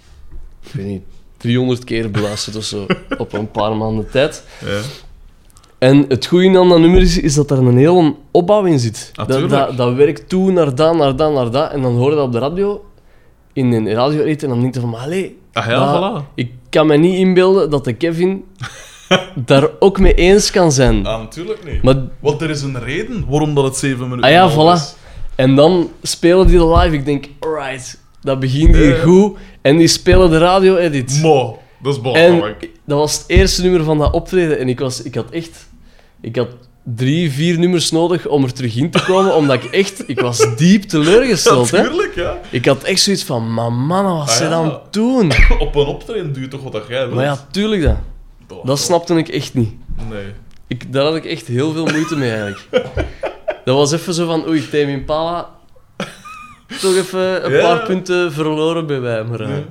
ik 0.66 0.72
weet 0.74 0.86
niet, 0.86 1.02
300 1.38 1.84
keer 1.84 2.12
beluisterd 2.12 2.56
of 2.56 2.64
zo, 2.64 2.86
op 3.18 3.34
een 3.34 3.52
paar 3.52 3.76
maanden 3.76 4.10
tijd. 4.12 4.44
ja. 4.66 4.80
En 5.78 6.06
het 6.08 6.26
goede 6.26 6.60
aan 6.60 6.70
dat 6.70 6.80
nummer 6.80 7.02
is, 7.02 7.20
is 7.20 7.34
dat 7.34 7.52
er 7.52 7.58
een 7.58 7.78
hele 7.78 8.16
opbouw 8.32 8.64
in 8.66 8.80
zit. 8.80 9.12
Ah, 9.16 9.28
dat, 9.28 9.50
dat, 9.50 9.78
dat 9.78 9.94
werkt 9.96 10.30
toe 10.30 10.52
naar 10.52 10.76
dat, 10.76 10.96
naar 10.96 11.16
dat, 11.16 11.34
naar 11.34 11.52
dat. 11.52 11.72
En 11.72 11.82
dan 11.82 11.96
hoor 11.96 12.10
je 12.10 12.16
dat 12.16 12.26
op 12.26 12.32
de 12.32 12.40
radio, 12.40 12.86
in 13.54 13.72
een 13.72 13.94
radio 13.94 14.24
en 14.24 14.38
dan 14.50 14.62
denk 14.62 14.74
je 14.74 14.80
van, 14.80 14.90
maar 14.90 15.00
allee, 15.02 15.38
Ah 15.54 15.66
ja, 15.66 16.00
dat- 16.00 16.24
voilà. 16.24 16.34
ik 16.36 16.52
kan 16.70 16.88
me 16.88 16.98
niet 16.98 17.16
inbeelden 17.18 17.70
dat 17.70 17.84
de 17.86 17.94
Kevin 17.94 18.44
daar 19.36 19.68
ook 19.80 20.00
mee 20.00 20.14
eens 20.14 20.52
kan 20.52 20.72
zijn. 20.72 21.06
Ah, 21.06 21.20
natuurlijk 21.20 21.72
niet. 21.72 21.82
Maar, 21.84 21.96
Want 22.20 22.42
er 22.42 22.50
is 22.50 22.62
een 22.62 22.80
reden 22.84 23.26
waarom 23.30 23.56
dat 23.56 23.64
het 23.64 23.76
7 23.76 24.00
minuten 24.10 24.24
ah 24.24 24.32
ja, 24.32 24.52
voilà. 24.52 24.82
is. 24.82 24.96
En 25.36 25.56
dan 25.56 25.90
spelen 26.02 26.48
die 26.48 26.58
de 26.58 26.68
live. 26.68 26.96
Ik 26.96 27.06
denk, 27.06 27.26
alright, 27.40 28.00
dat 28.22 28.40
begint 28.40 28.76
hier 28.76 28.96
Ja. 28.96 29.02
goed. 29.04 29.38
En 29.62 29.78
die 29.78 29.88
spelen 29.88 30.30
de 30.30 30.38
radio-edit. 30.38 31.20
Mo, 31.22 31.60
dat 31.82 31.92
is 31.92 31.98
En 31.98 32.04
belachelijk. 32.04 32.70
dat 32.86 32.98
was 32.98 33.14
het 33.18 33.24
eerste 33.28 33.62
nummer 33.62 33.84
van 33.84 33.98
dat 33.98 34.14
optreden. 34.14 34.60
En 34.60 34.70
ik, 34.70 34.80
was, 34.80 35.02
ik 35.02 35.16
had 35.16 35.30
echt... 35.30 35.68
Ik 36.22 36.36
had 36.36 36.48
drie, 36.96 37.32
vier 37.32 37.60
nummers 37.60 37.92
nodig 37.92 38.28
om 38.28 38.44
er 38.44 38.54
terug 38.54 38.76
in 38.76 38.90
te 38.92 39.04
komen, 39.04 39.36
omdat 39.40 39.64
ik 39.64 39.72
echt... 39.72 40.04
Ik 40.10 40.20
was 40.20 40.56
diep 40.58 40.84
teleurgesteld, 40.84 41.72
hè. 41.72 41.82
Natuurlijk, 41.82 42.16
ja. 42.16 42.40
Ik 42.50 42.66
had 42.66 42.84
echt 42.84 43.02
zoiets 43.02 43.24
van, 43.24 43.54
maar 43.54 43.72
mannen, 43.74 44.14
wat 44.18 44.28
Ah, 44.30 44.36
ze 44.36 44.44
ja. 44.44 44.50
dan 44.50 44.80
doen? 44.92 45.32
Op 45.60 45.76
een 45.76 45.86
optreden 45.86 46.34
doe 46.34 46.42
je 46.42 46.48
toch 46.48 46.64
wat 46.64 46.72
dat 46.72 46.84
jij 46.88 47.00
wilt. 47.02 47.14
Maar 47.14 47.24
ja, 47.26 47.38
tuurlijk 47.52 47.82
dat. 47.82 47.96
Dat 48.64 48.80
snapte 48.80 49.16
ik 49.16 49.28
echt 49.28 49.54
niet. 49.54 49.74
Nee. 50.10 50.26
Ik, 50.68 50.94
daar 50.94 51.04
had 51.04 51.16
ik 51.16 51.26
echt 51.26 51.48
heel 51.48 51.72
veel 51.74 51.86
moeite 51.86 52.16
mee, 52.16 52.32
eigenlijk. 52.32 52.68
Dat 53.66 53.76
was 53.76 53.92
even 53.92 54.14
zo 54.14 54.26
van, 54.26 54.48
oei, 54.48 54.70
Tame 54.70 54.92
Impala... 54.92 55.50
Toch 56.82 56.96
even 56.96 57.46
een 57.46 57.52
Ja. 57.52 57.62
paar 57.62 57.86
punten 57.86 58.32
verloren 58.34 58.88
bij 58.88 59.00
mij, 59.00 59.24
maar... 59.24 59.40
eh, 59.40 59.50
Ja. 59.50 59.64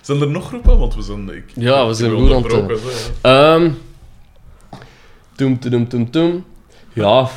Zijn 0.00 0.20
er 0.20 0.28
nog 0.28 0.46
groepen? 0.46 0.78
Want 0.78 0.94
we 0.94 1.02
zijn... 1.02 1.28
Ik, 1.30 1.44
Ja, 1.54 1.86
we 1.86 1.94
zijn 1.94 2.10
goed 2.12 2.32
aan 2.32 2.42
het, 2.42 2.82
ja. 3.22 3.54
Ehm 3.54 3.70
toem, 5.36 5.58
toem, 5.58 5.88
toem, 5.88 6.10
toem. 6.10 6.44
Ja. 6.92 7.28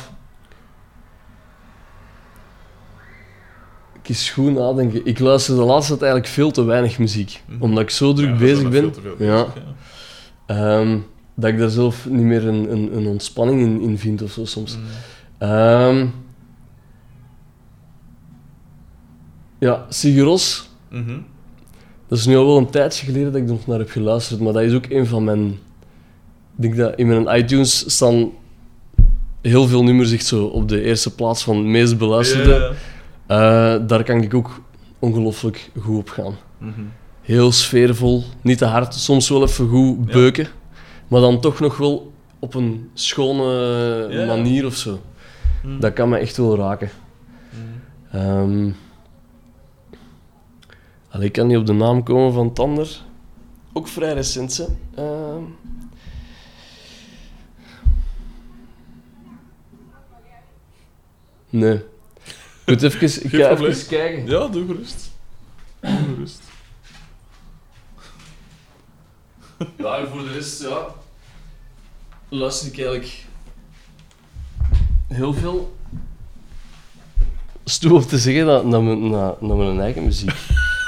Ik 4.02 4.08
is 4.08 4.30
goed 4.30 4.52
nadenken. 4.54 5.06
Ik 5.06 5.18
luister 5.18 5.54
de 5.56 5.62
laatste 5.62 5.92
tijd 5.92 6.02
eigenlijk 6.02 6.32
veel 6.32 6.50
te 6.50 6.64
weinig 6.64 6.98
muziek. 6.98 7.42
Mhm. 7.46 7.62
Omdat 7.62 7.82
ik 7.82 7.90
zo 7.90 8.12
druk 8.12 8.38
bezig 8.38 8.62
ben. 8.68 8.72
veel 8.72 8.90
te 8.90 9.00
veel 9.00 9.26
ja. 9.26 9.46
Ehm, 10.52 10.98
dat 11.34 11.50
ik 11.50 11.58
daar 11.58 11.70
zelf 11.70 12.08
niet 12.08 12.24
meer 12.24 12.46
een, 12.46 12.72
een, 12.72 12.96
een 12.96 13.06
ontspanning 13.06 13.60
in, 13.60 13.80
in 13.80 13.98
vind 13.98 14.22
of 14.22 14.30
zo 14.32 14.44
soms. 14.44 14.78
Ehm, 15.38 16.06
ja, 19.58 19.86
Sigur-Ros. 19.88 20.70
Mhm. 20.90 21.18
Dat 22.08 22.18
is 22.18 22.26
nu 22.26 22.36
al 22.36 22.46
wel 22.46 22.56
een 22.56 22.70
tijdje 22.70 23.06
geleden 23.06 23.32
dat 23.32 23.40
ik 23.40 23.46
er 23.48 23.54
nog 23.54 23.66
naar 23.66 23.78
heb 23.78 23.90
geluisterd, 23.90 24.40
maar 24.40 24.52
dat 24.52 24.62
is 24.62 24.74
ook 24.74 24.86
een 24.88 25.06
van 25.06 25.24
mijn... 25.24 25.46
Ik 26.56 26.62
denk 26.62 26.76
dat 26.76 26.96
in 26.96 27.06
mijn 27.06 27.38
iTunes 27.38 27.94
staan 27.94 28.30
heel 29.40 29.66
veel 29.66 29.84
nummers 29.84 30.12
echt 30.12 30.26
zo 30.26 30.44
op 30.44 30.68
de 30.68 30.82
eerste 30.82 31.14
plaats 31.14 31.44
van 31.44 31.70
meest 31.70 31.98
beluisterde. 31.98 32.72
Eh, 33.26 33.76
daar 33.86 34.04
kan 34.04 34.22
ik 34.22 34.34
ook 34.34 34.60
ongelooflijk 34.98 35.70
goed 35.78 35.98
op 35.98 36.08
gaan. 36.08 36.34
Mhm. 36.58 36.80
Heel 37.22 37.52
sfeervol, 37.52 38.24
niet 38.40 38.58
te 38.58 38.64
hard, 38.64 38.94
soms 38.94 39.28
wel 39.28 39.42
even 39.42 39.68
goed 39.68 39.96
Ja. 40.06 40.12
beuken, 40.12 40.46
maar 41.08 41.20
dan 41.20 41.40
toch 41.40 41.60
nog 41.60 41.76
wel 41.76 42.12
op 42.38 42.54
een 42.54 42.90
schone 42.94 43.44
Ja. 44.10 44.26
manier 44.26 44.66
of 44.66 44.76
zo. 44.76 45.00
Mhm. 45.62 45.80
Dat 45.80 45.92
kan 45.92 46.08
me 46.08 46.16
echt 46.18 46.36
wel 46.36 46.56
raken. 46.56 46.90
Allee, 51.08 51.26
ik 51.26 51.32
kan 51.32 51.46
niet 51.46 51.56
op 51.56 51.66
de 51.66 51.72
naam 51.72 52.02
komen 52.02 52.32
van 52.32 52.52
Tander. 52.52 53.00
Ook 53.72 53.88
vrij 53.88 54.12
recent, 54.14 54.56
hè. 54.56 54.64
Ehm. 55.02 55.42
Nee. 61.50 61.80
Moet 62.66 62.82
even, 62.82 63.02
ik 63.24 63.30
ga 63.30 63.50
even 63.50 63.86
kijken. 63.88 64.26
Ja, 64.26 64.48
doe 64.48 64.66
gerust. 64.66 65.10
Doe 65.80 65.90
gerust. 66.14 66.42
Ja, 69.76 69.96
en 69.98 70.08
voor 70.08 70.22
de 70.22 70.32
rest, 70.32 70.62
ja... 70.62 70.86
Luister 72.28 72.66
ik 72.68 72.74
eigenlijk... 72.76 73.24
Heel 75.08 75.32
veel... 75.34 75.76
Stoe 77.64 77.94
op 77.94 78.02
te 78.02 78.18
zeggen 78.18 78.46
naar, 78.46 78.66
naar, 78.66 78.82
mijn, 78.82 79.10
naar, 79.10 79.32
naar 79.40 79.56
mijn 79.56 79.80
eigen 79.80 80.04
muziek. 80.04 80.32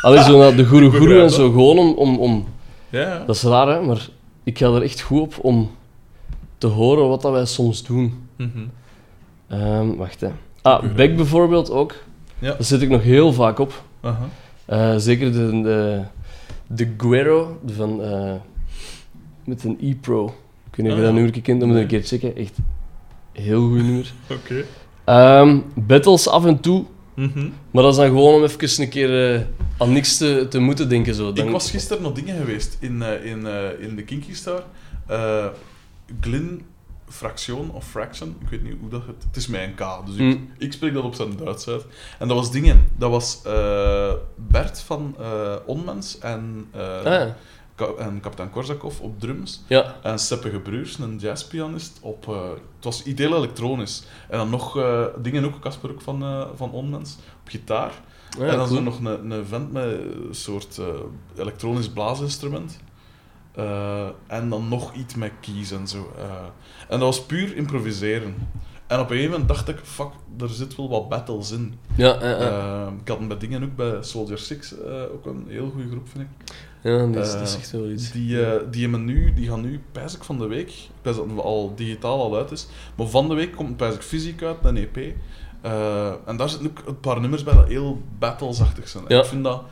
Allee, 0.02 0.22
zo 0.22 0.38
naar 0.38 0.56
de 0.56 0.64
Guru 0.70 0.84
Ik 0.86 0.90
Guru 0.92 1.05
begrijp 1.05 1.20
en 1.20 1.26
dat. 1.26 1.34
zo, 1.34 1.51
gewoon 1.51 1.78
om, 1.78 1.94
om, 1.94 2.18
om... 2.18 2.46
Ja. 2.90 3.24
Dat 3.26 3.36
is 3.36 3.42
raar, 3.42 3.68
hè, 3.68 3.80
maar 3.80 4.09
ik 4.42 4.59
ga 4.59 4.66
er 4.66 4.82
echt 4.82 5.01
goed 5.01 5.20
op 5.20 5.34
om 5.44 5.70
te 6.59 6.66
horen 6.66 7.09
wat 7.09 7.22
dat 7.22 7.32
wij 7.32 7.44
soms 7.46 7.84
doen. 7.84 8.28
Mhm. 8.36 8.64
Ehm, 9.48 9.94
wacht, 9.94 10.20
hè. 10.20 10.30
Ah, 10.62 10.94
Beck 10.94 11.16
bijvoorbeeld 11.16 11.70
ook. 11.70 11.94
Ja. 12.38 12.48
Daar 12.48 12.64
zit 12.64 12.82
ik 12.82 12.88
nog 12.88 13.02
heel 13.02 13.32
vaak 13.32 13.59
op. 13.59 13.82
Aha. 14.01 14.28
Eh, 14.64 14.94
zeker 14.96 15.32
de, 15.32 15.62
de, 15.62 16.02
de 16.66 16.94
Guero 16.96 17.59
van, 17.66 18.02
eh, 18.02 18.32
met 19.46 19.64
een 19.64 19.78
E-Pro. 19.80 20.26
Ik 20.70 20.76
weet 20.76 20.86
niet 20.86 20.86
of 20.86 20.92
je 20.92 20.94
Ah. 20.94 21.02
dat 21.04 21.12
nummer 21.14 21.40
kent, 21.42 21.60
dan 21.60 21.68
moet 21.68 21.76
je 21.76 21.82
een 21.82 21.88
keer 21.88 22.02
checken. 22.02 22.36
Echt 22.36 22.56
Heel 23.32 23.60
goed 23.68 23.82
nummer. 23.82 24.12
Oké. 24.30 24.64
Ehm, 25.04 25.58
battles 25.74 26.28
af 26.28 26.44
en 26.44 26.60
toe, 26.60 26.84
Mhm. 27.14 27.48
maar 27.70 27.82
dat 27.82 27.92
is 27.92 27.98
dan 27.98 28.06
gewoon 28.06 28.34
om 28.34 28.42
even 28.42 28.82
een 28.82 28.88
keer 28.88 29.34
eh, 29.34 29.40
aan 29.78 29.92
niks 29.92 30.16
te, 30.16 30.46
te 30.50 30.58
moeten 30.58 30.88
denken. 30.88 31.14
Zo. 31.14 31.32
Dan, 31.32 31.46
Ik 31.46 31.52
was 31.52 31.70
gisteren 31.70 32.02
nog 32.02 32.12
dingen 32.12 32.36
geweest 32.36 32.76
in, 32.80 33.02
eh, 33.02 33.24
in, 33.24 33.46
eh, 33.46 33.80
in 33.80 33.96
de 33.96 34.02
Kinky 34.02 34.34
Star. 34.34 34.62
Glyn 36.20 36.62
Fraction 37.08 37.70
of 37.70 37.86
Fraction, 37.88 38.36
ik 38.40 38.48
weet 38.48 38.62
niet 38.62 38.74
hoe 38.80 38.88
dat 38.90 39.02
het... 39.06 39.24
Het 39.26 39.36
is 39.36 39.46
mijn 39.46 39.74
K, 39.74 40.06
dus 40.06 40.14
ik, 40.14 40.20
Mm. 40.20 40.48
ik 40.58 40.72
spreek 40.72 40.94
dat 40.94 41.04
op 41.04 41.14
zijn 41.14 41.36
Duits 41.36 41.68
uit. 41.68 41.84
En 42.18 42.28
dat 42.28 42.36
was 42.36 42.50
dingen. 42.50 42.86
Dat 42.96 43.10
was 43.10 43.40
Bert 44.36 44.80
van 44.80 45.16
Onmens 45.66 46.18
en, 46.18 46.66
Ah, 46.74 46.80
ja. 47.04 47.36
En 47.76 48.20
kapitein 48.20 48.51
Korsakov 48.51 49.01
op 49.01 49.20
drums. 49.20 49.62
ja. 49.66 49.96
En 50.02 50.18
Seppe 50.18 50.51
Gebruurs, 50.51 50.98
een 50.98 51.18
jazzpianist, 51.18 51.98
op... 52.01 52.28
eh, 52.28 52.48
het 52.51 52.84
was 52.84 53.02
ideeel 53.02 53.36
elektronisch. 53.36 54.05
En 54.28 54.38
dan 54.38 54.51
nog 54.51 54.78
eh, 54.78 55.05
dingen 55.22 55.44
ook, 55.44 55.60
Casper 55.60 55.90
ook 55.90 56.01
van, 56.01 56.22
eh, 56.22 56.46
van 56.55 56.70
Onmens, 56.70 57.16
op 57.42 57.48
gitaar. 57.48 57.92
En 58.38 58.46
dan 58.46 58.56
cool. 58.56 58.66
zo 58.66 58.80
nog 58.80 58.98
een, 58.98 59.30
een 59.30 59.46
vent 59.46 59.72
met 59.72 59.84
een 59.84 60.28
soort 60.30 60.80
elektronisch 61.36 61.88
blaasinstrument. 61.88 62.78
En 64.26 64.48
dan 64.48 64.68
nog 64.68 64.94
iets 64.94 65.14
met 65.14 65.32
keys 65.40 65.70
en 65.70 65.88
zo. 65.88 66.12
en 66.88 66.98
dat 66.98 67.01
was 67.01 67.22
puur 67.22 67.56
improviseren. 67.56 68.48
En 68.86 69.01
op 69.01 69.10
een 69.10 69.16
gegeven 69.16 69.30
moment 69.30 69.48
dacht 69.48 69.68
ik, 69.68 69.78
fuck, 69.82 70.10
er 70.40 70.48
zit 70.48 70.76
wel 70.76 70.88
wat 70.88 71.09
battles 71.09 71.51
in. 71.51 71.78
Ja, 71.94 72.20
ik 73.01 73.09
had 73.09 73.28
bij 73.28 73.38
dingen 73.38 73.62
ook 73.64 73.76
bij 73.76 74.02
Soldier 74.02 74.38
Six, 74.38 74.74
ook 75.12 75.26
een 75.26 75.46
heel 75.48 75.70
goede 75.70 75.88
groep, 75.88 76.09
vind 76.09 76.24
ik. 76.24 76.52
Ja 76.85 77.06
die 77.06 77.20
is, 77.20 77.32
eh, 77.32 77.39
dat 77.39 77.48
is 77.48 77.56
echt 77.56 77.70
wel 77.70 77.90
iets. 77.90 78.12
Die, 78.12 78.44
eh, 78.47 78.61
die, 78.70 78.82
hebben 78.82 79.05
nu, 79.05 79.32
die 79.35 79.48
gaan 79.48 79.61
nu, 79.61 79.81
pijs 79.93 80.15
ik 80.16 80.24
van 80.24 80.39
de 80.39 80.47
week, 80.47 80.69
ik 80.69 80.89
dat 81.02 81.16
het 81.16 81.39
al 81.39 81.73
digitaal 81.77 82.23
al 82.23 82.36
uit 82.36 82.51
is, 82.51 82.66
maar 82.94 83.06
van 83.06 83.28
de 83.28 83.35
week 83.35 83.52
komt 83.56 83.77
pijs 83.77 83.94
ik 83.94 84.02
fysiek 84.02 84.43
uit, 84.43 84.56
een 84.62 84.77
EP. 84.77 84.97
Eh, 85.61 86.12
en 86.27 86.36
daar 86.36 86.48
zitten 86.48 86.69
ook 86.70 86.82
een 86.86 87.01
paar 87.01 87.20
nummers 87.20 87.43
bij 87.43 87.55
dat 87.55 87.69
heel 87.69 88.02
battlesachtig 88.19 88.89
zijn. 88.89 89.05
Ja. 89.09 89.19
Ik 89.19 89.24
vind 89.24 89.44
dat... 89.44 89.62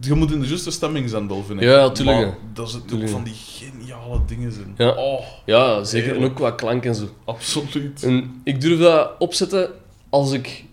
Je 0.00 0.14
moet 0.14 0.32
in 0.32 0.40
de 0.40 0.46
juiste 0.46 0.70
stemming 0.70 1.08
zijn, 1.10 1.28
wel, 1.28 1.42
vind 1.44 1.60
ik. 1.60 1.66
Ja, 1.68 1.90
tuurlijk, 1.90 2.16
Maar 2.16 2.26
hè. 2.26 2.32
daar 2.52 2.66
zitten 2.66 2.82
ook 2.82 2.88
Tuurlijk. 2.88 3.10
van 3.10 3.24
die 3.24 3.34
geniale 3.34 4.20
dingen 4.26 4.52
in. 4.52 4.74
Ja. 4.76 4.90
Oh, 4.90 5.20
Ja, 5.44 5.84
zeker. 5.84 6.16
En 6.16 6.24
ook 6.24 6.34
qua 6.34 6.50
klank 6.50 6.84
en 6.84 6.94
zo. 6.94 7.08
absoluut. 7.24 8.02
En 8.02 8.40
ik 8.44 8.60
durf 8.60 8.78
dat 8.78 9.10
opzetten 9.18 9.70
als 10.08 10.32
ik 10.32 10.64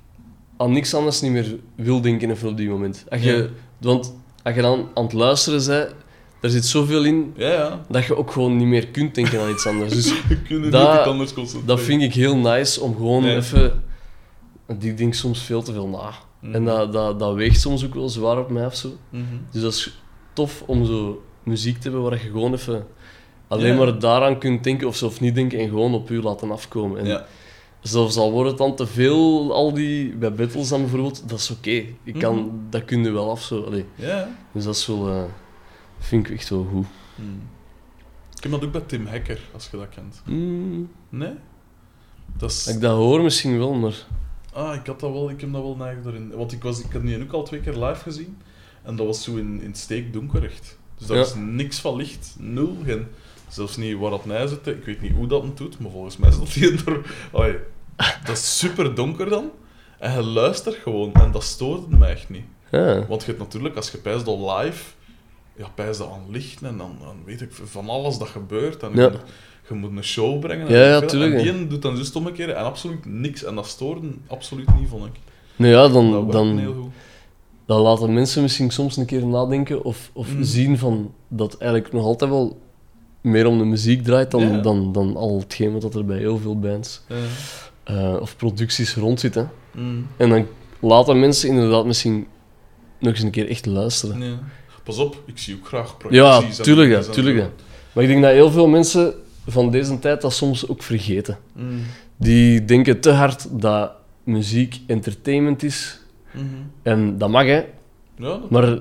aan 0.58 0.72
niks 0.72 0.94
anders 0.94 1.22
niet 1.22 1.32
meer 1.32 1.56
wil 1.76 2.02
denken 2.02 2.32
even 2.32 2.50
op 2.50 2.58
die 2.58 2.70
moment. 2.70 3.06
Als 3.10 3.22
je, 3.22 3.32
Ja. 3.36 3.48
Want 3.78 4.14
als 4.44 4.56
je 4.56 4.62
dan 4.62 4.88
aan 4.94 5.04
het 5.04 5.14
luisteren 5.14 5.66
bent, 5.68 5.96
er 6.42 6.50
zit 6.50 6.66
zoveel 6.66 7.04
in 7.04 7.34
Ja, 7.36 7.48
ja. 7.52 7.86
dat 7.90 8.06
je 8.06 8.16
ook 8.18 8.32
gewoon 8.32 8.58
niet 8.58 8.68
meer 8.68 8.88
kunt 8.88 9.16
denken 9.16 9.42
aan 9.42 9.50
iets 9.50 9.68
anders. 9.68 9.94
Dus 9.94 10.08
Je 10.30 10.42
kunt 10.42 10.72
Dat- 10.72 11.06
anders 11.06 11.34
concentreren. 11.34 11.68
dat 11.78 11.86
vind 11.86 12.02
ik 12.02 12.14
heel 12.14 12.38
nice 12.38 12.82
om 12.82 12.96
gewoon 12.96 13.26
even... 13.26 13.84
Ik 14.80 14.98
denk 14.98 15.14
soms 15.14 15.42
veel 15.42 15.62
te 15.62 15.74
veel 15.74 15.88
na. 15.88 16.12
Mhm. 16.40 16.56
En 16.56 16.66
dat, 16.66 16.94
dat, 16.94 17.20
dat 17.20 17.34
weegt 17.36 17.62
soms 17.62 17.86
ook 17.86 17.94
wel 17.94 18.10
zwaar 18.10 18.38
op 18.40 18.50
mij 18.50 18.66
of 18.66 18.76
zo. 18.76 18.90
Mhm. 19.10 19.24
Dus 19.52 19.62
dat 19.62 19.74
is 19.74 20.02
tof 20.34 20.64
om 20.66 20.86
zo 20.86 21.24
muziek 21.44 21.76
te 21.76 21.82
hebben 21.84 22.02
waar 22.02 22.14
je 22.14 22.30
gewoon 22.30 22.54
even 22.54 22.88
alleen 23.48 23.72
Ja. 23.72 23.78
maar 23.78 24.00
daaraan 24.00 24.38
kunt 24.40 24.64
denken 24.64 24.88
of 24.88 24.96
zo, 24.96 25.06
of 25.06 25.20
niet 25.20 25.36
denken 25.36 25.60
en 25.60 25.70
gewoon 25.70 25.94
op 25.94 26.10
u 26.10 26.22
laten 26.22 26.52
afkomen. 26.52 27.00
En. 27.00 27.26
Zelfs 27.82 28.18
al 28.18 28.32
wordt 28.32 28.50
het 28.50 28.58
dan 28.58 28.76
te 28.76 28.88
veel, 28.88 29.54
al 29.54 29.74
die, 29.74 30.16
bij 30.16 30.34
battles 30.34 30.70
dan 30.70 30.82
bijvoorbeeld, 30.82 31.30
dat 31.30 31.40
is 31.40 31.50
oké. 31.52 31.84
Ik 32.04 32.14
kan, 32.20 32.36
Mhm. 32.36 32.56
Dat 32.70 32.86
kun 32.86 33.04
je 33.04 33.10
wel 33.12 33.30
af 33.30 33.42
zo. 33.42 33.64
Allee. 33.64 33.86
Ja. 33.96 34.30
Dus 34.52 34.64
dat 34.64 34.76
is 34.76 34.88
wel, 34.88 35.10
eh, 35.10 35.24
vind 36.00 36.28
ik 36.30 36.36
echt 36.38 36.50
wel 36.50 36.68
goed. 36.72 36.86
Mhm. 37.16 37.28
Ik 38.36 38.44
heb 38.44 38.52
dat 38.52 38.64
ook 38.66 38.72
bij 38.72 38.82
Tim 38.82 39.08
Hacker, 39.08 39.40
als 39.54 39.68
je 39.72 39.78
dat 39.78 39.90
kent. 39.90 40.22
Mm, 40.26 40.90
Nee? 41.10 41.34
Dat 42.38 42.52
is... 42.52 42.68
ik 42.68 42.82
dat 42.82 42.96
hoor 42.96 43.22
misschien 43.22 43.58
wel, 43.58 43.74
maar... 43.74 44.06
Ah, 44.54 44.76
ik 44.76 44.86
had 44.88 45.00
dat 45.00 45.12
wel, 45.12 45.30
ik 45.30 45.42
heb 45.42 45.52
dat 45.54 45.62
wel 45.62 45.76
neig 45.76 45.98
erin. 46.06 46.32
Want 46.36 46.52
ik, 46.52 46.64
was, 46.64 46.80
ik 46.84 46.92
had 46.92 47.02
die 47.02 47.22
ook 47.24 47.32
al 47.32 47.44
twee 47.44 47.60
keer 47.60 47.74
live 47.86 48.02
gezien. 48.02 48.38
En 48.84 48.96
dat 48.96 49.06
was 49.06 49.24
zo 49.24 49.36
in, 49.36 49.62
in 49.62 49.76
steekdonker 49.76 50.44
echt. 50.44 50.78
Dus 50.98 51.08
daar 51.08 51.18
Ja. 51.18 51.24
is 51.24 51.34
niks 51.36 51.80
van 51.80 51.96
licht. 51.96 52.36
Nul. 52.40 52.78
Geen, 52.86 53.08
zelfs 53.52 53.78
niet 53.78 53.98
waar 53.98 54.10
dat 54.10 54.26
mij 54.26 54.48
zit. 54.48 54.68
Ik 54.68 54.86
weet 54.86 55.02
niet 55.02 55.12
hoe 55.16 55.28
dat 55.28 55.44
het 55.44 55.58
doet, 55.58 55.80
maar 55.80 55.92
volgens 55.92 56.18
mij 56.18 56.32
zat 56.32 56.54
hij 56.54 56.72
er... 56.86 57.02
Allee, 57.32 57.56
dat 58.26 58.36
is 58.38 58.58
super 58.58 58.96
donker 58.96 59.30
dan. 59.30 59.50
En 60.00 60.12
je 60.14 60.24
luistert 60.24 60.76
gewoon. 60.76 61.14
En 61.14 61.32
dat 61.32 61.44
stoorde 61.44 61.96
mij 61.98 62.12
echt 62.12 62.30
niet. 62.30 62.46
Ja, 62.72 63.06
Want 63.08 63.22
je 63.22 63.28
hebt 63.28 63.40
natuurlijk, 63.40 63.76
als 63.76 63.92
je 63.92 63.98
pijst 63.98 64.28
al 64.28 64.58
live... 64.58 64.84
Ja, 65.58 65.68
pijst 65.76 66.00
dat 66.00 66.10
aan 66.12 66.26
licht 66.32 66.62
en 66.62 66.78
dan, 66.78 66.96
dan 67.02 67.16
weet 67.26 67.42
ik 67.42 67.50
van 67.52 67.90
alles 67.90 68.18
dat 68.18 68.28
gebeurt. 68.28 68.84
En 68.84 68.92
Ja. 68.96 69.02
je, 69.04 69.10
moet, 69.10 69.20
je 69.70 69.74
moet 69.74 69.98
een 69.98 70.04
show 70.04 70.40
brengen. 70.40 70.68
en 70.68 70.74
Ja, 70.78 71.00
tuurlijk, 71.00 71.34
En 71.48 71.58
die 71.58 71.68
doet 71.68 71.82
dan 71.82 71.96
juist 71.96 72.16
omkeren 72.16 72.56
en 72.58 72.64
absoluut 72.64 73.06
niks. 73.06 73.44
En 73.44 73.56
dat 73.56 73.68
stoorde 73.68 74.08
absoluut 74.28 74.80
niet, 74.80 74.90
vond 74.90 75.06
ik. 75.06 75.12
nou 75.56 75.72
ja, 75.72 75.82
Dat 75.82 75.94
dan, 75.94 76.06
heel 76.06 76.28
dan, 76.74 76.74
goed. 76.82 76.92
dan 77.66 77.80
laten 77.82 78.14
mensen 78.14 78.42
misschien 78.42 78.72
soms 78.72 78.98
een 78.98 79.06
keer 79.06 79.26
nadenken 79.26 79.84
of, 79.84 80.10
of 80.14 80.34
Mhm. 80.34 80.44
zien 80.44 80.78
van 80.78 81.14
dat 81.28 81.58
eigenlijk 81.58 81.94
nog 81.94 82.04
altijd 82.04 82.32
wel 82.32 82.60
meer 83.22 83.46
om 83.46 83.58
de 83.58 83.64
muziek 83.66 84.04
draait 84.04 84.32
dan, 84.32 84.42
Ja. 84.52 84.58
dan, 84.62 84.92
dan 84.92 85.16
al 85.16 85.40
hetgeen 85.40 85.80
wat 85.80 85.96
er 85.96 86.06
bij 86.06 86.18
heel 86.18 86.38
veel 86.38 86.60
bands 86.60 87.02
Ja. 87.08 87.16
eh, 87.84 88.22
of 88.22 88.36
producties 88.36 88.96
rond 88.96 89.20
zit. 89.20 89.36
Hè. 89.36 89.44
Mm. 89.76 90.08
En 90.18 90.30
dan 90.30 90.46
laten 90.80 91.20
mensen 91.20 91.50
inderdaad 91.50 91.86
misschien 91.86 92.28
nog 93.00 93.14
eens 93.14 93.22
een 93.24 93.32
keer 93.32 93.50
echt 93.50 93.66
luisteren. 93.66 94.22
Ja. 94.22 94.40
Pas 94.84 94.98
op, 94.98 95.22
ik 95.26 95.38
zie 95.38 95.56
ook 95.56 95.68
graag 95.68 95.88
Ja, 95.88 95.96
projecties. 95.98 96.58
en 96.58 96.64
tuurlijk, 96.64 96.94
en 97.06 97.12
tuurlijk. 97.12 97.50
Maar 97.94 98.04
ik 98.04 98.10
denk 98.10 98.22
dat 98.22 98.32
heel 98.32 98.52
veel 98.52 98.68
mensen 98.68 99.14
van 99.48 99.72
deze 99.72 100.00
tijd 100.00 100.22
dat 100.22 100.34
soms 100.34 100.68
ook 100.68 100.84
vergeten. 100.84 101.38
Mm. 101.56 101.80
Die 102.18 102.66
denken 102.66 103.00
te 103.00 103.10
hard 103.12 103.62
dat 103.62 103.92
muziek 104.24 104.80
entertainment 104.88 105.64
is. 105.64 106.00
Mhm. 106.34 106.46
En 106.82 107.18
dat 107.18 107.30
mag, 107.30 107.46
hè. 107.46 107.56
Ja, 107.56 107.66
dat... 108.18 108.50
Maar 108.50 108.68
ik 108.74 108.80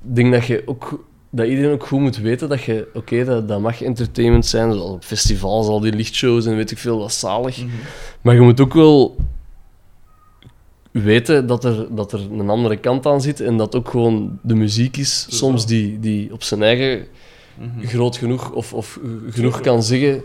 denk 0.00 0.32
dat, 0.32 0.46
je 0.46 0.62
ook, 0.66 1.04
dat 1.30 1.46
iedereen 1.46 1.72
ook 1.72 1.86
goed 1.86 2.00
moet 2.00 2.16
weten 2.16 2.48
dat 2.48 2.62
je... 2.62 2.88
Oké, 2.94 3.24
dat, 3.24 3.48
dat 3.48 3.60
mag 3.60 3.82
entertainment 3.82 4.46
zijn. 4.46 4.72
Zoals 4.72 4.90
op 4.90 5.04
festivals, 5.04 5.66
al 5.66 5.80
die 5.80 5.92
lichtshows 5.92 6.46
en 6.46 6.56
weet 6.56 6.70
ik 6.70 6.78
veel, 6.78 6.98
dat 6.98 7.08
is 7.08 7.18
zalig. 7.18 7.56
Mhm. 7.58 7.68
Maar 8.20 8.34
je 8.34 8.40
moet 8.40 8.60
ook 8.60 8.74
wel 8.74 9.16
weten 10.90 11.46
dat 11.46 11.64
er, 11.64 11.86
dat 11.90 12.12
er 12.12 12.20
een 12.32 12.50
andere 12.50 12.76
kant 12.76 13.06
aan 13.06 13.20
zit. 13.20 13.40
En 13.40 13.56
dat 13.56 13.74
ook 13.76 13.88
gewoon 13.88 14.38
de 14.42 14.54
muziek 14.54 14.96
is, 14.96 15.26
soms 15.28 15.66
die, 15.66 16.00
die 16.00 16.32
op 16.32 16.42
zijn 16.42 16.62
eigen 16.62 17.06
Mhm. 17.58 17.86
groot 17.86 18.16
genoeg 18.16 18.50
of, 18.50 18.72
of 18.74 18.98
genoeg 19.30 19.60
kan 19.60 19.82
zeggen. 19.82 20.22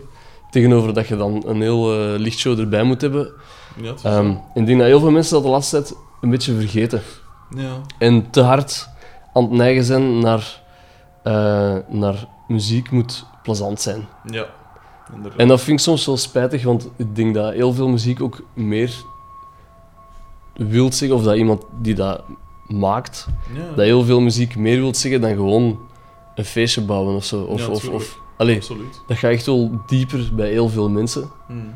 Tegenover 0.50 0.94
dat 0.94 1.06
je 1.08 1.16
dan 1.16 1.42
een 1.46 1.60
heel 1.60 1.92
eh, 2.14 2.18
lichtshow 2.20 2.58
erbij 2.60 2.82
moet 2.82 3.00
hebben. 3.00 3.32
Ja, 3.82 3.92
is 3.94 4.02
Ehm, 4.02 4.30
ik 4.54 4.66
denk 4.66 4.78
dat 4.78 4.86
heel 4.86 5.00
veel 5.00 5.10
mensen 5.10 5.34
dat 5.34 5.42
de 5.42 5.48
laatste 5.48 5.76
tijd 5.82 5.94
een 6.20 6.30
beetje 6.30 6.54
vergeten. 6.54 7.02
ja. 7.56 7.80
En 7.98 8.30
te 8.30 8.40
hard 8.40 8.88
aan 9.32 9.42
het 9.42 9.52
neigen 9.52 9.84
zijn 9.84 10.18
naar, 10.18 10.61
eh, 11.22 11.76
naar 11.88 12.26
muziek 12.48 12.90
moet 12.90 13.24
plezant 13.42 13.80
zijn. 13.80 14.06
ja. 14.30 14.46
Inderdaad. 15.14 15.38
En 15.40 15.48
dat 15.48 15.60
vind 15.60 15.78
ik 15.78 15.84
soms 15.84 16.06
wel 16.06 16.16
spijtig, 16.16 16.64
want 16.64 16.88
ik 16.96 17.16
denk 17.16 17.34
dat 17.34 17.52
heel 17.52 17.72
veel 17.72 17.88
muziek 17.88 18.22
ook 18.22 18.42
meer 18.54 18.94
wil 20.54 20.92
zeggen, 20.92 21.16
of 21.18 21.24
dat 21.24 21.36
iemand 21.36 21.64
die 21.80 21.94
dat 21.94 22.22
maakt, 22.66 23.26
ja. 23.54 23.68
dat 23.68 23.84
heel 23.84 24.04
veel 24.04 24.20
muziek 24.20 24.56
meer 24.56 24.80
wil 24.80 24.94
zeggen 24.94 25.20
dan 25.20 25.30
gewoon 25.30 25.78
een 26.34 26.44
feestje 26.44 26.80
bouwen 26.80 27.14
of 27.14 27.24
zo. 27.24 27.42
Of, 27.42 27.60
Ja, 27.60 27.68
of, 27.68 27.88
of, 27.88 28.18
allee, 28.36 28.56
Absoluut. 28.56 29.00
dat 29.06 29.16
gaat 29.16 29.30
echt 29.30 29.46
wel 29.46 29.80
dieper 29.86 30.28
bij 30.32 30.50
heel 30.50 30.68
veel 30.68 30.88
mensen. 30.90 31.30
Mm. 31.48 31.74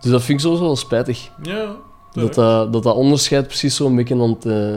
Dus 0.00 0.10
dat 0.10 0.22
vind 0.22 0.40
ik 0.40 0.46
soms 0.46 0.60
wel 0.60 0.76
spijtig. 0.76 1.30
Ja, 1.42 1.76
Dat 2.12 2.34
dat, 2.34 2.72
dat 2.72 2.82
dat 2.82 2.94
onderscheid 2.94 3.46
precies 3.46 3.76
zo'n 3.76 3.96
beetje 3.96 4.14
aan 4.14 4.30
het, 4.30 4.46
eh, 4.46 4.76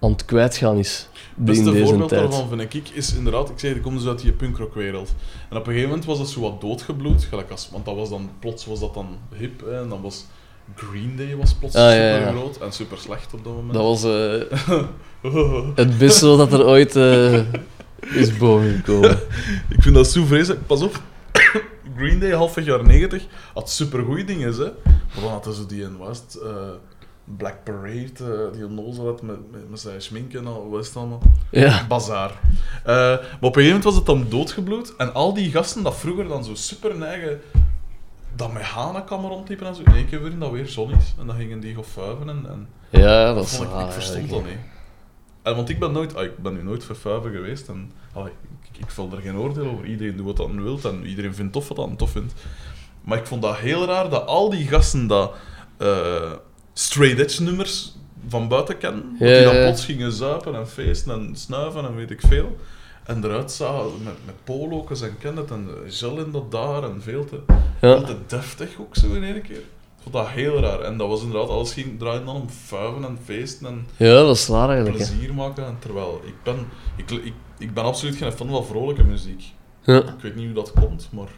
aan 0.00 0.10
het 0.10 0.24
kwijtgaan 0.24 0.76
is. 0.76 1.08
Beste 1.34 1.64
voorbeeld 1.64 2.08
tijd. 2.08 2.20
daarvan 2.30 2.48
vind 2.48 2.74
ik 2.74 2.88
is 2.88 3.14
inderdaad, 3.14 3.50
ik 3.50 3.58
zeg, 3.58 3.74
ik 3.74 3.82
kom 3.82 3.96
dus 3.96 4.06
uit 4.06 4.20
die 4.20 4.32
punkrockwereld. 4.32 5.14
En 5.50 5.56
op 5.56 5.66
een 5.66 5.72
gegeven 5.72 5.88
moment 5.88 6.04
was 6.04 6.18
dat 6.18 6.28
zo 6.28 6.40
wat 6.40 6.60
doodgebloed, 6.60 7.24
gelijk 7.24 7.50
als, 7.50 7.68
want 7.72 7.84
dat 7.84 7.94
was 7.96 8.08
dan, 8.08 8.30
plots 8.38 8.66
was 8.66 8.80
dat 8.80 8.94
dan 8.94 9.18
hip, 9.36 9.60
hè, 9.60 9.80
en 9.80 9.88
dan 9.88 10.02
was 10.02 10.26
Green 10.74 11.16
Day 11.16 11.36
was 11.36 11.54
plots 11.54 11.74
Ah, 11.74 11.90
super 11.90 12.20
ja. 12.20 12.30
groot 12.30 12.56
en 12.58 12.72
super 12.72 12.98
slecht 12.98 13.34
op 13.34 13.44
dat 13.44 13.52
moment. 13.54 13.74
Dat 13.74 13.82
was 13.82 14.04
eh, 15.22 15.68
het 15.74 15.98
beste 15.98 16.26
wat 16.26 16.52
er 16.52 16.66
ooit 16.66 16.96
eh, 16.96 17.38
is 18.14 18.36
bovengekomen. 18.36 19.18
Ik 19.68 19.82
vind 19.82 19.94
dat 19.94 20.06
zo 20.06 20.24
vreselijk. 20.24 20.66
Pas 20.66 20.82
op, 20.82 21.02
Green 21.96 22.18
Day, 22.18 22.30
halfweg 22.30 22.64
jaren 22.64 22.86
90, 22.86 23.26
had 23.54 23.70
supergoeie 23.70 24.24
dingen, 24.24 24.52
hè. 24.52 24.64
Maar 24.84 25.22
dan 25.22 25.30
hadden 25.30 25.54
ze 25.54 25.66
die 25.66 25.82
in 25.82 25.98
West, 25.98 26.38
Black 27.24 27.64
Parade, 27.64 28.12
eh, 28.18 28.52
die 28.52 28.66
onnozel 28.66 29.06
had 29.06 29.22
met, 29.22 29.50
met, 29.50 29.70
met 29.70 29.80
zijn 29.80 30.02
schmink 30.02 30.34
en 30.34 30.46
al, 30.46 30.70
wat 30.70 30.80
is 30.80 30.86
het 30.86 30.96
allemaal? 30.96 31.22
Ja. 31.50 31.86
Bazaar. 31.86 32.30
Eh, 32.84 32.94
maar 32.94 33.18
op 33.18 33.56
een 33.56 33.62
gegeven 33.62 33.66
moment 33.66 33.84
was 33.84 33.94
het 33.94 34.06
dan 34.06 34.26
doodgebloed. 34.28 34.96
En 34.96 35.14
al 35.14 35.34
die 35.34 35.50
gasten 35.50 35.82
dat 35.82 35.96
vroeger 35.96 36.28
dan 36.28 36.44
zo 36.44 36.54
super 36.54 37.02
eigen 37.02 37.40
dat 38.36 38.52
met 38.52 38.62
Hanakamer 38.62 39.30
rondliepen 39.30 39.66
en 39.66 39.74
zo, 39.74 39.82
in 39.82 39.94
één 39.94 40.08
keer 40.08 40.22
weer 40.22 40.38
dat 40.38 40.50
weer 40.50 40.66
zon 40.68 40.90
is. 40.90 41.14
En 41.18 41.26
dan 41.26 41.36
gingen 41.36 41.60
die 41.60 41.74
gefuiven 41.74 42.28
en, 42.28 42.46
en 42.48 42.68
Ja, 42.90 43.26
dat 43.26 43.34
dat 43.34 43.44
is 43.44 43.60
ik, 43.60 43.68
ik 43.68 43.90
verstond 43.90 44.30
dat 44.30 44.44
niet. 44.44 44.58
En, 45.42 45.56
want 45.56 45.68
ik 45.68 45.78
ben, 45.78 45.92
nooit, 45.92 46.16
ah, 46.16 46.24
ik 46.24 46.38
ben 46.38 46.54
nu 46.54 46.62
nooit 46.62 46.84
verfuiven 46.84 47.32
geweest 47.32 47.68
en 47.68 47.92
allee, 48.12 48.32
ik, 48.72 48.78
ik 48.78 48.90
val 48.90 49.12
er 49.12 49.20
geen 49.20 49.36
oordeel 49.36 49.70
over. 49.70 49.84
Iedereen 49.84 50.16
doet 50.16 50.26
wat 50.26 50.38
hij 50.38 50.56
wil 50.56 50.78
en 50.82 51.06
iedereen 51.06 51.34
vindt 51.34 51.52
tof 51.52 51.68
wat 51.68 51.76
hij 51.76 51.96
tof 51.96 52.10
vindt. 52.10 52.34
Maar 53.02 53.18
ik 53.18 53.26
vond 53.26 53.42
dat 53.42 53.56
heel 53.56 53.86
raar 53.86 54.10
dat 54.10 54.26
al 54.26 54.50
die 54.50 54.66
gasten 54.66 55.06
dat 55.06 55.34
eh, 55.76 56.32
straight 56.74 57.18
edge 57.18 57.42
nummers 57.42 57.94
van 58.28 58.48
buiten 58.48 58.78
kennen, 58.78 59.16
Ja, 59.18 59.34
die 59.34 59.44
dan 59.44 59.54
ja. 59.54 59.62
plots 59.64 59.84
gingen 59.84 60.12
zuipen 60.12 60.54
en 60.54 60.68
feesten 60.68 61.12
en 61.12 61.36
snuiven 61.36 61.84
en 61.84 61.94
weet 61.94 62.10
ik 62.10 62.20
veel. 62.20 62.56
En 63.04 63.24
eruit 63.24 63.52
zagen 63.52 64.02
met, 64.02 64.14
met 64.24 64.34
polo's 64.44 65.02
en 65.02 65.18
Kenneth 65.18 65.50
en 65.50 65.68
gel 65.86 66.18
in 66.18 66.30
dat 66.30 66.50
daar 66.50 66.82
en 66.84 67.02
veel 67.02 67.24
te, 67.24 67.40
veel 67.80 68.02
te 68.04 68.16
deftig 68.26 68.68
ook 68.80 68.96
zo 68.96 69.12
in 69.12 69.24
één 69.24 69.42
keer. 69.42 69.56
Ik 69.56 70.12
vond 70.12 70.14
dat 70.14 70.28
heel 70.28 70.60
raar. 70.60 70.80
En 70.80 70.96
dat 70.96 71.08
was 71.08 71.22
inderdaad, 71.22 71.48
alles 71.48 71.72
ging 71.72 71.98
draaien 71.98 72.24
dan 72.24 72.34
om 72.36 72.48
fuiven 72.48 73.04
en 73.04 73.18
feesten 73.24 73.66
en 73.66 73.86
ja, 73.96 74.14
dat 74.14 74.36
is 74.36 74.46
raar 74.48 74.68
eigenlijk. 74.68 74.98
hè. 74.98 75.10
plezier 75.10 75.34
maken. 75.34 75.66
En 75.66 75.76
terwijl, 75.78 76.20
ik 76.24 76.34
ben, 76.42 76.66
ik, 76.96 77.10
ik, 77.10 77.34
ik 77.58 77.74
ben 77.74 77.84
absoluut 77.84 78.16
geen 78.16 78.32
fan 78.32 78.48
van 78.48 78.64
vrolijke 78.64 79.04
muziek. 79.04 79.44
Ja. 79.80 79.98
Ik 79.98 80.20
weet 80.20 80.34
niet 80.34 80.44
hoe 80.44 80.54
dat 80.54 80.72
komt, 80.72 81.08
maar 81.12 81.28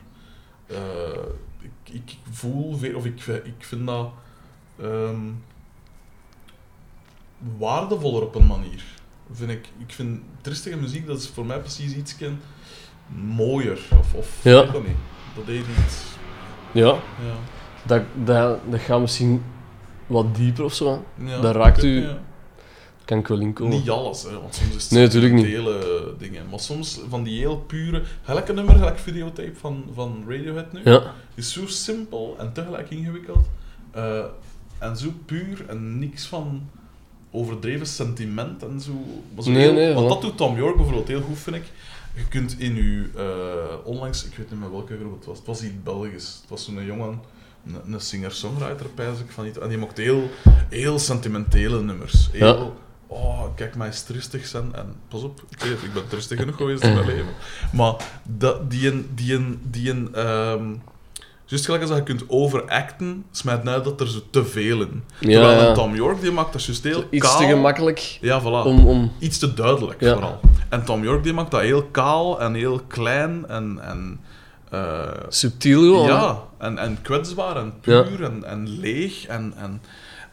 eh, 0.66 0.76
ik, 1.62 1.94
ik 1.94 2.16
voel 2.30 2.76
veel, 2.76 2.96
of 2.96 3.04
ik, 3.04 3.26
ik 3.26 3.54
vind 3.58 3.86
dat 3.86 4.08
ehm, 4.82 5.20
waardevoller 7.58 8.22
op 8.22 8.34
een 8.34 8.46
manier. 8.46 8.84
Vind 9.32 9.50
ik, 9.50 9.68
ik 9.78 9.92
vind 9.92 10.20
tristige 10.40 10.76
muziek, 10.76 11.06
dat 11.06 11.18
is 11.18 11.28
voor 11.28 11.46
mij 11.46 11.58
precies 11.60 11.94
iets 11.94 12.16
mooier. 13.36 13.78
Of, 13.98 14.14
of 14.14 14.38
Ja. 14.42 14.62
dat 14.62 14.86
niet. 14.86 14.96
Dat 15.36 15.46
deed 15.46 15.64
iets. 15.84 16.04
ja, 16.72 16.86
Ja. 16.86 17.34
dat, 17.86 18.02
dat, 18.24 18.58
dat 18.70 18.80
gaat 18.80 19.00
misschien 19.00 19.42
wat 20.06 20.34
dieper 20.34 20.64
of 20.64 20.74
zo. 20.74 21.04
Ja, 21.24 21.40
Dat 21.40 21.54
raakt 21.56 21.84
u- 21.84 22.02
ja. 22.06 22.18
Kan 23.04 23.18
ik 23.18 23.26
wel 23.28 23.40
inkomen. 23.40 23.76
Niet 23.78 23.90
alles, 23.90 24.22
hè, 24.22 24.40
want 24.40 24.54
soms 24.54 24.74
is 24.74 24.82
het 24.82 24.92
Nee, 24.92 25.02
natuurlijk 25.02 25.34
niet. 25.34 25.46
hele 25.46 26.14
dingen. 26.18 26.48
Maar 26.50 26.60
soms 26.60 27.00
van 27.08 27.22
die 27.22 27.38
heel 27.38 27.56
pure... 27.58 28.02
Gelijk 28.22 28.48
een 28.48 28.54
nummer, 28.54 28.74
gelijk 28.74 28.98
videotape 28.98 29.54
van, 29.56 29.84
van 29.94 30.24
Radiohead 30.28 30.72
nu. 30.72 30.80
Ja, 30.84 31.02
is 31.34 31.52
zo 31.52 31.66
simpel 31.66 32.36
en 32.38 32.52
tegelijk 32.52 32.90
ingewikkeld. 32.90 33.46
eh, 33.90 34.24
en 34.78 34.96
zo 34.96 35.12
puur 35.26 35.64
en 35.68 35.98
niks 35.98 36.26
van 36.26 36.68
overdreven 37.30 37.86
sentiment 37.86 38.62
en 38.62 38.80
zo. 38.80 38.92
Zo 39.42 39.50
Nee, 39.50 39.62
heel- 39.62 39.72
nee, 39.72 39.94
want 39.94 40.08
dat 40.08 40.20
doet 40.20 40.36
Tom 40.36 40.56
York 40.56 40.74
bijvoorbeeld 40.76 41.08
heel 41.08 41.20
goed, 41.20 41.38
vind 41.38 41.56
ik. 41.56 41.64
Je 42.14 42.24
kunt 42.28 42.60
in 42.60 42.74
je... 42.74 43.08
eh, 43.16 43.86
onlangs, 43.86 44.24
ik 44.24 44.36
weet 44.36 44.50
niet 44.50 44.60
meer 44.60 44.70
welke 44.70 44.96
groep 45.00 45.14
het 45.16 45.24
was, 45.24 45.38
het 45.38 45.46
was 45.46 45.62
iets 45.62 45.82
Belgisch. 45.84 46.38
Het 46.40 46.50
was 46.50 46.64
zo'n 46.64 46.84
jongen, 46.84 47.20
een, 47.66 47.92
een 47.94 48.00
singer-songwriter, 48.00 48.86
pijs 48.94 49.18
ik, 49.18 49.30
van 49.30 49.46
iets. 49.46 49.58
En 49.58 49.68
die 49.68 49.78
maakte 49.78 50.02
heel, 50.02 50.30
heel 50.68 50.98
sentimentele 50.98 51.82
nummers. 51.82 52.28
Heel, 52.32 52.46
Ja. 52.56 52.70
Oh, 53.08 53.42
kijk, 53.54 53.76
mij 53.76 53.88
is 53.88 54.02
tristig 54.02 54.46
zijn. 54.46 54.74
En 54.74 54.94
pas 55.08 55.22
op, 55.22 55.42
ik, 55.48 55.60
weet 55.62 55.82
ik 55.82 55.92
ben 55.92 56.08
tristig 56.08 56.38
genoeg 56.38 56.56
geweest 56.56 56.82
in 56.82 56.94
mijn 56.94 57.06
leven. 57.14 57.32
Maar 57.72 57.94
dat, 58.28 58.70
die 58.70 58.88
een, 58.90 59.08
die 59.14 59.34
een, 59.34 59.60
die 59.70 59.90
een, 59.90 60.14
ehm, 60.14 60.74
juist 61.46 61.64
gelijk 61.64 61.82
als 61.82 61.90
dat 61.92 61.98
je 62.00 62.04
kunt 62.14 62.24
overacten, 62.28 63.24
smijt 63.30 63.62
nou 63.64 63.82
dat 63.82 64.00
er 64.00 64.08
zo 64.08 64.18
te 64.30 64.44
veel 64.44 64.80
in. 64.80 65.02
Ja, 65.20 65.28
Terwijl 65.30 65.60
ja. 65.62 65.72
Tom 65.74 65.94
York, 65.94 66.20
die 66.20 66.30
maakt 66.30 66.52
dat 66.52 66.64
juist 66.64 66.84
heel 66.84 67.04
iets 67.10 67.26
kaal. 67.28 67.38
te 67.38 67.46
gemakkelijk 67.46 68.18
Ja, 68.20 68.40
voilà. 68.42 68.66
om... 68.66 68.86
om 68.86 69.12
Iets 69.18 69.38
te 69.38 69.54
duidelijk, 69.54 70.00
Ja. 70.00 70.12
vooral. 70.12 70.40
En 70.68 70.84
Tom 70.84 71.02
York, 71.04 71.22
die 71.22 71.32
maakt 71.32 71.50
dat 71.50 71.60
heel 71.60 71.82
kaal 71.84 72.40
en 72.40 72.54
heel 72.54 72.80
klein 72.88 73.44
en... 73.48 73.78
en 73.82 74.20
eh, 74.70 75.00
subtiel 75.28 75.80
gewoon. 75.80 76.06
ja, 76.06 76.42
en, 76.58 76.78
en 76.78 76.98
kwetsbaar 77.02 77.56
en 77.56 77.72
puur 77.80 78.22
en, 78.24 78.44
en 78.44 78.68
leeg. 78.68 79.26
En, 79.26 79.54
en 79.56 79.82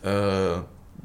eh, 0.01 0.57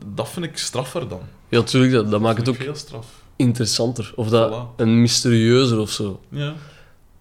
dat 0.07 0.29
vind 0.29 0.45
ik 0.45 0.59
straffer 0.59 1.09
dan. 1.09 1.21
Ja, 1.49 1.63
tuurlijk, 1.63 1.93
dat, 1.93 2.11
dat 2.11 2.21
maakt 2.21 2.39
het 2.39 2.49
ook 2.49 2.57
heel 2.57 2.75
straf. 2.75 3.07
interessanter. 3.37 4.13
Of 4.17 4.29
dat 4.29 4.53
Voilà. 4.53 4.77
een 4.77 5.01
mysterieuzer 5.01 5.79
of 5.79 5.91
zo. 5.91 6.21
Ja, 6.29 6.53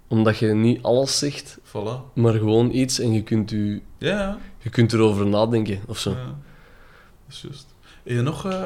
Omdat 0.07 0.37
je 0.37 0.47
niet 0.47 0.83
alles 0.83 1.17
zegt, 1.17 1.57
voilà. 1.63 2.13
maar 2.13 2.33
gewoon 2.33 2.71
iets 2.71 2.99
en 2.99 3.13
je 3.13 3.21
kunt, 3.23 3.51
u, 3.51 3.81
Ja, 3.97 4.37
je 4.61 4.69
kunt 4.69 4.93
erover 4.93 5.25
nadenken 5.27 5.79
of 5.87 5.99
zo. 5.99 6.09
Ja, 6.09 6.15
dat 7.25 7.35
is 7.35 7.41
juist. 7.41 7.65
Heb 8.03 8.15
je 8.15 8.21
nog 8.21 8.45
uh, 8.45 8.61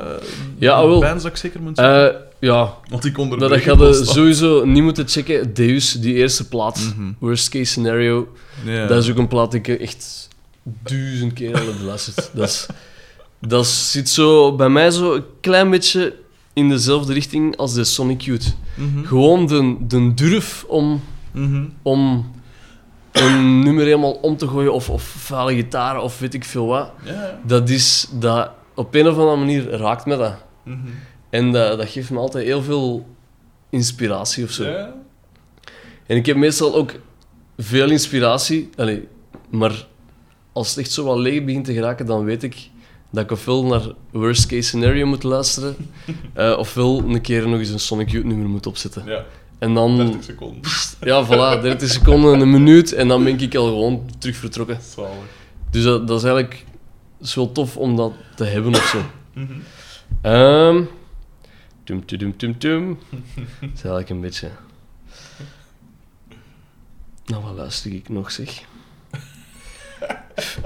Ja, 0.57 0.88
wel. 0.88 0.99
bands 0.99 1.23
dat 1.23 1.31
ik 1.31 1.38
zeker 1.38 1.61
moet 1.61 1.77
checken? 1.80 2.13
Eh, 2.13 2.19
ja, 2.39 2.77
Want 2.89 3.05
ik 3.05 3.13
kon 3.13 3.30
dat, 3.39 3.51
ga 3.51 3.72
je 3.72 3.77
constant. 3.77 4.07
sowieso 4.07 4.65
niet 4.65 4.84
moeten 4.84 5.07
checken. 5.07 5.53
Deus, 5.53 5.91
die 5.91 6.13
eerste 6.13 6.47
plaat. 6.47 6.93
Mhm. 6.95 7.11
Worst 7.19 7.49
case 7.49 7.65
scenario. 7.65 8.27
Dat 8.88 9.03
is 9.03 9.09
ook 9.09 9.18
een 9.18 9.27
plaat 9.27 9.51
die 9.51 9.59
ik 9.59 9.68
echt 9.68 10.27
duizend 10.63 11.34
keer 11.34 11.59
al 11.59 11.65
heb 11.65 11.77
beluisterd. 11.77 12.30
Dat, 12.35 12.47
is, 12.49 12.68
dat 13.39 13.68
zit 13.68 14.09
zo 14.09 14.55
bij 14.55 14.69
mij 14.69 14.91
zo 14.91 15.13
een 15.13 15.23
klein 15.41 15.69
beetje 15.69 16.15
in 16.53 16.69
dezelfde 16.69 17.13
richting 17.13 17.57
als 17.57 17.73
de 17.73 17.84
Sonic 17.84 18.22
Youth. 18.22 18.55
Mhm. 18.76 19.03
Gewoon 19.05 19.45
de, 19.47 19.76
de 19.88 20.13
durf 20.13 20.65
om, 20.68 21.01
Om 21.81 22.31
een 23.11 23.59
nummer 23.63 23.83
helemaal 23.83 24.11
om 24.11 24.37
te 24.37 24.47
gooien 24.47 24.73
of, 24.73 24.89
of 24.89 25.03
vuile 25.03 25.55
gitaar 25.55 26.01
of 26.01 26.19
weet 26.19 26.33
ik 26.33 26.45
veel 26.45 26.65
wat. 26.65 26.91
Ja, 27.03 27.11
ja. 27.11 27.39
Dat 27.45 27.69
is 27.69 28.07
dat 28.11 28.51
op 28.75 28.95
een 28.95 29.07
of 29.07 29.17
andere 29.17 29.37
manier 29.37 29.69
raakt 29.69 30.05
me 30.05 30.17
dat. 30.17 30.35
Mhm. 30.63 30.77
En 31.29 31.51
dat, 31.51 31.77
dat 31.77 31.89
geeft 31.89 32.09
me 32.09 32.17
altijd 32.17 32.45
heel 32.45 32.61
veel 32.61 33.05
inspiratie 33.69 34.43
of 34.43 34.51
zo. 34.51 34.63
Ja. 34.63 34.93
En 36.05 36.17
ik 36.17 36.25
heb 36.25 36.35
meestal 36.35 36.75
ook 36.75 36.91
veel 37.57 37.89
inspiratie, 37.89 38.69
allee, 38.75 39.07
maar 39.49 39.87
als 40.53 40.69
het 40.69 40.77
echt 40.77 40.91
zo 40.91 41.03
wat 41.03 41.17
leeg 41.17 41.43
begint 41.43 41.65
te 41.65 41.73
geraken, 41.73 42.05
dan 42.05 42.23
weet 42.23 42.43
ik 42.43 42.69
dat 43.09 43.23
ik 43.23 43.31
ofwel 43.31 43.65
naar 43.65 43.81
worst 44.11 44.45
case 44.45 44.61
scenario 44.61 45.05
moet 45.05 45.23
luisteren, 45.23 45.75
eh, 46.33 46.55
ofwel 46.57 46.99
een 46.99 47.21
keer 47.21 47.49
nog 47.49 47.59
eens 47.59 47.69
een 47.69 47.79
Sonic 47.79 48.09
Youth 48.09 48.25
nummer 48.25 48.49
moet 48.49 48.67
opzetten. 48.67 49.05
ja, 49.05 49.25
En 49.61 49.73
dan, 49.73 49.97
30 49.97 50.23
seconden. 50.23 50.61
ja, 51.11 51.25
voilà, 51.25 51.61
30 51.61 51.89
seconden, 51.89 52.39
een 52.39 52.51
minuut, 52.51 52.93
en 52.93 53.07
dan 53.07 53.23
ben 53.23 53.39
ik 53.39 53.55
al 53.55 53.65
gewoon 53.65 54.09
terug 54.17 54.35
vertrokken. 54.35 54.79
Zalig. 54.81 55.11
Dus 55.71 55.83
dat, 55.83 56.07
dat 56.07 56.17
is 56.17 56.23
eigenlijk 56.23 56.65
wel 57.35 57.51
tof 57.51 57.77
om 57.77 57.95
dat 57.95 58.13
te 58.35 58.43
hebben 58.43 58.73
of 58.73 58.85
zo. 58.85 59.01
Mhm. 59.33 59.53
Ehm 60.21 60.83
tum, 61.83 62.05
tum, 62.05 62.17
tum, 62.17 62.38
tum, 62.38 62.57
tum. 62.57 62.99
Dat 63.35 63.69
is 63.73 63.83
eigenlijk 63.83 64.09
een 64.09 64.21
beetje... 64.21 64.49
Nou, 67.25 67.43
wat 67.43 67.55
luister 67.55 67.93
ik 67.93 68.09
nog, 68.09 68.31
zeg? 68.31 68.61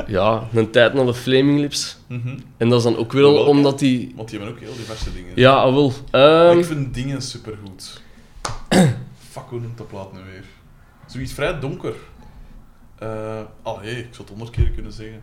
Ja, 0.07 0.47
een 0.53 0.72
tijd 0.72 0.93
naar 0.93 1.05
de 1.05 1.13
Flaming 1.13 1.59
Lips. 1.59 1.97
Mhm. 2.07 2.38
En 2.57 2.69
dat 2.69 2.77
is 2.77 2.84
dan 2.84 2.97
ook 2.97 3.11
Welke? 3.11 3.49
omdat 3.49 3.80
die... 3.80 4.13
Want 4.15 4.30
die 4.30 4.39
hebben 4.39 4.57
ook 4.57 4.63
heel 4.63 4.76
diverse 4.76 5.13
dingen. 5.13 5.31
Ja, 5.35 5.53
ah, 5.53 5.73
wel. 5.73 5.93
Ehm, 6.11 6.57
ik 6.57 6.65
vind 6.65 6.93
dingen 6.93 7.22
supergoed. 7.22 8.03
Fuck, 9.31 9.43
hoe 9.49 9.60
noemt 9.60 9.77
dat 9.77 9.88
plaat 9.88 10.14
nu 10.14 10.19
weer? 10.19 10.43
Zoiets 11.06 11.34
vrij 11.34 11.60
donker. 11.60 11.93
Eh 12.99 13.41
oh, 13.64 13.81
hé, 13.81 13.89
ik 13.89 14.07
zou 14.10 14.18
het 14.18 14.30
honderd 14.30 14.49
keer 14.49 14.69
kunnen 14.69 14.91
zeggen. 14.91 15.22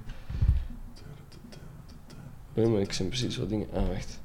nee, 2.55 2.67
maar 2.67 2.81
ik 2.81 2.93
zie 2.93 3.07
precies 3.07 3.37
wat 3.37 3.49
dingen... 3.49 3.67
Ah, 3.75 3.89
wacht. 3.89 4.21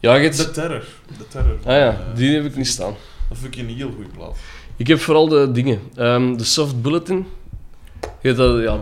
Ja, 0.00 0.18
De 0.18 0.50
Terror. 0.50 0.84
De 1.18 1.28
Terror. 1.28 1.56
Ah 1.64 1.76
ja, 1.76 1.90
Eh, 1.90 2.14
die 2.14 2.34
heb 2.34 2.44
ik 2.44 2.56
niet 2.56 2.66
staan. 2.66 2.94
Dat 3.28 3.38
vind 3.38 3.54
ik 3.56 3.60
een 3.60 3.68
heel 3.68 3.90
goede 3.92 4.08
plaat. 4.10 4.36
Ik 4.76 4.86
heb 4.86 5.00
vooral 5.00 5.28
de 5.28 5.52
dingen. 5.52 5.80
Ehm, 5.94 6.36
de 6.36 6.44
Soft 6.44 6.82
Bulletin. 6.82 7.26
Je 8.00 8.08
weet 8.20 8.36
dat, 8.36 8.62
ja. 8.62 8.80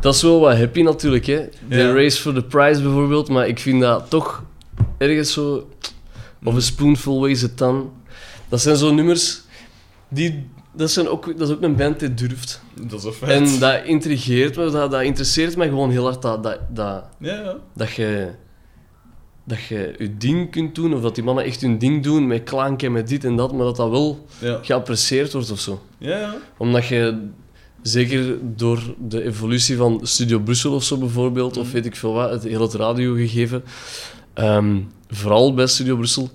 Dat 0.00 0.14
is 0.14 0.22
wel 0.22 0.40
wat 0.40 0.56
happy 0.56 0.82
natuurlijk, 0.82 1.26
hè. 1.26 1.48
De 1.68 1.76
Ja. 1.76 1.92
Race 1.92 2.20
for 2.20 2.34
the 2.34 2.42
Prize 2.42 2.82
bijvoorbeeld, 2.82 3.28
maar 3.28 3.48
ik 3.48 3.58
vind 3.58 3.80
dat 3.80 4.10
toch 4.10 4.42
ergens 4.98 5.32
zo... 5.32 5.68
Of 6.46 6.54
een 6.54 6.62
Spoonful 6.62 7.20
Weighs 7.22 7.44
a 7.44 7.48
Ton. 7.54 7.90
Dat 8.48 8.60
zijn 8.60 8.76
zo 8.76 8.92
nummers 8.94 9.40
die... 10.08 10.46
Dat, 10.72 10.90
zijn 10.90 11.08
ook, 11.08 11.38
dat 11.38 11.48
is 11.48 11.54
ook 11.54 11.62
een 11.62 11.76
band 11.76 12.00
die 12.00 12.14
durft. 12.14 12.60
Dat 12.88 12.98
is 12.98 13.04
een 13.04 13.12
feit. 13.12 13.30
En 13.52 13.58
dat 13.58 13.84
intrigeert 13.84 14.56
me, 14.56 14.70
dat, 14.70 14.90
dat 14.90 15.02
interesseert 15.02 15.56
me 15.56 15.64
gewoon 15.64 15.90
heel 15.90 16.04
hard, 16.04 16.22
dat, 16.22 16.42
dat, 16.42 16.58
dat, 16.68 17.04
Ja, 17.18 17.34
ja. 17.34 17.56
dat 17.74 17.92
je... 17.92 18.30
Dat 19.48 19.64
je 19.64 19.94
je 19.98 20.16
ding 20.16 20.50
kunt 20.50 20.74
doen, 20.74 20.94
of 20.94 21.00
dat 21.00 21.14
die 21.14 21.24
mannen 21.24 21.44
echt 21.44 21.60
hun 21.60 21.78
ding 21.78 22.02
doen, 22.02 22.26
met 22.26 22.42
klanken, 22.42 22.92
met 22.92 23.08
dit 23.08 23.24
en 23.24 23.36
dat, 23.36 23.52
maar 23.52 23.64
dat 23.64 23.76
dat 23.76 23.90
wel 23.90 24.26
Ja, 24.38 24.58
geapprecieerd 24.62 25.32
wordt 25.32 25.50
of 25.50 25.60
zo 25.60 25.82
ja. 25.98 26.18
ja. 26.18 26.34
omdat 26.56 26.86
je, 26.86 27.28
zeker 27.82 28.38
door 28.42 28.94
de 29.08 29.22
evolutie 29.22 29.76
van 29.76 30.00
Studio 30.02 30.38
Brussel 30.38 30.72
of 30.74 30.84
zo 30.84 30.96
bijvoorbeeld, 30.98 31.56
of 31.56 31.64
Mhm. 31.64 31.72
weet 31.74 31.86
ik 31.86 31.96
veel 31.96 32.12
wat, 32.12 32.30
het 32.30 32.42
heel 32.42 32.60
het 32.60 32.74
radiogegeven, 32.74 33.64
ehm, 34.34 34.76
vooral 35.10 35.54
bij 35.54 35.66
Studio 35.66 35.96
Brussel, 35.96 36.30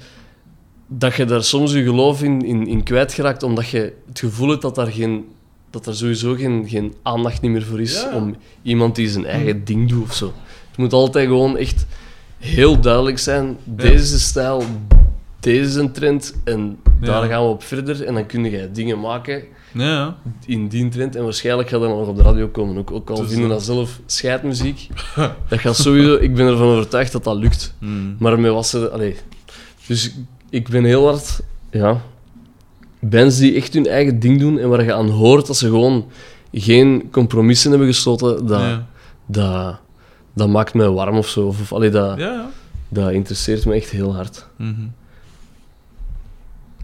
dat 0.88 1.16
je 1.16 1.26
daar 1.26 1.44
soms 1.44 1.72
je 1.74 1.84
geloof 1.84 2.24
in, 2.24 2.42
in, 2.46 2.68
in 2.68 2.84
kwijtgeraakt, 2.84 3.44
omdat 3.44 3.70
je 3.70 3.94
het 4.08 4.20
gevoel 4.20 4.50
hebt 4.50 4.62
dat 4.62 4.76
daar, 4.76 4.92
geen, 4.92 5.26
dat 5.70 5.86
er 5.88 5.96
sowieso 5.96 6.34
geen, 6.36 6.66
geen 6.70 6.94
aandacht 7.02 7.42
niet 7.42 7.52
meer 7.52 7.64
voor 7.66 7.82
is 7.82 8.02
Ja. 8.02 8.16
om 8.16 8.36
iemand 8.62 8.96
die 8.96 9.10
zijn 9.10 9.26
eigen 9.26 9.66
ding 9.66 9.90
doet 9.90 10.04
of 10.04 10.14
zo. 10.14 10.34
Het 10.70 10.78
moet 10.78 10.94
altijd 10.94 11.28
gewoon 11.28 11.58
echt 11.58 11.86
heel 12.38 12.80
duidelijk 12.80 13.20
zijn, 13.20 13.58
deze 13.64 13.94
is 13.94 14.12
de 14.12 14.18
stijl, 14.20 14.64
deze 15.40 15.62
is 15.70 15.76
een 15.76 15.92
trend 15.92 16.36
en 16.44 16.78
daar 17.00 17.24
Ja. 17.24 17.30
gaan 17.30 17.44
we 17.44 17.50
op 17.50 17.64
verder 17.64 18.06
en 18.06 18.14
dan 18.14 18.26
kun 18.26 18.44
je 18.44 18.72
dingen 18.72 19.00
maken 19.00 19.44
Ja, 19.74 20.18
in 20.46 20.68
die 20.68 20.90
trend. 20.90 21.16
En 21.16 21.24
waarschijnlijk 21.24 21.70
gaat 21.70 21.80
dat 21.80 21.90
nog 21.90 22.08
op 22.08 22.16
de 22.16 22.22
radio 22.24 22.48
komen. 22.48 22.78
Ook, 22.78 22.92
ook 22.92 23.10
al 23.10 23.16
Dus, 23.16 23.28
vinden 23.28 23.46
eh, 23.50 23.50
dat 23.56 23.64
zelf 23.64 24.00
scheidmuziek. 24.06 24.88
dat 25.50 25.60
gaat 25.60 25.76
sowieso... 25.76 26.16
Ik 26.16 26.36
ben 26.36 26.48
ervan 26.48 26.68
overtuigd 26.68 27.12
dat 27.12 27.24
dat 27.24 27.36
lukt. 27.38 27.74
Hmm. 27.80 28.16
Maar 28.20 28.40
met 28.40 28.52
wat 28.52 28.68
ze... 28.68 28.90
Allee, 28.90 29.16
dus 29.88 30.12
ik- 30.50 30.70
ben 30.70 30.84
heel 30.84 31.06
hard... 31.08 31.40
Ja... 31.72 32.02
bands 33.00 33.38
die 33.38 33.56
echt 33.56 33.74
hun 33.74 33.88
eigen 33.88 34.20
ding 34.20 34.40
doen 34.40 34.60
en 34.60 34.70
waar 34.70 34.84
je 34.84 34.94
aan 34.94 35.10
hoort 35.10 35.48
dat 35.48 35.58
ze 35.58 35.66
gewoon 35.68 36.06
geen 36.54 37.08
compromissen 37.12 37.70
hebben 37.70 37.88
gesloten, 37.88 38.46
dat, 38.48 38.60
ja. 38.62 38.88
dat, 39.26 39.80
dat 40.34 40.50
maakt 40.50 40.74
mij 40.74 40.90
warm 40.90 41.18
of 41.18 41.28
zo. 41.28 41.48
Of, 41.48 41.62
of, 41.62 41.74
allee, 41.74 41.90
dat, 41.90 42.18
Ja, 42.18 42.26
ja. 42.32 42.50
dat 42.90 43.12
interesseert 43.12 43.66
me 43.66 43.74
echt 43.74 43.90
heel 43.90 44.16
hard. 44.16 44.48
Mhm. 44.56 44.72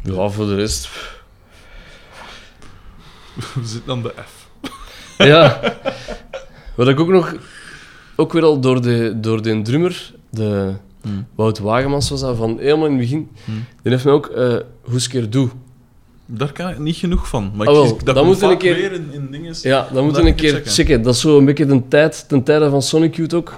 Ja, 0.04 0.30
voor 0.30 0.46
de 0.46 0.56
rest... 0.56 0.90
We 3.54 3.62
zitten 3.66 3.92
aan 3.92 4.02
de 4.02 4.14
F. 4.26 4.48
Ja. 5.18 5.60
Wat 6.76 6.88
ik 6.88 7.00
ook 7.00 7.08
nog... 7.10 7.36
Ook 8.16 8.34
weer 8.34 8.44
al 8.44 8.60
door 8.60 8.82
de, 8.82 9.14
door 9.16 9.42
de 9.42 9.62
drummer, 9.62 10.12
de 10.30 10.74
Hmm. 11.02 11.26
Wout 11.36 11.60
Wagemans 11.60 12.10
was 12.10 12.22
dat, 12.22 12.38
van 12.38 12.58
helemaal 12.60 12.86
in 12.86 12.92
het 12.92 13.00
begin. 13.02 13.30
Hmm. 13.46 13.66
Die 13.84 13.92
heeft 13.92 14.06
me 14.06 14.12
ook 14.12 14.32
uh, 14.38 14.56
Hoeskeer 14.82 15.30
Doe. 15.30 15.50
Daar 16.26 16.52
kan 16.52 16.70
ik 16.70 16.80
niet 16.80 16.96
genoeg 16.96 17.28
van. 17.28 17.52
Maar 17.56 17.68
Ah, 17.68 17.74
wel, 17.74 17.86
ik, 17.86 18.06
dat 18.06 18.16
dan 18.16 18.36
we 18.36 18.46
een 18.46 18.58
keer- 18.58 18.76
weer 18.76 18.92
in, 18.92 19.08
in 19.12 19.28
dingen. 19.32 19.56
Ja, 19.62 19.88
dan 19.94 20.04
moeten 20.04 20.24
we 20.24 20.30
een 20.30 20.36
keer 20.36 20.54
checken. 20.54 20.72
checken. 20.72 21.02
Dat 21.02 21.14
is 21.14 21.20
zo 21.22 21.38
een 21.38 21.46
beetje 21.46 21.66
de 21.66 21.88
tijd, 21.88 22.26
ten 22.28 22.44
tijde 22.44 22.70
van 22.70 22.82
Sonic 22.82 23.16
Youth 23.16 23.34
ook. 23.34 23.58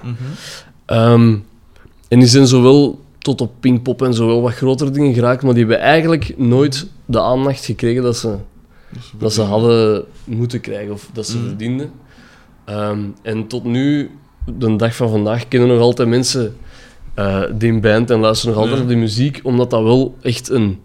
Ehm, 0.86 1.36
en 2.08 2.18
die 2.18 2.26
zijn 2.28 2.46
zowel 2.46 3.00
tot 3.18 3.40
op 3.40 3.52
Pinkpop 3.60 4.02
en 4.02 4.14
zo 4.14 4.26
wel 4.26 4.42
wat 4.42 4.52
grotere 4.54 4.90
dingen 4.90 5.14
geraakt, 5.14 5.42
maar 5.42 5.54
die 5.54 5.64
hebben 5.66 5.82
eigenlijk 5.84 6.34
nooit 6.38 6.86
de 7.04 7.20
aandacht 7.20 7.64
gekregen 7.64 8.02
dat 8.02 8.16
ze, 8.16 8.36
dat 9.18 9.32
ze 9.32 9.42
hadden 9.42 10.04
moeten 10.24 10.60
krijgen 10.60 10.92
of 10.92 11.10
dat 11.12 11.26
ze 11.26 11.36
Mhm. 11.36 11.46
verdienden. 11.46 11.90
Ehm, 12.64 13.00
en 13.22 13.46
tot 13.46 13.64
nu, 13.64 14.10
de 14.58 14.76
dag 14.76 14.96
van 14.96 15.08
vandaag, 15.10 15.48
kennen 15.48 15.68
nog 15.68 15.80
altijd 15.80 16.08
mensen 16.08 16.56
eh, 17.14 17.42
die 17.54 17.80
band 17.80 18.10
en 18.10 18.18
luisteren 18.20 18.54
nog 18.54 18.62
altijd 18.64 18.80
Ja. 18.80 18.84
naar 18.86 18.94
die 18.94 19.02
muziek, 19.04 19.40
omdat 19.42 19.70
dat 19.70 19.82
wel 19.82 20.14
echt 20.22 20.48
een, 20.50 20.78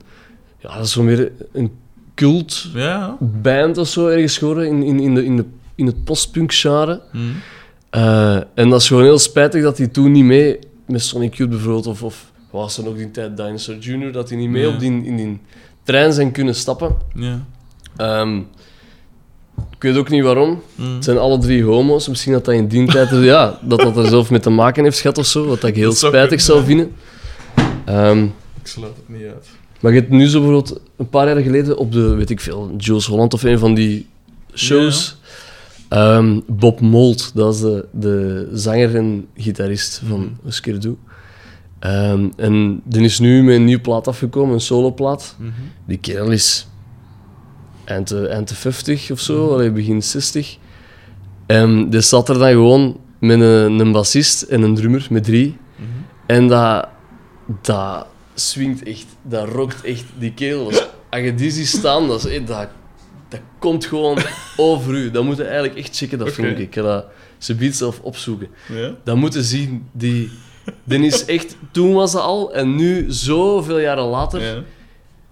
ja, 0.59 0.75
dat 0.75 0.85
is 0.85 0.91
zo 0.91 1.03
meer 1.03 1.31
een 1.53 1.71
cult 2.15 2.67
Ja. 2.73 3.17
band 3.19 3.77
of 3.77 3.87
zo 3.87 4.07
ergens 4.07 4.37
geworden 4.37 4.67
in, 4.67 4.83
in, 4.83 4.99
in, 4.99 5.13
de, 5.15 5.25
in, 5.25 5.35
de, 5.37 5.45
in 5.75 5.85
het 5.85 6.03
postpunk 6.03 6.53
genre. 6.53 7.01
Mhm. 7.11 7.23
Eh, 7.89 8.35
en 8.53 8.69
dat 8.69 8.81
is 8.81 8.87
gewoon 8.87 9.03
heel 9.03 9.19
spijtig 9.19 9.61
dat 9.63 9.77
hij 9.77 9.87
toen 9.87 10.11
niet 10.11 10.23
mee 10.23 10.59
met 10.85 11.01
Sonic 11.01 11.33
Youth 11.33 11.49
bijvoorbeeld, 11.49 11.87
of, 11.87 12.03
of 12.03 12.31
was 12.49 12.77
er 12.77 12.83
nog 12.83 12.95
die 12.95 13.11
tijd 13.11 13.37
Dinosaur 13.37 13.77
Jr., 13.77 14.11
dat 14.11 14.29
hij 14.29 14.37
niet 14.37 14.49
mee 14.49 14.61
Ja. 14.61 14.73
op 14.73 14.79
die, 14.79 15.03
in 15.05 15.15
die 15.17 15.39
trein 15.83 16.13
zijn 16.13 16.31
kunnen 16.31 16.55
stappen. 16.55 16.95
Ja. 17.13 17.45
Ehm, 17.97 18.37
ik 19.75 19.81
weet 19.81 19.97
ook 19.97 20.09
niet 20.09 20.23
waarom. 20.23 20.61
Mhm. 20.75 20.93
Het 20.93 21.03
zijn 21.03 21.17
alle 21.17 21.37
drie 21.37 21.63
homo's. 21.63 22.07
Misschien 22.07 22.33
dat 22.33 22.45
dat 22.45 22.53
in 22.53 22.67
die 22.67 22.87
tijd 22.87 23.09
ja, 23.11 23.59
dat 23.61 23.79
dat 23.79 23.97
er 23.97 24.07
zelf 24.07 24.29
mee 24.29 24.39
te 24.39 24.49
maken 24.49 24.83
heeft 24.83 24.99
gehad 24.99 25.17
of 25.17 25.25
zo. 25.25 25.45
Wat 25.45 25.63
ik 25.63 25.75
heel 25.75 25.89
Dat 25.89 25.97
spijtig 25.97 26.41
zou 26.41 26.63
kunnen, 26.65 26.91
vinden. 27.55 27.95
Ehm, 27.95 28.23
Ik 28.61 28.67
sluit 28.67 28.95
het 28.95 29.17
niet 29.17 29.27
uit. 29.27 29.47
maar 29.79 29.93
je 29.93 29.99
hebt 29.99 30.11
nu 30.11 30.27
zo 30.27 30.39
bijvoorbeeld 30.41 30.79
een 30.97 31.09
paar 31.09 31.27
jaar 31.27 31.41
geleden 31.43 31.77
op 31.77 31.91
de, 31.91 32.01
weet 32.15 32.29
ik 32.29 32.39
veel, 32.39 32.71
Jules 32.77 33.05
Holland 33.05 33.33
of 33.33 33.43
een 33.43 33.59
van 33.59 33.73
die 33.73 34.07
shows. 34.53 35.17
ehm, 35.89 36.39
Bob 36.47 36.79
Mould, 36.79 37.31
dat 37.35 37.53
is 37.53 37.59
de, 37.61 37.85
de 37.91 38.49
zanger 38.53 38.95
en 38.95 39.27
gitarist 39.35 40.01
van. 40.07 40.37
Husker 40.43 40.79
Du. 40.79 40.97
Ehm, 41.79 42.27
en 42.35 42.81
die 42.83 43.01
is 43.03 43.19
nu 43.19 43.43
met 43.43 43.55
een 43.55 43.65
nieuwe 43.65 43.81
plaat 43.81 44.07
afgekomen, 44.07 44.53
een 44.53 44.61
soloplaat. 44.61 45.35
Mhm. 45.39 45.49
Die 45.87 45.97
kerel 45.97 46.31
is 46.31 46.67
eind 47.85 48.07
de, 48.07 48.27
eind 48.27 48.47
de 48.47 48.55
50 48.55 49.11
of 49.11 49.19
zo, 49.19 49.53
allee, 49.53 49.71
begin 49.71 50.03
60. 50.03 50.57
En 51.45 51.89
die 51.89 52.01
zat 52.01 52.29
er 52.29 52.37
dan 52.37 52.49
gewoon 52.49 52.99
met 53.19 53.39
een, 53.39 53.79
een 53.79 53.91
bassist 53.91 54.41
en 54.41 54.61
een 54.61 54.75
drummer, 54.75 55.07
met 55.09 55.23
drie. 55.23 55.57
Mhm. 55.75 55.87
En 56.25 56.47
dat, 56.47 56.87
dat 57.61 58.07
swingt 58.33 58.83
echt, 58.83 59.05
dat 59.21 59.49
rockt 59.49 59.83
echt. 59.83 60.03
Die 60.17 60.33
is- 60.35 60.87
als 61.09 61.21
je 61.23 61.35
die 61.35 61.51
ziet 61.51 61.67
staan, 61.67 62.07
dat, 62.07 62.25
is, 62.25 62.31
eh, 62.39 62.45
dat, 62.47 62.67
dat 63.29 63.39
komt 63.59 63.85
gewoon 63.85 64.17
over 64.57 64.93
u. 64.93 65.11
Dat 65.11 65.23
moet 65.23 65.37
je 65.37 65.43
eigenlijk 65.43 65.75
echt 65.77 65.97
checken, 65.97 66.17
dat 66.17 66.29
filmpje. 66.31 66.63
Ik 66.63 66.73
ga 66.73 66.81
dat 66.81 67.05
ze 67.37 67.55
biedt 67.55 67.75
zelf 67.75 67.99
opzoeken. 67.99 68.47
Ja. 68.73 68.95
Dat 69.03 69.15
moeten 69.15 69.43
zien. 69.43 69.87
Die, 69.91 70.31
die 70.83 70.99
is 71.05 71.25
echt, 71.25 71.55
toen 71.71 71.93
was 71.93 72.11
dat 72.11 72.21
al, 72.21 72.53
en 72.53 72.75
nu, 72.75 73.05
zoveel 73.07 73.79
jaren 73.79 74.03
later, 74.03 74.41
Ja. 74.41 74.61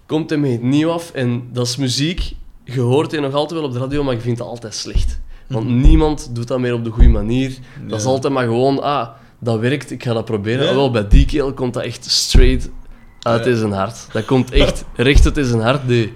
komt 0.05 0.29
hij 0.29 0.39
met 0.39 0.51
het 0.51 0.61
nieuw 0.61 0.89
af. 0.89 1.11
En 1.11 1.43
dat 1.51 1.67
is 1.67 1.75
muziek, 1.75 2.31
je 2.63 2.79
hoort 2.79 3.11
hij 3.11 3.19
nog 3.19 3.33
altijd 3.33 3.59
wel 3.59 3.69
op 3.69 3.73
de 3.75 3.79
radio, 3.79 4.03
maar 4.03 4.13
je 4.13 4.19
vindt 4.21 4.39
het 4.39 4.47
altijd 4.47 4.73
slecht. 4.75 5.19
Want 5.47 5.67
niemand 5.69 6.29
doet 6.35 6.47
dat 6.47 6.59
meer 6.59 6.73
op 6.73 6.83
de 6.83 6.89
goede 6.89 7.09
manier. 7.09 7.57
Dat 7.87 7.99
is 7.99 8.05
altijd 8.05 8.33
maar 8.33 8.43
gewoon, 8.43 8.81
ah, 8.81 9.07
dat 9.39 9.59
werkt, 9.59 9.91
ik 9.91 10.03
ga 10.03 10.13
dat 10.13 10.25
proberen. 10.25 10.63
Ja. 10.63 10.69
Ah, 10.69 10.75
wel, 10.75 10.91
bij 10.91 11.07
die 11.07 11.25
kerel 11.25 11.53
komt 11.53 11.73
dat 11.73 11.83
echt 11.83 12.11
straight 12.11 12.69
uit 13.21 13.45
Ja. 13.45 13.55
zijn 13.55 13.71
hart. 13.71 14.07
Dat 14.11 14.25
komt 14.25 14.51
echt 14.51 14.85
recht 14.95 15.25
uit 15.37 15.47
zijn 15.47 15.61
hart. 15.61 15.87
Die, 15.87 16.13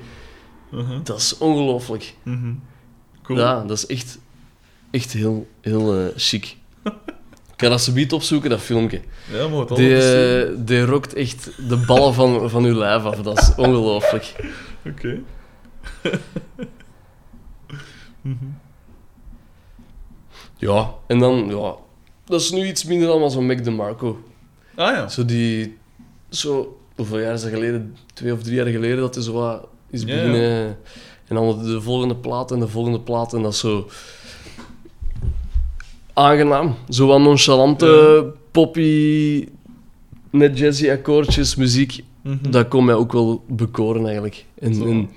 Mhm. 0.72 1.04
dat 1.04 1.18
is 1.18 1.38
ongelooflijk. 1.38 2.14
Mhm. 2.24 2.52
Cool. 3.24 3.40
Ja, 3.40 3.62
dat 3.64 3.78
is 3.78 3.86
echt, 3.86 4.20
echt 4.92 5.14
heel, 5.14 5.48
heel 5.62 5.96
eh, 5.98 6.06
chic. 6.16 6.46
Ik 7.56 7.64
ga 7.64 7.70
dat 7.70 7.82
subiet 7.82 8.14
opzoeken, 8.14 8.50
dat 8.50 8.60
filmpje. 8.60 9.02
Ja, 9.32 9.48
maar 9.48 9.66
Die, 9.68 9.98
eh, 9.98 10.50
die 10.58 10.86
rokt 10.86 11.14
echt 11.14 11.52
de 11.70 11.78
ballen 11.78 12.14
van, 12.14 12.50
van 12.50 12.64
uw 12.64 12.78
lijf 12.78 13.04
af. 13.04 13.22
Dat 13.22 13.38
is 13.40 13.52
ongelooflijk. 13.66 14.36
Oké. 14.86 15.20
Ja, 20.58 20.94
en 21.08 21.20
dan, 21.20 21.48
ja, 21.50 21.76
dat 22.26 22.42
is 22.42 22.52
nu 22.52 22.68
iets 22.68 22.84
minder 22.84 23.08
dan 23.08 23.32
zo'n 23.32 23.46
Mac 23.46 23.64
DeMarco. 23.64 24.24
Ah 24.76 24.96
ja. 24.96 25.08
Zo 25.08 25.26
die, 25.26 25.78
zo, 26.30 26.78
hoeveel 26.96 27.20
jaar 27.20 27.34
is 27.34 27.42
dat 27.42 27.52
geleden? 27.52 27.96
Twee 28.14 28.34
of 28.34 28.44
drie 28.44 28.56
jaar 28.56 28.66
geleden 28.66 28.98
dat 28.98 29.16
hij 29.16 29.24
zo 29.24 29.34
wat 29.34 29.68
is 29.90 30.02
Ja, 30.02 30.06
beginnen. 30.06 30.78
En 31.28 31.36
dan 31.36 31.64
de 31.64 31.82
volgende 31.82 32.16
plaat 32.16 32.52
en 32.52 32.60
de 32.60 32.68
volgende 32.68 33.00
plaat 33.00 33.34
en 33.34 33.42
dat 33.42 33.54
is 33.54 33.60
zo 33.60 33.88
aangenaam. 36.14 36.76
Zo 36.90 37.08
wat 37.08 37.20
nonchalante, 37.20 38.34
poppy, 38.52 39.48
net 40.30 40.58
jazzy 40.58 40.90
akkoordjes, 40.90 41.56
muziek. 41.56 42.04
Mhm. 42.22 42.52
Dat 42.52 42.68
kon 42.68 42.86
mij 42.86 42.96
ook 42.96 43.12
wel 43.12 43.44
bekoren 43.48 44.06
eigenlijk. 44.06 44.46
En, 44.60 44.72
en 44.82 45.10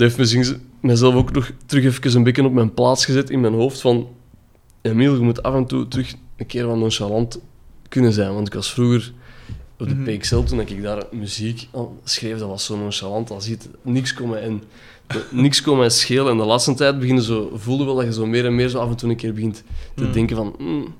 heeft 0.00 0.18
misschien 0.18 0.60
mezelf 0.80 1.14
ook 1.14 1.32
nog 1.32 1.50
terug 1.66 1.84
even 1.84 2.16
een 2.16 2.22
beetje 2.22 2.44
op 2.44 2.52
mijn 2.52 2.74
plaats 2.74 3.04
gezet 3.04 3.30
in 3.30 3.40
mijn 3.40 3.54
hoofd 3.54 3.80
van... 3.80 4.08
Emiel, 4.82 5.14
je 5.14 5.20
moet 5.20 5.42
af 5.42 5.54
en 5.54 5.66
toe 5.66 5.88
terug 5.88 6.14
een 6.36 6.46
keer 6.46 6.66
wat 6.66 6.76
nonchalant 6.76 7.40
kunnen 7.88 8.12
zijn. 8.12 8.34
Want 8.34 8.46
ik 8.46 8.54
was 8.54 8.72
vroeger 8.72 9.12
op 9.78 9.88
de 9.88 9.94
Mhm. 9.94 10.16
PXL, 10.18 10.42
toen 10.42 10.60
ik 10.60 10.82
daar 10.82 11.02
muziek 11.12 11.68
aan 11.74 11.88
schreef, 12.04 12.38
dat 12.38 12.48
was 12.48 12.64
zo 12.64 12.76
nonchalant 12.76 13.30
als 13.30 13.48
iets. 13.48 13.66
Niks 13.82 14.14
kon 14.14 14.28
mij, 14.28 14.40
en, 14.42 14.62
niks 15.30 15.62
kon 15.62 15.78
mij 15.78 15.90
schelen. 15.90 16.30
En 16.32 16.36
de 16.38 16.44
laatste 16.44 16.74
tijd 16.74 16.98
beginnen 16.98 17.22
zo, 17.24 17.50
voelde 17.54 17.84
wel 17.84 17.94
dat 17.94 18.04
je 18.04 18.12
zo 18.12 18.26
meer 18.26 18.44
en 18.46 18.54
meer 18.54 18.68
zo 18.68 18.78
af 18.78 18.88
en 18.88 18.96
toe 18.96 19.10
een 19.10 19.16
keer 19.16 19.32
begint 19.34 19.62
te 19.94 20.02
Mhm. 20.04 20.12
denken 20.12 20.36
van... 20.36 20.54
mm. 20.58 20.94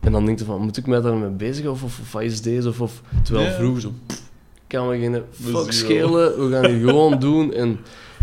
en 0.00 0.12
dan 0.12 0.26
denk 0.26 0.38
je 0.38 0.44
van, 0.44 0.60
moet 0.60 0.76
ik 0.76 0.86
mij 0.86 1.00
daarmee 1.00 1.28
bezig 1.30 1.66
of, 1.66 1.82
of, 1.82 2.00
of 2.00 2.12
wat 2.12 2.22
is 2.22 2.42
deze? 2.42 2.68
Of, 2.68 2.80
of, 2.80 3.02
terwijl 3.22 3.46
Ja. 3.46 3.54
vroeger 3.54 3.80
zo... 3.80 3.92
pff, 4.06 4.25
kan 4.66 4.88
me 4.88 4.98
geen 4.98 5.12
We 5.12 5.22
fuck 5.36 5.72
schelen, 5.72 6.48
we 6.48 6.52
gaan 6.54 6.64
het 6.64 6.80
gewoon 6.82 7.18
doen. 7.28 7.52
En, 7.52 7.78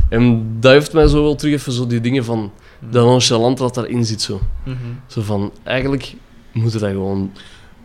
en 0.10 0.48
dat 0.60 0.72
heeft 0.72 0.94
mij 0.94 1.08
zo 1.08 1.22
wel 1.24 1.36
terug 1.36 1.54
even 1.54 1.72
zo 1.74 1.88
die 1.88 2.02
dingen 2.02 2.26
van... 2.26 2.52
Dat 2.90 3.06
nonchalant 3.06 3.58
dat 3.58 3.74
daarin 3.76 4.06
zit 4.06 4.22
zo. 4.22 4.40
Mhm. 4.66 4.78
Zo 5.08 5.22
van, 5.22 5.52
eigenlijk 5.64 6.16
moeten 6.52 6.80
dat 6.80 6.90
gewoon 6.90 7.32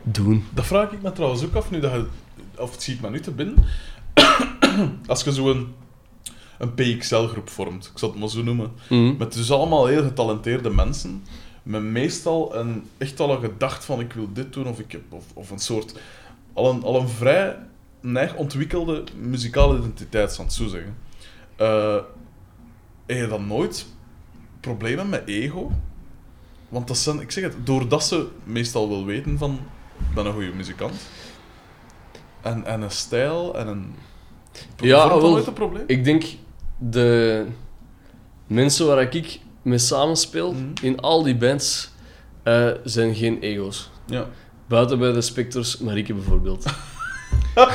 doen. 0.03 0.45
Dat 0.55 0.67
vraag 0.67 0.93
ik 0.93 1.03
me 1.03 1.13
trouwens 1.13 1.45
ook 1.45 1.55
af 1.55 1.71
nu 1.71 1.81
dat 1.81 1.93
je, 1.93 2.05
of 2.57 2.71
het 2.73 2.83
schiet 2.83 3.01
me 3.01 3.11
nu 3.11 3.21
te 3.21 3.31
binnen. 3.31 3.55
Als 5.07 5.23
je 5.25 5.33
zo 5.33 5.51
een, 5.51 5.67
een 6.59 6.75
PXL-groep 6.75 7.49
vormt, 7.49 7.91
ik 7.93 7.99
zal 7.99 8.09
het 8.11 8.19
maar 8.19 8.29
zo 8.29 8.43
noemen, 8.43 8.71
Mhm. 8.89 9.17
met 9.19 9.33
dus 9.33 9.51
allemaal 9.53 9.87
heel 9.87 10.03
getalenteerde 10.03 10.71
mensen, 10.71 11.23
met 11.63 11.83
meestal 11.83 12.57
een, 12.57 12.83
echt 12.99 13.21
al 13.21 13.31
een 13.31 13.41
gedacht 13.41 13.85
van 13.85 14.01
ik 14.01 14.13
wil 14.13 14.29
dit 14.33 14.53
doen, 14.53 14.67
of, 14.67 14.79
ik 14.79 14.93
heb, 14.93 15.03
of, 15.11 15.25
of 15.35 15.51
een 15.51 15.59
soort, 15.59 15.95
al 16.53 16.71
een, 16.71 16.83
al 16.83 17.01
een 17.01 17.09
vrij 17.09 17.57
neig 18.01 18.35
ontwikkelde 18.35 19.05
muzikale 19.17 19.79
identiteit, 19.79 20.33
zal 20.33 20.45
ik 20.45 20.51
het 20.51 20.59
zo 20.61 20.67
zeggen. 20.69 20.97
Eh, 21.57 21.95
heb 23.07 23.17
je 23.17 23.27
dan 23.27 23.47
nooit 23.47 23.87
problemen 24.61 25.09
met 25.09 25.23
ego? 25.27 25.71
Want 26.69 26.89
dat 26.89 26.99
zijn, 26.99 27.21
ik 27.21 27.31
zeg 27.31 27.45
het, 27.45 27.55
doordat 27.67 28.05
ze 28.05 28.27
meestal 28.45 28.89
wel 28.89 29.05
weten 29.05 29.39
van, 29.39 29.59
ik 30.09 30.15
ben 30.15 30.27
een 30.27 30.33
goede 30.33 30.53
muzikant. 30.53 30.95
En, 32.43 32.65
en 32.65 32.81
een 32.83 32.91
stijl 32.91 33.59
en 33.59 33.67
een... 33.69 33.95
Ja, 34.77 35.09
dat 35.09 35.21
nooit 35.23 35.47
een 35.47 35.53
probleem? 35.53 35.85
Ik 35.87 36.05
denk 36.05 36.25
de 36.79 37.47
mensen 38.47 38.87
waar 38.87 39.15
ik 39.15 39.41
mee 39.63 39.79
samenspeel, 39.79 40.53
Mhm. 40.53 40.65
in 40.83 41.01
al 41.01 41.23
die 41.23 41.37
bands, 41.37 41.91
eh, 42.43 42.71
zijn 42.85 43.15
geen 43.15 43.41
ego's. 43.41 43.91
Ja. 44.07 44.27
Buiten 44.67 44.99
bij 44.99 45.13
de 45.13 45.21
Spectors, 45.21 45.79
Marieke 45.79 46.15
bijvoorbeeld. 46.15 46.65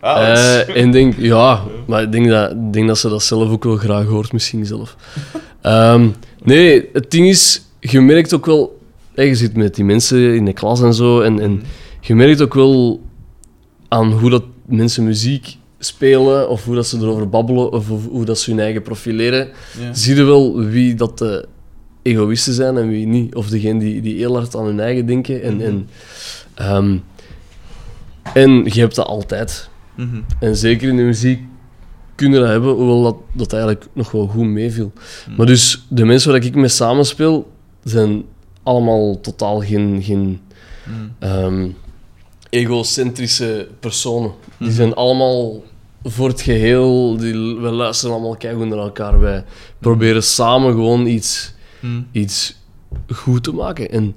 Eh, 0.00 0.76
en 0.76 0.90
denk, 0.90 1.14
ja, 1.18 1.62
maar 1.86 2.02
ik 2.02 2.12
denk 2.12 2.28
dat, 2.28 2.50
ik 2.50 2.72
denk 2.72 2.86
dat 2.88 2.98
ze 2.98 3.08
dat 3.08 3.22
zelf 3.22 3.50
ook 3.50 3.64
wel 3.64 3.76
graag 3.76 4.06
hoort, 4.06 4.32
misschien 4.32 4.66
zelf. 4.66 4.96
Ehm, 5.60 6.08
nee, 6.42 6.88
het 6.92 7.10
ding 7.10 7.26
is, 7.28 7.62
je 7.80 8.00
merkt 8.00 8.34
ook 8.34 8.46
wel, 8.46 8.78
eh, 9.14 9.26
je 9.26 9.34
zit 9.34 9.56
met 9.56 9.74
die 9.74 9.84
mensen 9.84 10.34
in 10.34 10.44
de 10.44 10.52
klas 10.52 10.82
en 10.82 10.94
zo, 10.94 11.20
en, 11.20 11.40
en 11.40 11.62
je 12.00 12.14
merkt 12.14 12.42
ook 12.42 12.54
wel 12.54 13.00
aan 13.88 14.12
hoe 14.12 14.30
dat 14.30 14.44
mensen 14.66 15.04
muziek 15.04 15.56
spelen, 15.78 16.48
of 16.48 16.64
hoe 16.64 16.74
dat 16.74 16.86
ze 16.86 16.98
erover 16.98 17.28
babbelen, 17.28 17.72
of 17.72 17.88
hoe, 17.88 18.00
hoe 18.10 18.24
dat 18.24 18.38
ze 18.38 18.50
hun 18.50 18.60
eigen 18.60 18.82
profileren, 18.82 19.48
Ja. 19.80 19.94
zie 19.94 20.14
je 20.16 20.22
wel 20.24 20.58
wie 20.58 20.94
dat 20.94 21.18
de 21.18 21.46
egoïsten 22.02 22.52
zijn 22.54 22.76
en 22.76 22.88
wie 22.88 23.06
niet. 23.06 23.34
Of 23.34 23.48
degene 23.48 23.78
die, 23.78 24.00
die 24.00 24.16
heel 24.16 24.34
hard 24.36 24.56
aan 24.56 24.64
hun 24.64 24.80
eigen 24.80 25.06
denken. 25.06 25.42
En, 25.42 25.54
Mhm. 25.56 25.62
en, 25.64 25.88
ehm, 26.54 26.96
en 28.34 28.64
je 28.64 28.80
hebt 28.80 28.94
dat 28.94 29.06
altijd. 29.06 29.68
Mhm. 29.94 30.20
En 30.40 30.56
zeker 30.56 30.88
in 30.88 30.96
de 30.96 31.02
muziek 31.02 31.40
kunnen 32.14 32.40
dat 32.40 32.48
hebben, 32.48 32.74
hoewel 32.74 33.02
dat, 33.02 33.16
dat 33.32 33.52
eigenlijk 33.52 33.86
nog 33.92 34.10
wel 34.10 34.26
goed 34.26 34.44
meeviel. 34.46 34.92
Mhm. 35.26 35.36
Maar 35.36 35.46
dus, 35.46 35.84
de 35.88 36.04
mensen 36.04 36.30
waar 36.32 36.44
ik 36.44 36.54
mee 36.54 36.68
samenspeel, 36.68 37.50
zijn 37.84 38.24
allemaal 38.62 39.20
totaal 39.20 39.60
geen, 39.60 40.02
geen 40.02 40.40
Mhm. 40.84 41.08
ehm, 41.18 41.68
egocentrische 42.50 43.68
personen. 43.80 44.32
Die 44.58 44.70
zijn 44.72 44.94
allemaal 44.94 45.62
voor 46.02 46.28
het 46.28 46.40
geheel, 46.40 47.16
die, 47.16 47.32
we 47.56 47.70
luisteren 47.70 48.14
allemaal 48.14 48.36
keihard 48.36 48.68
naar 48.68 48.78
elkaar. 48.78 49.20
Wij 49.20 49.44
proberen 49.78 50.22
samen 50.22 50.72
gewoon 50.72 51.06
iets, 51.06 51.54
iets 52.12 52.56
goed 53.12 53.42
te 53.44 53.52
maken. 53.52 53.90
En 53.90 54.14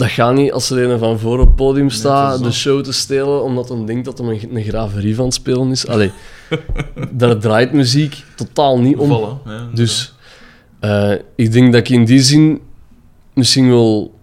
dat 0.00 0.10
gaat 0.10 0.34
niet 0.34 0.52
als 0.52 0.70
er 0.70 0.90
een 0.90 0.98
van 0.98 1.18
voor 1.18 1.38
op 1.38 1.46
het 1.46 1.56
podium 1.56 1.90
staat 1.90 2.42
de 2.44 2.52
show 2.52 2.82
te 2.84 2.92
stelen, 2.92 3.42
omdat 3.42 3.68
hij 3.68 3.84
denkt 3.84 4.04
dat 4.04 4.18
hij 4.18 4.26
een, 4.28 4.56
een 4.56 4.62
graverie 4.64 5.14
van 5.14 5.24
het 5.24 5.34
spelen 5.34 5.70
is. 5.70 5.86
Allee, 5.86 6.10
daar 7.10 7.38
draait 7.38 7.72
muziek 7.72 8.24
totaal 8.36 8.78
niet 8.80 8.96
om. 8.96 9.08
Vallen. 9.08 9.38
Ja, 9.46 9.68
Dus 9.74 10.14
eh, 10.80 11.12
ik 11.34 11.52
denk 11.52 11.72
dat 11.72 11.80
ik 11.80 11.88
in 11.88 12.04
die 12.04 12.22
zin 12.22 12.60
misschien 13.34 13.68
wel 13.68 14.14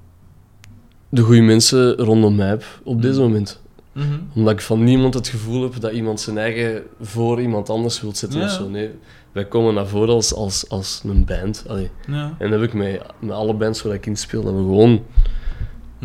de 1.09 1.21
goede 1.21 1.41
mensen 1.41 1.95
rondom 1.95 2.35
mij 2.35 2.47
heb 2.47 2.63
op 2.83 3.01
deze 3.01 3.19
moment. 3.19 3.61
Mhm. 3.91 4.05
Omdat 4.35 4.53
ik 4.53 4.61
van 4.61 4.83
niemand 4.83 5.13
het 5.13 5.27
gevoel 5.27 5.61
heb 5.61 5.79
dat 5.79 5.91
iemand 5.91 6.19
zijn 6.19 6.37
eigen 6.37 6.83
voor 7.01 7.41
iemand 7.41 7.69
anders 7.69 8.01
wil 8.01 8.15
zetten 8.15 8.39
Ja. 8.39 8.45
of 8.45 8.51
zo. 8.51 8.69
Nee, 8.69 8.89
wij 9.31 9.45
komen 9.45 9.73
naar 9.73 9.87
voren 9.87 10.13
als, 10.13 10.33
als, 10.33 10.69
als 10.69 11.01
een 11.05 11.25
band. 11.25 11.63
Allee. 11.67 11.89
Ja. 12.07 12.35
En 12.39 12.49
dat 12.49 12.59
heb 12.59 12.69
ik 12.69 12.73
met, 12.73 13.01
met 13.19 13.31
alle 13.35 13.53
bands 13.53 13.81
waar 13.81 13.93
ik 13.93 14.05
in 14.05 14.15
speel, 14.15 14.43
dat 14.43 14.53
we 14.53 14.59
gewoon 14.59 14.89
Mhm. 14.91 15.01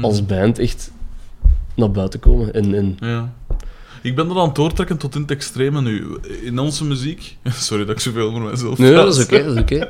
Als 0.01 0.27
band 0.27 0.59
echt 0.59 0.93
naar 1.74 1.90
buiten 1.90 2.20
komen. 2.20 2.55
En, 2.55 2.74
en 2.74 2.97
Ja. 3.01 3.32
Ik 4.02 4.14
ben 4.14 4.31
er 4.31 4.39
aan 4.39 4.47
het 4.47 4.55
doortrekken 4.55 4.97
tot 4.97 5.14
in 5.14 5.20
het 5.20 5.31
extreme 5.31 5.81
nu. 5.81 6.16
In 6.43 6.59
onze 6.59 6.85
muziek... 6.85 7.36
Sorry 7.48 7.85
dat 7.85 7.94
ik 7.94 8.01
zoveel 8.01 8.31
voor 8.31 8.40
mezelf 8.40 8.78
nee, 8.78 8.93
praat. 8.93 9.05
dat 9.05 9.16
is 9.16 9.24
oké, 9.24 9.44
dat 9.44 9.55
is 9.55 9.60
oké. 9.60 9.89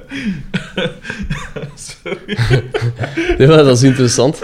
ja, 3.44 3.62
dat 3.62 3.76
is 3.76 3.82
interessant. 3.82 4.42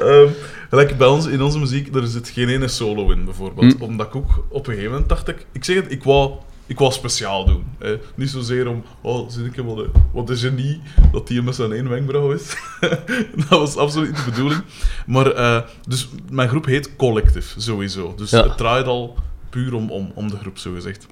Gelijk 0.69 0.99
bij 0.99 1.07
ons, 1.07 1.27
in 1.27 1.43
onze 1.43 1.59
muziek, 1.59 1.95
er 1.95 2.07
zit 2.07 2.29
geen 2.29 2.49
ene 2.49 2.69
solo 2.69 3.11
in, 3.11 3.25
bijvoorbeeld. 3.25 3.77
Hm. 3.77 3.83
Omdat 3.83 4.07
ik 4.07 4.17
ook 4.17 4.45
op 4.49 4.67
een 4.67 4.73
gegeven 4.73 4.91
moment 4.91 5.09
dacht 5.09 5.29
ik... 5.29 5.47
Ik 5.53 5.65
zeg 5.65 5.77
het, 5.77 5.91
ik 5.91 6.03
wou, 6.03 6.33
ik 6.69 6.79
wou 6.79 6.93
speciaal 6.93 7.45
doen. 7.45 7.65
Hè. 7.79 7.99
Niet 8.15 8.31
zozeer 8.31 8.69
om... 8.69 8.85
Oh, 9.01 9.29
zie 9.31 9.45
ik 9.45 9.57
wat 9.57 9.79
een, 9.79 9.91
wat 10.13 10.31
een 10.31 10.37
genie, 10.37 10.81
dat 11.13 11.27
die 11.27 11.43
met 11.43 11.55
zijn 11.55 11.73
één 11.73 11.89
wenkbrauw 11.89 12.33
is. 12.33 12.57
dat 13.49 13.49
was 13.49 13.77
absoluut 13.77 14.09
niet 14.09 14.25
de 14.25 14.31
bedoeling. 14.31 14.63
Maar, 15.07 15.31
eh, 15.33 15.61
dus 15.87 16.09
mijn 16.31 16.49
groep 16.49 16.65
heet 16.65 16.97
Collective, 16.97 17.61
sowieso. 17.61 18.15
Dus 18.17 18.31
Ja. 18.31 18.43
het 18.43 18.57
draait 18.57 18.87
al 18.87 19.17
puur 19.51 19.75
om, 19.75 19.91
om, 19.91 20.13
om 20.15 20.31
de 20.31 20.37
groep, 20.37 20.59
zogezegd. 20.59 21.07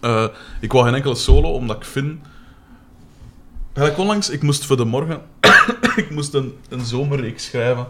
Eh 0.00 0.26
ik 0.60 0.72
wou 0.72 0.84
geen 0.84 0.94
enkele 0.94 1.14
solo, 1.14 1.50
omdat 1.52 1.76
ik 1.76 1.84
vind... 1.84 2.20
Gelijk 3.74 3.98
onlangs, 3.98 4.30
ik 4.30 4.42
moest 4.42 4.64
voor 4.64 4.76
de 4.76 4.84
morgen... 4.84 5.20
ik 5.96 6.10
moest 6.10 6.34
een, 6.34 6.54
een 6.68 6.84
zomerreeks 6.84 7.44
schrijven, 7.44 7.86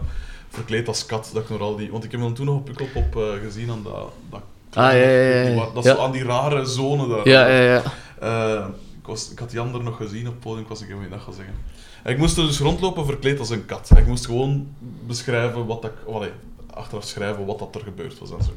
verkleed 0.49 0.87
als 0.87 1.05
kat, 1.05 1.29
dat 1.33 1.43
ik 1.43 1.49
nog 1.49 1.59
al 1.59 1.75
die... 1.75 1.91
Want 1.91 2.03
ik 2.03 2.11
heb 2.11 2.21
hem 2.21 2.33
toen 2.33 2.45
nog 2.45 2.55
op 2.55 2.65
Pukkelpop 2.65 3.15
eh 3.15 3.41
gezien 3.43 3.69
aan 3.71 3.83
dat... 3.83 4.11
dat 4.29 4.41
Ah, 4.73 4.93
ja, 4.93 4.99
ja, 4.99 5.41
ja, 5.41 5.69
Dat 5.73 5.85
is 5.85 5.97
aan 5.97 6.11
die 6.11 6.23
rare 6.23 6.65
zone 6.65 7.07
daar. 7.07 7.27
Ja, 7.27 7.47
ja, 7.47 7.61
ja. 7.61 7.83
Eh, 8.19 8.65
ik, 8.99 9.07
was, 9.07 9.31
ik 9.31 9.39
had 9.39 9.49
die 9.49 9.59
ander 9.59 9.83
nog 9.83 9.97
gezien 9.97 10.27
op 10.27 10.33
het 10.33 10.39
podium, 10.39 10.61
ik 10.61 10.67
was 10.67 10.81
ik 10.81 10.87
hem 10.87 11.09
dag 11.09 11.23
gaan 11.23 11.33
zeggen. 11.33 11.55
En 12.03 12.11
ik 12.11 12.17
moest 12.17 12.37
er 12.37 12.45
dus 12.45 12.59
rondlopen 12.59 13.05
verkleed 13.05 13.39
als 13.39 13.49
een 13.49 13.65
kat. 13.65 13.89
En 13.89 13.97
ik 13.97 14.07
moest 14.07 14.25
gewoon 14.25 14.75
beschrijven 15.07 15.65
wat 15.65 15.83
ik... 15.83 15.91
allee, 16.13 16.31
achteraf 16.73 17.03
schrijven 17.03 17.45
wat 17.45 17.59
dat 17.59 17.75
er 17.75 17.81
gebeurd 17.81 18.19
was 18.19 18.31
en 18.31 18.43
zo. 18.43 18.51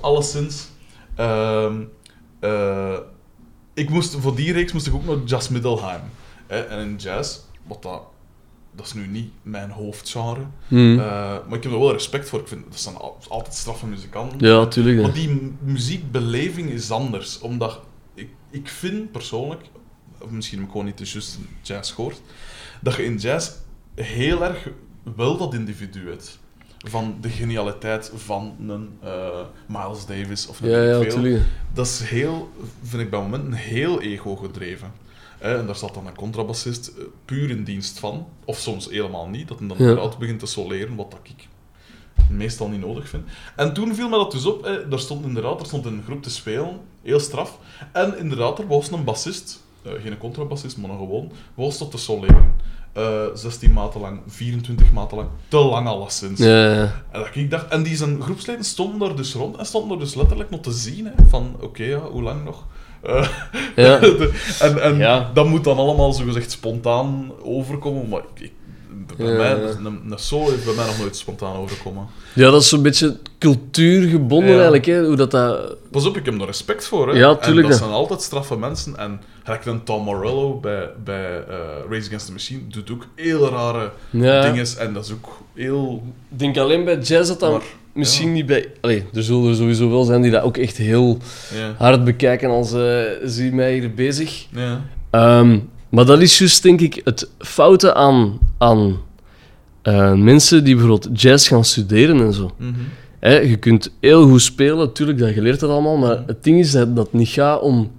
Alleszins... 0.00 0.68
eh, 2.40 2.96
ik 3.74 3.90
moest, 3.90 4.16
voor 4.20 4.34
die 4.34 4.52
reeks 4.52 4.72
moest 4.72 4.86
ik 4.86 4.94
ook 4.94 5.06
naar 5.06 5.16
Jazz 5.24 5.48
Middelheim. 5.48 6.00
En 6.46 6.78
in 6.78 6.96
jazz, 6.96 7.38
wat 7.66 7.82
dat... 7.82 8.02
Dat 8.80 8.88
is 8.88 8.94
nu 8.94 9.06
niet 9.06 9.30
mijn 9.42 9.70
hoofdgenre. 9.70 10.40
Hmm. 10.68 10.98
Eh, 10.98 11.04
maar 11.48 11.56
ik 11.56 11.62
heb 11.62 11.72
er 11.72 11.78
wel 11.78 11.92
respect 11.92 12.28
voor. 12.28 12.40
Ik 12.40 12.48
vind, 12.48 12.64
dat 12.70 12.80
zijn 12.80 12.96
al- 12.96 13.18
altijd 13.28 13.54
straffe 13.54 13.86
muzikanten. 13.86 14.38
Ja, 14.48 14.66
tuurlijk. 14.66 14.96
hè. 14.96 15.02
Maar 15.02 15.12
die 15.12 15.28
mu- 15.28 15.52
muziekbeleving 15.72 16.70
is 16.70 16.90
anders. 16.90 17.40
Omdat 17.40 17.80
ik, 18.14 18.28
ik 18.50 18.68
vind 18.68 19.10
persoonlijk, 19.12 19.60
of 20.20 20.30
misschien 20.30 20.56
heb 20.58 20.66
ik 20.66 20.72
gewoon 20.72 20.86
niet 20.86 20.98
de 20.98 21.04
juiste 21.12 21.38
jazz 21.62 21.94
gehoord, 21.94 22.20
dat 22.80 22.94
je 22.94 23.04
in 23.04 23.16
jazz 23.16 23.50
heel 23.94 24.44
erg 24.44 24.68
wel 25.16 25.36
dat 25.36 25.54
individu 25.54 26.08
hebt. 26.08 26.38
Van 26.88 27.16
de 27.20 27.28
genialiteit 27.28 28.12
van 28.14 28.54
een 28.68 28.88
eh, 29.02 29.40
Miles 29.66 30.06
Davis 30.06 30.46
of 30.46 30.60
een 30.60 30.68
Ja, 30.70 30.82
ja. 30.82 31.38
Dat 31.72 31.86
is 31.86 32.00
heel, 32.00 32.50
vind 32.82 33.02
ik 33.02 33.10
bij 33.10 33.20
momenten 33.20 33.52
heel 33.52 34.00
ego 34.00 34.36
gedreven. 34.36 34.92
Hè, 35.40 35.58
en 35.58 35.66
daar 35.66 35.76
zat 35.76 35.94
dan 35.94 36.06
een 36.06 36.14
contrabassist 36.14 36.86
eh, 36.86 37.04
puur 37.24 37.50
in 37.50 37.64
dienst 37.64 37.98
van, 37.98 38.26
of 38.44 38.58
soms 38.58 38.88
helemaal 38.90 39.28
niet, 39.28 39.48
dat 39.48 39.58
hij 39.58 39.68
dan 39.68 39.76
Ja. 39.78 39.90
eruit 39.90 40.18
begint 40.18 40.38
te 40.40 40.46
soleren, 40.46 40.96
wat 40.96 41.10
dat 41.10 41.20
ik 41.22 41.48
meestal 42.28 42.68
niet 42.68 42.80
nodig 42.80 43.08
vind. 43.08 43.24
En 43.56 43.72
toen 43.72 43.94
viel 43.94 44.08
me 44.08 44.16
dat 44.16 44.30
dus 44.32 44.46
op, 44.46 44.64
hè, 44.64 44.88
daar 44.88 44.98
stond 44.98 45.24
inderdaad 45.26 45.60
er 45.60 45.66
stond 45.66 45.84
een 45.84 46.02
groep 46.06 46.22
te 46.22 46.30
spelen, 46.30 46.80
heel 47.02 47.20
straf. 47.20 47.58
En 47.92 48.18
inderdaad, 48.18 48.58
er 48.58 48.66
was 48.66 48.90
een 48.90 49.04
bassist, 49.04 49.62
eh, 49.82 49.92
geen 50.02 50.18
contrabassist, 50.18 50.76
maar 50.78 50.90
een 50.90 50.98
gewoon, 50.98 51.32
was 51.54 51.78
tot 51.78 51.90
te 51.90 51.98
soleren. 51.98 52.54
Eh 52.92 53.24
16 53.34 53.72
maten 53.72 54.00
lang, 54.00 54.20
24 54.26 54.92
maten 54.92 55.16
lang, 55.16 55.28
te 55.48 55.56
lang 55.56 55.86
alleszins. 55.86 56.38
Ja, 56.38 56.72
ja. 56.74 57.02
En, 57.10 57.20
dat 57.20 57.34
ik 57.34 57.50
dacht, 57.50 57.68
en 57.68 57.82
die 57.82 57.96
zijn 57.96 58.22
groepsleden 58.22 58.64
stonden 58.64 58.98
daar 58.98 59.16
dus 59.16 59.34
rond 59.34 59.56
en 59.56 59.66
stonden 59.66 59.98
er 59.98 60.04
dus 60.04 60.14
letterlijk 60.14 60.50
nog 60.50 60.60
te 60.60 60.72
zien, 60.72 61.06
hè, 61.06 61.12
van 61.28 61.56
oké, 61.60 61.82
ja, 61.84 61.98
hoe 61.98 62.22
lang 62.22 62.44
nog? 62.44 62.66
Ja. 63.76 63.98
de- 63.98 64.56
en 64.60 64.82
en 64.82 64.96
Ja. 64.96 65.30
dat 65.34 65.46
moet 65.46 65.64
dan 65.64 65.76
allemaal 65.78 66.12
zogezegd 66.12 66.50
spontaan 66.50 67.32
overkomen, 67.42 68.08
maar 68.08 68.20
ik, 68.34 68.40
ik- 68.44 68.52
bij 69.16 69.26
Ja, 69.26 69.36
mij, 69.36 69.50
een, 69.62 69.86
een 70.10 70.18
solo 70.18 70.50
heeft 70.50 70.64
bij 70.64 70.74
mij 70.74 70.86
nog 70.86 70.98
nooit 70.98 71.16
spontaan 71.16 71.56
overkomen. 71.56 72.06
Ja, 72.34 72.50
dat 72.50 72.62
is 72.62 72.68
zo'n 72.68 72.82
beetje 72.82 73.16
cultuurgebonden 73.38 74.48
Ja. 74.48 74.54
eigenlijk, 74.54 74.84
hè, 74.86 75.04
hoe 75.06 75.16
dat... 75.16 75.30
dat... 75.30 75.76
Pas 75.90 76.06
op, 76.06 76.16
ik 76.16 76.24
heb 76.24 76.40
er 76.40 76.46
respect 76.46 76.86
voor. 76.86 77.08
Hè. 77.08 77.18
Ja, 77.18 77.36
tuurlijk, 77.36 77.64
En 77.64 77.70
dat 77.70 77.80
zijn 77.80 77.90
altijd 77.92 78.22
straffe 78.22 78.56
mensen. 78.56 78.96
En 78.96 79.20
gelijk 79.44 79.64
een 79.66 79.84
Tom 79.84 80.02
Morello 80.04 80.58
bij, 80.60 80.90
bij 81.04 81.44
eh, 81.48 81.56
Race 81.90 82.06
Against 82.06 82.26
the 82.26 82.32
Machine 82.32 82.60
doet 82.68 82.90
ook 82.90 83.06
heel 83.14 83.48
rare 83.50 83.90
Ja. 84.10 84.40
dingen. 84.50 84.66
En 84.78 84.92
dat 84.92 85.04
is 85.04 85.12
ook 85.12 85.38
heel... 85.54 86.02
Ik 86.30 86.38
denk 86.38 86.56
alleen 86.58 86.84
bij 86.84 86.98
jazz 86.98 87.28
dat 87.28 87.40
dat 87.40 87.50
Maar, 87.52 87.62
misschien 87.92 88.28
ja. 88.28 88.34
niet 88.34 88.46
bij... 88.46 88.68
Allee, 88.80 89.04
er 89.14 89.22
zullen 89.22 89.50
er 89.50 89.56
sowieso 89.56 89.90
wel 89.90 90.04
zijn 90.04 90.22
die 90.22 90.30
dat 90.30 90.42
ook 90.42 90.56
echt 90.56 90.76
heel 90.76 91.18
hard 91.76 92.04
bekijken 92.04 92.50
als 92.50 92.72
eh 92.72 93.00
zie 93.24 93.52
mij 93.52 93.72
hier 93.72 93.94
bezig. 93.94 94.46
Ja. 94.50 94.80
Ehm, 95.10 95.58
maar 95.88 96.04
dat 96.04 96.20
is 96.20 96.38
juist, 96.38 96.62
denk 96.62 96.80
ik, 96.80 97.00
het 97.04 97.28
foute 97.38 97.94
aan, 97.94 98.38
aan 98.58 98.96
eh, 99.82 100.14
mensen 100.14 100.64
die 100.64 100.74
bijvoorbeeld 100.76 101.20
jazz 101.20 101.48
gaan 101.48 101.64
studeren 101.64 102.20
en 102.20 102.32
zo. 102.32 102.50
Mhm. 102.56 102.70
Hè, 103.18 103.38
je 103.38 103.56
kunt 103.56 103.92
heel 104.00 104.28
goed 104.28 104.42
spelen, 104.42 104.92
tuurlijk, 104.92 105.18
dat 105.18 105.34
je 105.34 105.42
leert 105.42 105.60
dat 105.60 105.70
allemaal, 105.70 105.96
maar 105.96 106.16
Mhm. 106.18 106.26
het 106.26 106.44
ding 106.44 106.58
is 106.58 106.70
dat 106.70 106.96
dat 106.96 107.12
niet 107.12 107.28
gaat 107.28 107.60
om 107.60 107.90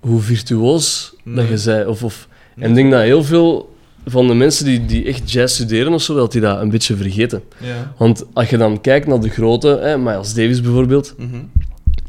hoe 0.00 0.20
virtuoos 0.20 1.14
dat 1.24 1.48
je 1.48 1.62
bent. 1.64 1.86
Of, 1.86 2.02
of, 2.02 2.28
en 2.56 2.68
ik 2.68 2.74
denk 2.74 2.90
dat 2.90 3.02
heel 3.02 3.24
veel 3.24 3.72
van 4.06 4.26
de 4.26 4.34
mensen 4.34 4.64
die, 4.64 4.84
die 4.84 5.04
echt 5.04 5.30
jazz 5.32 5.54
studeren 5.54 5.92
of 5.92 6.02
zo, 6.02 6.14
dat 6.14 6.32
die 6.32 6.40
dat 6.40 6.60
een 6.60 6.70
beetje 6.70 6.96
vergeten. 6.96 7.42
Ja. 7.60 7.94
Want 7.98 8.24
als 8.32 8.50
je 8.50 8.56
dan 8.56 8.80
kijkt 8.80 9.06
naar 9.06 9.20
de 9.20 9.28
grote, 9.28 9.68
hè, 9.68 9.98
Miles 9.98 10.34
Davis 10.34 10.60
bijvoorbeeld, 10.60 11.14
Mhm. 11.18 11.36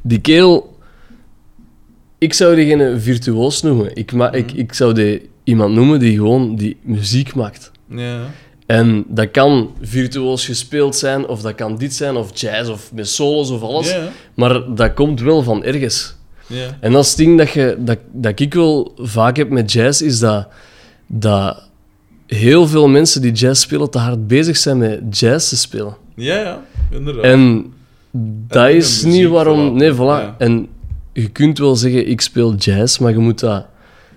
die 0.04 0.20
kerel... 0.20 0.74
Ik 2.18 2.34
zou 2.34 2.56
diegene 2.56 3.00
virtuoos 3.00 3.62
noemen. 3.62 3.96
Ik, 3.96 4.12
ma 4.14 4.32
ik, 4.32 4.52
Mhm. 4.52 4.60
ik 4.60 4.74
zou 4.74 4.94
die 4.94 5.30
iemand 5.44 5.74
noemen 5.76 6.00
die 6.00 6.16
gewoon 6.16 6.56
die 6.56 6.78
muziek 6.82 7.36
maakt. 7.36 7.72
Ja. 7.90 8.22
En 8.66 9.04
dat 9.08 9.32
kan 9.32 9.72
virtuoos 9.82 10.46
gespeeld 10.46 10.96
zijn, 10.96 11.28
of 11.28 11.42
dat 11.42 11.56
kan 11.56 11.78
dit 11.78 11.94
zijn, 11.94 12.16
of 12.16 12.40
jazz, 12.40 12.70
of 12.70 12.92
met 12.94 13.08
solos 13.10 13.50
of 13.50 13.62
alles. 13.62 13.96
Maar 14.34 14.76
dat 14.76 14.94
komt 14.94 15.22
wel 15.22 15.44
van 15.44 15.64
ergens. 15.64 16.16
En 16.80 16.92
dat 16.92 17.04
is 17.04 17.10
het 17.10 17.18
ding 17.18 17.38
dat, 17.38 17.50
je, 17.50 17.76
dat, 17.80 17.98
dat 18.12 18.40
ik 18.40 18.54
wel 18.54 18.94
vaak 18.98 19.38
heb 19.38 19.50
met 19.50 19.72
jazz, 19.72 20.02
is 20.02 20.20
dat, 20.20 20.48
dat 21.08 21.68
heel 22.28 22.68
veel 22.68 22.88
mensen 22.88 23.22
die 23.22 23.32
jazz 23.32 23.62
spelen 23.62 23.90
te 23.90 23.98
hard 23.98 24.28
bezig 24.28 24.58
zijn 24.58 24.78
met 24.78 25.20
jazz 25.20 25.50
te 25.50 25.58
spelen. 25.58 25.96
Ja, 26.16 26.40
ja. 26.40 26.64
Inderdaad. 26.92 27.24
En 27.24 27.74
dat 28.48 28.66
En 28.66 28.76
is 28.76 29.04
niet 29.04 29.28
waarom... 29.28 29.76
Nee, 29.78 29.94
voilà. 29.94 29.98
Ja. 29.98 30.36
En 30.38 30.68
je 31.14 31.30
kunt 31.30 31.58
wel 31.58 31.76
zeggen, 31.76 32.08
ik 32.08 32.22
speel 32.22 32.56
jazz, 32.56 32.98
maar 32.98 33.12
je 33.12 33.18
moet 33.18 33.40
dat 33.40 33.66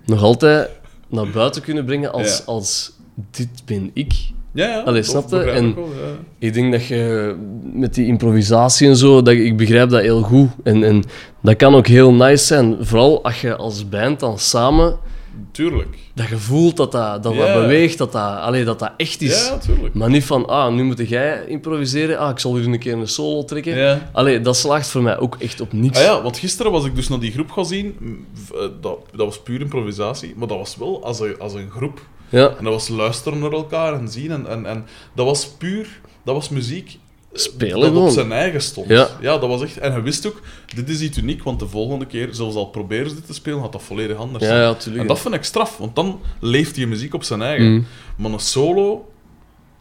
nog 0.05 0.23
altijd 0.23 0.69
naar 1.09 1.31
buiten 1.31 1.62
kunnen 1.62 1.85
brengen 1.85 2.12
als, 2.12 2.37
Ja. 2.39 2.43
als 2.47 2.93
dit 3.31 3.49
ben 3.65 3.91
ik. 3.95 4.12
Ja, 4.59 4.69
ja. 4.69 4.81
Allee, 4.81 5.01
dat 5.01 5.11
snap 5.11 5.23
je? 5.31 5.37
begrijp 5.37 5.57
En- 5.57 5.69
ik 5.69 5.75
wel, 5.75 5.85
ja. 5.85 6.17
Ik 6.39 6.55
denk 6.55 6.73
dat 6.73 6.87
je 6.87 7.35
met 7.73 7.95
die 7.95 8.07
improvisatie 8.07 8.89
en 8.89 8.97
zo, 8.97 9.23
dat, 9.23 9.35
ik 9.35 9.57
begrijp 9.57 9.91
dat 9.91 10.01
heel 10.01 10.23
goed. 10.23 10.49
En, 10.65 10.85
en 10.85 11.05
dat 11.43 11.57
kan 11.57 11.75
ook 11.75 11.87
heel 11.87 12.13
nice 12.13 12.45
zijn. 12.45 12.77
Vooral 12.81 13.25
als 13.25 13.41
je 13.41 13.57
als 13.57 13.89
band 13.89 14.21
dan 14.21 14.39
samen, 14.39 14.97
Tuurlijk. 15.53 15.97
dat 16.15 16.29
je 16.29 16.37
voelt 16.37 16.77
dat 16.77 16.93
dat, 16.93 17.23
dat, 17.23 17.35
beweegt, 17.35 17.99
dat 17.99 18.13
dat, 18.13 18.23
allee, 18.39 18.65
dat 18.65 18.79
dat 18.79 18.93
echt 18.97 19.23
is. 19.23 19.47
Ja, 19.49 19.59
tuurlijk. 19.59 19.95
Maar 19.95 20.11
niet 20.11 20.25
van, 20.25 20.47
ah, 20.47 20.73
nu 20.75 20.83
moet 20.83 21.09
jij 21.09 21.45
improviseren, 21.47 22.19
ah, 22.19 22.31
ik 22.31 22.39
zal 22.39 22.57
hier 22.57 22.67
een 22.67 22.79
keer 22.79 22.93
een 22.93 23.09
solo 23.09 23.45
trekken. 23.45 24.01
Allee, 24.13 24.41
dat 24.41 24.57
slaagt 24.57 24.89
voor 24.89 25.03
mij 25.03 25.19
ook 25.19 25.37
echt 25.39 25.61
op 25.61 25.73
niks. 25.73 25.99
Ah 25.99 26.05
ja, 26.05 26.23
want 26.23 26.39
gisteren 26.39 26.73
was 26.73 26.85
ik 26.85 26.95
dus 26.95 27.09
naar 27.09 27.21
die 27.21 27.33
groep 27.33 27.51
gaan 27.51 27.67
zien. 27.67 27.97
Eh, 28.55 28.59
Dat, 28.81 28.99
dat 29.17 29.27
was 29.27 29.41
puur 29.43 29.61
improvisatie, 29.61 30.35
maar 30.37 30.49
dat 30.49 30.59
was 30.59 30.77
wel 30.77 31.05
als 31.05 31.21
een, 31.21 31.39
als 31.39 31.55
een 31.55 31.71
groep. 31.71 32.01
Ja. 32.29 32.49
En 32.59 32.65
dat 32.65 32.73
was 32.73 32.89
luisteren 32.89 33.39
naar 33.39 33.53
elkaar 33.53 33.93
en 33.95 34.09
zien. 34.09 34.31
En, 34.31 34.47
en, 34.47 34.67
en 34.67 34.87
dat 35.15 35.27
was 35.27 35.49
puur, 35.49 36.01
dat 36.25 36.35
was 36.35 36.49
muziek 36.49 36.99
eh, 37.33 37.39
Spelen 37.39 37.81
dat 37.81 37.89
gewoon. 37.89 38.07
op 38.07 38.13
zijn 38.13 38.33
eigen 38.33 38.61
stond. 38.61 38.89
Ja. 38.89 39.09
dat 39.21 39.41
was 39.41 39.63
echt... 39.63 39.79
En 39.79 39.93
je 39.95 40.03
wist 40.03 40.27
ook, 40.27 40.41
dit 40.75 40.89
is 40.89 41.01
iets 41.01 41.19
uniek, 41.19 41.43
want 41.43 41.59
de 41.59 41.69
volgende 41.69 42.07
keer, 42.07 42.29
zelfs 42.31 42.57
al 42.57 42.67
proberen 42.67 43.09
ze 43.09 43.15
dit 43.15 43.27
te 43.27 43.35
spelen, 43.35 43.61
gaat 43.61 43.73
dat 43.73 43.83
volledig 43.83 44.17
anders 44.17 44.45
Ja, 44.45 44.61
ja, 44.61 44.75
tuurlijk. 44.75 45.03
En 45.03 45.09
dat 45.09 45.21
vind 45.21 45.35
ik 45.35 45.45
straf, 45.45 45.77
want 45.77 45.97
dan 45.97 46.21
leeft 46.41 46.75
die 46.75 46.87
muziek 46.87 47.15
op 47.15 47.23
zijn 47.23 47.43
eigen. 47.43 47.71
Mm. 47.73 47.87
Maar 48.17 48.31
een 48.31 48.39
solo, 48.41 49.09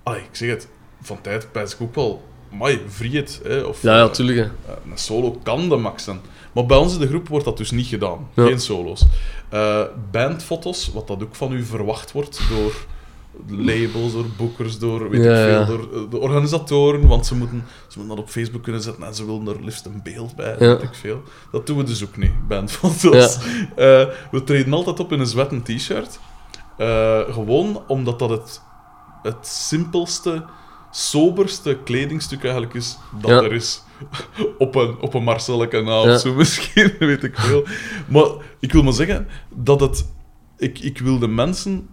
allee, 0.03 0.19
ik 0.19 0.28
zeg 0.32 0.49
het, 0.49 0.68
van 1.02 1.22
tijd 1.22 1.52
pijs 1.52 1.74
ik 1.74 1.82
ook 1.82 1.95
wel, 1.95 2.22
mai. 2.52 2.80
Hè, 3.44 3.60
of, 3.61 3.82
Ja, 3.82 3.98
ja, 3.98 4.03
eh, 4.03 4.11
tuurlijk. 4.11 4.38
hè. 4.38 4.44
eh, 4.44 4.78
een 4.91 4.98
solo 4.98 5.40
kan 5.44 5.69
de 5.69 5.76
max 5.76 6.03
zijn. 6.03 6.19
Maar 6.52 6.65
bij 6.65 6.78
ons 6.78 6.94
in 6.94 6.99
de 6.99 7.07
groep 7.07 7.28
wordt 7.28 7.45
dat 7.45 7.57
dus 7.57 7.72
niet 7.72 7.88
gedaan. 7.88 8.28
Ja. 8.34 8.45
Geen 8.45 8.60
solo's. 8.60 9.06
Eh, 9.49 9.82
bandfoto's, 10.11 10.91
wat 10.94 11.07
dat 11.07 11.24
ook 11.24 11.36
van 11.36 11.52
u 11.53 11.64
verwacht 11.64 12.11
wordt 12.11 12.41
door 12.49 12.74
labels, 13.48 14.14
door 14.14 14.26
boekers, 14.38 14.80
door, 14.80 15.10
weet 15.10 15.24
Ja, 15.24 15.45
ik 15.60 15.65
veel, 15.65 15.65
door 15.65 15.94
eh, 16.03 16.10
de 16.10 16.18
organisatoren, 16.18 17.07
want 17.07 17.26
ze 17.26 17.36
moeten, 17.36 17.64
ze 17.88 17.98
moeten 17.98 18.15
dat 18.15 18.26
op 18.26 18.32
Facebook 18.32 18.64
kunnen 18.64 18.82
zetten 18.82 19.03
en 19.03 19.15
ze 19.15 19.26
willen 19.26 19.48
er 19.48 19.64
liefst 19.64 19.86
een 19.86 19.99
beeld 20.03 20.36
bij, 20.36 20.56
Ja. 20.60 20.68
weet 20.68 20.82
ik 20.82 20.94
veel. 20.95 21.22
Dat 21.52 21.68
doen 21.68 21.78
we 21.78 21.84
dus 21.84 22.03
ook 22.03 22.18
niet, 22.18 22.48
bandfoto's. 22.48 23.38
Eh, 23.76 24.06
we 24.32 24.44
treden 24.45 24.74
altijd 24.74 24.99
op 24.99 25.11
in 25.11 25.19
een 25.19 25.26
zwetten 25.28 25.64
t-shirt. 25.64 26.19
Gewoon 27.30 27.82
omdat 27.88 28.19
dat 28.19 28.30
het, 28.30 28.61
het 29.24 29.48
simpelste, 29.48 30.45
soberste 30.91 31.78
kledingstuk 31.84 32.44
eigenlijk 32.44 32.74
is 32.74 32.98
dat 33.22 33.44
er 33.44 33.53
is. 33.53 33.82
op 34.57 34.76
een, 34.76 34.95
op 34.99 35.14
een 35.14 35.24
Marcelle 35.24 35.68
kanaal 35.68 36.07
Ja. 36.07 36.14
of 36.14 36.19
zo 36.19 36.34
misschien, 36.44 36.94
weet 36.99 37.24
ik 37.24 37.38
veel. 37.40 37.65
Maar 38.07 38.28
ik 38.60 38.72
wil 38.72 38.84
maar 38.84 38.94
zeggen 38.94 39.28
dat 39.56 39.80
het... 39.80 40.06
Ik, 40.57 40.80
ik 40.80 40.98
wil 40.99 41.19
de 41.19 41.28
mensen 41.28 41.88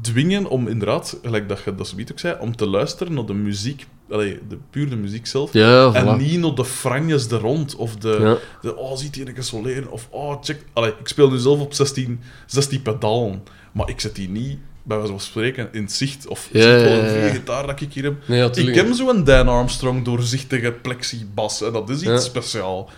dwingen 0.00 0.46
om 0.46 0.68
inderdaad, 0.68 1.18
gelijk 1.22 1.48
dat 1.48 1.62
je 1.64 1.74
dat 1.74 1.88
zoiets 1.88 2.12
ook 2.12 2.18
zei, 2.18 2.36
om 2.40 2.56
te 2.56 2.66
luisteren 2.66 3.14
naar 3.14 3.26
de 3.26 3.34
muziek, 3.34 3.86
allee, 4.10 4.38
de, 4.48 4.58
puur 4.70 4.88
de 4.90 4.96
muziek 4.96 5.26
zelf. 5.26 5.52
Ja, 5.52 5.92
En 5.92 6.18
niet 6.18 6.38
naar 6.40 6.54
de 6.54 6.64
franjes 6.64 7.30
er 7.30 7.40
rond, 7.40 7.76
of 7.76 7.96
de, 7.96 8.16
Ja. 8.20 8.36
de 8.62 8.76
oh, 8.76 8.96
ziet 8.96 9.14
hier 9.14 9.28
een 9.28 9.34
keer 9.34 9.42
zo 9.42 9.62
leren, 9.62 9.90
of 9.90 10.08
oh, 10.10 10.42
check. 10.42 10.64
Allee, 10.72 10.92
ik 11.00 11.08
speel 11.08 11.30
nu 11.30 11.38
zelf 11.38 11.60
op 11.60 11.74
16, 11.74 12.20
16 12.46 12.82
pedalen, 12.82 13.42
maar 13.72 13.88
ik 13.88 14.00
zet 14.00 14.14
die 14.14 14.28
niet, 14.28 14.58
bij 14.84 14.96
wijze 14.96 15.12
van 15.12 15.20
spreken, 15.20 15.68
in 15.72 15.82
het 15.82 15.92
zicht. 15.92 16.26
Of 16.26 16.48
Ja, 16.52 16.60
ziet 16.60 16.88
wel 16.88 16.98
een 16.98 17.24
ja, 17.24 17.28
gitaar 17.28 17.66
dat 17.66 17.80
ik 17.80 17.92
hier 17.92 18.04
heb. 18.04 18.14
Nee, 18.26 18.50
ik 18.50 18.74
heb 18.74 18.92
zo'n 18.92 19.24
Dan 19.24 19.48
Armstrong 19.48 20.04
doorzichtige 20.04 20.72
plexibas, 20.72 21.62
en 21.62 21.72
dat 21.72 21.90
is 21.90 22.02
iets 22.02 22.24
speciaal. 22.24 22.90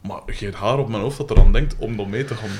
Maar 0.00 0.20
geen 0.26 0.54
haar 0.54 0.78
op 0.78 0.88
mijn 0.88 1.02
hoofd 1.02 1.16
dat 1.16 1.30
eraan 1.30 1.52
denkt 1.52 1.74
om 1.78 1.96
door 1.96 2.08
mee 2.08 2.24
te 2.24 2.34
gaan. 2.34 2.50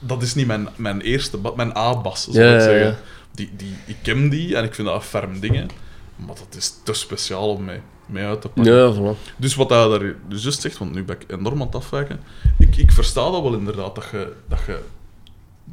Dat 0.00 0.22
is 0.22 0.34
niet 0.34 0.46
mijn, 0.46 0.68
mijn 0.76 1.00
eerste, 1.00 1.38
mijn 1.56 1.76
A-bas, 1.76 2.28
zou 2.30 2.54
ik 2.54 2.60
zeggen. 2.60 2.96
Die, 3.34 3.50
die, 3.56 3.74
ik 3.86 3.96
ken 4.02 4.28
die 4.28 4.56
en 4.56 4.64
ik 4.64 4.74
vind 4.74 4.88
dat 4.88 4.96
een 4.96 5.02
ferm 5.02 5.40
dingen, 5.40 5.68
maar 6.16 6.34
dat 6.34 6.56
is 6.56 6.74
te 6.84 6.92
speciaal 6.92 7.50
om 7.50 7.64
mee, 7.64 7.80
mee 8.06 8.24
uit 8.24 8.40
te 8.40 8.48
pakken. 8.48 8.74
Ja, 8.74 8.94
voilà. 8.94 9.36
Dus 9.36 9.54
wat 9.54 9.70
hij 9.70 9.88
daar 9.88 10.14
dus 10.28 10.42
juist 10.42 10.60
zegt, 10.60 10.78
want 10.78 10.94
nu 10.94 11.04
ben 11.04 11.16
ik 11.20 11.32
enorm 11.32 11.60
aan 11.60 11.66
het 11.66 11.74
afwijken. 11.74 12.20
Ik, 12.58 12.76
ik 12.76 12.92
versta 12.92 13.30
dat 13.30 13.42
wel 13.42 13.54
inderdaad, 13.54 13.94
dat 13.94 14.08
je, 14.12 14.32
dat 14.48 14.58
je 14.66 14.78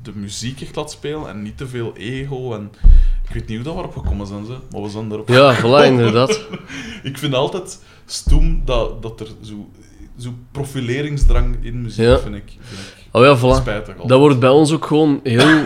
de 0.01 0.11
muziek 0.15 0.61
echt 0.61 0.75
laat 0.75 0.91
spelen 0.91 1.29
en 1.29 1.41
niet 1.41 1.57
te 1.57 1.67
veel 1.67 1.93
ego. 1.97 2.53
En, 2.53 2.71
ik 3.27 3.33
weet 3.33 3.47
niet 3.47 3.55
hoe 3.57 3.65
dat 3.65 3.73
we 3.75 3.79
erop 3.79 3.95
gekomen 3.97 4.27
zijn, 4.27 4.45
ze, 4.45 4.55
maar 4.71 4.81
we 4.81 4.89
zijn 4.89 5.11
erop 5.11 5.29
Ja, 5.29 5.55
voilà, 5.57 5.85
inderdaad. 5.91 6.41
Ik 7.03 7.17
vind 7.17 7.33
altijd 7.33 7.79
stoem 8.05 8.61
dat, 8.65 9.01
dat 9.01 9.19
er 9.19 9.27
zo, 9.41 9.69
zo 10.17 10.33
profileringsdrang 10.51 11.57
in 11.61 11.81
muziek, 11.81 12.05
Ja. 12.05 12.19
vind, 12.19 12.35
ik, 12.35 12.43
vind 12.61 12.79
ik 12.81 13.03
Oh 13.11 13.23
ja, 13.23 13.37
voilà. 13.37 13.61
spijtig. 13.61 13.95
Dat 13.95 14.19
wordt 14.19 14.39
bij 14.39 14.49
ons 14.49 14.71
ook 14.71 14.85
gewoon 14.85 15.19
heel... 15.23 15.65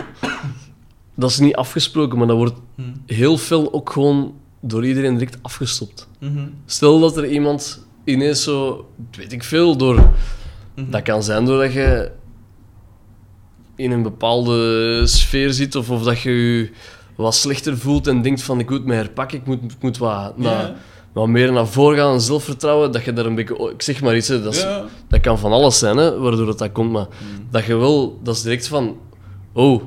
Dat 1.14 1.30
is 1.30 1.38
niet 1.38 1.54
afgesproken, 1.54 2.18
maar 2.18 2.26
dat 2.26 2.36
wordt 2.36 2.54
Hm. 2.74 2.82
heel 3.06 3.36
veel 3.38 3.72
ook 3.72 3.90
gewoon 3.92 4.34
door 4.60 4.86
iedereen 4.86 5.12
direct 5.14 5.38
afgestopt. 5.42 6.08
Mhm. 6.18 6.38
Stel 6.66 7.00
dat 7.00 7.16
er 7.16 7.26
iemand 7.30 7.86
ineens 8.04 8.42
zo, 8.42 8.86
weet 9.16 9.32
ik 9.32 9.44
veel, 9.44 9.76
door... 9.76 10.10
Mhm. 10.76 10.90
Dat 10.90 11.02
kan 11.02 11.22
zijn 11.22 11.44
doordat 11.44 11.72
je 11.72 12.10
in 13.80 13.90
een 13.90 14.02
bepaalde 14.02 15.02
sfeer 15.06 15.52
zit, 15.52 15.74
of, 15.74 15.90
of 15.90 16.02
dat 16.02 16.20
je 16.20 16.30
je 16.30 16.70
wat 17.16 17.34
slechter 17.34 17.78
voelt 17.78 18.06
en 18.06 18.22
denkt 18.22 18.42
van 18.42 18.58
ik 18.60 18.70
moet 18.70 18.84
me 18.84 18.94
herpakken, 18.94 19.38
ik 19.38 19.46
moet, 19.46 19.58
ik 19.62 19.76
moet 19.82 19.98
wat, 19.98 20.38
naar, 20.38 20.52
Ja. 20.66 20.74
wat 21.12 21.28
meer 21.28 21.52
naar 21.52 21.66
voren 21.66 21.98
gaan 21.98 22.12
en 22.12 22.20
zelfvertrouwen, 22.20 22.92
dat 22.92 23.04
je 23.04 23.12
daar 23.12 23.26
een 23.26 23.34
beetje... 23.34 23.70
Ik 23.74 23.82
zeg 23.82 24.02
maar 24.02 24.16
iets, 24.16 24.28
hè, 24.28 24.42
dat, 24.42 24.54
is- 24.54 24.60
Ja. 24.62 24.84
dat 25.08 25.20
kan 25.20 25.38
van 25.38 25.52
alles 25.52 25.78
zijn, 25.78 25.96
hè, 25.96 26.18
waardoor 26.18 26.46
dat, 26.46 26.58
dat 26.58 26.72
komt, 26.72 26.92
maar 26.92 27.06
Mhm. 27.10 27.42
dat 27.50 27.64
je 27.64 27.76
wel... 27.76 28.18
Dat 28.22 28.34
is 28.36 28.42
direct 28.42 28.66
van... 28.68 28.96
Oh, 29.52 29.82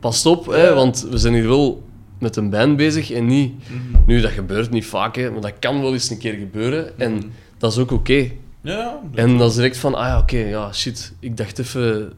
pas 0.00 0.26
op, 0.26 0.46
hè, 0.46 0.74
want 0.74 1.06
we 1.10 1.18
zijn 1.18 1.34
hier 1.34 1.48
wel 1.48 1.82
met 2.18 2.36
een 2.36 2.50
band 2.50 2.76
bezig 2.76 3.10
en 3.10 3.26
niet... 3.26 3.52
Mhm. 3.68 4.02
Nu, 4.06 4.20
dat 4.20 4.30
gebeurt 4.30 4.70
niet 4.70 4.86
vaak, 4.86 5.16
hè, 5.16 5.30
maar 5.30 5.40
dat 5.40 5.52
kan 5.58 5.80
wel 5.80 5.92
eens 5.92 6.10
een 6.10 6.18
keer 6.18 6.34
gebeuren. 6.34 6.98
En 6.98 7.12
Mhm. 7.12 7.24
dat 7.58 7.72
is 7.72 7.78
ook 7.78 7.90
oké. 7.90 8.30
Ja. 8.66 9.00
En 9.14 9.38
dat 9.38 9.50
is 9.50 9.56
direct 9.56 9.76
van, 9.78 9.94
ah 9.94 10.06
ja, 10.06 10.18
oké, 10.18 10.36
ja, 10.38 10.72
shit. 10.72 11.12
Ik 11.20 11.36
dacht 11.36 11.58
even 11.58 12.12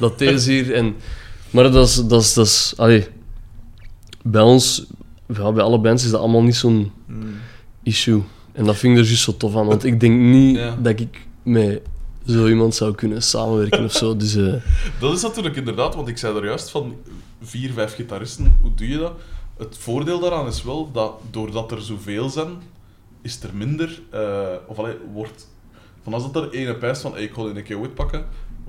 dat 0.00 0.18
deze 0.18 0.50
hier... 0.52 0.74
En, 0.74 0.94
maar 1.50 1.70
dat 1.72 1.88
is... 1.88 1.94
Dat 2.06 2.20
is, 2.22 2.34
dat 2.34 2.46
is 2.46 2.74
allee, 2.76 3.06
bij 4.22 4.42
ons, 4.42 4.86
ja, 5.26 5.52
bij 5.52 5.62
alle 5.64 5.78
bands, 5.78 6.04
is 6.04 6.10
dat 6.10 6.20
allemaal 6.20 6.42
niet 6.42 6.56
zo'n 6.56 6.92
Mhm. 7.06 7.26
issue. 7.82 8.22
En 8.52 8.64
dat 8.64 8.76
vind 8.76 8.92
ik 8.92 8.98
er 9.02 9.06
juist 9.06 9.22
zo 9.22 9.36
tof 9.36 9.56
aan. 9.56 9.66
Want 9.66 9.84
ik 9.84 10.00
denk 10.00 10.20
niet 10.20 10.56
Ja. 10.56 10.76
dat 10.82 11.00
ik 11.00 11.26
met 11.42 11.80
zo 12.26 12.46
iemand 12.48 12.74
zou 12.74 12.94
kunnen 12.94 13.22
samenwerken 13.22 13.84
of 13.84 13.92
zo. 13.92 14.16
Dus 14.16 14.34
eh, 14.36 14.54
Dat 15.00 15.14
is 15.16 15.22
natuurlijk 15.22 15.56
inderdaad, 15.56 15.94
want 15.94 16.08
ik 16.08 16.18
zei 16.18 16.36
er 16.36 16.44
juist 16.44 16.70
van 16.70 16.94
vier, 17.42 17.72
vijf 17.72 17.94
gitaristen, 17.94 18.56
hoe 18.62 18.70
doe 18.74 18.88
je 18.88 18.98
dat? 18.98 19.12
Het 19.58 19.76
voordeel 19.78 20.20
daaraan 20.20 20.46
is 20.46 20.62
wel 20.62 20.90
dat 20.92 21.12
doordat 21.30 21.70
er 21.72 21.80
zoveel 21.82 22.28
zijn, 22.28 22.48
is 23.22 23.42
er 23.42 23.50
minder, 23.54 24.00
eh, 24.10 24.20
of 24.66 24.78
allee, 24.78 24.94
wordt, 25.12 25.48
van 26.02 26.14
als 26.14 26.32
dat 26.32 26.42
er 26.44 26.50
ene 26.50 26.74
pijst 26.74 27.02
van 27.02 27.12
hey, 27.12 27.22
ik 27.22 27.32
ga 27.34 27.42
die 27.42 27.54
een 27.56 27.62
keer 27.62 27.78
ooit 27.78 27.94
pakken, 27.94 28.24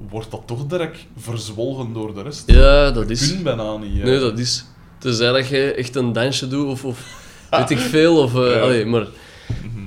wordt 0.10 0.32
dat 0.32 0.42
toch 0.46 0.66
direct 0.66 1.06
verzwolgen 1.18 1.94
door 1.94 2.14
de 2.14 2.22
rest. 2.22 2.52
ja, 2.52 2.92
dat 2.92 3.10
is... 3.10 3.34
Kun 3.34 3.44
bijna 3.44 3.78
niet. 3.78 4.04
Nee, 4.04 4.20
dat 4.20 4.40
is... 4.40 4.66
Tenzij 4.98 5.32
dat 5.32 5.48
je 5.48 5.74
echt 5.74 5.96
een 5.96 6.14
dansje 6.14 6.48
doet 6.48 6.68
of, 6.68 6.86
of 6.86 7.26
weet 7.52 7.70
ik 7.70 7.78
veel. 7.78 8.18
Of, 8.18 8.36
eh, 8.36 8.52
Ja. 8.54 8.60
allee, 8.60 8.86
maar... 8.86 9.08
Mhm. 9.48 9.86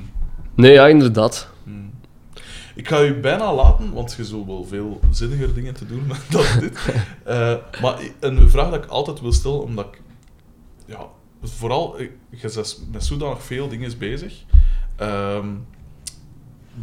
Nee, 0.54 0.72
ja, 0.72 0.86
inderdaad. 0.88 1.48
Hmm. 1.64 1.90
Ik 2.74 2.88
ga 2.88 3.02
u 3.02 3.20
bijna 3.20 3.54
laten, 3.54 3.92
want 3.92 4.14
je 4.16 4.24
zult 4.24 4.46
wel 4.46 4.64
veel 4.64 5.00
zinniger 5.10 5.54
dingen 5.54 5.74
te 5.74 5.86
doen 5.86 6.12
dan 6.30 6.44
dit. 6.60 6.78
Eh, 7.24 7.54
maar 7.80 7.98
een 8.20 8.50
vraag 8.50 8.70
dat 8.70 8.84
ik 8.84 8.90
altijd 8.90 9.20
wil 9.20 9.32
stellen, 9.32 9.62
omdat 9.62 9.86
ik... 9.92 10.00
Ja, 10.86 11.06
vooral, 11.42 11.98
eh, 11.98 12.08
je 12.30 12.50
bent 12.54 12.84
met 12.92 13.04
zodanig 13.04 13.42
veel 13.42 13.68
dingen 13.68 13.98
bezig. 13.98 14.34
Ehm, 14.96 15.46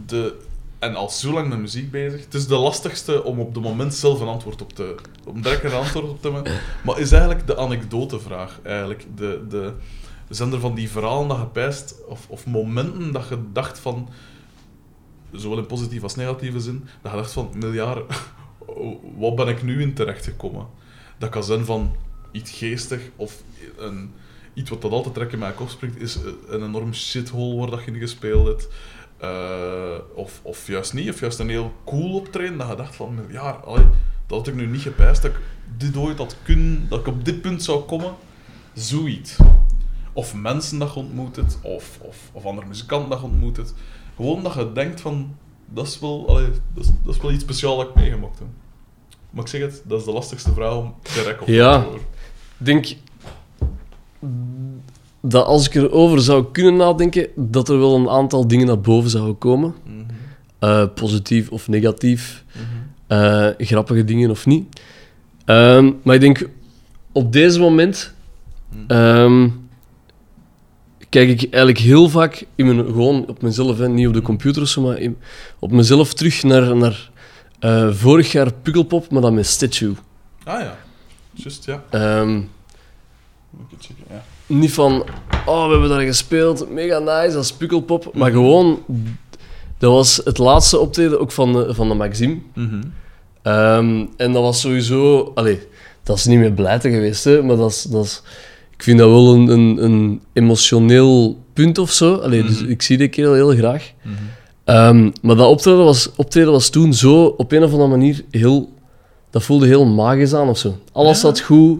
de, 0.06 0.38
en 0.82 0.96
al 0.96 1.10
zo 1.10 1.34
lang 1.34 1.50
met 1.50 1.60
muziek 1.60 1.92
bezig. 1.92 2.24
Het 2.24 2.34
is 2.34 2.48
de 2.48 2.56
lastigste 2.56 3.24
om 3.24 3.40
op 3.40 3.54
het 3.56 3.64
moment 3.64 3.94
zelf 3.94 4.20
een 4.20 4.28
antwoord 4.28 4.62
op 4.62 4.74
te... 4.74 4.96
Om 5.26 5.42
direct 5.42 5.64
een 5.64 5.72
antwoord 5.72 6.10
op 6.10 6.22
te 6.22 6.32
hebben. 6.32 6.54
Maar 6.84 7.00
is 7.00 7.12
eigenlijk 7.12 7.48
de 7.48 7.58
anekdotevraag. 7.58 8.60
Eigenlijk. 8.64 9.06
De, 9.16 9.46
de, 9.50 9.74
zijn 10.30 10.54
er 10.54 10.60
van 10.60 10.76
die 10.76 10.90
verhalen 10.90 11.28
dat 11.28 11.38
je 11.38 11.46
pijst, 11.46 11.96
of, 12.08 12.26
of 12.30 12.46
momenten 12.46 13.12
dat 13.12 13.28
je 13.28 13.38
dacht 13.54 13.80
van 13.80 14.10
zowel 15.32 15.58
in 15.58 15.66
positieve 15.66 16.04
als 16.04 16.16
negatieve 16.16 16.60
zin, 16.60 16.88
dat 17.02 17.12
je 17.12 17.18
dacht 17.18 17.32
van, 17.32 17.52
miljard, 17.56 18.14
wat 19.18 19.36
ben 19.36 19.48
ik 19.48 19.64
nu 19.64 19.82
in 19.82 19.94
terechtgekomen? 19.94 20.68
Dat 21.18 21.30
kan 21.30 21.44
zijn 21.44 21.66
van 21.66 21.96
iets 22.32 22.52
geestig 22.52 23.02
of 23.16 23.42
een, 23.78 24.14
iets 24.54 24.70
wat 24.70 24.82
dat 24.82 24.92
altijd 24.92 25.14
direct 25.14 25.34
in 25.34 25.40
mijn 25.40 25.56
kop 25.56 25.70
springt, 25.70 26.02
is 26.02 26.18
een 26.48 26.64
enorm 26.64 26.94
shithole 26.94 27.56
waar 27.56 27.70
dat 27.70 27.84
je 27.84 27.92
in 27.92 28.00
gespeeld 28.00 28.48
hebt. 28.48 28.68
Eh, 29.22 29.98
of, 30.16 30.40
of 30.44 30.68
juist 30.68 30.94
niet, 30.94 31.10
of 31.10 31.20
juist 31.20 31.40
een 31.40 31.50
heel 31.50 31.74
cool 31.86 32.16
optreden, 32.16 32.58
dat 32.58 32.68
je 32.70 32.76
dacht 32.76 32.96
van, 32.96 33.20
allee, 33.64 33.86
dat 34.28 34.38
had 34.38 34.48
ik 34.48 34.56
nu 34.56 34.66
niet 34.68 34.82
gepijst, 34.82 35.22
dat 35.22 35.32
ik 35.32 35.38
dit 35.78 35.98
ooit 35.98 36.18
had 36.18 36.36
kunnen, 36.44 36.86
dat 36.90 37.00
ik 37.00 37.08
op 37.08 37.26
dit 37.26 37.42
punt 37.42 37.64
zou 37.64 37.82
komen. 37.84 38.14
Zoiets. 38.74 39.38
Of 40.14 40.36
mensen 40.36 40.80
dat 40.80 40.94
je 40.94 41.00
ontmoet 41.00 41.36
hebt, 41.36 41.58
of, 41.62 42.00
of, 42.02 42.18
of 42.32 42.46
andere 42.46 42.68
muzikanten 42.68 43.10
dat 43.10 43.20
je 43.20 43.26
ontmoet 43.26 43.58
hebt. 43.58 43.74
Gewoon 44.16 44.44
dat 44.44 44.54
je 44.54 44.72
denkt 44.72 45.02
van, 45.02 45.36
dat 45.66 45.88
is 45.88 46.00
wel, 46.00 46.28
allee, 46.30 46.50
dat, 46.74 46.84
is, 46.84 46.92
dat 47.04 47.16
is 47.16 47.22
wel 47.22 47.32
iets 47.32 47.44
speciaals 47.44 47.78
dat 47.78 47.88
ik 47.90 47.96
meegemaakt 47.96 48.40
heb. 48.40 48.48
Maar 49.30 49.44
ik 49.44 49.50
zeg 49.50 49.62
het, 49.62 49.82
dat 49.86 50.00
is 50.00 50.06
de 50.06 50.12
lastigste 50.12 50.54
vraag 50.54 50.76
om 50.76 50.96
direct 51.14 51.40
op 51.40 51.46
te 51.46 51.54
Ja. 51.54 51.74
antwoorden. 51.76 52.02
Ik 52.60 52.66
denk... 52.66 52.86
dat 55.22 55.46
als 55.46 55.68
ik 55.68 55.76
erover 55.76 56.22
zou 56.22 56.46
kunnen 56.52 56.76
nadenken, 56.76 57.28
dat 57.36 57.70
er 57.70 57.80
wel 57.80 57.96
een 57.96 58.10
aantal 58.10 58.48
dingen 58.48 58.68
naar 58.68 58.80
boven 58.80 59.10
zouden 59.10 59.38
komen. 59.38 59.74
Mhm. 59.86 59.96
Eh, 60.60 60.86
positief 60.96 61.50
of 61.50 61.68
negatief. 61.68 62.44
Mhm. 62.54 62.64
eh, 63.08 63.48
grappige 63.68 64.04
dingen 64.04 64.30
of 64.30 64.46
niet. 64.46 64.82
Ehm, 65.46 65.92
maar 66.04 66.16
ik 66.16 66.22
denk, 66.22 66.50
op 67.12 67.32
deze 67.34 67.60
moment 67.60 68.14
ehm, 68.88 69.50
kijk 71.10 71.30
ik 71.30 71.42
eigenlijk 71.42 71.78
heel 71.78 72.10
vaak 72.10 72.46
in 72.56 72.66
mijn, 72.66 72.86
gewoon 72.86 73.28
op 73.28 73.42
mezelf, 73.42 73.78
hè, 73.78 73.90
niet 73.90 74.08
op 74.08 74.14
de 74.14 74.22
computer 74.22 74.62
of 74.62 74.68
zo, 74.68 74.82
maar 74.82 74.98
in- 74.98 75.18
op 75.60 75.72
mezelf 75.72 76.14
terug 76.14 76.44
naar, 76.44 76.76
naar 76.76 77.10
eh, 77.60 77.92
vorig 77.92 78.32
jaar 78.32 78.54
Pukkelpop, 78.54 79.12
maar 79.12 79.22
dan 79.22 79.34
met 79.34 79.46
Statue. 79.48 79.94
Ah 80.44 80.60
ja, 80.62 80.78
juist, 81.34 81.66
ja. 81.66 81.84
Het 83.70 83.86
checken, 83.86 84.04
ja. 84.10 84.24
Niet 84.52 84.72
van, 84.74 85.04
oh, 85.46 85.66
we 85.66 85.72
hebben 85.72 85.90
daar 85.90 86.02
gespeeld, 86.02 86.70
mega 86.72 87.00
nice, 87.00 87.38
als 87.38 87.54
Pukkelpop. 87.54 88.12
Maar 88.14 88.32
gewoon, 88.32 88.80
dat 89.78 89.92
was 89.92 90.22
het 90.24 90.38
laatste 90.38 90.80
optreden 90.80 91.20
ook 91.20 91.32
van 91.32 91.54
de, 91.54 91.74
van 91.74 91.88
de 91.88 91.94
Maxime. 91.96 92.38
Mhm. 92.56 92.82
Ehm, 93.42 94.06
en 94.18 94.32
dat 94.32 94.42
was 94.42 94.60
sowieso... 94.62 95.32
Allee, 95.36 95.60
dat 96.04 96.18
is 96.18 96.26
niet 96.26 96.40
meer 96.40 96.52
blijten 96.52 96.92
geweest, 96.92 97.24
hè, 97.24 97.44
maar 97.44 97.56
dat 97.58 97.70
is, 97.72 97.82
dat 97.84 98.06
is... 98.06 98.22
Ik 98.76 98.84
vind 98.84 99.00
dat 99.00 99.10
wel 99.10 99.34
een, 99.34 99.48
een, 99.48 99.84
een 99.84 100.22
emotioneel 100.34 101.38
punt 101.54 101.78
of 101.78 101.92
zo. 101.92 102.16
Allee, 102.16 102.44
dus 102.44 102.62
Mhm. 102.62 102.70
ik 102.72 102.82
zie 102.82 102.98
die 102.98 103.08
kerel 103.08 103.34
heel 103.34 103.50
graag. 103.56 103.92
Mhm. 104.04 104.14
Ehm, 104.64 105.10
maar 105.22 105.36
dat 105.36 105.48
optreden 105.50 105.84
was, 105.84 106.10
optreden 106.16 106.52
was 106.52 106.70
toen 106.70 106.94
zo, 106.94 107.24
op 107.26 107.52
een 107.52 107.64
of 107.64 107.72
andere 107.72 107.90
manier, 107.90 108.24
heel... 108.32 108.70
Dat 109.30 109.44
voelde 109.44 109.68
heel 109.68 109.86
magisch 109.86 110.34
aan 110.34 110.50
of 110.50 110.58
zo. 110.58 110.76
Alles 110.92 111.16
Ja. 111.22 111.28
zat 111.28 111.40
goed. 111.40 111.80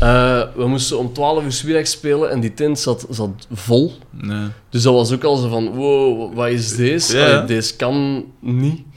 Eh, 0.00 0.42
we 0.54 0.66
moesten 0.66 0.98
om 0.98 1.12
12 1.12 1.44
uur 1.44 1.62
middags 1.64 1.90
spelen 1.90 2.30
en 2.30 2.40
die 2.40 2.54
tent 2.54 2.78
zat, 2.78 3.06
zat 3.10 3.30
vol. 3.52 3.92
Nee. 4.10 4.48
Dus 4.68 4.82
dat 4.82 4.94
was 4.94 5.12
ook 5.12 5.24
al 5.24 5.36
zo 5.36 5.48
van, 5.48 5.68
wow, 5.68 6.34
wat 6.34 6.48
is 6.48 6.76
deze? 6.76 7.18
Ja. 7.18 7.26
Allee, 7.26 7.46
deze 7.46 7.76
kan 7.76 8.24
niet. 8.40 8.82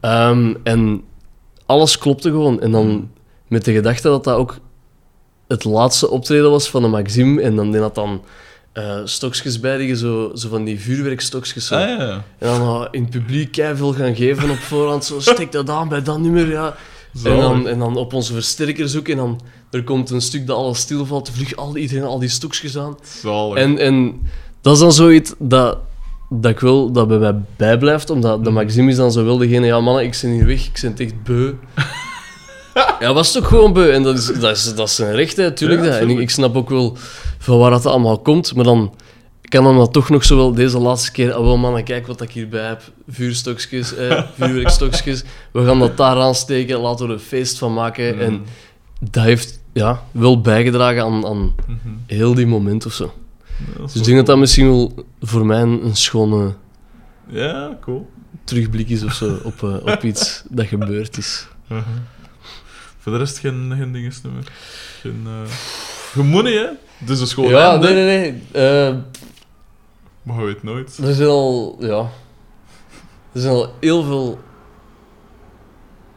Ehm, 0.00 0.54
en 0.62 1.02
alles 1.66 1.98
klopte 1.98 2.30
gewoon. 2.30 2.60
En 2.60 2.70
dan 2.70 3.10
met 3.48 3.64
de 3.64 3.72
gedachte 3.72 4.08
dat 4.08 4.24
dat 4.24 4.36
ook 4.36 4.56
het 5.48 5.64
laatste 5.64 6.10
optreden 6.10 6.50
was 6.50 6.70
van 6.70 6.82
de 6.82 6.88
Maxime. 6.88 7.42
En 7.42 7.56
dan 7.56 7.72
deed 7.72 7.80
dat 7.80 7.94
dan 7.94 8.22
eh 8.72 9.00
stokjes 9.04 9.60
bij 9.60 9.94
zo, 9.94 10.32
zo 10.34 10.48
van 10.48 10.64
die 10.64 10.80
vuurwerkstokjes. 10.80 11.66
Zo. 11.66 11.74
Ah 11.74 11.88
ja. 11.88 12.24
En 12.38 12.48
dan 12.48 12.88
in 12.90 13.02
het 13.02 13.10
publiek 13.10 13.54
veel 13.74 13.92
gaan 13.92 14.16
geven 14.16 14.50
op 14.50 14.56
voorhand. 14.56 15.04
Zo, 15.04 15.20
steek 15.20 15.52
dat 15.52 15.70
aan 15.70 15.88
bij 15.88 16.02
dat 16.02 16.18
nummer, 16.18 16.50
ja. 16.50 16.76
En 17.24 17.36
dan, 17.36 17.68
en 17.68 17.78
dan 17.78 17.96
op 17.96 18.12
onze 18.12 18.32
versterker 18.32 18.88
zoeken. 18.88 19.12
En 19.12 19.18
dan 19.18 19.40
er 19.72 19.84
komt 19.84 20.10
een 20.10 20.20
stuk 20.20 20.46
dat 20.46 20.56
alles 20.56 20.78
stilvalt. 20.78 21.30
Vlug 21.30 21.56
al, 21.56 21.76
iedereen 21.76 22.04
al 22.04 22.18
die 22.18 22.28
stokjes 22.28 22.78
aan. 22.78 22.96
Zalig. 23.22 23.56
En, 23.58 23.78
en 23.78 24.20
dat 24.60 24.74
is 24.74 24.78
dan 24.80 24.92
zoiets 24.92 25.34
dat, 25.38 25.78
dat 26.30 26.50
ik 26.50 26.60
wil 26.60 26.92
dat 26.92 27.08
bij 27.08 27.18
mij 27.18 27.34
bijblijft, 27.56 28.10
omdat 28.10 28.44
de 28.44 28.50
Maxime 28.50 28.90
is 28.90 28.96
dan 28.96 29.12
zo 29.12 29.24
wel 29.24 29.36
degene, 29.38 29.66
ja 29.66 29.80
mannen, 29.80 30.04
ik 30.04 30.18
ben 30.22 30.30
hier 30.30 30.46
weg, 30.46 30.66
ik 30.66 30.78
ben 30.82 30.90
het 30.90 31.00
echt 31.00 31.22
beu. 31.22 31.52
ja, 33.00 33.12
was 33.12 33.32
toch 33.32 33.48
gewoon 33.48 33.72
beu. 33.72 33.90
En 33.90 34.02
dat 34.02 34.18
is, 34.18 34.26
dat 34.26 34.56
is, 34.56 34.74
dat 34.74 34.88
is 34.88 34.94
zijn 34.94 35.14
recht, 35.14 35.36
hè, 35.36 35.52
tuurlijk. 35.52 35.80
Ja, 35.84 35.86
dat. 35.90 36.00
En 36.00 36.10
ik, 36.10 36.30
snap 36.30 36.56
ook 36.56 36.70
wel 36.70 36.96
van 37.38 37.58
waar 37.58 37.70
dat 37.70 37.86
allemaal 37.86 38.18
komt, 38.18 38.54
maar 38.54 38.64
dan 38.64 38.94
kan 39.40 39.64
dan 39.64 39.76
dat 39.76 39.92
toch 39.92 40.08
nog 40.08 40.24
zo 40.24 40.36
wel 40.36 40.54
deze 40.54 40.78
laatste 40.78 41.12
keer, 41.12 41.32
ah 41.32 41.44
wel 41.44 41.56
mannen, 41.56 41.84
kijk 41.84 42.06
wat 42.06 42.20
ik 42.20 42.30
hierbij 42.30 42.66
heb. 42.66 42.82
Vuurstokjes, 43.08 43.94
eh, 43.94 44.22
vuurwerkstokjes. 44.38 45.22
We 45.52 45.64
gaan 45.64 45.78
dat 45.78 45.96
daar 45.96 46.16
aansteken, 46.16 46.78
laten 46.80 47.06
we 47.06 47.12
er 47.12 47.18
een 47.18 47.24
feest 47.24 47.58
van 47.58 47.72
maken. 47.74 48.20
En 48.20 48.32
Mhm. 48.32 48.42
dat 49.10 49.24
heeft 49.24 49.60
ja, 49.72 50.02
wel 50.10 50.40
bijgedragen 50.40 51.02
aan, 51.02 51.26
aan 51.26 51.54
Mhm. 51.66 51.78
heel 52.06 52.34
die 52.34 52.46
moment 52.46 52.86
of 52.86 52.92
zo. 52.92 53.12
Ja, 53.76 53.82
Dus 53.82 53.94
ik 53.94 54.04
denk 54.04 54.16
dat 54.16 54.26
dat 54.26 54.38
misschien 54.38 54.66
wel 54.68 54.92
voor 55.20 55.46
mij 55.46 55.60
een, 55.60 55.84
een 55.84 55.96
schone 55.96 56.54
Ja, 57.28 57.78
cool. 57.80 58.10
terugblik 58.44 58.88
is 58.88 59.04
of 59.04 59.12
zo 59.12 59.38
op, 59.44 59.62
eh, 59.62 59.92
op 59.94 60.02
iets 60.02 60.44
dat 60.48 60.66
gebeurd 60.66 61.16
is. 61.18 61.46
Mhm. 61.68 61.80
Voor 62.98 63.12
de 63.12 63.18
rest 63.18 63.38
geen, 63.38 63.72
geen 63.76 63.92
dingesnummer. 63.92 64.52
Geen... 65.00 65.26
niet, 66.44 66.44
hè. 66.54 67.12
Is 67.12 67.20
een 67.20 67.26
school 67.26 67.48
ja, 67.48 67.70
einde, 67.70 67.88
nee, 67.88 68.04
nee, 68.04 68.32
nee. 68.52 68.88
Eh, 68.88 68.96
Maar 70.22 70.38
je 70.38 70.44
weet 70.44 70.62
nooit. 70.62 70.98
er 71.02 71.14
zijn 71.14 71.28
al, 71.28 71.76
ja, 71.80 71.98
er 73.32 73.40
zijn 73.40 73.52
al 73.54 73.74
heel 73.80 74.02
veel 74.02 74.38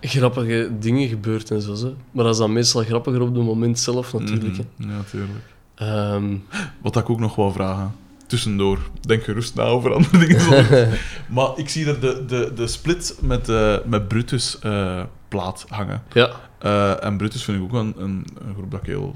grappige 0.08 0.72
dingen 0.80 1.08
gebeurd 1.08 1.52
en 1.52 1.62
zo. 1.62 1.74
Hè. 1.76 1.94
Maar 2.12 2.24
dat 2.24 2.34
is 2.34 2.40
dan 2.40 2.54
meestal 2.54 2.84
grappiger 2.84 3.22
op 3.22 3.36
het 3.36 3.44
moment 3.44 3.80
zelf 3.80 4.14
natuurlijk. 4.14 4.58
Mhm. 4.78 4.90
Ja, 4.92 4.98
tuurlijk. 5.10 5.32
hè. 5.76 5.86
Ehm, 6.14 6.36
Wat 6.82 6.96
ik 6.96 7.10
ook 7.10 7.20
nog 7.20 7.36
wou 7.36 7.52
vragen. 7.54 7.96
Tussendoor. 8.28 8.80
Denk 9.02 9.24
gerust 9.24 9.56
na 9.56 9.64
over 9.64 9.94
andere 9.94 10.18
dingen. 10.18 10.90
maar 11.36 11.50
ik 11.56 11.70
zie 11.70 11.86
er 11.86 12.00
de, 12.00 12.24
de, 12.28 12.52
de 12.56 12.68
split 12.68 13.18
met, 13.22 13.50
eh, 13.50 13.76
met 13.86 14.08
Brutus 14.08 14.60
eh, 14.60 15.02
plaat 15.28 15.66
hangen. 15.70 16.02
ja, 16.14 16.30
Eh, 16.60 17.04
en 17.04 17.18
Brutus 17.18 17.44
vind 17.44 17.58
ik 17.58 17.64
ook 17.64 17.74
een, 17.74 17.94
een, 17.98 18.26
een 18.48 18.54
groep 18.54 18.72
dat 18.72 18.80
ik 18.80 18.86
heel 18.86 19.16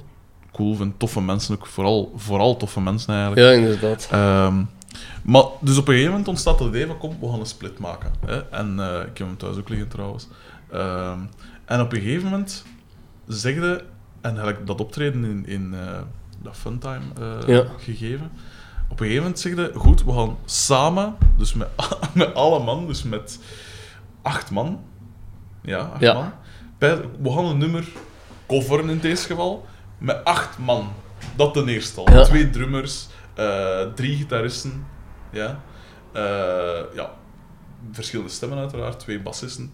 cool 0.51 0.75
vind. 0.75 0.99
Toffe 0.99 1.21
mensen, 1.21 1.55
ook 1.55 1.65
vooral, 1.65 2.13
vooral 2.15 2.57
toffe 2.57 2.81
mensen 2.81 3.13
eigenlijk. 3.13 3.41
ja, 3.47 3.51
inderdaad. 3.51 4.07
Ehm, 4.11 4.63
maar 5.23 5.43
dus 5.61 5.77
op 5.77 5.87
een 5.87 5.93
gegeven 5.93 6.09
moment 6.11 6.27
ontstaat 6.27 6.59
het 6.59 6.67
idee 6.67 6.87
van 6.87 6.97
kom, 6.97 7.17
we 7.19 7.29
gaan 7.29 7.39
een 7.39 7.45
split 7.45 7.79
maken. 7.79 8.11
Hè? 8.25 8.37
En 8.37 8.73
ik 9.11 9.17
heb 9.17 9.27
hem 9.27 9.37
thuis 9.37 9.57
ook 9.57 9.69
liggen 9.69 9.87
trouwens. 9.87 10.27
Ehm, 10.71 11.19
en 11.65 11.81
op 11.81 11.93
een 11.93 11.99
gegeven 12.01 12.23
moment 12.23 12.65
zegde, 13.27 13.83
en 14.21 14.29
eigenlijk 14.31 14.67
dat 14.67 14.79
optreden 14.79 15.23
in, 15.23 15.45
in 15.45 15.73
eh, 15.73 15.99
dat 16.41 16.57
Funtime 16.57 16.99
eh, 17.19 17.47
Ja. 17.47 17.63
gegeven. 17.77 18.31
Op 18.89 18.99
een 18.99 19.05
gegeven 19.05 19.21
moment 19.23 19.39
zegde, 19.39 19.71
goed, 19.75 20.03
we 20.03 20.13
gaan 20.13 20.37
samen, 20.45 21.15
dus 21.37 21.53
met, 21.53 21.67
met 22.13 22.33
alle 22.33 22.63
man, 22.63 22.87
dus 22.87 23.03
met 23.03 23.39
acht 24.21 24.51
man. 24.51 24.81
Ja, 25.61 25.77
acht 25.79 26.01
Ja. 26.01 26.13
man. 26.13 26.31
Bij- 26.77 27.01
we 27.21 27.31
gaan 27.31 27.45
een 27.45 27.57
nummer 27.57 27.87
coveren 28.47 28.89
in 28.89 28.99
deze 28.99 29.25
geval, 29.25 29.65
met 29.97 30.23
acht 30.23 30.57
man. 30.57 30.91
Dat 31.35 31.53
ten 31.53 31.67
eerste 31.67 31.99
al. 31.99 32.11
Ja. 32.11 32.23
Twee 32.23 32.49
drummers, 32.49 33.07
eh, 33.33 33.81
drie 33.95 34.15
gitaristen, 34.17 34.85
ja. 35.31 35.59
Ja, 36.93 37.11
verschillende 37.91 38.31
stemmen 38.31 38.57
uiteraard, 38.57 38.99
twee 38.99 39.19
bassisten. 39.21 39.71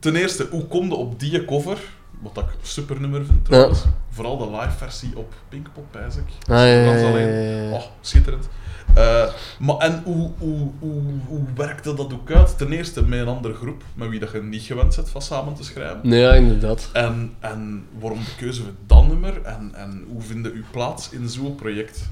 Ten 0.00 0.16
eerste, 0.16 0.46
hoe 0.50 0.66
kom 0.66 0.86
je 0.88 0.94
op 0.94 1.20
die 1.20 1.44
cover? 1.44 1.78
Wat 2.20 2.36
ik 2.36 2.44
een 2.44 2.58
super 2.62 3.00
nummer 3.00 3.24
vind 3.24 3.44
trouwens. 3.44 3.84
Vooral 4.10 4.38
de 4.38 4.50
live 4.50 4.76
versie 4.76 5.18
op 5.18 5.34
Pinkpop, 5.48 5.84
pijs 5.90 6.16
ik. 6.16 6.28
Ah, 6.46 6.56
ja, 6.56 6.64
ja, 6.64 7.08
alleen. 7.08 7.72
Oh, 7.72 7.82
schitterend. 8.00 8.48
Eh, 8.94 9.32
maar 9.58 9.76
en 9.76 10.02
hoe, 10.04 10.30
hoe, 10.38 10.68
hoe, 10.78 11.02
hoe 11.26 11.42
werkte 11.54 11.94
dat 11.94 12.12
ook 12.12 12.30
uit? 12.30 12.58
Ten 12.58 12.72
eerste 12.72 13.04
met 13.04 13.20
een 13.20 13.28
andere 13.28 13.54
groep, 13.54 13.82
met 13.94 14.08
wie 14.08 14.20
dat 14.20 14.32
je 14.32 14.42
niet 14.42 14.62
gewend 14.62 14.96
bent 14.96 15.08
van 15.08 15.22
samen 15.22 15.54
te 15.54 15.64
schrijven. 15.64 16.00
Nee, 16.02 16.20
ja, 16.20 16.34
inderdaad. 16.34 16.88
En, 16.92 17.34
en 17.40 17.84
waarom 17.98 18.18
de 18.18 18.34
keuze 18.36 18.62
voor 18.62 18.72
dat 18.86 19.06
nummer? 19.06 19.42
En, 19.42 19.70
en 19.74 20.04
hoe 20.08 20.22
vind 20.22 20.46
je 20.46 20.52
uw 20.52 20.64
plaats 20.70 21.10
in 21.10 21.28
zo'n 21.28 21.54
project? 21.54 22.08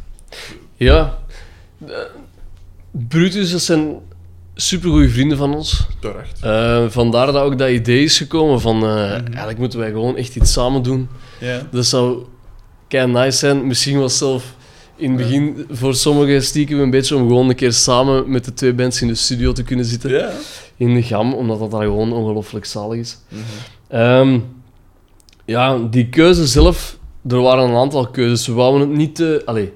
Ja. 0.74 1.19
Eh, 1.86 1.97
Brutus, 2.90 3.51
dat 3.51 3.60
zijn 3.60 3.98
supergoeie 4.60 5.09
vrienden 5.09 5.39
van 5.39 5.55
ons. 5.55 5.86
Terecht. 6.01 6.43
Eh, 6.43 6.85
vandaar 6.89 7.26
dat 7.26 7.36
ook 7.36 7.59
dat 7.59 7.68
idee 7.70 8.05
is 8.05 8.18
gekomen 8.18 8.60
van... 8.60 8.82
eh, 8.82 9.10
Eigenlijk 9.12 9.59
moeten 9.59 9.78
wij 9.78 9.90
gewoon 9.90 10.16
echt 10.16 10.36
iets 10.36 10.52
samen 10.52 10.82
doen. 10.82 11.09
Ja. 11.40 11.66
Dat 11.70 11.86
zou 11.86 12.24
kei 12.89 13.06
nice 13.12 13.39
zijn. 13.39 13.66
Misschien 13.66 13.98
was 13.98 14.18
zelf 14.18 14.55
in 14.97 15.09
het 15.10 15.16
begin 15.18 15.66
voor 15.70 15.94
sommigen 15.94 16.43
stiekem 16.43 16.80
een 16.80 16.90
beetje 16.90 17.16
om 17.16 17.28
gewoon 17.28 17.48
een 17.48 17.55
keer 17.55 17.72
samen 17.72 18.30
met 18.30 18.44
de 18.44 18.55
twee 18.55 18.72
bands 18.72 19.02
in 19.02 19.09
de 19.09 19.14
studio 19.14 19.52
te 19.52 19.62
kunnen 19.62 19.85
zitten. 19.85 20.10
Ja. 20.10 20.30
In 20.76 20.94
de 20.94 21.02
gam, 21.02 21.35
omdat 21.35 21.59
dat 21.59 21.70
daar 21.70 21.82
gewoon 21.82 22.12
ongelooflijk 22.12 22.64
zalig 22.64 22.98
is. 22.98 23.18
Ehm, 23.89 24.39
ja, 25.44 25.78
die 25.90 26.09
keuze 26.09 26.47
zelf, 26.47 26.98
er 27.28 27.40
waren 27.40 27.68
een 27.68 27.76
aantal 27.76 28.06
keuzes. 28.10 28.47
We 28.47 28.52
wouden 28.52 28.89
het 28.89 28.97
niet 28.98 29.14
te... 29.14 29.43
Allee, 29.44 29.72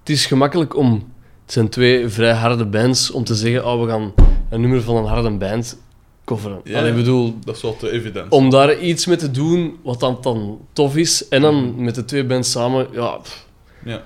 het 0.00 0.08
is 0.08 0.26
gemakkelijk 0.26 0.76
om... 0.76 1.09
Het 1.50 1.58
zijn 1.58 1.68
twee 1.70 2.08
vrij 2.08 2.32
harde 2.32 2.64
bands 2.66 3.10
om 3.10 3.24
te 3.24 3.34
zeggen, 3.34 3.66
oh, 3.66 3.82
we 3.82 3.88
gaan 3.88 4.12
een 4.50 4.60
nummer 4.60 4.82
van 4.82 4.96
een 4.96 5.04
harde 5.04 5.30
band 5.30 5.78
coveren. 6.24 6.60
Ja. 6.64 6.78
Allee, 6.78 6.90
ik 6.90 6.96
bedoel, 6.96 7.34
Dat 7.44 7.56
is 7.56 7.62
wel 7.62 7.76
te 7.76 7.90
evident. 7.90 8.32
om 8.32 8.50
daar 8.50 8.78
iets 8.78 9.06
mee 9.06 9.16
te 9.16 9.30
doen 9.30 9.76
wat 9.82 10.00
dan, 10.00 10.18
dan 10.20 10.58
tof 10.72 10.96
is, 10.96 11.28
en 11.28 11.42
dan 11.42 11.82
met 11.84 11.94
de 11.94 12.04
twee 12.04 12.24
bands 12.24 12.50
samen, 12.50 12.86
ja, 12.92 13.16
pff, 13.16 13.46
Ja. 13.84 14.02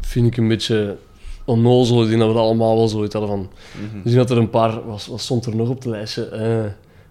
vind 0.00 0.26
ik 0.26 0.36
een 0.36 0.48
beetje 0.48 0.96
onnozel. 1.44 2.02
Ik 2.02 2.08
denk 2.08 2.18
dat 2.20 2.28
we 2.28 2.34
dat 2.34 2.44
allemaal 2.44 2.76
wel 2.76 2.88
zoiets 2.88 3.14
hadden 3.14 3.30
van... 3.30 3.50
Mhm. 3.90 4.02
Dus 4.02 4.12
ik 4.12 4.18
had 4.18 4.30
er 4.30 4.38
een 4.38 4.50
paar... 4.50 4.86
Wat, 4.86 5.06
wat 5.06 5.20
stond 5.20 5.46
er 5.46 5.56
nog 5.56 5.68
op 5.68 5.74
het 5.76 5.84
lijstje? 5.84 6.24
Eh, 6.28 6.64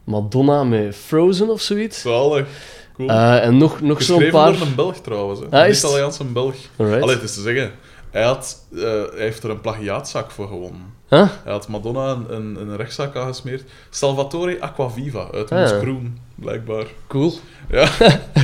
Madonna 0.03 0.63
met 0.63 0.95
Frozen 0.95 1.49
of 1.49 1.61
zoiets. 1.61 2.01
Zalig. 2.01 2.47
Cool. 2.95 3.09
Eh, 3.09 3.43
en 3.45 3.57
nog, 3.57 3.81
nog 3.81 4.03
zo'n 4.03 4.15
Geschreven 4.15 4.39
paar... 4.39 4.51
door 4.57 4.67
een 4.67 4.75
Belg 4.75 4.95
trouwens. 4.97 5.39
Hè. 5.49 5.61
Ah, 5.61 5.67
is 5.67 5.81
het? 5.81 5.91
Italiaanse 5.91 6.23
Belg. 6.23 6.55
Alright. 6.75 7.01
Allee, 7.03 7.15
het 7.15 7.23
is 7.23 7.33
te 7.33 7.41
zeggen. 7.41 7.71
Hij, 8.15 8.23
had, 8.23 8.65
eh, 8.75 8.81
hij 8.81 9.07
heeft 9.15 9.43
er 9.43 9.49
een 9.49 9.61
plagiaatzaak 9.61 10.31
voor 10.31 10.47
gewonnen. 10.47 10.81
Huh? 11.09 11.27
Hij 11.43 11.51
had 11.51 11.67
Madonna 11.67 12.11
een, 12.11 12.35
een, 12.35 12.57
een 12.61 12.75
rechtszaak 12.75 13.15
aangesmeerd. 13.15 13.63
Salvatore 13.89 14.57
Acquaviva 14.61 15.27
uit 15.33 15.51
Ah, 15.51 15.59
ja. 15.69 15.79
Groen, 15.79 16.17
blijkbaar. 16.35 16.85
Cool. 17.07 17.33
Ja. 17.69 17.87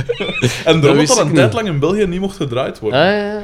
en 0.64 0.80
daarom 0.80 0.98
dat 0.98 1.06
dat 1.06 1.18
ik 1.18 1.24
een 1.24 1.34
tijd 1.34 1.52
lang 1.52 1.66
in 1.66 1.78
België 1.78 2.06
niet 2.06 2.20
mocht 2.20 2.36
gedraaid 2.36 2.74
Ah, 2.74 2.80
worden. 2.80 3.00
ja, 3.00 3.32
ja. 3.32 3.40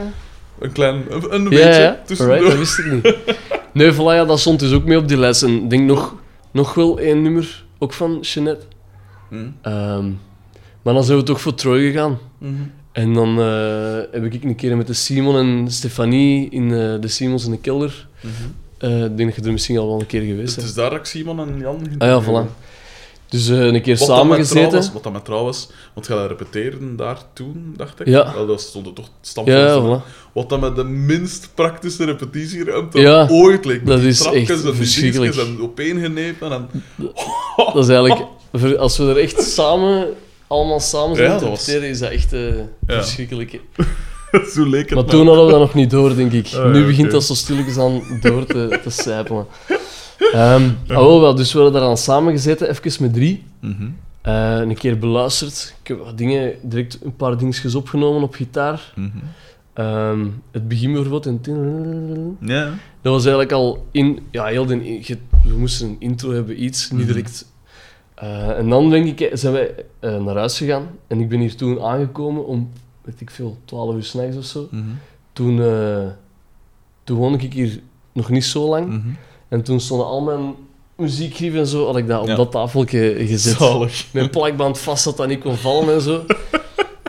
Een 0.59 0.72
klein 0.72 1.05
een, 1.30 1.44
beetje 1.44 1.64
ja. 1.64 2.00
tussendoor. 2.05 2.36
Alright, 2.36 2.59
dat 2.59 2.66
wist 2.66 2.78
ik 2.78 2.92
niet. 2.92 3.16
Nee, 3.72 3.92
voilà, 3.92 3.96
ja, 3.96 4.24
dat 4.24 4.40
stond 4.40 4.60
dus 4.60 4.72
ook 4.72 4.84
mee 4.84 4.98
op 4.98 5.09
die 5.09 5.16
lijst. 5.16 5.42
En 5.42 5.50
ik 5.62 5.70
denk 5.70 5.86
nog, 5.86 6.14
nog 6.50 6.74
wel 6.74 6.98
één 6.98 7.22
nummer, 7.22 7.64
ook 7.78 7.92
van 7.92 8.18
Jeanette. 8.20 8.66
Hm. 9.28 9.36
Ehm, 9.62 10.10
maar 10.82 10.94
dan 10.94 11.05
zijn 11.05 11.18
we 11.18 11.24
toch 11.24 11.40
voor 11.40 11.55
Troy 11.55 11.80
gegaan. 11.80 12.18
Mhm. 12.38 12.52
En 12.98 13.12
dan 13.14 13.40
eh, 13.40 13.96
heb 14.10 14.24
ik 14.24 14.44
een 14.44 14.54
keer 14.56 14.76
met 14.76 14.86
de 14.86 14.92
Simon 14.92 15.36
en 15.36 15.70
Stefanie 15.70 16.50
in 16.50 16.64
eh, 16.64 17.00
de 17.00 17.08
Simons 17.08 17.44
in 17.44 17.50
de 17.50 17.58
kelder. 17.58 18.06
Mhm. 18.20 18.32
eh, 18.78 19.04
ik 19.04 19.16
denk 19.16 19.28
dat 19.28 19.38
je 19.38 19.44
er 19.44 19.52
misschien 19.52 19.78
al 19.78 19.86
wel 19.86 20.00
een 20.00 20.06
keer 20.06 20.20
geweest 20.20 20.54
Dus 20.54 20.54
het 20.54 20.56
bent. 20.56 20.68
is 20.68 20.74
daar 20.74 20.90
dat 20.90 20.98
ik 20.98 21.04
Simon 21.04 21.40
en 21.40 21.58
Jan 21.58 21.80
Ah 21.98 22.08
ja, 22.08 22.22
voilà. 22.22 22.50
Dus 23.28 23.48
eh, 23.48 23.58
een 23.60 23.82
keer 23.82 23.96
Wat 23.98 24.08
samen 24.08 24.38
dat 24.38 24.46
gezeten. 24.46 24.92
wat 24.92 25.02
dat 25.02 25.12
met 25.12 25.24
trouw 25.24 25.44
was, 25.44 25.68
want 25.94 26.06
ga 26.06 26.26
repeteren 26.26 26.96
daar 26.96 27.18
toen, 27.32 27.74
dacht 27.76 28.00
ik. 28.00 28.06
Ja. 28.06 28.34
Wel, 28.34 28.46
dat 28.46 28.60
stond 28.60 28.86
er 28.86 28.92
toch 28.92 29.06
Ja, 29.06 29.12
stamvast. 29.20 30.02
voilà. 30.02 30.32
Wat 30.32 30.48
dan 30.48 30.60
met 30.60 30.76
de 30.76 30.84
minst 30.84 31.50
praktische 31.54 32.04
repetitieruimte 32.04 33.00
Ja, 33.00 33.26
ooit 33.30 33.64
leek. 33.64 33.78
Met 33.84 33.96
dat 33.96 34.00
is 34.00 34.24
echt 34.24 34.64
en 34.64 34.76
verschrikkelijk. 34.76 35.36
en 35.36 35.58
opeengenepen. 35.60 36.52
En... 36.52 36.68
Dat 37.56 37.76
is 37.84 37.88
eigenlijk, 37.88 38.20
als 38.78 38.96
we 38.98 39.04
er 39.04 39.16
echt 39.16 39.42
samen, 39.42 40.06
allemaal 40.48 40.80
samen 40.80 41.16
Ja, 41.22 41.36
te 41.38 41.48
was- 41.48 41.58
repeteren, 41.66 41.88
is 41.88 41.98
dat 41.98 42.10
echt 42.10 42.32
eh, 42.32 42.56
Ja. 42.56 42.64
verschrikkelijk. 42.86 43.60
Zo 44.54 44.64
leek 44.66 44.84
het 44.88 44.94
Maar 44.94 45.04
toen 45.04 45.26
hadden 45.26 45.44
we 45.44 45.50
dat 45.50 45.60
nog 45.60 45.74
niet 45.74 45.90
door, 45.90 46.14
denk 46.16 46.32
ik. 46.32 46.52
Ah, 46.54 46.72
nu 46.72 46.80
ja, 46.80 46.86
begint 46.86 47.10
dat 47.10 47.24
zo 47.24 47.34
stilletjes 47.34 47.78
aan 47.78 48.02
door 48.20 48.46
te, 48.46 48.68
te 48.82 48.90
sijpelen. 48.90 49.46
Ehm 50.32 50.62
ah, 50.88 50.96
wel, 51.20 51.34
dus 51.34 51.52
we 51.52 51.58
hadden 51.60 51.78
daar 51.80 51.88
dan 51.88 51.96
samen 51.96 52.32
gezeten, 52.32 52.68
even 52.68 53.02
met 53.02 53.12
drie. 53.14 53.42
Mhm. 53.60 53.88
Eh, 54.22 54.56
een 54.58 54.74
keer 54.74 54.98
beluisterd. 54.98 55.74
Ik 55.82 55.88
heb 55.88 55.98
wat 56.04 56.18
dingen, 56.18 56.52
direct 56.62 56.98
een 57.04 57.16
paar 57.16 57.38
dingetjes 57.38 57.74
opgenomen 57.74 58.22
op 58.22 58.34
gitaar. 58.34 58.92
Mhm. 58.96 59.08
Ehm, 59.74 60.26
het 60.50 60.68
begin 60.68 60.92
bijvoorbeeld. 60.92 61.26
En 61.26 62.36
Ja. 62.40 62.64
dat 63.02 63.12
was 63.12 63.20
eigenlijk 63.22 63.52
al 63.52 63.86
in... 63.90 64.18
Ja, 64.30 64.44
heel 64.44 64.66
de, 64.66 64.98
je- 65.02 65.18
we 65.44 65.56
moesten 65.58 65.88
een 65.88 65.96
intro 65.98 66.30
hebben, 66.32 66.64
iets, 66.64 66.90
niet 66.90 67.00
Mhm. 67.00 67.12
direct. 67.12 67.44
Eh, 68.20 68.59
en 68.59 68.69
dan 68.69 68.90
denk 68.90 69.20
ik, 69.20 69.31
zijn 69.32 69.53
wij 69.53 69.74
eh, 70.01 70.16
naar 70.24 70.36
huis 70.36 70.57
gegaan. 70.59 70.89
En 71.07 71.20
ik 71.20 71.28
ben 71.28 71.40
hier 71.40 71.57
toen 71.57 71.81
aangekomen 71.82 72.47
om, 72.47 72.70
weet 73.03 73.20
ik 73.20 73.31
veel, 73.31 73.57
12 73.65 73.95
uur 73.95 74.03
s'nachts 74.03 74.36
of 74.36 74.45
zo. 74.45 74.69
Mhm. 74.70 74.82
Toen, 75.32 75.62
eh, 75.62 76.07
toen 77.05 77.16
woonde 77.19 77.39
ik 77.39 77.53
hier 77.53 77.81
nog 78.12 78.28
niet 78.31 78.45
zo 78.45 78.69
lang. 78.69 78.86
Mhm. 78.86 79.09
En 79.49 79.62
toen 79.62 79.81
stonden 79.81 80.07
al 80.07 80.20
mijn 80.20 80.55
muziekgrieven 80.97 81.59
en 81.61 81.66
zo, 81.66 81.86
had 81.86 81.97
ik 81.97 82.07
dat 82.07 82.20
op 82.20 82.27
Ja. 82.28 82.35
dat 82.35 82.51
tafeltje 82.51 83.15
gezet. 83.27 83.57
Zalig. 83.57 84.07
Mijn 84.12 84.31
plakband 84.31 84.78
vast 84.78 85.05
dat 85.05 85.16
dat 85.16 85.28
niet 85.28 85.40
kon 85.40 85.57
vallen 85.57 85.95
en 85.95 86.01
zo. 86.01 86.24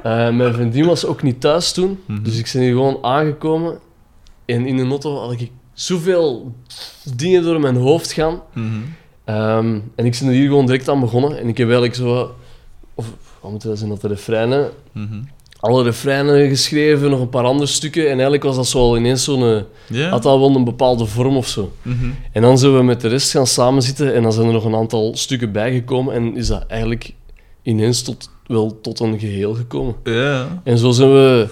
Eh, 0.04 0.30
mijn 0.30 0.54
vriendin 0.54 0.86
was 0.86 1.06
ook 1.06 1.24
niet 1.24 1.42
thuis 1.42 1.72
toen, 1.72 2.00
Mhm. 2.06 2.24
dus 2.24 2.38
ik 2.38 2.50
ben 2.54 2.62
hier 2.62 2.72
gewoon 2.72 2.98
aangekomen. 3.04 3.80
En 4.46 4.66
in 4.66 4.78
de 4.78 4.86
auto 4.88 5.16
had 5.20 5.32
ik 5.32 5.52
zoveel 5.74 6.54
dingen 7.16 7.44
door 7.44 7.60
mijn 7.60 7.76
hoofd 7.76 8.12
gaan. 8.12 8.42
Ehm, 9.30 9.80
en 9.96 10.06
ik 10.06 10.18
ben 10.20 10.28
er 10.28 10.34
hier 10.34 10.48
gewoon 10.48 10.66
direct 10.66 10.90
aan 10.90 11.00
begonnen. 11.00 11.40
En 11.40 11.48
ik 11.48 11.58
heb 11.58 11.68
eigenlijk 11.68 11.96
zo... 11.96 12.36
Of, 12.96 13.14
wat 13.42 13.52
moet 13.52 13.62
dat 13.62 13.78
zijn, 13.78 13.90
dat 13.90 14.02
de 14.02 14.08
refreinen... 14.08 14.70
Mhm. 14.92 15.22
Alle 15.60 15.84
refreinen 15.84 16.50
geschreven, 16.50 17.10
nog 17.10 17.20
een 17.20 17.30
paar 17.30 17.44
andere 17.44 17.66
stukken. 17.68 18.04
En 18.04 18.12
eigenlijk 18.12 18.44
was 18.44 18.56
dat 18.56 18.68
zo 18.68 18.78
al 18.80 18.98
ineens 18.98 19.24
zo'n... 19.24 19.66
eh. 19.90 20.10
Had 20.12 20.26
al 20.26 20.40
wel 20.40 20.56
een 20.56 20.64
bepaalde 20.64 21.06
vorm 21.06 21.38
of 21.38 21.48
zo. 21.48 21.72
Mhm. 21.82 22.10
En 22.32 22.42
dan 22.42 22.58
zijn 22.58 22.76
we 22.76 22.84
met 22.84 23.02
de 23.02 23.08
rest 23.08 23.32
gaan 23.32 23.48
samenzitten 23.48 24.14
en 24.14 24.24
dan 24.24 24.34
zijn 24.34 24.48
er 24.48 24.54
nog 24.54 24.66
een 24.66 24.76
aantal 24.76 25.16
stukken 25.16 25.52
bijgekomen 25.52 26.14
en 26.14 26.36
is 26.36 26.48
dat 26.48 26.66
eigenlijk 26.68 27.14
ineens 27.62 28.02
tot, 28.02 28.30
wel 28.48 28.80
tot 28.82 29.00
een 29.00 29.20
geheel 29.20 29.54
gekomen. 29.54 29.96
Ja. 30.04 30.62
En 30.64 30.78
zo 30.78 30.92
zijn 30.92 31.14
we 31.14 31.48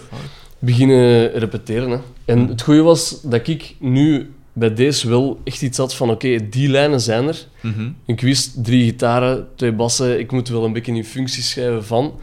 beginnen 0.60 1.32
repeteren. 1.32 1.90
Hè. 1.90 1.98
En 2.26 2.48
het 2.48 2.62
goede 2.62 2.82
was 2.82 3.22
dat 3.22 3.48
ik 3.48 3.76
nu 3.80 4.32
bij 4.58 4.74
deze 4.74 5.10
wel 5.10 5.40
echt 5.44 5.62
iets 5.62 5.78
had 5.78 5.96
van 5.96 6.10
oké, 6.10 6.50
die 6.50 6.70
lijnen 6.70 7.02
zijn 7.02 7.28
er. 7.28 7.46
Mhm. 7.62 7.90
Ik 8.06 8.22
wist 8.22 8.64
drie 8.64 8.84
gitaren, 8.84 9.48
twee 9.56 9.72
bassen, 9.72 10.20
ik 10.20 10.32
moet 10.32 10.50
wel 10.50 10.66
een 10.66 10.74
beetje 10.74 10.94
in 10.94 11.04
functie 11.06 11.44
schrijven 11.44 11.86
van. 11.86 12.20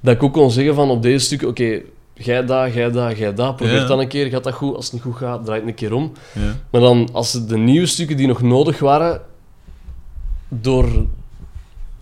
Dat 0.00 0.14
ik 0.14 0.22
ook 0.22 0.32
kon 0.32 0.50
zeggen 0.50 0.74
van 0.74 0.90
op 0.90 1.02
deze 1.02 1.24
stukken, 1.24 1.48
oké, 1.48 1.80
jij 2.14 2.44
dat, 2.46 2.74
jij 2.74 2.90
dat, 2.90 3.16
jij 3.18 3.34
dat, 3.34 3.56
probeer 3.56 3.74
Ja. 3.74 3.86
dan 3.86 4.00
een 4.00 4.08
keer, 4.08 4.26
gaat 4.28 4.44
dat 4.44 4.52
goed? 4.54 4.74
Als 4.74 4.84
het 4.84 4.94
niet 4.94 5.02
goed 5.02 5.16
gaat, 5.16 5.44
draai 5.44 5.60
het 5.60 5.68
een 5.68 5.74
keer 5.74 5.92
om. 5.94 6.12
Ja. 6.32 6.56
Maar 6.70 6.80
dan, 6.80 7.08
als 7.12 7.46
de 7.46 7.56
nieuwe 7.56 7.86
stukken 7.86 8.16
die 8.16 8.26
nog 8.26 8.42
nodig 8.42 8.78
waren, 8.78 9.20
door, 10.48 10.88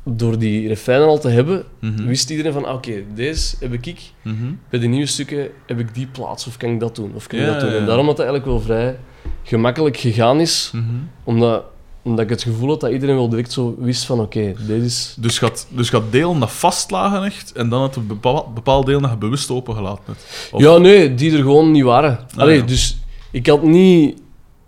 door 0.02 0.38
die 0.38 0.68
refreinen 0.68 1.08
al 1.08 1.18
te 1.18 1.28
hebben, 1.28 1.64
Mhm. 1.78 2.06
wist 2.06 2.30
iedereen 2.30 2.52
van, 2.52 2.64
ah, 2.64 2.74
oké, 2.74 3.02
deze 3.14 3.56
heb 3.60 3.72
ik. 3.72 4.00
Mhm. 4.22 4.36
Bij 4.70 4.80
de 4.80 4.86
nieuwe 4.86 5.06
stukken 5.06 5.48
heb 5.66 5.78
ik 5.78 5.94
die 5.94 6.06
plaats, 6.06 6.46
of 6.46 6.56
kan 6.56 6.70
ik 6.70 6.80
dat 6.80 6.96
doen, 6.96 7.12
of 7.14 7.26
kan 7.26 7.38
ik 7.38 7.44
Ja, 7.44 7.50
dat 7.52 7.60
doen. 7.60 7.70
En 7.72 7.86
daarom 7.86 8.06
dat 8.06 8.18
het 8.18 8.26
eigenlijk 8.26 8.46
wel 8.58 8.60
vrij 8.60 8.98
gemakkelijk 9.42 9.96
gegaan 9.96 10.40
is, 10.40 10.70
Mhm. 10.72 10.84
omdat, 11.24 11.64
omdat 12.02 12.24
ik 12.24 12.30
het 12.30 12.42
gevoel 12.42 12.68
had 12.68 12.80
dat 12.80 12.90
iedereen 12.92 13.14
wel 13.14 13.28
direct 13.28 13.52
zo 13.52 13.74
wist 13.78 14.04
van, 14.04 14.20
oké, 14.20 14.54
deze 14.66 14.82
is... 14.84 15.14
Dus 15.18 15.38
gaat, 15.38 15.66
dus 15.70 15.90
gaat 15.90 16.02
delen 16.10 16.40
dat 16.40 16.52
vastlagen 16.52 17.24
echt, 17.24 17.52
en 17.52 17.68
dan 17.68 17.82
het 17.82 17.96
een 17.96 18.06
bepaald, 18.06 18.54
bepaald 18.54 18.86
deel 18.86 19.00
je 19.10 19.16
bewust 19.16 19.50
opengelaten 19.50 20.04
hebt. 20.06 20.48
Of- 20.52 20.60
Ja, 20.62 20.76
nee, 20.78 21.14
die 21.14 21.32
er 21.32 21.38
gewoon 21.42 21.70
niet 21.70 21.82
waren. 21.84 22.18
Allee, 22.36 22.56
ja. 22.58 22.64
dus 22.66 22.98
ik 23.30 23.46
had 23.46 23.62
niet 23.62 24.20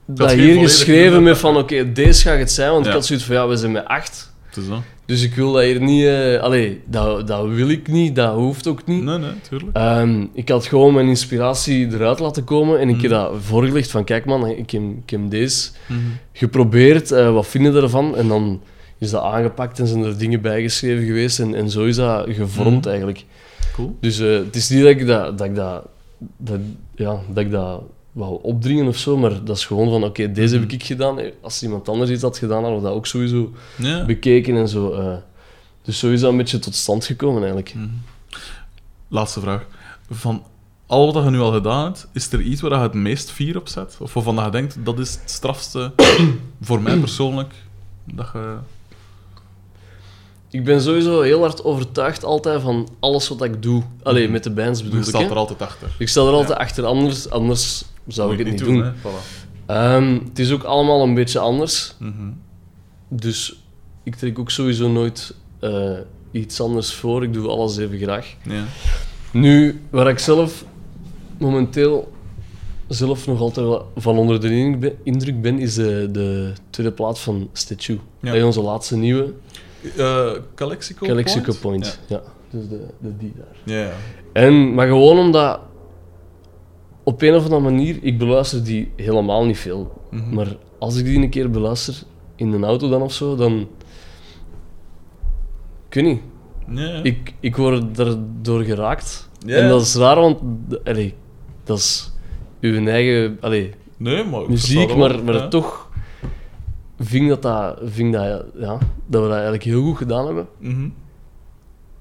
dat 0.07 0.33
hier 0.33 0.59
geschreven 0.59 1.23
met 1.23 1.39
van, 1.39 1.57
oké, 1.57 1.93
deze 1.93 2.23
gaat 2.29 2.39
het 2.39 2.53
zijn, 2.53 2.71
want 2.71 2.85
Ja. 2.85 2.91
ik 2.91 2.97
had 2.97 3.07
zoiets 3.07 3.25
van, 3.25 3.35
ja, 3.35 3.49
we 3.49 3.57
zijn 3.57 3.73
met 3.73 3.85
acht. 3.85 4.33
Het 4.47 4.57
is 4.57 4.69
dat. 4.69 4.81
Dus 5.07 5.23
ik 5.23 5.35
wil 5.35 5.53
dat 5.53 5.63
hier 5.63 5.81
niet... 5.81 6.05
eh 6.05 6.41
allee, 6.41 6.81
dat, 6.87 7.27
dat 7.27 7.49
wil 7.49 7.69
ik 7.69 7.89
niet, 7.89 8.17
dat 8.17 8.35
hoeft 8.35 8.67
ook 8.67 8.87
niet. 8.87 9.03
Nee, 9.03 9.19
nee, 9.19 9.31
tuurlijk. 9.49 9.77
Ehm, 9.77 10.25
ik 10.33 10.49
had 10.49 10.67
gewoon 10.67 10.95
mijn 10.95 11.07
inspiratie 11.09 11.87
eruit 11.93 12.19
laten 12.19 12.45
komen 12.45 12.81
en 12.81 12.89
ik 12.89 13.01
heb 13.01 13.11
Mhm. 13.11 13.21
dat 13.21 13.33
voorgelegd 13.41 13.91
van, 13.91 14.05
kijk 14.05 14.25
man, 14.25 14.47
ik 14.47 14.71
heb, 14.71 14.83
ik 15.03 15.11
heb 15.11 15.21
deze 15.31 15.71
Mhm. 15.89 15.99
geprobeerd, 16.33 17.11
eh, 17.13 17.33
wat 17.33 17.47
vinden 17.47 17.73
we 17.75 17.81
ervan? 17.81 18.17
En 18.17 18.29
dan 18.29 18.61
is 18.99 19.11
dat 19.11 19.23
aangepakt 19.23 19.79
en 19.79 19.87
zijn 19.87 20.05
er 20.05 20.19
dingen 20.19 20.41
bijgeschreven 20.41 21.05
geweest 21.05 21.39
en, 21.41 21.55
en 21.55 21.71
zo 21.71 21.85
is 21.85 21.97
dat 21.97 22.27
gevormd 22.29 22.81
Mhm. 22.81 22.89
eigenlijk. 22.89 23.25
Cool. 23.75 23.97
Dus 24.01 24.19
eh, 24.19 24.29
het 24.33 24.57
is 24.57 24.69
niet 24.69 24.81
dat 24.83 24.91
ik 24.91 25.07
dat, 25.07 25.39
dat, 25.39 25.47
ik 25.47 25.55
dat, 25.55 25.87
dat, 26.37 26.59
ja, 26.95 27.17
dat 27.29 27.45
ik 27.45 27.51
dat 27.51 27.83
wou 28.15 28.39
opdringen 28.43 28.87
of 28.87 28.97
zo, 28.97 29.17
maar 29.17 29.45
dat 29.45 29.57
is 29.57 29.67
gewoon 29.67 29.91
van, 29.91 30.05
oké, 30.05 30.33
deze 30.33 30.55
heb 30.55 30.65
Mhm. 30.65 30.75
ik 30.75 30.83
gedaan. 30.85 31.19
Als 31.43 31.63
iemand 31.63 31.89
anders 31.89 32.11
iets 32.11 32.23
had 32.23 32.39
gedaan, 32.39 32.63
hadden 32.63 32.81
we 32.81 32.87
dat 32.87 32.95
ook 32.97 33.07
sowieso 33.07 33.53
Ja. 33.77 34.05
bekeken 34.05 34.57
en 34.57 34.69
zo. 34.69 34.93
eh. 34.93 35.17
dus 35.83 35.99
zo 35.99 36.11
is 36.11 36.21
dat 36.21 36.31
een 36.31 36.37
beetje 36.37 36.59
tot 36.59 36.75
stand 36.75 37.05
gekomen 37.05 37.39
eigenlijk. 37.39 37.75
Mhm. 37.75 37.87
Laatste 39.09 39.41
vraag. 39.41 39.67
Van 40.11 40.43
al 40.87 41.13
wat 41.13 41.25
je 41.25 41.31
nu 41.31 41.39
al 41.41 41.53
gedaan 41.53 41.85
hebt, 41.85 42.09
is 42.13 42.33
er 42.33 42.41
iets 42.41 42.61
waar 42.61 42.71
je 42.73 42.79
het 42.79 42.95
meest 42.95 43.31
fier 43.31 43.57
op 43.57 43.69
zet? 43.69 43.97
Of 44.01 44.15
waarvan 44.15 44.45
je 44.45 44.51
denkt, 44.51 44.77
dat 44.85 44.99
is 44.99 45.15
het 45.21 45.31
strafste 45.31 45.93
voor 46.61 46.83
mij 46.83 46.97
persoonlijk? 46.99 47.55
Dat 48.05 48.29
je... 48.33 48.57
Ik 50.51 50.65
ben 50.65 50.81
sowieso 50.83 51.21
heel 51.21 51.41
hard 51.41 51.65
overtuigd 51.65 52.25
altijd 52.25 52.61
van 52.63 52.89
alles 53.01 53.29
wat 53.29 53.43
ik 53.43 53.63
doe. 53.63 53.83
Allee, 54.03 54.29
met 54.29 54.43
de 54.45 54.51
bands 54.51 54.83
bedoel 54.83 54.99
ik. 55.01 55.05
staat 55.07 55.21
hè. 55.23 55.29
er 55.29 55.37
altijd 55.37 55.63
achter. 55.63 55.89
Ik 55.99 56.09
sta 56.09 56.21
er 56.21 56.27
altijd 56.33 56.59
Ja. 56.59 56.65
achter, 56.65 56.85
anders, 56.85 57.31
anders 57.31 57.85
zou 58.07 58.33
ik 58.33 58.39
het 58.39 58.49
niet 58.49 58.59
doen. 58.59 58.93
Voilà. 58.93 59.43
Ehm, 59.67 60.19
het 60.29 60.39
is 60.39 60.53
ook 60.53 60.63
allemaal 60.63 61.03
een 61.03 61.15
beetje 61.15 61.39
anders. 61.39 61.95
Mhm. 61.99 62.31
Dus 63.09 63.63
ik 64.03 64.15
trek 64.15 64.39
ook 64.39 64.51
sowieso 64.51 64.89
nooit 64.89 65.35
eh, 65.61 65.99
iets 66.31 66.61
anders 66.61 66.95
voor. 66.95 67.23
Ik 67.23 67.33
doe 67.33 67.49
alles 67.49 67.77
even 67.77 67.99
graag. 67.99 68.35
Ja. 68.43 68.65
Nu, 69.33 69.81
waar 69.91 70.09
ik 70.09 70.19
zelf 70.19 70.65
momenteel 71.39 72.13
zelf 72.89 73.27
nog 73.27 73.41
altijd 73.41 73.67
wel 73.67 73.93
van 73.97 74.19
onder 74.19 74.41
de 74.41 74.95
indruk 75.03 75.43
ben, 75.43 75.59
is 75.59 75.75
de, 75.75 76.09
de 76.13 76.53
tweede 76.71 76.93
plaat 76.93 77.19
van 77.19 77.49
Statue. 77.53 77.99
Ja. 78.21 78.33
Is 78.33 78.43
onze 78.43 78.61
laatste 78.61 78.97
nieuwe, 78.97 79.33
Eh, 79.97 80.31
Calexico 80.55 81.07
Calexico 81.07 81.53
Point? 81.61 81.61
Point. 81.61 82.01
Ja. 82.07 82.23
dus 82.51 82.69
de, 82.69 82.87
de 82.99 83.17
die 83.17 83.33
daar. 83.37 83.77
Ja. 83.77 83.85
ja. 83.85 83.93
En, 84.33 84.75
maar 84.75 84.87
gewoon 84.87 85.19
omdat, 85.19 85.61
op 87.05 87.23
een 87.23 87.35
of 87.35 87.43
andere 87.43 87.61
manier, 87.61 87.99
ik 88.03 88.19
beluister 88.19 88.65
die 88.65 88.93
helemaal 88.97 89.45
niet 89.45 89.59
veel. 89.59 90.03
Mhm. 90.11 90.35
Maar 90.35 90.57
als 90.79 90.97
ik 90.97 91.05
die 91.05 91.19
een 91.19 91.31
keer 91.31 91.51
beluister, 91.51 92.03
in 92.37 92.53
een 92.53 92.65
auto 92.65 92.89
dan 92.89 93.03
of 93.03 93.13
zo, 93.13 93.37
dan... 93.37 93.69
Ik 95.89 95.95
weet 95.95 96.05
niet. 96.05 96.21
Ja. 96.69 97.03
Ik, 97.03 97.35
ik 97.41 97.57
word 97.57 97.99
erdoor 97.99 98.63
geraakt. 98.63 99.31
Ja. 99.47 99.57
En 99.57 99.69
dat 99.69 99.81
is 99.81 99.95
raar, 99.95 100.21
want 100.21 100.41
allee, 100.85 101.15
dat 101.65 101.79
is 101.79 102.13
uw 102.61 102.87
eigen 102.87 103.39
allee, 103.41 103.75
Nee, 103.97 104.25
maar... 104.25 104.49
muziek, 104.49 104.97
maar, 104.97 105.25
maar 105.25 105.35
ja. 105.35 105.49
toch 105.49 105.89
vind 106.99 107.29
dat, 107.29 107.43
dat, 107.43 107.79
vind 107.85 108.13
dat, 108.13 108.45
ja, 108.59 108.79
dat 109.07 109.23
we 109.23 109.27
dat 109.27 109.31
eigenlijk 109.31 109.63
heel 109.63 109.83
goed 109.83 109.97
gedaan 109.97 110.27
hebben. 110.27 110.49
Mhm. 110.59 110.89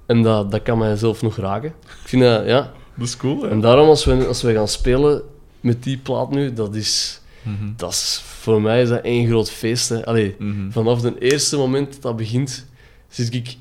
En 0.06 0.22
dat, 0.22 0.52
dat 0.52 0.62
kan 0.62 0.78
mijzelf 0.78 1.22
nog 1.22 1.38
raken. 1.38 1.70
Ik 1.70 2.08
vind 2.08 2.22
dat, 2.22 2.46
ja. 2.46 2.72
Dat 2.96 3.08
is 3.08 3.18
cool, 3.18 3.42
hè? 3.42 3.50
En 3.50 3.62
daarom, 3.62 3.88
als 3.88 4.06
we, 4.06 4.28
als 4.28 4.42
we 4.42 4.54
gaan 4.54 4.68
spelen, 4.68 5.22
met 5.60 5.84
die 5.84 5.98
plaat 5.98 6.30
nu, 6.32 6.54
dat 6.54 6.76
is, 6.76 7.22
Mhm. 7.44 7.72
dat 7.78 7.92
is... 7.92 8.22
Voor 8.26 8.62
mij 8.62 8.82
is 8.82 8.90
dat 8.90 9.02
één 9.02 9.28
groot 9.28 9.50
feest. 9.52 9.90
Hè. 9.90 10.06
Allee, 10.06 10.36
Mhm. 10.40 10.72
vanaf 10.72 11.02
het 11.02 11.20
eerste 11.20 11.58
moment 11.58 11.94
dat 11.94 12.02
dat 12.02 12.16
begint, 12.16 12.66
zit 13.10 13.34
ik 13.34 13.56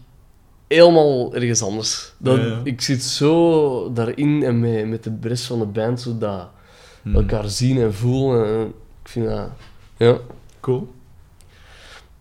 helemaal 0.68 1.34
ergens 1.34 1.62
anders. 1.62 2.12
Dat, 2.18 2.36
Ja, 2.36 2.44
ja. 2.46 2.60
Ik 2.64 2.80
zit 2.80 3.02
zo 3.02 3.92
daarin 3.92 4.42
en 4.42 4.60
met, 4.60 4.88
met 4.88 5.02
de 5.04 5.16
rest 5.20 5.44
van 5.44 5.59
de 5.59 5.64
band, 5.66 6.00
zo 6.00 6.18
dat 6.18 6.48
Mhm. 7.02 7.16
elkaar 7.16 7.48
zien 7.48 7.78
en 7.80 7.94
voelen. 7.94 8.46
En, 8.46 8.66
ik 9.02 9.09
vind 9.09 9.26
dat... 9.28 9.48
Ja. 9.96 10.18
Cool. 10.60 10.92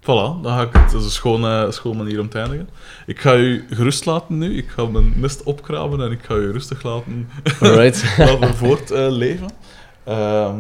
Voilà, 0.02 0.42
dan 0.42 0.46
ga 0.46 0.62
ik 0.62 0.74
het. 0.74 0.92
Dat 0.92 1.00
is 1.00 1.06
een 1.06 1.12
schone, 1.12 1.72
schone 1.72 1.98
manier 1.98 2.20
om 2.20 2.30
te 2.30 2.40
eindigen. 2.40 2.70
Ik 3.06 3.20
ga 3.20 3.36
u 3.36 3.66
gerust 3.70 4.06
laten 4.06 4.38
nu. 4.38 4.58
Ik 4.58 4.70
ga 4.70 4.86
mijn 4.86 5.14
nest 5.16 5.44
opgraven 5.44 6.02
en 6.02 6.12
ik 6.12 6.20
ga 6.24 6.36
u 6.36 6.52
rustig 6.52 6.84
laten, 6.84 7.30
Alright. 7.62 8.18
laten 8.18 8.56
voortleven. 8.56 9.50
Ehm 10.04 10.60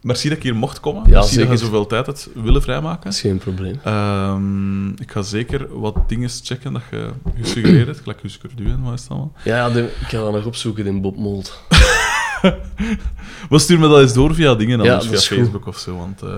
merci 0.00 0.28
dat 0.28 0.36
ik 0.36 0.42
hier 0.42 0.54
mocht 0.56 0.80
komen. 0.80 1.02
Ja, 1.06 1.18
merci 1.18 1.38
dat 1.38 1.48
je 1.48 1.56
zoveel 1.56 1.86
tijd 1.86 2.06
hebt 2.06 2.28
willen 2.34 2.62
vrijmaken. 2.62 3.04
Dat 3.04 3.12
is 3.12 3.20
geen 3.20 3.38
probleem. 3.38 3.80
Ehm, 3.84 4.88
ik 4.88 5.10
ga 5.10 5.22
zeker 5.22 5.78
wat 5.80 5.96
dingen 6.08 6.28
checken 6.42 6.72
dat 6.72 6.82
je 6.90 7.08
gesuggereerd 7.42 7.86
hebt. 7.86 8.00
Gelijk 8.00 8.22
Husker 8.22 8.50
en 8.56 8.82
wat 8.82 8.92
is 8.94 9.00
het 9.00 9.10
allemaal. 9.10 9.32
Ja, 9.44 9.70
de- 9.70 9.92
ik 10.00 10.06
ga 10.06 10.18
dat 10.18 10.32
nog 10.32 10.44
opzoeken 10.46 10.86
in 10.86 11.00
Bob 11.00 11.16
Mold. 11.16 11.58
Maar 13.50 13.60
stuur 13.60 13.78
me 13.78 13.88
dat 13.88 14.00
eens 14.00 14.12
door 14.14 14.34
via 14.34 14.54
dingen, 14.54 14.80
anders 14.80 15.08
dat 15.10 15.24
via 15.24 15.36
goed. 15.36 15.44
Facebook 15.46 15.66
of 15.66 15.78
zo. 15.78 15.96
Want 15.96 16.22
eh, 16.22 16.28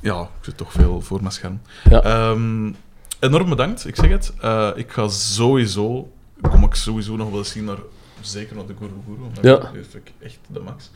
ja, 0.00 0.20
ik 0.20 0.28
zit 0.44 0.56
toch 0.56 0.72
veel 0.72 1.00
voor 1.00 1.20
mijn 1.20 1.32
scherm. 1.32 1.60
Ja. 1.90 2.02
Ehm, 2.02 2.72
enorm 3.18 3.48
bedankt, 3.48 3.86
ik 3.86 3.96
zeg 3.96 4.10
het. 4.10 4.32
Eh, 4.40 4.70
ik 4.74 4.90
ga 4.92 5.08
sowieso, 5.08 6.10
kom 6.50 6.64
ik 6.64 6.74
sowieso 6.74 7.16
nog 7.16 7.28
wel 7.30 7.38
eens 7.38 7.50
zien 7.50 7.64
naar, 7.64 7.78
zeker 8.20 8.56
naar 8.56 8.66
de 8.66 8.74
Guru 8.78 8.92
Guru, 9.06 9.20
want 9.20 9.36
Ja. 9.36 9.56
dat 9.56 9.68
vind 9.72 9.94
ik 9.94 10.12
echt 10.18 10.38
de 10.46 10.60
max. 10.60 10.90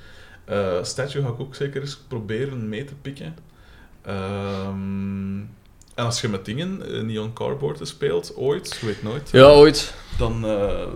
Eh 0.45 0.83
Statue 0.83 1.23
ga 1.23 1.29
ik 1.29 1.41
ook 1.41 1.55
zeker 1.55 1.81
eens 1.81 1.97
proberen 2.09 2.69
mee 2.69 2.85
te 2.85 2.95
pikken. 3.03 3.35
Ehm, 4.03 5.39
en 5.95 6.05
als 6.05 6.21
je 6.21 6.29
met 6.29 6.45
dingen, 6.45 6.93
eh, 6.95 7.03
Neon 7.03 7.33
Cardboard 7.33 7.79
speelt, 7.89 8.33
ooit, 8.37 8.81
weet 8.81 9.03
nooit, 9.03 9.31
Ja, 9.31 9.47
ooit. 9.47 9.95
dan 10.19 10.41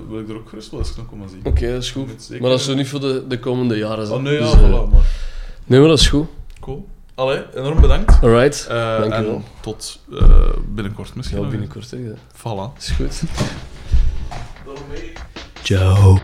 wil 0.09 0.19
ik 0.21 0.29
er 0.29 0.35
ook 0.37 0.49
gerust 0.49 0.71
wel 0.71 0.81
eens 0.81 0.95
komen 1.11 1.29
zien. 1.29 1.41
Oké, 1.45 1.73
dat 1.73 1.83
is 1.83 1.91
goed. 1.91 2.31
Maar 2.41 2.51
dat 2.51 2.59
is 2.59 2.65
zo 2.65 2.75
niet 2.75 2.89
voor 2.89 3.01
de, 3.01 3.25
de 3.29 3.39
komende 3.39 3.77
jaren. 3.77 4.11
Oh 4.13 4.23
nee, 4.23 4.35
ja, 4.35 4.41
Dus, 4.41 4.55
voilà, 4.55 4.91
maar 4.93 5.27
Nee, 5.65 5.81
maar 5.81 5.89
dat 5.89 5.99
is 5.99 6.09
goed. 6.09 6.27
cool. 6.61 6.89
Allee, 7.19 7.45
enorm 7.55 7.81
bedankt. 7.81 8.23
Alright. 8.23 8.67
Eh, 8.69 8.77
Dank 8.99 9.05
je 9.05 9.19
en 9.19 9.25
wel. 9.25 9.43
tot 9.61 10.01
eh, 10.13 10.29
binnenkort 10.69 11.15
misschien. 11.15 11.41
Ja, 11.43 11.49
binnenkort. 11.49 11.91
Hè. 11.91 12.09
Dat 12.09 12.17
Voilà. 12.37 12.79
is 12.79 12.91
goed. 12.91 13.23
Ciao. 15.63 16.19